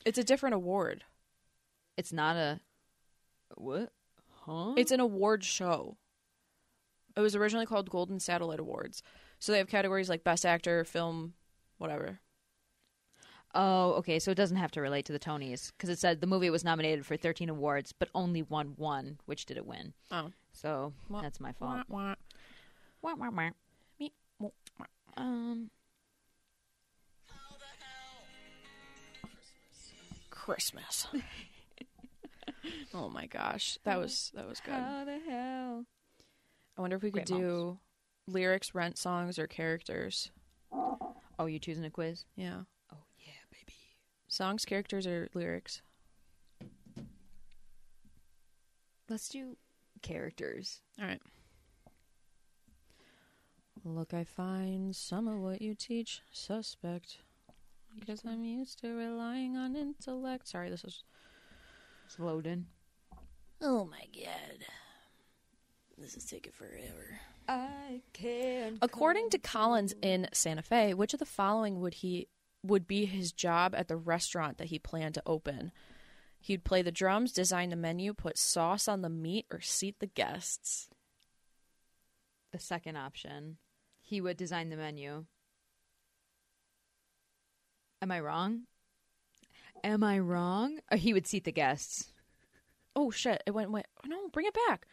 It's 0.04 0.18
a 0.18 0.24
different 0.24 0.54
award. 0.54 1.04
It's 1.96 2.12
not 2.12 2.36
a 2.36 2.60
what? 3.56 3.92
Huh? 4.46 4.74
It's 4.76 4.92
an 4.92 5.00
award 5.00 5.44
show. 5.44 5.96
It 7.16 7.20
was 7.20 7.36
originally 7.36 7.66
called 7.66 7.90
Golden 7.90 8.18
Satellite 8.20 8.60
Awards. 8.60 9.02
So 9.38 9.52
they 9.52 9.58
have 9.58 9.68
categories 9.68 10.08
like 10.08 10.24
Best 10.24 10.46
Actor, 10.46 10.84
Film, 10.84 11.34
whatever. 11.78 12.20
oh, 13.54 13.92
okay. 13.94 14.18
So 14.18 14.30
it 14.30 14.36
doesn't 14.36 14.56
have 14.56 14.70
to 14.72 14.80
relate 14.80 15.04
to 15.06 15.12
the 15.12 15.18
Tonys 15.18 15.72
because 15.76 15.90
it 15.90 15.98
said 15.98 16.20
the 16.20 16.26
movie 16.26 16.48
was 16.50 16.64
nominated 16.64 17.04
for 17.04 17.16
13 17.16 17.48
awards, 17.50 17.92
but 17.92 18.08
only 18.14 18.42
won 18.42 18.74
one. 18.76 19.18
Which 19.26 19.44
did 19.46 19.56
it 19.56 19.66
win? 19.66 19.92
Oh. 20.10 20.30
So 20.52 20.92
Wah, 21.08 21.20
that's 21.22 21.40
my 21.40 21.52
fault. 21.52 21.82
Wah, 21.88 21.98
wah. 21.98 22.14
Wah, 23.02 23.14
wah, 23.14 23.30
wah. 23.30 23.50
Me- 24.00 24.12
wah, 24.38 24.50
wah. 24.78 24.86
Um. 25.16 25.70
Christmas. 30.30 31.06
oh 32.94 33.08
my 33.08 33.26
gosh, 33.26 33.78
that 33.84 33.98
was 33.98 34.30
that 34.34 34.48
was 34.48 34.60
good. 34.60 34.74
How 34.74 35.04
the 35.04 35.18
hell? 35.28 35.84
I 36.76 36.80
wonder 36.80 36.96
if 36.96 37.02
we 37.02 37.10
could 37.10 37.26
Great 37.26 37.38
do 37.38 37.78
lyrics, 38.26 38.74
rent 38.74 38.98
songs, 38.98 39.38
or 39.38 39.46
characters. 39.46 40.30
Oh, 41.38 41.46
you 41.46 41.58
choosing 41.58 41.84
a 41.84 41.90
quiz? 41.90 42.24
Yeah, 42.36 42.62
Oh 42.92 43.04
yeah, 43.18 43.32
baby. 43.50 43.76
songs, 44.28 44.64
characters, 44.64 45.06
or 45.06 45.28
lyrics. 45.34 45.82
Let's 49.08 49.28
do 49.28 49.56
characters. 50.02 50.80
All 50.98 51.06
right. 51.06 51.20
Look, 53.84 54.14
I 54.14 54.24
find 54.24 54.94
some 54.94 55.26
of 55.26 55.38
what 55.40 55.60
you 55.60 55.74
teach 55.74 56.20
suspect. 56.30 57.18
Because 57.98 58.22
I'm 58.24 58.44
used 58.44 58.80
to 58.80 58.92
relying 58.94 59.56
on 59.56 59.74
intellect. 59.76 60.48
Sorry, 60.48 60.70
this 60.70 60.84
is. 60.84 61.02
It's 62.12 62.20
loading. 62.20 62.66
Oh 63.62 63.86
my 63.86 64.04
god. 64.14 64.66
This 65.96 66.14
is 66.14 66.26
taking 66.26 66.52
forever. 66.52 67.18
I 67.48 68.02
can. 68.12 68.76
According 68.82 69.30
to 69.30 69.38
Collins 69.38 69.94
in 70.02 70.28
Santa 70.34 70.60
Fe, 70.60 70.92
which 70.92 71.14
of 71.14 71.20
the 71.20 71.24
following 71.24 71.80
would 71.80 71.94
he 71.94 72.28
would 72.62 72.86
be 72.86 73.06
his 73.06 73.32
job 73.32 73.74
at 73.74 73.88
the 73.88 73.96
restaurant 73.96 74.58
that 74.58 74.66
he 74.66 74.78
planned 74.78 75.14
to 75.14 75.22
open? 75.24 75.72
He'd 76.38 76.64
play 76.64 76.82
the 76.82 76.92
drums, 76.92 77.32
design 77.32 77.70
the 77.70 77.76
menu, 77.76 78.12
put 78.12 78.36
sauce 78.36 78.88
on 78.88 79.00
the 79.00 79.08
meat, 79.08 79.46
or 79.50 79.62
seat 79.62 79.96
the 79.98 80.06
guests. 80.06 80.90
the 82.52 82.58
second 82.58 82.96
option, 82.96 83.56
he 84.02 84.20
would 84.20 84.36
design 84.36 84.68
the 84.68 84.76
menu. 84.76 85.24
Am 88.02 88.10
I 88.10 88.20
wrong? 88.20 88.64
Am 89.84 90.04
I 90.04 90.18
wrong? 90.18 90.78
Or 90.90 90.96
he 90.96 91.12
would 91.12 91.26
seat 91.26 91.44
the 91.44 91.52
guests. 91.52 92.12
Oh 92.94 93.10
shit! 93.10 93.42
It 93.46 93.52
went. 93.52 93.70
went 93.70 93.86
oh, 94.04 94.08
no, 94.08 94.28
bring 94.28 94.46
it 94.46 94.56
back. 94.68 94.86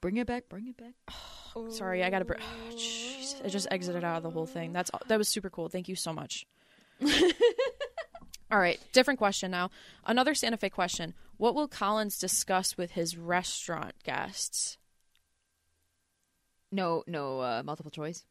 Bring 0.00 0.16
it 0.16 0.26
back. 0.26 0.48
Bring 0.48 0.68
it 0.68 0.76
back. 0.76 0.94
Sorry, 1.70 2.02
I 2.02 2.10
gotta. 2.10 2.24
Br- 2.24 2.34
oh. 2.40 3.42
I 3.44 3.48
just 3.48 3.68
exited 3.70 4.04
out 4.04 4.18
of 4.18 4.22
the 4.22 4.30
whole 4.30 4.46
thing. 4.46 4.72
That's 4.72 4.90
that 5.08 5.18
was 5.18 5.28
super 5.28 5.50
cool. 5.50 5.68
Thank 5.68 5.88
you 5.88 5.96
so 5.96 6.12
much. 6.12 6.46
All 8.50 8.58
right, 8.58 8.78
different 8.92 9.18
question 9.18 9.50
now. 9.50 9.70
Another 10.04 10.34
Santa 10.34 10.58
Fe 10.58 10.68
question. 10.68 11.14
What 11.38 11.54
will 11.54 11.68
Collins 11.68 12.18
discuss 12.18 12.76
with 12.76 12.92
his 12.92 13.16
restaurant 13.16 13.94
guests? 14.04 14.76
No, 16.70 17.02
no 17.06 17.40
uh, 17.40 17.62
multiple 17.64 17.90
choice. 17.90 18.24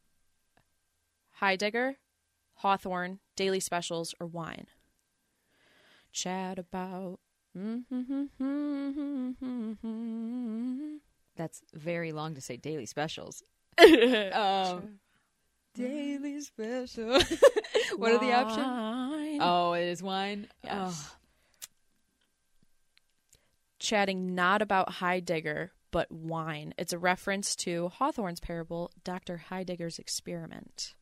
Heidegger, 1.32 1.96
Hawthorne, 2.56 3.20
daily 3.36 3.60
specials, 3.60 4.14
or 4.20 4.28
wine? 4.28 4.68
Chat 6.12 6.60
about. 6.60 7.20
That's 11.36 11.62
very 11.74 12.12
long 12.12 12.36
to 12.36 12.42
say 12.42 12.58
daily 12.58 12.86
specials. 12.86 13.44
um, 13.80 15.00
daily 15.76 16.42
special. 16.42 17.12
what 17.96 18.12
are 18.12 18.20
the 18.20 18.34
options? 18.34 19.40
Oh, 19.42 19.74
it 19.74 19.86
is 19.86 20.04
wine. 20.04 20.48
Yes. 20.64 20.76
Oh. 20.76 21.18
Chatting 23.80 24.36
not 24.36 24.62
about 24.62 24.92
Heidegger, 24.92 25.72
but 25.92 26.12
wine. 26.12 26.74
It's 26.78 26.94
a 26.94 27.00
reference 27.00 27.56
to 27.58 27.90
Hawthorne's 27.90 28.40
parable, 28.40 28.92
Dr. 29.04 29.38
Heidegger's 29.38 29.98
experiment. 30.00 30.94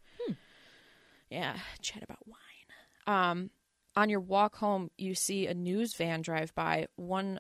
Yeah, 1.30 1.58
chat 1.82 2.04
about 2.04 2.26
wine. 2.26 2.38
Um, 3.06 3.50
on 4.00 4.10
your 4.10 4.22
walk 4.22 4.56
home, 4.56 4.90
you 4.98 5.14
see 5.14 5.46
a 5.46 5.54
news 5.54 5.94
van 5.94 6.22
drive 6.22 6.56
by. 6.56 6.88
One, 6.96 7.40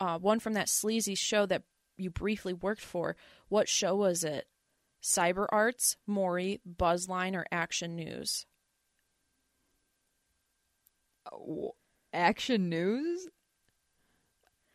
uh, 0.00 0.18
one 0.18 0.40
from 0.40 0.54
that 0.54 0.70
sleazy 0.70 1.14
show 1.14 1.44
that 1.46 1.64
you 1.98 2.08
briefly 2.08 2.54
worked 2.54 2.80
for. 2.80 3.14
What 3.48 3.68
show 3.68 3.94
was 3.94 4.24
it? 4.24 4.46
Cyber 5.02 5.46
Arts, 5.50 5.96
Maury, 6.06 6.60
Buzzline, 6.66 7.36
or 7.36 7.44
Action 7.52 7.94
News? 7.94 8.46
Oh, 11.30 11.74
Action 12.14 12.70
news. 12.70 13.28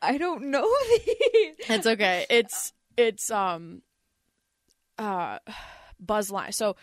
I 0.01 0.19
don't 0.19 0.51
know 0.51 0.72
these. 0.89 1.55
It's 1.68 1.88
okay. 1.88 2.27
It's 2.30 2.73
it's 2.95 3.31
um 3.31 3.81
uh 4.99 5.39
Buzzline. 6.05 6.53
So 6.53 6.76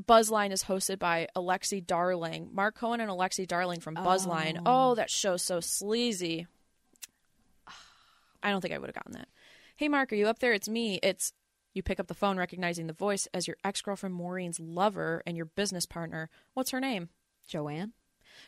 Buzzline 0.00 0.52
is 0.52 0.64
hosted 0.64 0.98
by 0.98 1.28
Alexi 1.34 1.84
Darling. 1.84 2.50
Mark 2.52 2.76
Cohen 2.76 3.00
and 3.00 3.10
Alexi 3.10 3.46
Darling 3.46 3.80
from 3.80 3.96
Buzzline. 3.96 4.58
Oh, 4.58 4.90
oh 4.90 4.94
that 4.94 5.10
show's 5.10 5.42
so 5.42 5.60
sleazy. 5.60 6.46
I 8.42 8.50
don't 8.50 8.60
think 8.60 8.74
I 8.74 8.78
would 8.78 8.88
have 8.88 8.94
gotten 8.94 9.12
that. 9.12 9.28
Hey 9.76 9.88
Mark, 9.88 10.12
are 10.12 10.16
you 10.16 10.28
up 10.28 10.38
there? 10.38 10.52
It's 10.52 10.68
me. 10.68 11.00
It's 11.02 11.32
you 11.74 11.82
pick 11.82 12.00
up 12.00 12.06
the 12.06 12.14
phone 12.14 12.38
recognizing 12.38 12.86
the 12.86 12.92
voice 12.92 13.28
as 13.34 13.46
your 13.46 13.56
ex-girlfriend 13.64 14.14
Maureen's 14.14 14.58
lover 14.58 15.22
and 15.26 15.36
your 15.36 15.46
business 15.46 15.86
partner. 15.86 16.30
What's 16.54 16.70
her 16.70 16.80
name? 16.80 17.10
Joanne. 17.46 17.92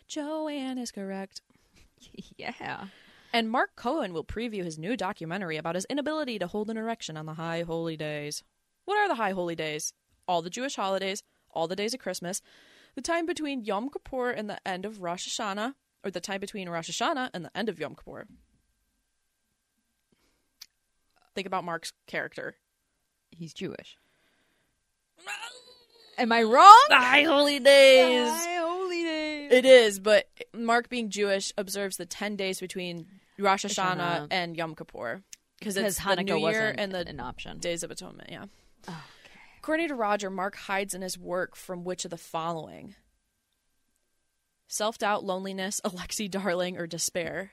Joanne 0.06 0.78
is 0.78 0.90
correct. 0.90 1.42
Yeah. 2.38 2.86
And 3.30 3.50
Mark 3.50 3.76
Cohen 3.76 4.14
will 4.14 4.24
preview 4.24 4.64
his 4.64 4.78
new 4.78 4.96
documentary 4.96 5.58
about 5.58 5.74
his 5.74 5.84
inability 5.90 6.38
to 6.38 6.46
hold 6.46 6.70
an 6.70 6.78
erection 6.78 7.18
on 7.18 7.26
the 7.26 7.34
high 7.34 7.60
holy 7.60 7.94
days. 7.94 8.42
What 8.86 8.96
are 8.96 9.06
the 9.06 9.16
high 9.16 9.32
holy 9.32 9.54
days? 9.54 9.92
all 10.30 10.42
the 10.42 10.50
Jewish 10.50 10.76
holidays, 10.76 11.24
all 11.52 11.68
the 11.68 11.76
days 11.76 11.94
of 11.94 12.00
Christmas, 12.00 12.42
the 12.94 13.02
time 13.02 13.26
between 13.26 13.64
Yom 13.64 13.90
Kippur 13.90 14.30
and 14.30 14.48
the 14.48 14.58
end 14.66 14.84
of 14.84 15.00
Rosh 15.02 15.28
Hashanah, 15.28 15.74
or 16.04 16.10
the 16.10 16.20
time 16.20 16.40
between 16.40 16.68
Rosh 16.68 16.90
Hashanah 16.90 17.30
and 17.34 17.44
the 17.44 17.56
end 17.56 17.68
of 17.68 17.78
Yom 17.78 17.94
Kippur. 17.94 18.26
Think 21.34 21.46
about 21.46 21.64
Mark's 21.64 21.92
character. 22.06 22.56
He's 23.30 23.54
Jewish. 23.54 23.96
Am 26.18 26.32
I 26.32 26.42
wrong? 26.42 26.86
High 26.90 27.22
holy 27.22 27.60
days. 27.60 28.28
My 28.28 28.58
holy 28.60 29.02
days. 29.02 29.52
It 29.52 29.64
is, 29.64 29.98
but 30.00 30.28
Mark 30.52 30.88
being 30.88 31.08
Jewish 31.08 31.52
observes 31.56 31.96
the 31.96 32.06
10 32.06 32.36
days 32.36 32.60
between 32.60 33.06
Rosh 33.38 33.64
Hashanah 33.64 33.96
Hashanah. 33.96 34.26
and 34.30 34.56
Yom 34.56 34.74
Kippur. 34.74 35.22
Because 35.58 35.76
it's 35.76 35.98
Hanukkah 35.98 36.16
the 36.16 36.22
New 36.24 36.48
Year 36.48 36.74
and 36.76 36.92
the 36.92 37.06
an 37.06 37.20
option. 37.20 37.58
Days 37.58 37.82
of 37.82 37.90
Atonement, 37.90 38.30
yeah. 38.30 38.46
According 39.70 39.86
to 39.86 39.94
Roger, 39.94 40.30
Mark 40.30 40.56
hides 40.56 40.94
in 40.94 41.02
his 41.02 41.16
work 41.16 41.54
from 41.54 41.84
which 41.84 42.04
of 42.04 42.10
the 42.10 42.16
following? 42.16 42.96
Self 44.66 44.98
doubt, 44.98 45.22
loneliness, 45.22 45.80
Alexi 45.84 46.28
Darling, 46.28 46.76
or 46.76 46.88
despair? 46.88 47.52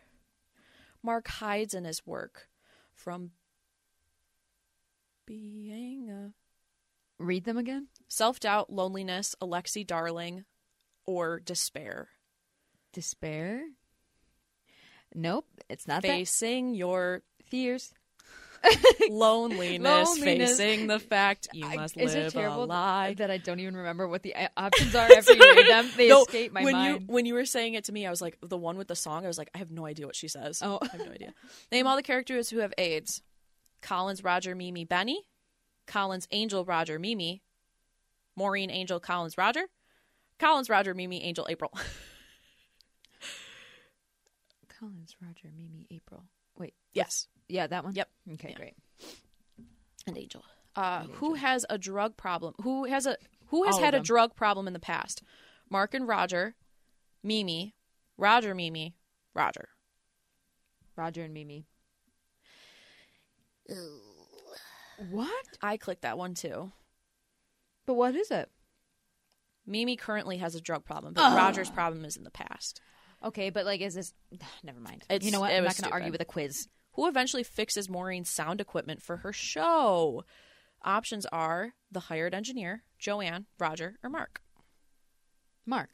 Mark 1.04 1.28
hides 1.28 1.76
in 1.76 1.86
his 1.86 2.08
work 2.08 2.50
from 2.96 3.34
being 5.28 6.10
a 6.10 6.32
Read 7.24 7.44
them 7.44 7.60
again. 7.60 7.90
self 8.08 8.40
doubt, 8.40 8.74
loneliness, 8.74 9.36
Alexi 9.40 9.86
Darling, 9.86 10.44
or 11.06 11.40
despair. 11.40 12.08
Despair. 12.94 13.62
Nope, 15.14 15.46
it's 15.70 15.88
not 15.88 16.02
that. 16.02 16.08
Facing 16.08 16.74
your 16.74 17.22
Fears. 17.46 17.94
loneliness, 19.10 20.08
Loneliness. 20.20 20.58
facing 20.58 20.88
the 20.88 21.00
fact 21.00 21.48
you 21.54 21.66
I- 21.66 21.76
must 21.76 21.98
is 21.98 22.14
live 22.14 22.26
it 22.28 22.32
terrible 22.34 22.64
a 22.64 22.66
lie. 22.66 23.14
that 23.16 23.30
I 23.32 23.38
don't 23.38 23.60
even 23.60 23.76
remember 23.78 24.08
what 24.08 24.24
the 24.24 24.36
uh, 24.36 24.48
options 24.58 24.94
are 24.96 25.10
after 25.18 25.34
you 25.34 25.40
read 25.56 25.68
them? 25.70 25.90
They 25.96 26.10
No, 26.10 26.24
escape 26.24 26.52
my 26.54 26.64
when 26.64 26.74
mind. 26.74 27.02
you 27.02 27.08
when 27.08 27.26
you 27.26 27.34
were 27.34 27.46
saying 27.46 27.74
it 27.76 27.84
to 27.86 27.92
me, 27.92 28.06
I 28.06 28.10
was 28.10 28.22
like 28.22 28.38
the 28.42 28.58
one 28.58 28.78
with 28.78 28.88
the 28.88 28.96
song. 28.96 29.24
I 29.26 29.28
was 29.28 29.38
like, 29.38 29.50
I 29.56 29.58
have 29.60 29.72
no 29.72 29.86
idea 29.86 30.06
what 30.06 30.16
she 30.16 30.28
says. 30.28 30.62
Oh. 30.64 30.80
I 30.82 30.88
have 30.98 31.06
no 31.06 31.12
idea. 31.12 31.34
Name 31.72 31.88
all 31.88 31.96
the 31.96 32.04
characters 32.04 32.50
who 32.50 32.60
have 32.60 32.74
AIDS: 32.78 33.22
Collins, 33.82 34.24
Roger, 34.24 34.56
Mimi, 34.56 34.86
Benny. 34.86 35.22
Collins, 35.86 36.28
Angel, 36.32 36.66
Roger, 36.66 37.00
Mimi. 37.00 37.42
Maureen, 38.36 38.70
Angel, 38.70 39.00
Collins, 39.00 39.38
Roger. 39.38 39.64
Collins, 40.40 40.70
Roger, 40.70 40.94
Mimi, 40.94 41.24
Angel, 41.24 41.48
April. 41.50 41.72
Collins, 44.80 45.16
Roger, 45.22 45.50
Mimi, 45.56 45.88
April. 45.90 46.24
Wait, 46.58 46.74
yes, 46.94 47.28
yeah, 47.50 47.68
that 47.68 47.84
one. 47.84 47.94
Yep. 47.96 48.10
Okay, 48.34 48.50
Yeah. 48.50 48.56
great. 48.56 48.74
and 50.06 50.18
Angel. 50.18 50.44
Uh, 50.76 51.04
who 51.04 51.34
has 51.34 51.66
a 51.70 51.78
drug 51.78 52.16
problem? 52.18 52.54
Who 52.62 52.86
has 52.86 53.06
a 53.06 53.18
who 53.48 53.64
has 53.64 53.76
All 53.76 53.82
had 53.82 53.94
a 53.96 54.00
drug 54.00 54.36
problem 54.36 54.68
in 54.68 54.74
the 54.74 54.80
past? 54.80 55.22
Mark 55.70 55.94
and 55.94 56.08
Roger, 56.08 56.56
Mimi, 57.24 57.74
Roger, 58.18 58.54
Mimi, 58.56 58.96
Roger. 59.34 59.70
Roger 60.96 61.24
and 61.24 61.34
Mimi. 61.34 61.66
What? 65.12 65.46
I 65.62 65.78
clicked 65.78 66.02
that 66.02 66.18
one 66.18 66.34
too. 66.34 66.72
But 67.86 67.94
what 67.96 68.16
is 68.16 68.32
it? 68.32 68.50
Mimi 69.66 69.96
currently 69.96 70.38
has 70.38 70.56
a 70.56 70.62
drug 70.62 70.86
problem, 70.86 71.14
but 71.14 71.36
Roger's 71.36 71.70
problem 71.70 72.06
is 72.06 72.16
in 72.18 72.24
the 72.24 72.32
past. 72.32 72.82
Okay, 73.24 73.50
but 73.50 73.66
like, 73.66 73.82
is 73.82 73.94
this? 73.96 74.14
Never 74.64 74.80
mind. 74.80 75.04
It's- 75.10 75.26
you 75.26 75.32
know 75.32 75.40
what? 75.40 75.52
I'm 75.52 75.64
not 75.64 75.76
going 75.78 75.90
to 75.90 75.94
argue 75.94 76.12
with 76.12 76.22
a 76.22 76.26
quiz. 76.26 76.68
Who 76.98 77.08
eventually 77.08 77.44
fixes 77.44 77.88
Maureen's 77.90 78.28
sound 78.28 78.60
equipment 78.60 79.04
for 79.04 79.18
her 79.18 79.32
show? 79.32 80.26
Options 80.84 81.28
are 81.28 81.74
the 81.92 82.00
hired 82.02 82.34
engineer, 82.34 82.82
Joanne, 82.98 83.46
Roger, 83.60 84.00
or 84.04 84.10
Mark. 84.10 84.42
Mark. 85.64 85.92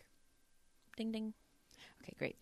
Ding 0.96 1.12
ding. 1.12 1.34
Okay, 2.02 2.14
great. 2.18 2.38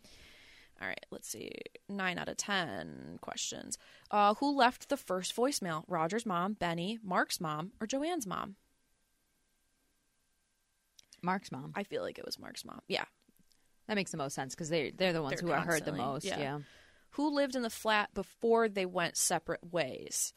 All 0.80 0.88
right, 0.88 1.04
let's 1.10 1.28
see. 1.28 1.52
Nine 1.90 2.20
out 2.20 2.30
of 2.30 2.38
ten 2.38 3.18
questions. 3.20 3.80
Uh, 4.12 4.36
who 4.36 4.56
left 4.56 4.90
the 4.90 4.98
first 4.98 5.36
voicemail? 5.36 5.84
Roger's 5.88 6.26
mom, 6.28 6.54
Benny, 6.54 7.00
Mark's 7.04 7.42
mom, 7.42 7.72
or 7.82 7.88
Joanne's 7.88 8.28
mom? 8.28 8.58
Mark's 11.24 11.52
mom. 11.52 11.72
I 11.76 11.82
feel 11.84 12.04
like 12.04 12.20
it 12.20 12.26
was 12.26 12.38
Mark's 12.38 12.64
mom. 12.64 12.82
Yeah. 12.88 13.06
That 13.88 13.96
makes 13.96 14.12
the 14.12 14.18
most 14.18 14.36
sense 14.36 14.54
because 14.54 14.70
they 14.70 14.92
they're 14.92 15.14
the 15.14 15.24
ones 15.24 15.42
They're 15.42 15.48
who 15.50 15.54
are 15.54 15.62
heard 15.62 15.84
the 15.84 15.92
most. 15.94 16.26
yeah. 16.26 16.40
Yeah. 16.40 16.60
Who 17.12 17.30
lived 17.30 17.56
in 17.56 17.62
the 17.62 17.70
flat 17.70 18.14
before 18.14 18.70
they 18.70 18.86
went 18.86 19.18
separate 19.18 19.72
ways? 19.72 20.34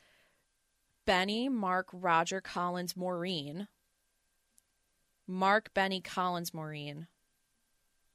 Benny, 1.06 1.48
Mark, 1.48 1.88
Roger, 1.92 2.40
Collins, 2.40 2.96
Maureen. 2.96 3.68
Mark, 5.26 5.72
Benny, 5.74 6.01
Collins, 6.01 6.52
Maureen. 6.52 7.06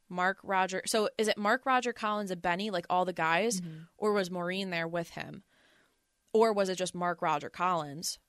Mark, 0.10 0.40
Roger. 0.44 0.82
So 0.86 1.10
is 1.18 1.28
it 1.28 1.38
Mark, 1.38 1.66
Roger, 1.66 1.94
Collins, 1.94 2.32
and 2.32 2.42
Benny, 2.42 2.72
like 2.72 2.86
all 2.90 3.06
the 3.06 3.14
guys? 3.14 3.62
Mm-hmm. 3.62 3.84
Or 3.98 4.12
was 4.12 4.32
Maureen 4.32 4.72
there 4.72 4.88
with 4.88 5.12
him? 5.12 5.44
Or 6.34 6.52
was 6.52 6.70
it 6.70 6.76
just 6.76 6.96
Mark, 6.96 7.22
Roger, 7.22 7.50
Collins? 7.50 8.20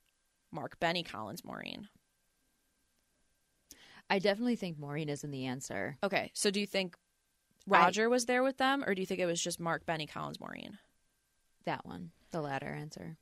Mark, 0.51 0.79
Benny, 0.79 1.03
Collins, 1.03 1.43
Maureen. 1.43 1.87
I 4.09 4.19
definitely 4.19 4.57
think 4.57 4.77
Maureen 4.77 5.09
isn't 5.09 5.31
the 5.31 5.45
answer. 5.45 5.97
Okay, 6.03 6.31
so 6.33 6.51
do 6.51 6.59
you 6.59 6.67
think 6.67 6.97
Roger 7.67 8.09
was 8.09 8.25
there 8.25 8.43
with 8.43 8.57
them, 8.57 8.83
or 8.85 8.93
do 8.95 9.01
you 9.01 9.05
think 9.05 9.19
it 9.19 9.25
was 9.25 9.41
just 9.41 9.59
Mark, 9.59 9.85
Benny, 9.85 10.07
Collins, 10.07 10.39
Maureen? 10.39 10.77
That 11.65 11.85
one, 11.85 12.11
the 12.31 12.41
latter 12.41 12.67
answer. 12.67 13.17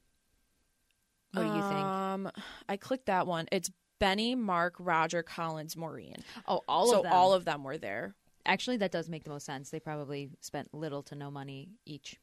What 1.34 1.44
do 1.44 1.48
you 1.50 1.62
think? 1.62 1.74
Um, 1.86 2.32
I 2.68 2.78
clicked 2.78 3.06
that 3.08 3.28
one. 3.28 3.48
It's 3.52 3.70
Benny, 4.00 4.34
Mark, 4.34 4.76
Roger, 4.80 5.22
Collins, 5.22 5.76
Maureen. 5.78 6.16
Oh, 6.48 6.62
all 6.68 6.88
so 6.90 6.98
of 6.98 7.04
them. 7.04 7.14
all 7.14 7.34
of 7.34 7.46
them 7.46 7.64
were 7.64 7.78
there. 7.78 8.16
Actually, 8.46 8.78
that 8.78 8.92
does 8.92 9.10
make 9.10 9.24
the 9.26 9.30
most 9.30 9.46
sense. 9.46 9.70
They 9.70 9.80
probably 9.80 10.30
spent 10.40 10.74
little 10.74 11.04
to 11.04 11.16
no 11.16 11.30
money 11.30 11.70
each 11.86 12.16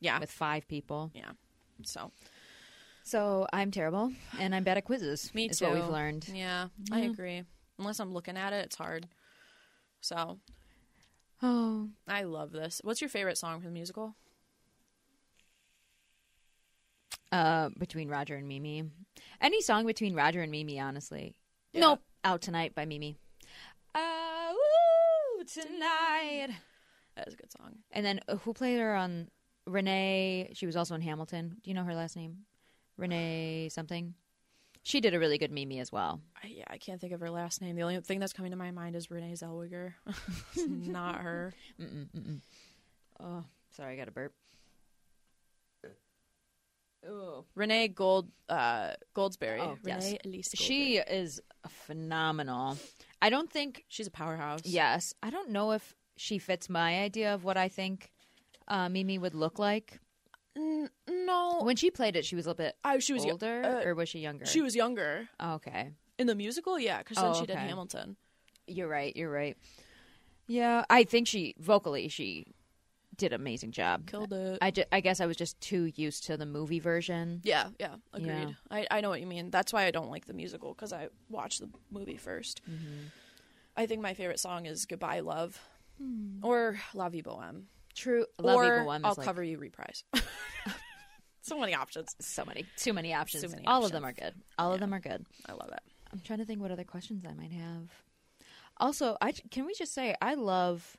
Yeah. 0.00 0.20
with 0.20 0.30
five 0.30 0.68
people. 0.68 1.10
yeah. 1.14 1.32
So 1.84 2.12
So 3.02 3.46
I'm 3.52 3.70
terrible, 3.70 4.12
and 4.38 4.54
I'm 4.54 4.62
bad 4.64 4.76
at 4.76 4.84
quizzes. 4.84 5.34
me 5.34 5.48
too. 5.48 5.52
is 5.52 5.60
what 5.62 5.72
we've 5.72 5.88
learned. 5.88 6.28
Yeah, 6.32 6.68
I 6.92 7.00
agree. 7.00 7.42
Unless 7.78 7.98
I'm 8.00 8.12
looking 8.12 8.36
at 8.36 8.52
it, 8.52 8.66
it's 8.66 8.76
hard. 8.76 9.08
So 10.00 10.38
Oh, 11.42 11.88
I 12.06 12.22
love 12.24 12.52
this. 12.52 12.80
What's 12.82 13.00
your 13.00 13.10
favorite 13.10 13.38
song 13.38 13.60
from 13.60 13.70
the 13.70 13.74
musical? 13.74 14.14
uh, 17.32 17.70
between 17.78 18.08
Roger 18.08 18.36
and 18.36 18.48
Mimi, 18.48 18.84
any 19.40 19.60
song 19.60 19.86
between 19.86 20.14
Roger 20.14 20.42
and 20.42 20.50
Mimi, 20.50 20.80
honestly. 20.80 21.36
Yeah. 21.72 21.80
Nope, 21.80 22.00
"Out 22.24 22.40
Tonight" 22.40 22.74
by 22.74 22.84
Mimi. 22.84 23.16
Uh, 23.94 24.52
woo, 24.52 25.44
tonight. 25.44 26.48
That 27.16 27.28
is 27.28 27.34
a 27.34 27.36
good 27.36 27.52
song. 27.52 27.76
And 27.90 28.04
then 28.04 28.20
uh, 28.28 28.36
who 28.36 28.52
played 28.52 28.78
her 28.78 28.94
on 28.94 29.28
Renee? 29.66 30.50
She 30.54 30.66
was 30.66 30.76
also 30.76 30.94
in 30.94 31.00
Hamilton. 31.02 31.56
Do 31.62 31.70
you 31.70 31.74
know 31.74 31.84
her 31.84 31.94
last 31.94 32.16
name? 32.16 32.38
Renee 32.96 33.68
something. 33.70 34.14
She 34.88 35.02
did 35.02 35.12
a 35.12 35.18
really 35.18 35.36
good 35.36 35.52
Mimi 35.52 35.80
as 35.80 35.92
well. 35.92 36.18
I, 36.42 36.46
yeah, 36.46 36.64
I 36.66 36.78
can't 36.78 36.98
think 36.98 37.12
of 37.12 37.20
her 37.20 37.28
last 37.28 37.60
name. 37.60 37.76
The 37.76 37.82
only 37.82 38.00
thing 38.00 38.20
that's 38.20 38.32
coming 38.32 38.52
to 38.52 38.56
my 38.56 38.70
mind 38.70 38.96
is 38.96 39.10
Renee 39.10 39.34
Zellweger. 39.34 39.92
it's 40.54 40.66
not 40.66 41.16
her. 41.16 41.52
Oh, 43.20 43.44
sorry, 43.76 43.92
I 43.92 43.96
got 43.96 44.08
a 44.08 44.10
burp. 44.10 44.32
Oh, 47.06 47.44
Renee 47.54 47.88
Gold 47.88 48.30
uh, 48.48 48.92
Goldsberry. 49.14 49.60
Oh, 49.60 49.76
yes. 49.84 50.14
Elise. 50.24 50.48
Goldsberry. 50.48 50.56
she 50.56 50.96
is 50.96 51.38
phenomenal. 51.68 52.78
I 53.20 53.28
don't 53.28 53.52
think. 53.52 53.84
she's 53.88 54.06
a 54.06 54.10
powerhouse. 54.10 54.62
Yes, 54.64 55.12
I 55.22 55.28
don't 55.28 55.50
know 55.50 55.72
if 55.72 55.94
she 56.16 56.38
fits 56.38 56.70
my 56.70 57.02
idea 57.02 57.34
of 57.34 57.44
what 57.44 57.58
I 57.58 57.68
think 57.68 58.10
uh, 58.68 58.88
Mimi 58.88 59.18
would 59.18 59.34
look 59.34 59.58
like. 59.58 60.00
N- 60.58 60.90
no, 61.08 61.60
When 61.62 61.76
she 61.76 61.90
played 61.90 62.16
it, 62.16 62.24
she 62.24 62.34
was 62.34 62.44
a 62.46 62.48
little 62.50 62.64
bit 62.64 62.76
I, 62.84 62.98
she 62.98 63.12
was 63.12 63.24
older, 63.24 63.62
uh, 63.64 63.86
or 63.88 63.94
was 63.94 64.08
she 64.08 64.18
younger? 64.18 64.44
She 64.44 64.60
was 64.60 64.74
younger 64.74 65.28
Oh, 65.38 65.54
okay. 65.54 65.92
in 66.18 66.26
the 66.26 66.34
musical. 66.34 66.78
Yeah, 66.78 66.98
because 66.98 67.16
then 67.16 67.26
Oh, 67.26 67.34
she 67.40 67.46
did. 67.46 67.56
Hamilton. 67.56 68.16
You're 68.66 68.88
right. 68.88 69.14
You're 69.16 69.30
right. 69.30 69.56
Yeah, 70.46 70.84
I 70.90 71.04
think 71.04 71.28
she 71.28 71.54
vocally 71.58 72.08
she 72.08 72.46
did 73.16 73.32
an 73.32 73.40
amazing 73.40 73.72
job. 73.72 74.06
Killed 74.06 74.32
it. 74.32 74.58
I, 74.62 74.70
ju- 74.70 74.84
I 74.92 75.00
guess 75.00 75.20
I 75.20 75.26
was 75.26 75.36
just 75.36 75.60
too 75.60 75.90
used 75.96 76.24
to 76.26 76.36
the 76.36 76.46
movie 76.46 76.78
version. 76.80 77.40
yeah, 77.44 77.68
yeah, 77.78 77.96
agreed. 78.12 78.28
Yeah. 78.28 78.50
I, 78.70 78.86
I 78.90 79.00
know 79.00 79.08
what 79.10 79.20
you 79.20 79.26
mean. 79.26 79.50
That's 79.50 79.72
why 79.72 79.84
I 79.86 79.90
don't 79.90 80.10
like 80.10 80.26
the 80.26 80.34
musical 80.34 80.72
because 80.74 80.92
I 80.92 81.08
watched 81.28 81.60
the 81.60 81.68
movie 81.90 82.18
1st 82.22 82.54
Mm-hmm. 82.68 83.06
I 83.76 83.86
think 83.86 84.02
my 84.02 84.14
favorite 84.14 84.40
song 84.40 84.66
is 84.66 84.86
"Goodbye 84.86 85.20
Love" 85.20 85.60
or 86.42 86.78
"La 86.94 87.08
Vie 87.08 87.20
Boheme," 87.22 87.64
True. 87.98 88.26
Love 88.40 88.56
or 88.58 88.88
"I'll 88.88 89.14
like 89.16 89.24
Cover 89.24 89.42
You" 89.42 89.58
reprise. 89.58 90.04
so 91.42 91.58
many 91.58 91.74
options. 91.74 92.14
so 92.20 92.44
many, 92.44 92.64
too 92.76 92.92
many 92.92 93.12
options. 93.12 93.42
Too 93.42 93.48
many 93.50 93.66
All 93.66 93.84
of 93.84 93.90
them 93.90 94.04
are 94.04 94.12
good. 94.12 94.34
All 94.56 94.72
of 94.72 94.78
them 94.78 94.94
are 94.94 95.00
good. 95.00 95.26
I 95.46 95.52
love 95.52 95.70
it. 95.72 95.80
I'm 96.12 96.20
trying 96.20 96.38
to 96.38 96.44
think 96.44 96.60
what 96.60 96.70
other 96.70 96.84
questions 96.84 97.24
I 97.28 97.34
might 97.34 97.50
have. 97.50 97.90
Also, 98.76 99.16
I 99.20 99.32
can 99.32 99.66
we 99.66 99.74
just 99.74 99.92
say 99.92 100.14
I 100.22 100.34
love 100.34 100.96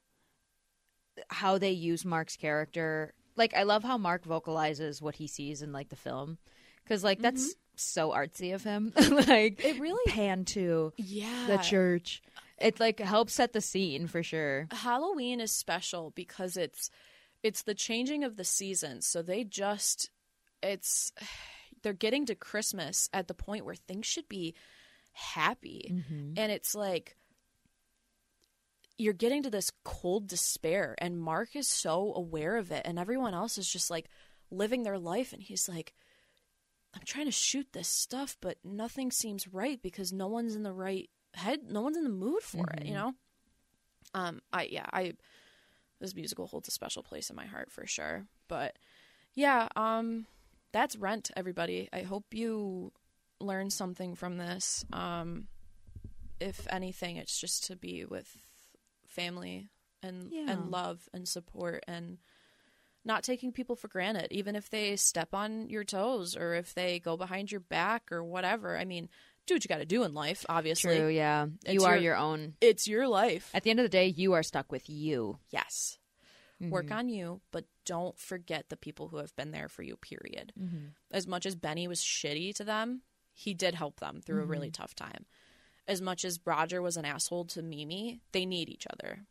how 1.30 1.58
they 1.58 1.72
use 1.72 2.04
Mark's 2.04 2.36
character. 2.36 3.14
Like 3.38 3.54
I 3.56 3.64
love 3.64 3.84
how 3.86 3.98
Mark 3.98 4.26
vocalizes 4.26 5.02
what 5.02 5.16
he 5.16 5.28
sees 5.28 5.62
in 5.62 5.72
like 5.72 5.88
the 5.88 5.96
film 5.96 6.38
cuz 6.86 7.02
like 7.02 7.22
that's 7.22 7.44
mm-hmm. 7.44 7.60
so 7.78 8.12
artsy 8.12 8.54
of 8.54 8.64
him. 8.66 8.92
like 8.98 9.64
It 9.64 9.80
really- 9.80 10.12
pan 10.12 10.44
to 10.46 10.92
Yeah. 10.98 11.46
the 11.48 11.58
church. 11.60 12.22
It 12.61 12.80
like 12.80 12.99
helps 12.99 13.34
set 13.34 13.53
the 13.53 13.61
scene 13.61 14.07
for 14.07 14.23
sure. 14.23 14.68
Halloween 14.72 15.40
is 15.40 15.52
special 15.52 16.11
because 16.15 16.57
it's 16.57 16.90
it's 17.41 17.64
the 17.64 17.73
changing 17.73 18.23
of 18.23 18.36
the 18.36 18.44
seasons. 18.44 19.07
So 19.07 19.22
they 19.22 19.44
just 19.44 20.10
it's 20.61 21.11
they're 21.84 21.94
getting 21.94 22.26
to 22.26 22.36
Christmas 22.36 23.10
at 23.14 23.27
the 23.27 23.34
point 23.34 23.65
where 23.65 23.76
things 23.76 24.06
should 24.06 24.27
be 24.27 24.56
happy. 25.14 25.91
Mm-hmm. 25.94 26.34
And 26.38 26.52
it's 26.52 26.76
like 26.76 27.15
you're 28.98 29.14
getting 29.14 29.44
to 29.44 29.49
this 29.49 29.72
cold 29.86 30.27
despair 30.27 30.94
and 30.98 31.18
Mark 31.18 31.56
is 31.56 31.68
so 31.68 32.14
aware 32.14 32.57
of 32.57 32.72
it 32.72 32.81
and 32.84 32.99
everyone 32.99 33.34
else 33.34 33.57
is 33.57 33.72
just 33.72 33.90
like 33.90 34.10
living 34.52 34.84
their 34.84 34.99
life 34.99 35.31
and 35.31 35.41
he's 35.41 35.69
like 35.69 35.94
I'm 36.94 37.03
trying 37.06 37.26
to 37.26 37.31
shoot 37.31 37.68
this 37.72 37.88
stuff 37.88 38.36
but 38.41 38.57
nothing 38.64 39.10
seems 39.10 39.48
right 39.48 39.81
because 39.81 40.11
no 40.11 40.27
one's 40.27 40.53
in 40.56 40.64
the 40.64 40.73
right 40.73 41.10
head 41.34 41.60
no 41.70 41.82
one's 41.82 41.98
in 41.98 42.04
the 42.04 42.10
mood 42.10 42.42
for 42.44 42.66
it, 42.78 42.86
you 42.86 42.94
know? 42.94 43.14
Um 44.14 44.42
I 44.52 44.64
yeah, 44.64 44.86
I 44.92 45.14
this 46.00 46.16
musical 46.16 46.48
holds 46.48 46.68
a 46.68 46.72
special 46.72 47.04
place 47.04 47.30
in 47.30 47.36
my 47.36 47.46
heart 47.46 47.72
for 47.72 47.86
sure. 47.86 48.26
But 48.48 48.78
yeah, 49.34 49.68
um 49.76 50.26
that's 50.72 50.96
Rent 50.96 51.32
everybody. 51.36 51.90
I 51.94 52.02
hope 52.02 52.34
you 52.34 52.92
learn 53.40 53.70
something 53.70 54.16
from 54.16 54.38
this. 54.38 54.86
Um 54.94 55.48
if 56.40 56.68
anything, 56.70 57.18
it's 57.18 57.40
just 57.40 57.66
to 57.66 57.76
be 57.76 58.06
with 58.06 58.38
family 59.08 59.70
and 60.02 60.32
Yeah. 60.32 60.46
and 60.48 60.72
love 60.72 61.10
and 61.14 61.28
support 61.28 61.84
and 61.88 62.18
not 63.06 63.24
taking 63.24 63.52
people 63.52 63.76
for 63.76 63.88
granted, 63.88 64.28
even 64.32 64.56
if 64.56 64.70
they 64.70 64.96
step 64.96 65.34
on 65.34 65.70
your 65.70 65.84
toes 65.84 66.36
or 66.36 66.54
if 66.54 66.74
they 66.74 67.00
go 67.00 67.16
behind 67.18 67.52
your 67.52 67.62
back 67.62 68.12
or 68.12 68.24
whatever. 68.24 68.78
I 68.78 68.86
mean, 68.86 69.10
do 69.50 69.56
what 69.56 69.64
you 69.66 69.68
got 69.68 69.80
to 69.80 69.86
do 69.86 70.04
in 70.04 70.14
life. 70.14 70.46
Obviously, 70.48 70.98
True, 70.98 71.08
yeah. 71.10 71.48
It's 71.66 71.74
you 71.74 71.84
are 71.84 71.96
your- 71.96 72.04
your 72.04 72.18
own. 72.18 72.56
it's 72.62 72.88
your 72.88 73.08
life. 73.08 73.50
At 73.54 73.64
the 73.64 73.70
end 73.72 73.80
of 73.80 73.84
the 73.84 73.90
day, 73.90 74.08
you 74.08 74.34
are 74.34 74.44
stuck 74.44 74.72
with 74.72 74.90
you. 74.90 75.40
Yes, 75.50 75.98
Mm-hmm. 76.62 76.72
work 76.72 76.92
on 76.92 77.08
you, 77.08 77.40
but 77.52 77.64
don't 77.86 78.20
forget 78.20 78.68
the 78.68 78.76
people 78.76 79.08
who 79.08 79.18
have 79.18 79.34
been 79.38 79.52
there 79.52 79.70
for 79.70 79.82
you. 79.82 79.96
Period. 79.96 80.52
Mm-hmm. 80.60 80.88
As 81.12 81.26
much 81.26 81.46
as 81.46 81.56
Benny 81.56 81.88
was 81.88 82.02
shitty 82.02 82.54
to 82.56 82.66
them, 82.66 83.02
he 83.34 83.54
did 83.54 83.76
help 83.76 84.02
them 84.02 84.20
through 84.22 84.40
a 84.40 84.42
Mm-hmm. 84.42 84.52
really 84.52 84.72
tough 84.72 84.94
time. 84.94 85.26
As 85.88 86.02
much 86.02 86.26
as 86.26 86.40
Roger 86.46 86.82
was 86.82 86.98
an 86.98 87.06
asshole 87.06 87.46
to 87.46 87.62
Mimi, 87.62 88.20
they 88.34 88.46
need 88.46 88.68
each 88.70 88.86
other. 88.92 89.22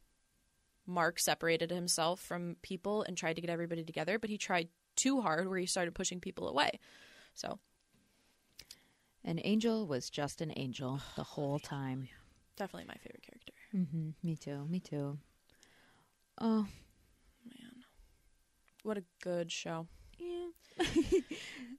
Mark 0.86 1.18
separated 1.18 1.70
himself 1.70 2.18
from 2.18 2.56
people 2.62 3.02
and 3.02 3.14
tried 3.16 3.34
to 3.34 3.42
get 3.42 3.50
everybody 3.50 3.84
together, 3.84 4.18
but 4.18 4.30
he 4.30 4.38
tried 4.38 4.68
too 4.96 5.20
hard 5.20 5.48
where 5.48 5.58
he 5.58 5.66
started 5.66 5.94
pushing 5.94 6.20
people 6.20 6.48
away. 6.48 6.80
So, 7.34 7.58
An 9.24 9.40
angel 9.44 9.86
was 9.86 10.08
just 10.10 10.40
an 10.40 10.52
angel 10.56 11.00
the 11.16 11.22
whole 11.24 11.58
time. 11.58 12.08
definitely 12.56 12.86
my 12.88 12.94
favorite 12.94 13.22
character. 13.22 13.52
Mm-hmm. 13.74 14.10
Me 14.26 14.36
too. 14.36 14.66
Me 14.68 14.80
too. 14.80 15.18
Oh, 16.40 16.66
Man. 17.44 17.72
What 18.82 18.96
a 18.98 19.04
good 19.22 19.50
show. 19.52 19.86
yeah. 20.18 20.46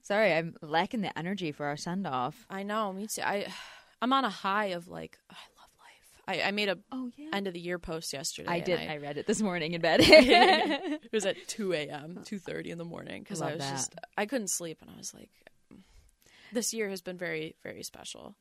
Sorry, 0.02 0.32
I'm 0.32 0.54
lacking 0.62 1.00
the 1.02 1.16
energy 1.18 1.52
for 1.52 1.66
our 1.66 1.76
send 1.76 2.06
off. 2.06 2.46
I 2.50 2.62
know, 2.62 2.92
me 2.92 3.06
too. 3.06 3.22
I 3.22 3.46
I'm 4.02 4.12
on 4.12 4.24
a 4.24 4.30
high 4.30 4.66
of 4.66 4.88
like 4.88 5.18
I 5.30 5.34
love 5.58 5.70
life. 5.78 6.40
I, 6.42 6.48
I 6.48 6.50
made 6.52 6.68
a 6.68 6.78
Oh 6.92 7.10
yeah. 7.16 7.30
end 7.32 7.46
of 7.46 7.54
the 7.54 7.60
year 7.60 7.78
post 7.78 8.12
yesterday. 8.12 8.48
I 8.50 8.60
did. 8.60 8.78
I- 8.80 8.94
I 8.94 8.96
read 8.98 9.16
it 9.18 9.26
this 9.26 9.40
morning 9.42 9.72
in 9.72 9.80
bed. 9.80 10.00
it 10.02 11.12
was 11.12 11.26
at 11.26 11.36
2 11.48 11.72
a.m., 11.74 12.18
2.30 12.24 12.66
in 12.66 12.78
the 12.78 12.84
morning 12.84 13.22
because 13.22 13.40
I 13.42 13.46
Love 13.46 13.54
was 13.56 13.64
that. 13.64 13.70
just, 13.72 13.94
I 14.16 14.26
couldn't 14.26 14.48
sleep 14.48 14.78
and 14.82 14.90
I 14.90 14.96
was 14.96 15.12
like, 15.14 15.30
this 16.52 16.72
year 16.74 16.88
has 16.88 17.02
been 17.02 17.16
very, 17.18 17.56
very 17.62 17.82
special. 17.82 18.36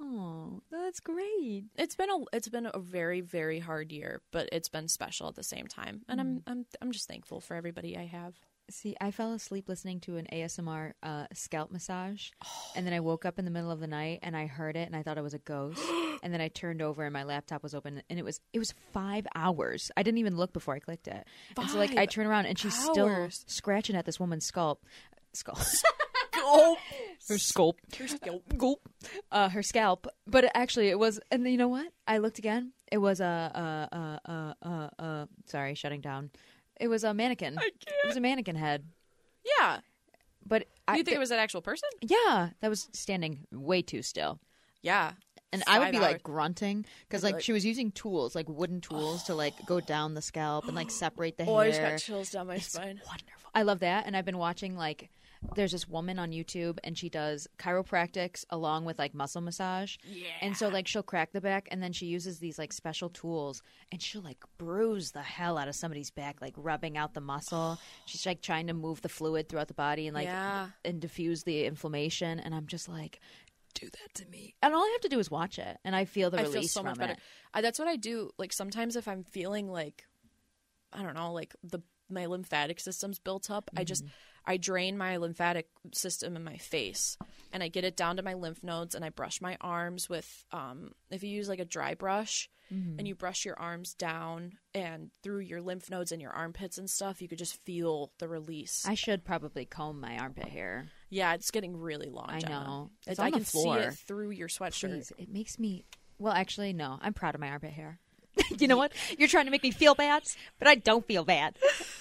oh, 0.00 0.62
that's 0.70 1.00
great. 1.00 1.64
It's 1.76 1.94
been 1.94 2.10
a, 2.10 2.18
it's 2.32 2.48
been 2.48 2.68
a 2.72 2.78
very, 2.78 3.20
very 3.20 3.58
hard 3.58 3.92
year, 3.92 4.22
but 4.32 4.48
it's 4.52 4.68
been 4.68 4.88
special 4.88 5.28
at 5.28 5.34
the 5.34 5.42
same 5.42 5.66
time. 5.66 6.02
And 6.08 6.20
I'm, 6.20 6.42
I'm, 6.46 6.66
I'm 6.80 6.90
just 6.92 7.06
thankful 7.06 7.40
for 7.40 7.54
everybody 7.54 7.96
I 7.98 8.06
have. 8.06 8.34
See, 8.70 8.94
I 9.00 9.10
fell 9.10 9.32
asleep 9.32 9.68
listening 9.68 9.98
to 10.00 10.16
an 10.16 10.28
ASMR 10.32 10.92
uh, 11.02 11.26
scalp 11.34 11.72
massage, 11.72 12.30
and 12.76 12.86
then 12.86 12.94
I 12.94 13.00
woke 13.00 13.24
up 13.26 13.38
in 13.38 13.44
the 13.44 13.50
middle 13.50 13.70
of 13.72 13.80
the 13.80 13.88
night 13.88 14.20
and 14.22 14.36
I 14.36 14.46
heard 14.46 14.76
it 14.76 14.86
and 14.86 14.94
I 14.94 15.02
thought 15.02 15.18
it 15.18 15.22
was 15.24 15.34
a 15.34 15.38
ghost, 15.40 15.82
and 16.22 16.32
then 16.32 16.40
I 16.40 16.48
turned 16.48 16.80
over 16.80 17.04
and 17.04 17.12
my 17.12 17.24
laptop 17.24 17.62
was 17.64 17.74
open 17.74 18.00
and 18.08 18.18
it 18.18 18.24
was 18.24 18.40
it 18.52 18.60
was 18.60 18.72
five 18.92 19.26
hours. 19.34 19.90
I 19.96 20.04
didn't 20.04 20.18
even 20.18 20.36
look 20.36 20.52
before 20.52 20.74
I 20.74 20.78
clicked 20.78 21.08
it, 21.08 21.26
Five 21.56 21.64
and 21.64 21.70
so 21.70 21.78
like 21.78 21.96
I 21.96 22.06
turn 22.06 22.26
around 22.28 22.46
and 22.46 22.56
she's 22.56 22.78
still 22.78 23.28
scratching 23.46 23.96
at 23.96 24.06
this 24.06 24.20
woman's 24.20 24.46
scalp, 24.46 24.86
scalp, 26.50 26.78
Oh, 27.82 27.98
her 27.98 28.08
scalp, 28.08 28.42
gulp, 28.58 28.88
uh, 29.30 29.48
her 29.50 29.62
scalp. 29.62 30.06
But 30.26 30.50
actually, 30.54 30.88
it 30.88 30.98
was, 30.98 31.20
and 31.30 31.46
you 31.48 31.56
know 31.56 31.68
what? 31.68 31.88
I 32.06 32.18
looked 32.18 32.38
again. 32.38 32.72
It 32.90 32.98
was 32.98 33.20
a, 33.20 33.24
a, 33.92 33.96
a, 33.96 34.30
a, 34.30 34.68
a, 34.68 35.04
a 35.04 35.28
sorry, 35.46 35.74
shutting 35.74 36.00
down. 36.00 36.30
It 36.80 36.88
was 36.88 37.04
a 37.04 37.12
mannequin. 37.14 37.58
It 37.60 38.06
was 38.06 38.16
a 38.16 38.20
mannequin 38.20 38.56
head. 38.56 38.84
yeah. 39.58 39.80
But 40.46 40.66
I, 40.88 40.96
you 40.96 41.04
think 41.04 41.16
it 41.16 41.20
was 41.20 41.30
an 41.30 41.38
actual 41.38 41.60
person? 41.60 41.88
Yeah, 42.00 42.48
that 42.60 42.68
was 42.70 42.88
standing 42.92 43.40
way 43.52 43.82
too 43.82 44.00
still. 44.02 44.40
Yeah. 44.82 45.12
And 45.52 45.62
I 45.66 45.78
would 45.78 45.86
Five 45.86 45.92
be 45.92 45.98
hours. 45.98 46.12
like 46.12 46.22
grunting 46.22 46.86
because 47.06 47.22
I'd 47.22 47.28
be 47.28 47.32
like, 47.32 47.34
like- 47.34 47.44
she 47.44 47.52
was 47.52 47.66
using 47.66 47.90
tools, 47.92 48.34
like 48.34 48.48
wooden 48.48 48.80
tools, 48.80 49.24
to 49.24 49.34
like 49.34 49.52
go 49.66 49.80
down 49.80 50.14
the 50.14 50.22
scalp 50.22 50.64
and 50.66 50.74
like 50.74 50.90
separate 50.90 51.36
the 51.36 51.44
hair. 51.46 51.52
Oh, 51.54 51.58
I 51.58 51.68
just 51.68 51.80
got 51.82 51.98
chills 51.98 52.30
down 52.30 52.46
my 52.46 52.58
spine. 52.58 53.00
wonderful. 53.06 53.50
I 53.54 53.62
love 53.62 53.80
that, 53.80 54.06
and 54.06 54.16
I've 54.16 54.24
been 54.24 54.38
watching 54.38 54.76
like 54.76 55.10
there's 55.54 55.72
this 55.72 55.88
woman 55.88 56.18
on 56.18 56.30
YouTube, 56.32 56.78
and 56.84 56.96
she 56.98 57.08
does 57.08 57.48
chiropractics 57.58 58.44
along 58.50 58.84
with 58.84 58.98
like 58.98 59.14
muscle 59.14 59.40
massage. 59.40 59.96
Yeah. 60.04 60.26
And 60.42 60.56
so 60.56 60.68
like 60.68 60.86
she'll 60.86 61.02
crack 61.02 61.32
the 61.32 61.40
back, 61.40 61.68
and 61.70 61.82
then 61.82 61.92
she 61.92 62.06
uses 62.06 62.38
these 62.38 62.58
like 62.58 62.72
special 62.72 63.08
tools, 63.08 63.62
and 63.90 64.00
she'll 64.02 64.20
like 64.22 64.38
bruise 64.58 65.12
the 65.12 65.22
hell 65.22 65.56
out 65.58 65.68
of 65.68 65.74
somebody's 65.74 66.10
back, 66.10 66.40
like 66.40 66.54
rubbing 66.56 66.96
out 66.98 67.14
the 67.14 67.20
muscle. 67.20 67.78
She's 68.06 68.26
like 68.26 68.42
trying 68.42 68.66
to 68.66 68.74
move 68.74 69.00
the 69.02 69.08
fluid 69.08 69.48
throughout 69.48 69.68
the 69.68 69.74
body 69.74 70.06
and 70.06 70.14
like 70.14 70.26
Yeah. 70.26 70.68
and 70.84 71.00
diffuse 71.00 71.42
the 71.44 71.64
inflammation. 71.64 72.38
And 72.38 72.54
I'm 72.54 72.66
just 72.66 72.88
like, 72.88 73.20
do 73.74 73.86
that 73.86 74.14
to 74.14 74.26
me. 74.28 74.54
And 74.62 74.74
all 74.74 74.82
I 74.82 74.90
have 74.92 75.00
to 75.02 75.08
do 75.08 75.18
is 75.18 75.30
watch 75.30 75.58
it, 75.58 75.78
and 75.84 75.96
I 75.96 76.04
feel 76.04 76.30
the 76.30 76.38
I 76.38 76.42
release 76.42 76.54
feel 76.54 76.68
so 76.68 76.80
from 76.80 76.86
much 76.90 76.98
better. 76.98 77.12
it. 77.14 77.18
I, 77.54 77.60
that's 77.62 77.78
what 77.78 77.88
I 77.88 77.96
do. 77.96 78.30
Like 78.38 78.52
sometimes 78.52 78.94
if 78.96 79.08
I'm 79.08 79.24
feeling 79.24 79.68
like, 79.70 80.04
I 80.92 81.02
don't 81.02 81.14
know, 81.14 81.32
like 81.32 81.54
the 81.62 81.80
my 82.10 82.26
lymphatic 82.26 82.80
system's 82.80 83.18
built 83.18 83.50
up, 83.50 83.70
I 83.76 83.84
just 83.84 84.04
I 84.46 84.56
drain 84.56 84.96
my 84.96 85.16
lymphatic 85.18 85.68
system 85.92 86.34
in 86.36 86.44
my 86.44 86.56
face, 86.56 87.16
and 87.52 87.62
I 87.62 87.68
get 87.68 87.84
it 87.84 87.96
down 87.96 88.16
to 88.16 88.22
my 88.22 88.34
lymph 88.34 88.62
nodes, 88.64 88.94
and 88.94 89.04
I 89.04 89.10
brush 89.10 89.40
my 89.40 89.56
arms 89.60 90.08
with 90.08 90.44
um 90.52 90.92
if 91.10 91.22
you 91.22 91.30
use 91.30 91.48
like 91.48 91.60
a 91.60 91.64
dry 91.64 91.94
brush. 91.94 92.48
And 92.72 93.08
you 93.08 93.16
brush 93.16 93.44
your 93.44 93.58
arms 93.58 93.94
down 93.94 94.52
and 94.76 95.10
through 95.24 95.40
your 95.40 95.60
lymph 95.60 95.90
nodes 95.90 96.12
and 96.12 96.22
your 96.22 96.30
armpits 96.30 96.78
and 96.78 96.88
stuff, 96.88 97.20
you 97.20 97.26
could 97.26 97.36
just 97.36 97.60
feel 97.64 98.12
the 98.20 98.28
release. 98.28 98.86
I 98.86 98.94
should 98.94 99.24
probably 99.24 99.64
comb 99.64 99.98
my 99.98 100.16
armpit 100.18 100.46
hair. 100.46 100.86
yeah, 101.08 101.34
it's 101.34 101.50
getting 101.50 101.76
really 101.76 102.10
long. 102.10 102.26
I 102.30 102.38
Jenna. 102.38 102.54
know. 102.64 102.90
It's, 103.00 103.08
It's 103.08 103.18
I 103.18 103.30
the 103.30 103.38
can 103.38 103.44
floor. 103.44 103.74
see 103.82 103.88
it 103.88 103.94
through 103.94 104.30
your 104.30 104.46
sweatshirt. 104.46 104.90
Please, 104.90 105.12
it 105.18 105.28
makes 105.28 105.58
me. 105.58 105.84
Well, 106.20 106.32
actually, 106.32 106.72
no. 106.72 106.96
I'm 107.02 107.12
proud 107.12 107.34
of 107.34 107.40
my 107.40 107.48
armpit 107.48 107.72
hair. 107.72 107.98
you 108.58 108.68
know 108.68 108.76
what? 108.76 108.92
You're 109.18 109.28
trying 109.28 109.46
to 109.46 109.50
make 109.50 109.62
me 109.62 109.70
feel 109.70 109.94
bad, 109.94 110.22
but 110.58 110.68
I 110.68 110.74
don't 110.74 111.06
feel 111.06 111.24
bad. 111.24 111.56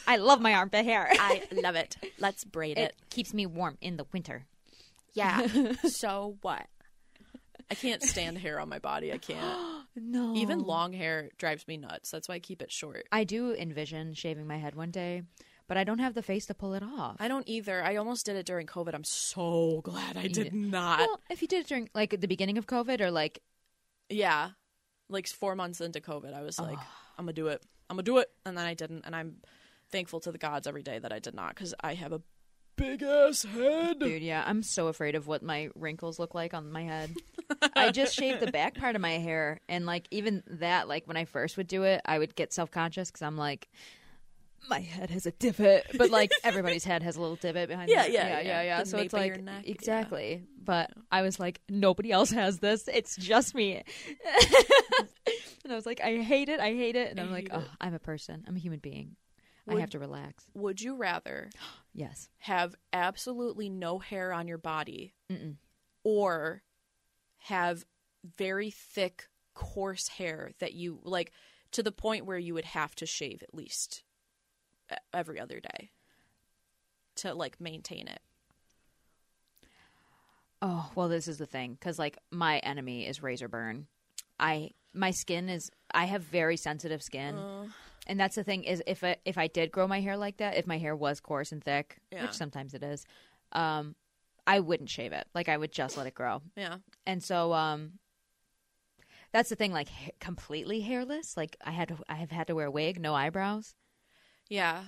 I 0.07 0.17
love 0.17 0.41
my 0.41 0.53
armpit 0.53 0.85
hair. 0.85 1.07
I 1.11 1.43
love 1.51 1.75
it. 1.75 1.97
Let's 2.19 2.43
braid 2.43 2.77
it 2.77 2.95
keeps 3.09 3.33
me 3.33 3.45
warm 3.45 3.77
in 3.81 3.97
the 3.97 4.05
winter. 4.11 4.45
Yeah. 5.13 5.47
so 5.87 6.37
what? 6.41 6.67
I 7.71 7.75
can't 7.75 8.01
stand 8.01 8.37
hair 8.37 8.59
on 8.59 8.69
my 8.69 8.79
body. 8.79 9.13
I 9.13 9.17
can't. 9.17 9.57
No. 10.01 10.33
Even 10.35 10.63
long 10.63 10.93
hair 10.93 11.29
drives 11.37 11.67
me 11.67 11.75
nuts. 11.75 12.11
That's 12.11 12.29
why 12.29 12.35
I 12.35 12.39
keep 12.39 12.61
it 12.61 12.71
short. 12.71 13.05
I 13.11 13.25
do 13.25 13.53
envision 13.53 14.13
shaving 14.13 14.47
my 14.47 14.55
head 14.55 14.73
one 14.73 14.91
day, 14.91 15.23
but 15.67 15.75
I 15.75 15.83
don't 15.83 15.99
have 15.99 16.13
the 16.13 16.21
face 16.21 16.45
to 16.45 16.53
pull 16.53 16.73
it 16.73 16.83
off. 16.83 17.17
I 17.19 17.27
don't 17.27 17.45
either. 17.49 17.83
I 17.83 17.97
almost 17.97 18.25
did 18.25 18.37
it 18.37 18.45
during 18.45 18.65
COVID. 18.65 18.93
I'm 18.93 19.03
so 19.03 19.81
glad 19.83 20.15
I 20.15 20.27
did 20.27 20.53
not. 20.53 20.99
Well, 20.99 21.19
if 21.29 21.41
you 21.41 21.49
did 21.49 21.61
it 21.61 21.67
during 21.67 21.89
like 21.93 22.21
the 22.21 22.27
beginning 22.29 22.57
of 22.57 22.65
COVID 22.65 23.01
or 23.01 23.11
like 23.11 23.41
yeah. 24.09 24.51
Like 25.09 25.27
four 25.27 25.55
months 25.55 25.81
into 25.81 25.99
COVID, 25.99 26.33
I 26.33 26.41
was 26.41 26.59
like, 26.59 26.77
I'm 27.17 27.25
going 27.25 27.35
to 27.35 27.41
do 27.41 27.47
it. 27.47 27.63
I'm 27.89 27.97
to 27.97 28.03
do 28.03 28.17
it. 28.19 28.29
And 28.45 28.57
then 28.57 28.65
I 28.65 28.73
didn't. 28.75 29.05
And 29.05 29.15
I'm 29.15 29.37
thankful 29.89 30.19
to 30.21 30.31
the 30.31 30.37
gods 30.37 30.67
every 30.67 30.83
day 30.83 30.99
that 30.99 31.11
I 31.11 31.19
did 31.19 31.33
not 31.33 31.49
because 31.49 31.73
I 31.81 31.95
have 31.95 32.11
a 32.11 32.21
big 32.79 33.03
ass 33.03 33.43
head. 33.43 33.99
Dude, 33.99 34.21
yeah, 34.21 34.43
I'm 34.45 34.63
so 34.63 34.87
afraid 34.87 35.15
of 35.15 35.27
what 35.27 35.43
my 35.43 35.69
wrinkles 35.75 36.17
look 36.17 36.33
like 36.33 36.53
on 36.53 36.71
my 36.71 36.83
head. 36.83 37.13
I 37.75 37.91
just 37.91 38.15
shaved 38.15 38.39
the 38.39 38.51
back 38.51 38.75
part 38.75 38.95
of 38.95 39.01
my 39.01 39.17
hair, 39.17 39.59
and 39.67 39.85
like 39.85 40.07
even 40.11 40.43
that, 40.47 40.87
like 40.87 41.07
when 41.07 41.17
I 41.17 41.25
first 41.25 41.57
would 41.57 41.67
do 41.67 41.83
it, 41.83 42.01
I 42.05 42.17
would 42.17 42.35
get 42.35 42.53
self 42.53 42.71
conscious 42.71 43.09
because 43.09 43.21
I'm 43.21 43.37
like, 43.37 43.67
my 44.69 44.79
head 44.79 45.09
has 45.09 45.25
a 45.25 45.31
divot, 45.31 45.85
but 45.97 46.09
like 46.09 46.31
everybody's 46.43 46.83
head 46.83 47.03
has 47.03 47.15
a 47.15 47.21
little 47.21 47.35
divot 47.35 47.69
behind. 47.69 47.89
Yeah, 47.89 48.07
the- 48.07 48.13
yeah, 48.13 48.27
yeah, 48.27 48.39
yeah. 48.41 48.61
yeah, 48.63 48.83
So 48.83 48.97
it's 48.97 49.13
like 49.13 49.27
your 49.27 49.37
neck, 49.37 49.63
yeah. 49.65 49.71
exactly. 49.71 50.43
But 50.63 50.91
I 51.11 51.21
was 51.21 51.39
like, 51.39 51.61
nobody 51.69 52.11
else 52.11 52.31
has 52.31 52.59
this. 52.59 52.87
It's 52.87 53.15
just 53.15 53.55
me. 53.55 53.75
and 55.63 55.71
I 55.71 55.75
was 55.75 55.85
like, 55.85 56.01
I 56.01 56.17
hate 56.17 56.49
it. 56.49 56.59
I 56.59 56.73
hate 56.73 56.95
it. 56.95 57.11
And 57.11 57.19
I'm 57.19 57.31
like, 57.31 57.49
oh. 57.51 57.63
I'm 57.81 57.93
a 57.93 57.99
person. 57.99 58.43
I'm 58.47 58.55
a 58.55 58.59
human 58.59 58.79
being. 58.79 59.15
I 59.67 59.79
have 59.79 59.91
to 59.91 59.99
relax. 59.99 60.45
Would 60.55 60.81
you 60.81 60.95
rather 60.95 61.49
Yes. 61.93 62.29
have 62.39 62.75
absolutely 62.91 63.69
no 63.69 63.99
hair 63.99 64.33
on 64.33 64.47
your 64.47 64.57
body 64.57 65.13
or 66.03 66.63
have 67.43 67.85
very 68.37 68.71
thick, 68.71 69.27
coarse 69.53 70.07
hair 70.07 70.51
that 70.59 70.73
you 70.73 70.99
like 71.03 71.31
to 71.71 71.83
the 71.83 71.91
point 71.91 72.25
where 72.25 72.37
you 72.37 72.53
would 72.55 72.65
have 72.65 72.95
to 72.95 73.05
shave 73.05 73.43
at 73.43 73.53
least 73.53 74.03
every 75.13 75.39
other 75.39 75.59
day 75.59 75.91
to 77.15 77.33
like 77.33 77.59
maintain 77.59 78.07
it? 78.07 78.21
Oh 80.61 80.91
well, 80.95 81.07
this 81.07 81.27
is 81.27 81.37
the 81.37 81.45
thing 81.45 81.73
because 81.73 81.97
like 81.97 82.17
my 82.31 82.59
enemy 82.59 83.07
is 83.07 83.23
razor 83.23 83.47
burn. 83.47 83.87
I 84.39 84.71
my 84.93 85.11
skin 85.11 85.47
is 85.49 85.69
I 85.93 86.05
have 86.05 86.21
very 86.23 86.57
sensitive 86.57 87.01
skin, 87.01 87.35
Uh, 87.35 87.65
and 88.07 88.19
that's 88.19 88.35
the 88.35 88.43
thing 88.43 88.63
is 88.65 88.83
if 88.85 89.03
I, 89.03 89.17
if 89.23 89.37
I 89.37 89.47
did 89.47 89.71
grow 89.71 89.87
my 89.87 90.01
hair 90.01 90.17
like 90.17 90.37
that, 90.37 90.57
if 90.57 90.67
my 90.67 90.77
hair 90.77 90.95
was 90.95 91.19
coarse 91.19 91.51
and 91.51 91.63
thick, 91.63 91.97
Yeah. 92.11 92.23
which 92.23 92.33
sometimes 92.33 92.73
it 92.73 92.83
is, 92.83 93.05
um, 93.53 93.95
I 94.47 94.59
wouldn't 94.59 94.89
shave 94.89 95.13
it. 95.13 95.27
Like 95.33 95.47
I 95.47 95.55
would 95.57 95.71
just 95.71 95.95
let 95.95 96.07
it 96.07 96.13
grow, 96.15 96.41
yeah. 96.57 96.77
and 97.05 97.23
so 97.23 97.53
um, 97.53 97.99
that's 99.31 99.49
the 99.49 99.55
thing. 99.55 99.71
Like 99.71 99.87
ha- 99.89 100.11
completely 100.19 100.81
hairless, 100.81 101.37
like 101.37 101.55
I 101.63 101.71
had 101.71 101.87
to 101.89 101.97
I 102.09 102.15
have 102.15 102.31
had 102.31 102.47
to 102.47 102.55
wear 102.55 102.65
a 102.65 102.71
wig, 102.71 102.99
no 102.99 103.13
eyebrows. 103.15 103.75
Yeah. 104.49 104.83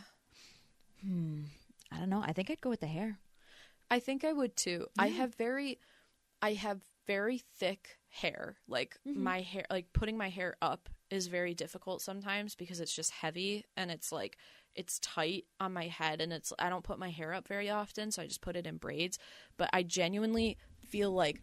Hmm. 1.01 1.43
I 1.91 1.97
don't 1.99 2.09
know. 2.09 2.23
I 2.25 2.33
think 2.33 2.49
I'd 2.49 2.61
go 2.61 2.69
with 2.69 2.79
the 2.81 2.87
hair. 2.87 3.19
I 3.89 3.99
think 3.99 4.23
I 4.23 4.33
would 4.33 4.55
too. 4.55 4.87
I 4.97 5.07
have 5.07 5.35
very 5.35 5.79
I 6.41 6.53
have 6.53 6.81
very 7.05 7.41
thick 7.57 7.97
hair. 8.09 8.57
Like 8.67 8.97
my 9.05 9.41
hair 9.41 9.65
like 9.69 9.93
putting 9.93 10.17
my 10.17 10.29
hair 10.29 10.55
up 10.61 10.89
is 11.09 11.27
very 11.27 11.53
difficult 11.53 12.01
sometimes 12.01 12.55
because 12.55 12.79
it's 12.79 12.95
just 12.95 13.11
heavy 13.11 13.65
and 13.75 13.91
it's 13.91 14.11
like 14.11 14.37
it's 14.75 14.99
tight 14.99 15.45
on 15.59 15.73
my 15.73 15.87
head 15.87 16.21
and 16.21 16.31
it's 16.31 16.53
I 16.57 16.69
don't 16.69 16.83
put 16.83 16.99
my 16.99 17.09
hair 17.09 17.33
up 17.33 17.47
very 17.47 17.69
often, 17.69 18.11
so 18.11 18.21
I 18.21 18.27
just 18.27 18.41
put 18.41 18.55
it 18.55 18.65
in 18.65 18.77
braids, 18.77 19.19
but 19.57 19.69
I 19.73 19.83
genuinely 19.83 20.57
feel 20.87 21.11
like 21.11 21.41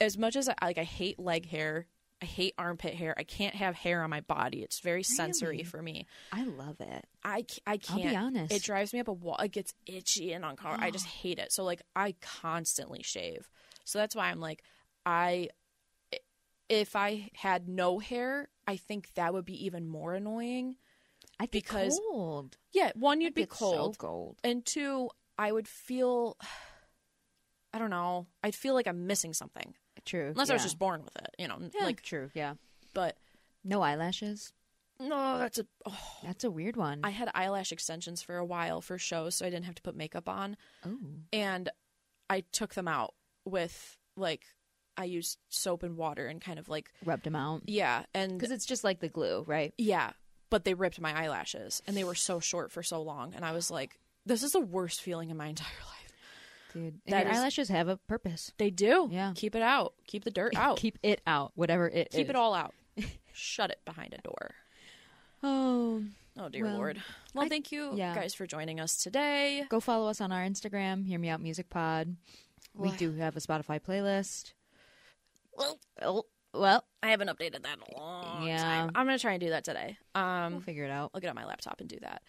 as 0.00 0.16
much 0.16 0.36
as 0.36 0.48
I 0.48 0.54
like 0.62 0.78
I 0.78 0.84
hate 0.84 1.18
leg 1.18 1.48
hair, 1.48 1.86
I 2.22 2.24
hate 2.24 2.54
armpit 2.56 2.94
hair. 2.94 3.14
I 3.18 3.24
can't 3.24 3.54
have 3.54 3.74
hair 3.74 4.02
on 4.02 4.08
my 4.08 4.22
body. 4.22 4.62
It's 4.62 4.80
very 4.80 5.02
sensory 5.02 5.58
Really? 5.58 5.64
for 5.64 5.82
me. 5.82 6.06
I 6.32 6.44
love 6.44 6.80
it. 6.80 7.04
I, 7.22 7.44
I 7.66 7.76
can't. 7.76 8.04
I'll 8.04 8.10
be 8.10 8.16
honest. 8.16 8.54
It 8.54 8.62
drives 8.62 8.94
me 8.94 9.00
up 9.00 9.08
a 9.08 9.12
wall. 9.12 9.36
It 9.36 9.52
gets 9.52 9.74
itchy 9.86 10.32
and 10.32 10.44
uncomfortable. 10.44 10.84
I 10.84 10.90
just 10.90 11.06
oh. 11.06 11.20
hate 11.22 11.38
it. 11.38 11.52
So 11.52 11.62
like 11.64 11.82
I 11.94 12.14
constantly 12.22 13.02
shave. 13.02 13.48
So 13.84 13.98
that's 13.98 14.16
why 14.16 14.30
I'm 14.30 14.40
like 14.40 14.62
I 15.04 15.50
if 16.68 16.96
I 16.96 17.30
had 17.34 17.68
no 17.68 17.98
hair, 17.98 18.48
I 18.66 18.76
think 18.76 19.12
that 19.14 19.32
would 19.32 19.44
be 19.44 19.66
even 19.66 19.86
more 19.86 20.14
annoying. 20.14 20.76
I'd 21.38 21.50
Because- 21.50 21.98
be 21.98 22.04
cold. 22.10 22.56
Yeah, 22.72 22.92
one 22.94 23.20
you'd 23.20 23.28
I'd 23.28 23.34
be 23.34 23.42
get 23.42 23.52
so 23.54 23.70
cold. 23.70 23.98
cold. 23.98 24.38
And 24.42 24.64
two, 24.64 25.10
I 25.38 25.52
would 25.52 25.68
feel 25.68 26.36
I 27.72 27.78
don't 27.78 27.90
know. 27.90 28.26
I'd 28.42 28.54
feel 28.54 28.72
like 28.72 28.86
I'm 28.86 29.06
missing 29.06 29.34
something. 29.34 29.74
True. 30.04 30.28
Unless 30.30 30.50
I 30.50 30.54
was 30.54 30.62
yeah. 30.62 30.66
just 30.66 30.78
born 30.78 31.02
with 31.04 31.16
it, 31.16 31.34
you 31.38 31.48
know. 31.48 31.58
Yeah, 31.74 31.84
Like 31.84 32.02
true. 32.02 32.30
Yeah. 32.34 32.54
but 32.94 33.16
No 33.64 33.82
eyelashes. 33.82 34.52
no, 35.00 35.38
that's 35.38 35.58
a 35.58 35.66
oh, 35.84 35.98
That's 36.24 36.44
a 36.44 36.50
weird 36.50 36.76
one. 36.76 37.00
I 37.04 37.10
had 37.10 37.30
eyelash 37.34 37.72
extensions 37.72 38.22
for 38.22 38.36
a 38.36 38.44
while 38.44 38.80
for 38.80 38.98
shows 38.98 39.34
so 39.36 39.46
I 39.46 39.50
didn't 39.50 39.66
have 39.66 39.74
to 39.76 39.82
put 39.82 39.96
makeup 39.96 40.28
on. 40.28 40.56
oh. 40.84 40.96
and 41.32 41.68
I 42.30 42.42
took 42.52 42.74
them 42.74 42.88
out 42.88 43.14
with 43.44 43.96
like 44.16 44.42
I 44.96 45.04
used 45.04 45.38
soap 45.50 45.82
and 45.82 45.96
water 45.96 46.26
and 46.26 46.40
kind 46.40 46.58
of 46.58 46.68
like 46.68 46.90
Rubbed 47.04 47.24
them 47.24 47.36
out. 47.36 47.62
yeah 47.66 48.04
and 48.14 48.32
Because 48.38 48.50
it's 48.50 48.66
just 48.66 48.82
like 48.84 49.00
the 49.00 49.08
glue, 49.08 49.44
right? 49.46 49.74
yeah 49.78 50.12
but 50.48 50.64
they 50.64 50.74
ripped 50.74 51.00
my 51.00 51.12
eyelashes 51.24 51.82
and 51.86 51.96
they 51.96 52.04
were 52.04 52.14
so 52.14 52.38
short 52.40 52.70
for 52.72 52.82
so 52.82 53.02
long 53.02 53.34
and 53.34 53.44
I 53.44 53.52
was 53.52 53.70
like 53.70 53.98
this 54.24 54.42
is 54.42 54.52
the 54.52 54.60
worst 54.60 55.00
feeling 55.02 55.30
in 55.30 55.36
my 55.36 55.46
entire 55.54 55.68
life 55.86 56.05
Dude. 56.76 57.00
And 57.06 57.12
That 57.14 57.24
your 57.24 57.32
is- 57.32 57.38
eyelashes 57.38 57.68
have 57.70 57.88
a 57.88 57.96
purpose. 57.96 58.52
they 58.58 58.70
do 58.70 59.08
Yeah. 59.10 59.32
keep 59.34 59.54
it 59.56 59.62
out 59.62 59.94
keep 60.06 60.24
the 60.24 60.30
dirt 60.30 60.54
out 60.56 60.76
keep, 60.78 60.98
it 61.02 61.20
out, 61.26 61.52
whatever 61.54 61.88
it 61.88 62.08
is. 62.12 62.16
Keep 62.16 62.30
it 62.30 62.36
all 62.36 62.54
out 62.54 62.74
shut 63.32 63.70
it 63.70 63.80
behind 63.84 64.14
a 64.14 64.18
door 64.18 64.54
Oh. 65.42 66.02
oh 66.38 66.48
dear 66.48 66.64
Well, 66.64 66.74
lord 66.76 67.02
well 67.34 67.44
I- 67.44 67.48
thank 67.48 67.72
you 67.72 67.92
yeah. 67.94 68.14
guys 68.14 68.34
for 68.34 68.46
joining 68.46 68.80
us 68.80 68.96
today 68.96 69.64
Go 69.68 69.80
follow 69.80 70.08
us 70.08 70.20
on 70.20 70.32
our 70.32 70.42
Instagram, 70.44 71.06
Hear 71.06 71.18
Me 71.18 71.28
Out 71.28 71.40
Music 71.42 71.68
Pod. 71.70 72.16
We 72.74 72.88
Well- 72.88 72.96
do 72.98 73.12
have 73.14 73.36
a 73.36 73.40
Spotify 73.40 73.80
playlist. 73.80 74.52
well 75.56 75.78
Oh, 76.02 76.24
well, 76.54 76.84
I 77.02 77.08
haven't 77.08 77.28
updated 77.28 77.62
that 77.64 77.76
in 77.78 77.94
a 77.94 77.98
long 77.98 78.46
Yeah. 78.46 78.58
time 78.62 78.90
I'm 78.94 79.06
gonna 79.06 79.18
try 79.18 79.32
and 79.32 79.40
do 79.40 79.50
that 79.50 79.64
today 79.64 79.98
um 80.14 80.52
we'll 80.52 80.60
figure 80.62 80.84
it 80.84 80.90
out. 80.90 81.10
I'll 81.14 81.20
get 81.20 81.28
on 81.30 81.36
my 81.36 81.44
laptop 81.44 81.80
and 81.80 81.88
do 81.88 81.98
that. 82.02 82.22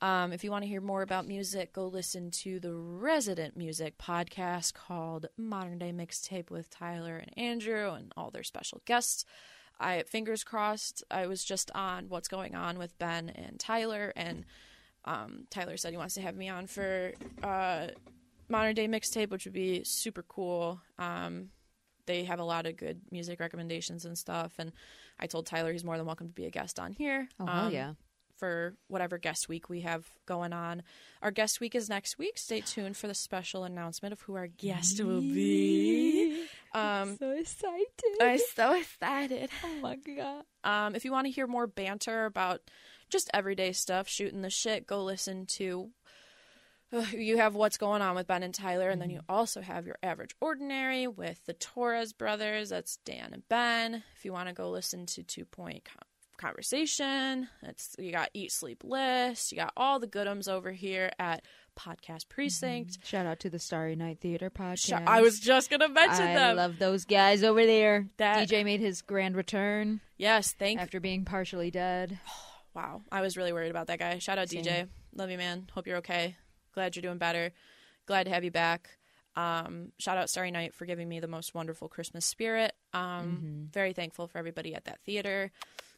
Um, 0.00 0.32
if 0.32 0.44
you 0.44 0.50
want 0.52 0.62
to 0.62 0.68
hear 0.68 0.80
more 0.80 1.02
about 1.02 1.26
music, 1.26 1.72
go 1.72 1.86
listen 1.88 2.30
to 2.30 2.60
the 2.60 2.72
Resident 2.72 3.56
Music 3.56 3.98
podcast 3.98 4.72
called 4.74 5.26
Modern 5.36 5.78
Day 5.78 5.90
Mixtape 5.92 6.50
with 6.50 6.70
Tyler 6.70 7.16
and 7.16 7.36
Andrew 7.36 7.90
and 7.94 8.12
all 8.16 8.30
their 8.30 8.44
special 8.44 8.80
guests. 8.84 9.24
I 9.80 10.04
fingers 10.04 10.44
crossed. 10.44 11.02
I 11.10 11.26
was 11.26 11.44
just 11.44 11.70
on 11.74 12.08
What's 12.08 12.28
Going 12.28 12.54
On 12.54 12.78
with 12.78 12.96
Ben 12.98 13.28
and 13.30 13.58
Tyler, 13.58 14.12
and 14.14 14.44
um, 15.04 15.46
Tyler 15.50 15.76
said 15.76 15.92
he 15.92 15.96
wants 15.98 16.14
to 16.14 16.20
have 16.20 16.36
me 16.36 16.48
on 16.48 16.66
for 16.68 17.12
uh, 17.42 17.88
Modern 18.48 18.74
Day 18.74 18.86
Mixtape, 18.86 19.30
which 19.30 19.44
would 19.46 19.52
be 19.52 19.82
super 19.84 20.22
cool. 20.22 20.80
Um, 20.98 21.48
they 22.06 22.24
have 22.24 22.38
a 22.40 22.44
lot 22.44 22.66
of 22.66 22.76
good 22.76 23.00
music 23.10 23.38
recommendations 23.40 24.04
and 24.04 24.16
stuff, 24.16 24.52
and 24.58 24.72
I 25.18 25.26
told 25.26 25.46
Tyler 25.46 25.72
he's 25.72 25.84
more 25.84 25.96
than 25.96 26.06
welcome 26.06 26.28
to 26.28 26.34
be 26.34 26.46
a 26.46 26.50
guest 26.50 26.78
on 26.78 26.92
here. 26.92 27.28
Oh, 27.40 27.46
Um, 27.46 27.72
yeah. 27.72 27.92
For 28.38 28.74
whatever 28.86 29.18
guest 29.18 29.48
week 29.48 29.68
we 29.68 29.80
have 29.82 30.06
going 30.26 30.52
on. 30.52 30.82
Our 31.22 31.30
guest 31.30 31.60
week 31.60 31.74
is 31.74 31.88
next 31.88 32.18
week. 32.18 32.38
Stay 32.38 32.60
tuned 32.60 32.96
for 32.96 33.06
the 33.08 33.14
special 33.14 33.64
announcement 33.64 34.12
of 34.12 34.20
who 34.22 34.34
our 34.36 34.46
guest 34.46 35.02
will 35.02 35.20
be. 35.20 36.46
Um, 36.74 37.16
So 37.18 37.30
excited. 37.32 37.86
I'm 38.20 38.38
so 38.54 38.74
excited. 38.74 39.50
oh 39.64 39.80
my 39.80 39.96
god. 39.96 40.44
Um, 40.64 40.94
if 40.94 41.04
you 41.04 41.12
want 41.12 41.26
to 41.26 41.30
hear 41.32 41.46
more 41.46 41.66
banter 41.66 42.24
about 42.26 42.60
just 43.10 43.30
everyday 43.34 43.72
stuff, 43.72 44.06
shooting 44.08 44.42
the 44.42 44.50
shit, 44.50 44.86
go 44.86 45.02
listen 45.02 45.46
to. 45.46 45.90
uh, 46.92 47.04
you 47.12 47.38
have 47.38 47.54
what's 47.54 47.76
going 47.78 48.02
on 48.02 48.14
with 48.14 48.26
Ben 48.26 48.42
and 48.42 48.54
Tyler, 48.54 48.90
and 48.90 49.00
then 49.00 49.10
you 49.10 49.20
also 49.28 49.60
have 49.60 49.86
your 49.86 49.96
average 50.02 50.34
ordinary 50.40 51.06
with 51.06 51.44
the 51.46 51.52
Torres 51.54 52.12
brothers. 52.12 52.68
That's 52.70 52.96
Dan 53.04 53.30
and 53.32 53.48
Ben. 53.48 54.02
If 54.16 54.24
you 54.24 54.32
want 54.32 54.48
to 54.48 54.54
go 54.54 54.70
listen 54.70 55.06
to 55.06 55.22
Two 55.22 55.44
Point 55.46 55.84
Conversation, 56.38 57.48
it's 57.62 57.94
you 57.98 58.12
got 58.12 58.30
Eat 58.32 58.52
Sleep 58.52 58.82
List. 58.84 59.52
You 59.52 59.58
got 59.58 59.72
all 59.76 59.98
the 59.98 60.06
goodums 60.06 60.48
over 60.48 60.72
here 60.72 61.10
at 61.18 61.44
Podcast 61.78 62.28
Precinct. 62.28 62.98
Shout 63.04 63.26
out 63.26 63.40
to 63.40 63.50
the 63.50 63.58
Starry 63.58 63.96
Night 63.96 64.20
Theater 64.20 64.48
podcast. 64.48 65.06
I 65.06 65.20
was 65.20 65.38
just 65.40 65.68
gonna 65.70 65.88
mention 65.88 66.24
them. 66.24 66.36
I 66.36 66.46
them. 66.48 66.56
love 66.56 66.78
those 66.78 67.04
guys 67.04 67.42
over 67.42 67.66
there. 67.66 68.08
That- 68.16 68.48
DJ 68.48 68.64
made 68.64 68.80
his 68.80 69.02
grand 69.02 69.36
return 69.36 70.00
yes, 70.16 70.54
thank 70.58 70.78
you. 70.78 70.82
after 70.82 71.00
being 71.00 71.24
partially 71.24 71.70
dead. 71.70 72.18
Wow, 72.74 73.02
I 73.10 73.22
was 73.22 73.36
really 73.36 73.52
worried 73.52 73.70
about 73.70 73.88
that 73.88 73.98
guy. 73.98 74.18
Shout 74.18 74.38
out 74.38 74.50
Same. 74.50 74.62
DJ, 74.62 74.88
love 75.12 75.30
you, 75.30 75.38
man. 75.38 75.66
Hope 75.72 75.88
you're 75.88 75.96
okay. 75.96 76.36
Glad 76.74 76.94
you're 76.94 77.02
doing 77.02 77.18
better. 77.18 77.50
Glad 78.06 78.24
to 78.24 78.30
have 78.30 78.44
you 78.44 78.52
back. 78.52 78.90
Um, 79.34 79.92
shout 79.98 80.16
out 80.16 80.30
Starry 80.30 80.52
Night 80.52 80.74
for 80.74 80.84
giving 80.86 81.08
me 81.08 81.18
the 81.18 81.26
most 81.26 81.54
wonderful 81.54 81.88
Christmas 81.88 82.24
spirit. 82.24 82.72
Um, 82.92 83.68
Very 83.72 83.94
thankful 83.94 84.28
for 84.28 84.38
everybody 84.38 84.76
at 84.76 84.84
that 84.84 85.00
theater. 85.04 85.50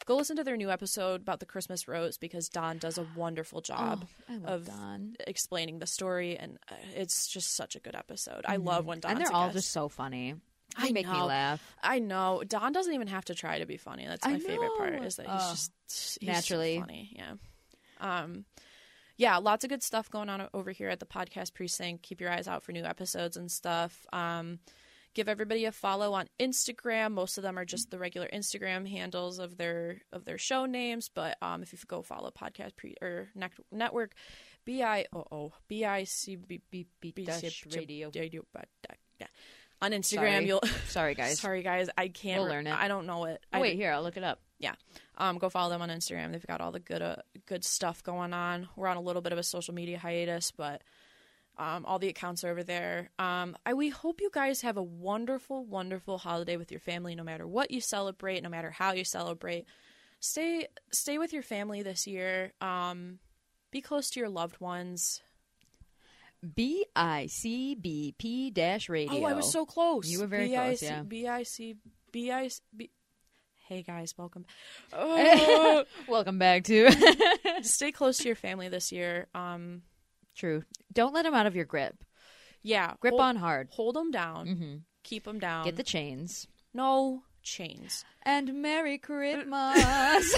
Go 0.06 0.16
listen 0.16 0.36
to 0.36 0.44
their 0.44 0.56
new 0.56 0.70
episode 0.70 1.20
about 1.20 1.40
the 1.40 1.46
Christmas 1.46 1.86
rose 1.86 2.16
because 2.18 2.48
Don 2.48 2.78
does 2.78 2.98
a 2.98 3.06
wonderful 3.14 3.60
job 3.60 4.06
Oh, 4.28 4.40
of 4.44 4.66
Don. 4.66 5.14
explaining 5.26 5.78
the 5.78 5.86
story, 5.86 6.36
and 6.36 6.58
uh, 6.70 6.74
it's 6.96 7.28
just 7.28 7.54
such 7.54 7.76
a 7.76 7.80
good 7.80 7.94
episode. 7.94 8.44
I 8.46 8.56
love 8.56 8.86
when 8.86 9.00
Don 9.00 9.12
and 9.12 9.20
they're 9.20 9.32
all 9.32 9.46
guest. 9.48 9.56
just 9.58 9.70
so 9.72 9.88
funny. 9.88 10.34
They 10.80 10.88
I 10.88 10.92
make 10.92 11.06
me 11.08 11.20
laugh. 11.20 11.60
I 11.82 11.98
know 11.98 12.42
Don 12.46 12.72
doesn't 12.72 12.92
even 12.94 13.08
have 13.08 13.24
to 13.26 13.34
try 13.34 13.58
to 13.58 13.66
be 13.66 13.76
funny. 13.76 14.06
That's 14.06 14.24
my 14.24 14.38
favorite 14.38 14.70
part 14.78 15.02
is 15.04 15.16
that 15.16 15.26
he's 15.26 15.34
Oh. 15.42 15.50
just 15.50 16.18
he's 16.20 16.26
Naturally. 16.28 16.76
so 16.76 16.80
funny. 16.80 17.16
Yeah. 17.16 17.32
Um, 18.00 18.44
yeah, 19.16 19.36
lots 19.36 19.64
of 19.64 19.70
good 19.70 19.82
stuff 19.82 20.08
going 20.10 20.28
on 20.30 20.48
over 20.54 20.70
here 20.70 20.88
at 20.88 20.98
the 21.00 21.06
podcast 21.06 21.52
precinct. 21.54 22.02
Keep 22.02 22.20
your 22.20 22.30
eyes 22.30 22.48
out 22.48 22.62
for 22.62 22.72
new 22.72 22.84
episodes 22.84 23.36
and 23.36 23.50
stuff. 23.50 24.06
Um, 24.12 24.60
give 25.14 25.28
everybody 25.28 25.64
a 25.64 25.72
follow 25.72 26.12
on 26.14 26.28
Instagram. 26.38 27.12
Most 27.12 27.36
of 27.38 27.42
them 27.42 27.58
are 27.58 27.64
just 27.64 27.90
the 27.90 27.98
regular 27.98 28.28
Instagram 28.32 28.88
handles 28.88 29.38
of 29.38 29.56
their 29.56 30.02
of 30.12 30.24
their 30.24 30.38
show 30.38 30.66
names, 30.66 31.08
but 31.12 31.36
um, 31.42 31.62
if 31.62 31.72
you 31.72 31.78
go 31.86 32.02
follow 32.02 32.30
podcast 32.30 32.76
pre 32.76 32.94
or 33.02 33.28
nec- 33.34 33.52
network, 33.72 34.12
b 34.64 34.82
i 34.82 35.06
o 35.12 35.24
o 35.30 35.52
b 35.68 35.84
i 35.84 36.04
c 36.04 36.36
b 36.36 36.60
b 36.70 36.86
b 37.00 37.12
dash 37.24 37.66
radio. 37.74 38.10
Yeah. 39.20 39.26
On 39.82 39.92
Instagram, 39.92 40.32
Sorry. 40.34 40.46
you'll 40.46 40.62
Sorry, 40.88 41.14
guys. 41.14 41.40
Sorry, 41.40 41.62
guys. 41.62 41.88
I 41.96 42.08
can't 42.08 42.42
We'll 42.42 42.50
learn 42.50 42.66
it. 42.66 42.74
I 42.74 42.88
don't 42.88 43.06
know 43.06 43.24
it. 43.24 43.40
Oh, 43.52 43.58
I, 43.58 43.60
wait, 43.62 43.76
here, 43.76 43.92
I'll 43.92 44.02
look 44.02 44.18
it 44.18 44.24
up. 44.24 44.40
yeah. 44.58 44.74
Um, 45.16 45.38
go 45.38 45.48
follow 45.48 45.70
them 45.70 45.80
on 45.82 45.88
Instagram. 45.88 46.32
They've 46.32 46.46
got 46.46 46.60
all 46.60 46.70
the 46.72 46.80
good, 46.80 47.00
uh, 47.00 47.16
good 47.46 47.64
stuff 47.64 48.02
going 48.02 48.32
on. 48.34 48.68
We're 48.76 48.88
on 48.88 48.96
a 48.98 49.00
little 49.02 49.22
bit 49.22 49.32
of 49.32 49.38
a 49.38 49.42
social 49.42 49.72
media 49.74 49.98
hiatus, 49.98 50.50
but 50.50 50.82
um, 51.60 51.84
all 51.84 51.98
the 51.98 52.08
accounts 52.08 52.42
are 52.42 52.48
over 52.48 52.64
there. 52.64 53.10
Um, 53.18 53.54
I 53.66 53.74
we 53.74 53.90
hope 53.90 54.22
you 54.22 54.30
guys 54.32 54.62
have 54.62 54.78
a 54.78 54.82
wonderful, 54.82 55.64
wonderful 55.66 56.16
holiday 56.16 56.56
with 56.56 56.70
your 56.70 56.80
family. 56.80 57.14
No 57.14 57.22
matter 57.22 57.46
what 57.46 57.70
you 57.70 57.82
celebrate, 57.82 58.42
no 58.42 58.48
matter 58.48 58.70
how 58.70 58.92
you 58.92 59.04
celebrate, 59.04 59.66
stay 60.20 60.68
stay 60.90 61.18
with 61.18 61.34
your 61.34 61.42
family 61.42 61.82
this 61.82 62.06
year. 62.06 62.54
Um, 62.62 63.18
be 63.70 63.82
close 63.82 64.08
to 64.10 64.20
your 64.20 64.30
loved 64.30 64.58
ones. 64.58 65.20
B 66.54 66.86
I 66.96 67.26
C 67.26 67.74
B 67.74 68.14
P 68.16 68.50
dash 68.50 68.88
radio. 68.88 69.20
Oh, 69.20 69.24
I 69.24 69.34
was 69.34 69.52
so 69.52 69.66
close. 69.66 70.08
You 70.08 70.20
were 70.20 70.26
very 70.26 70.48
close, 70.48 70.82
yeah. 70.82 71.02
B 71.02 71.28
I 71.28 71.42
C 71.42 71.76
B 72.10 72.30
I 72.30 72.48
C 72.48 72.62
B. 72.74 72.90
Hey 73.68 73.82
guys, 73.82 74.14
welcome. 74.16 74.46
Oh, 74.94 75.84
Welcome 76.08 76.38
back 76.38 76.64
to 76.64 76.90
stay 77.62 77.92
close 77.92 78.16
to 78.18 78.24
your 78.24 78.34
family 78.34 78.68
this 78.70 78.90
year. 78.90 79.28
Um, 79.34 79.82
True. 80.40 80.64
Don't 80.92 81.12
let 81.12 81.22
them 81.24 81.34
out 81.34 81.46
of 81.46 81.54
your 81.54 81.66
grip. 81.66 82.02
yeah, 82.62 82.94
Grip 83.00 83.12
hold, 83.12 83.20
on 83.20 83.36
hard. 83.36 83.68
Hold 83.72 83.94
them 83.94 84.10
down. 84.10 84.46
hmm 84.46 84.76
Keep 85.02 85.24
them 85.24 85.38
down. 85.38 85.64
Get 85.66 85.76
the 85.76 85.82
chains. 85.82 86.46
no 86.72 87.22
chains. 87.42 88.04
And 88.22 88.60
Merry 88.62 88.96
Christmas. 88.98 90.34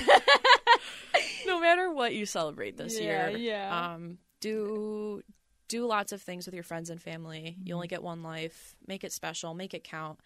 no 1.46 1.60
matter 1.60 1.92
what 1.92 2.14
you 2.14 2.26
celebrate 2.26 2.76
this 2.76 2.98
Yeah, 2.98 3.28
year, 3.28 3.38
yeah. 3.38 3.92
Um, 3.94 4.18
do 4.40 5.22
do 5.68 5.86
lots 5.86 6.12
of 6.12 6.20
things 6.20 6.46
with 6.46 6.54
your 6.54 6.64
friends 6.64 6.90
and 6.90 7.00
family. 7.00 7.56
You 7.62 7.74
only 7.74 7.88
get 7.88 8.02
one 8.02 8.22
life. 8.22 8.74
Make 8.86 9.04
it 9.04 9.12
special. 9.12 9.54
Make 9.54 9.72
it 9.74 9.84
count. 9.84 10.18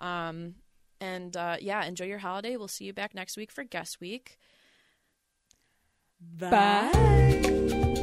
Um, 0.00 0.56
and 1.00 1.36
uh, 1.36 1.56
yeah, 1.60 1.84
enjoy 1.84 2.04
your 2.06 2.18
holiday. 2.18 2.56
We'll 2.56 2.68
see 2.68 2.84
you 2.86 2.92
back 2.92 3.14
next 3.14 3.36
week 3.36 3.50
for 3.52 3.64
guest 3.64 4.00
week. 4.00 4.38
Bye. 6.38 7.98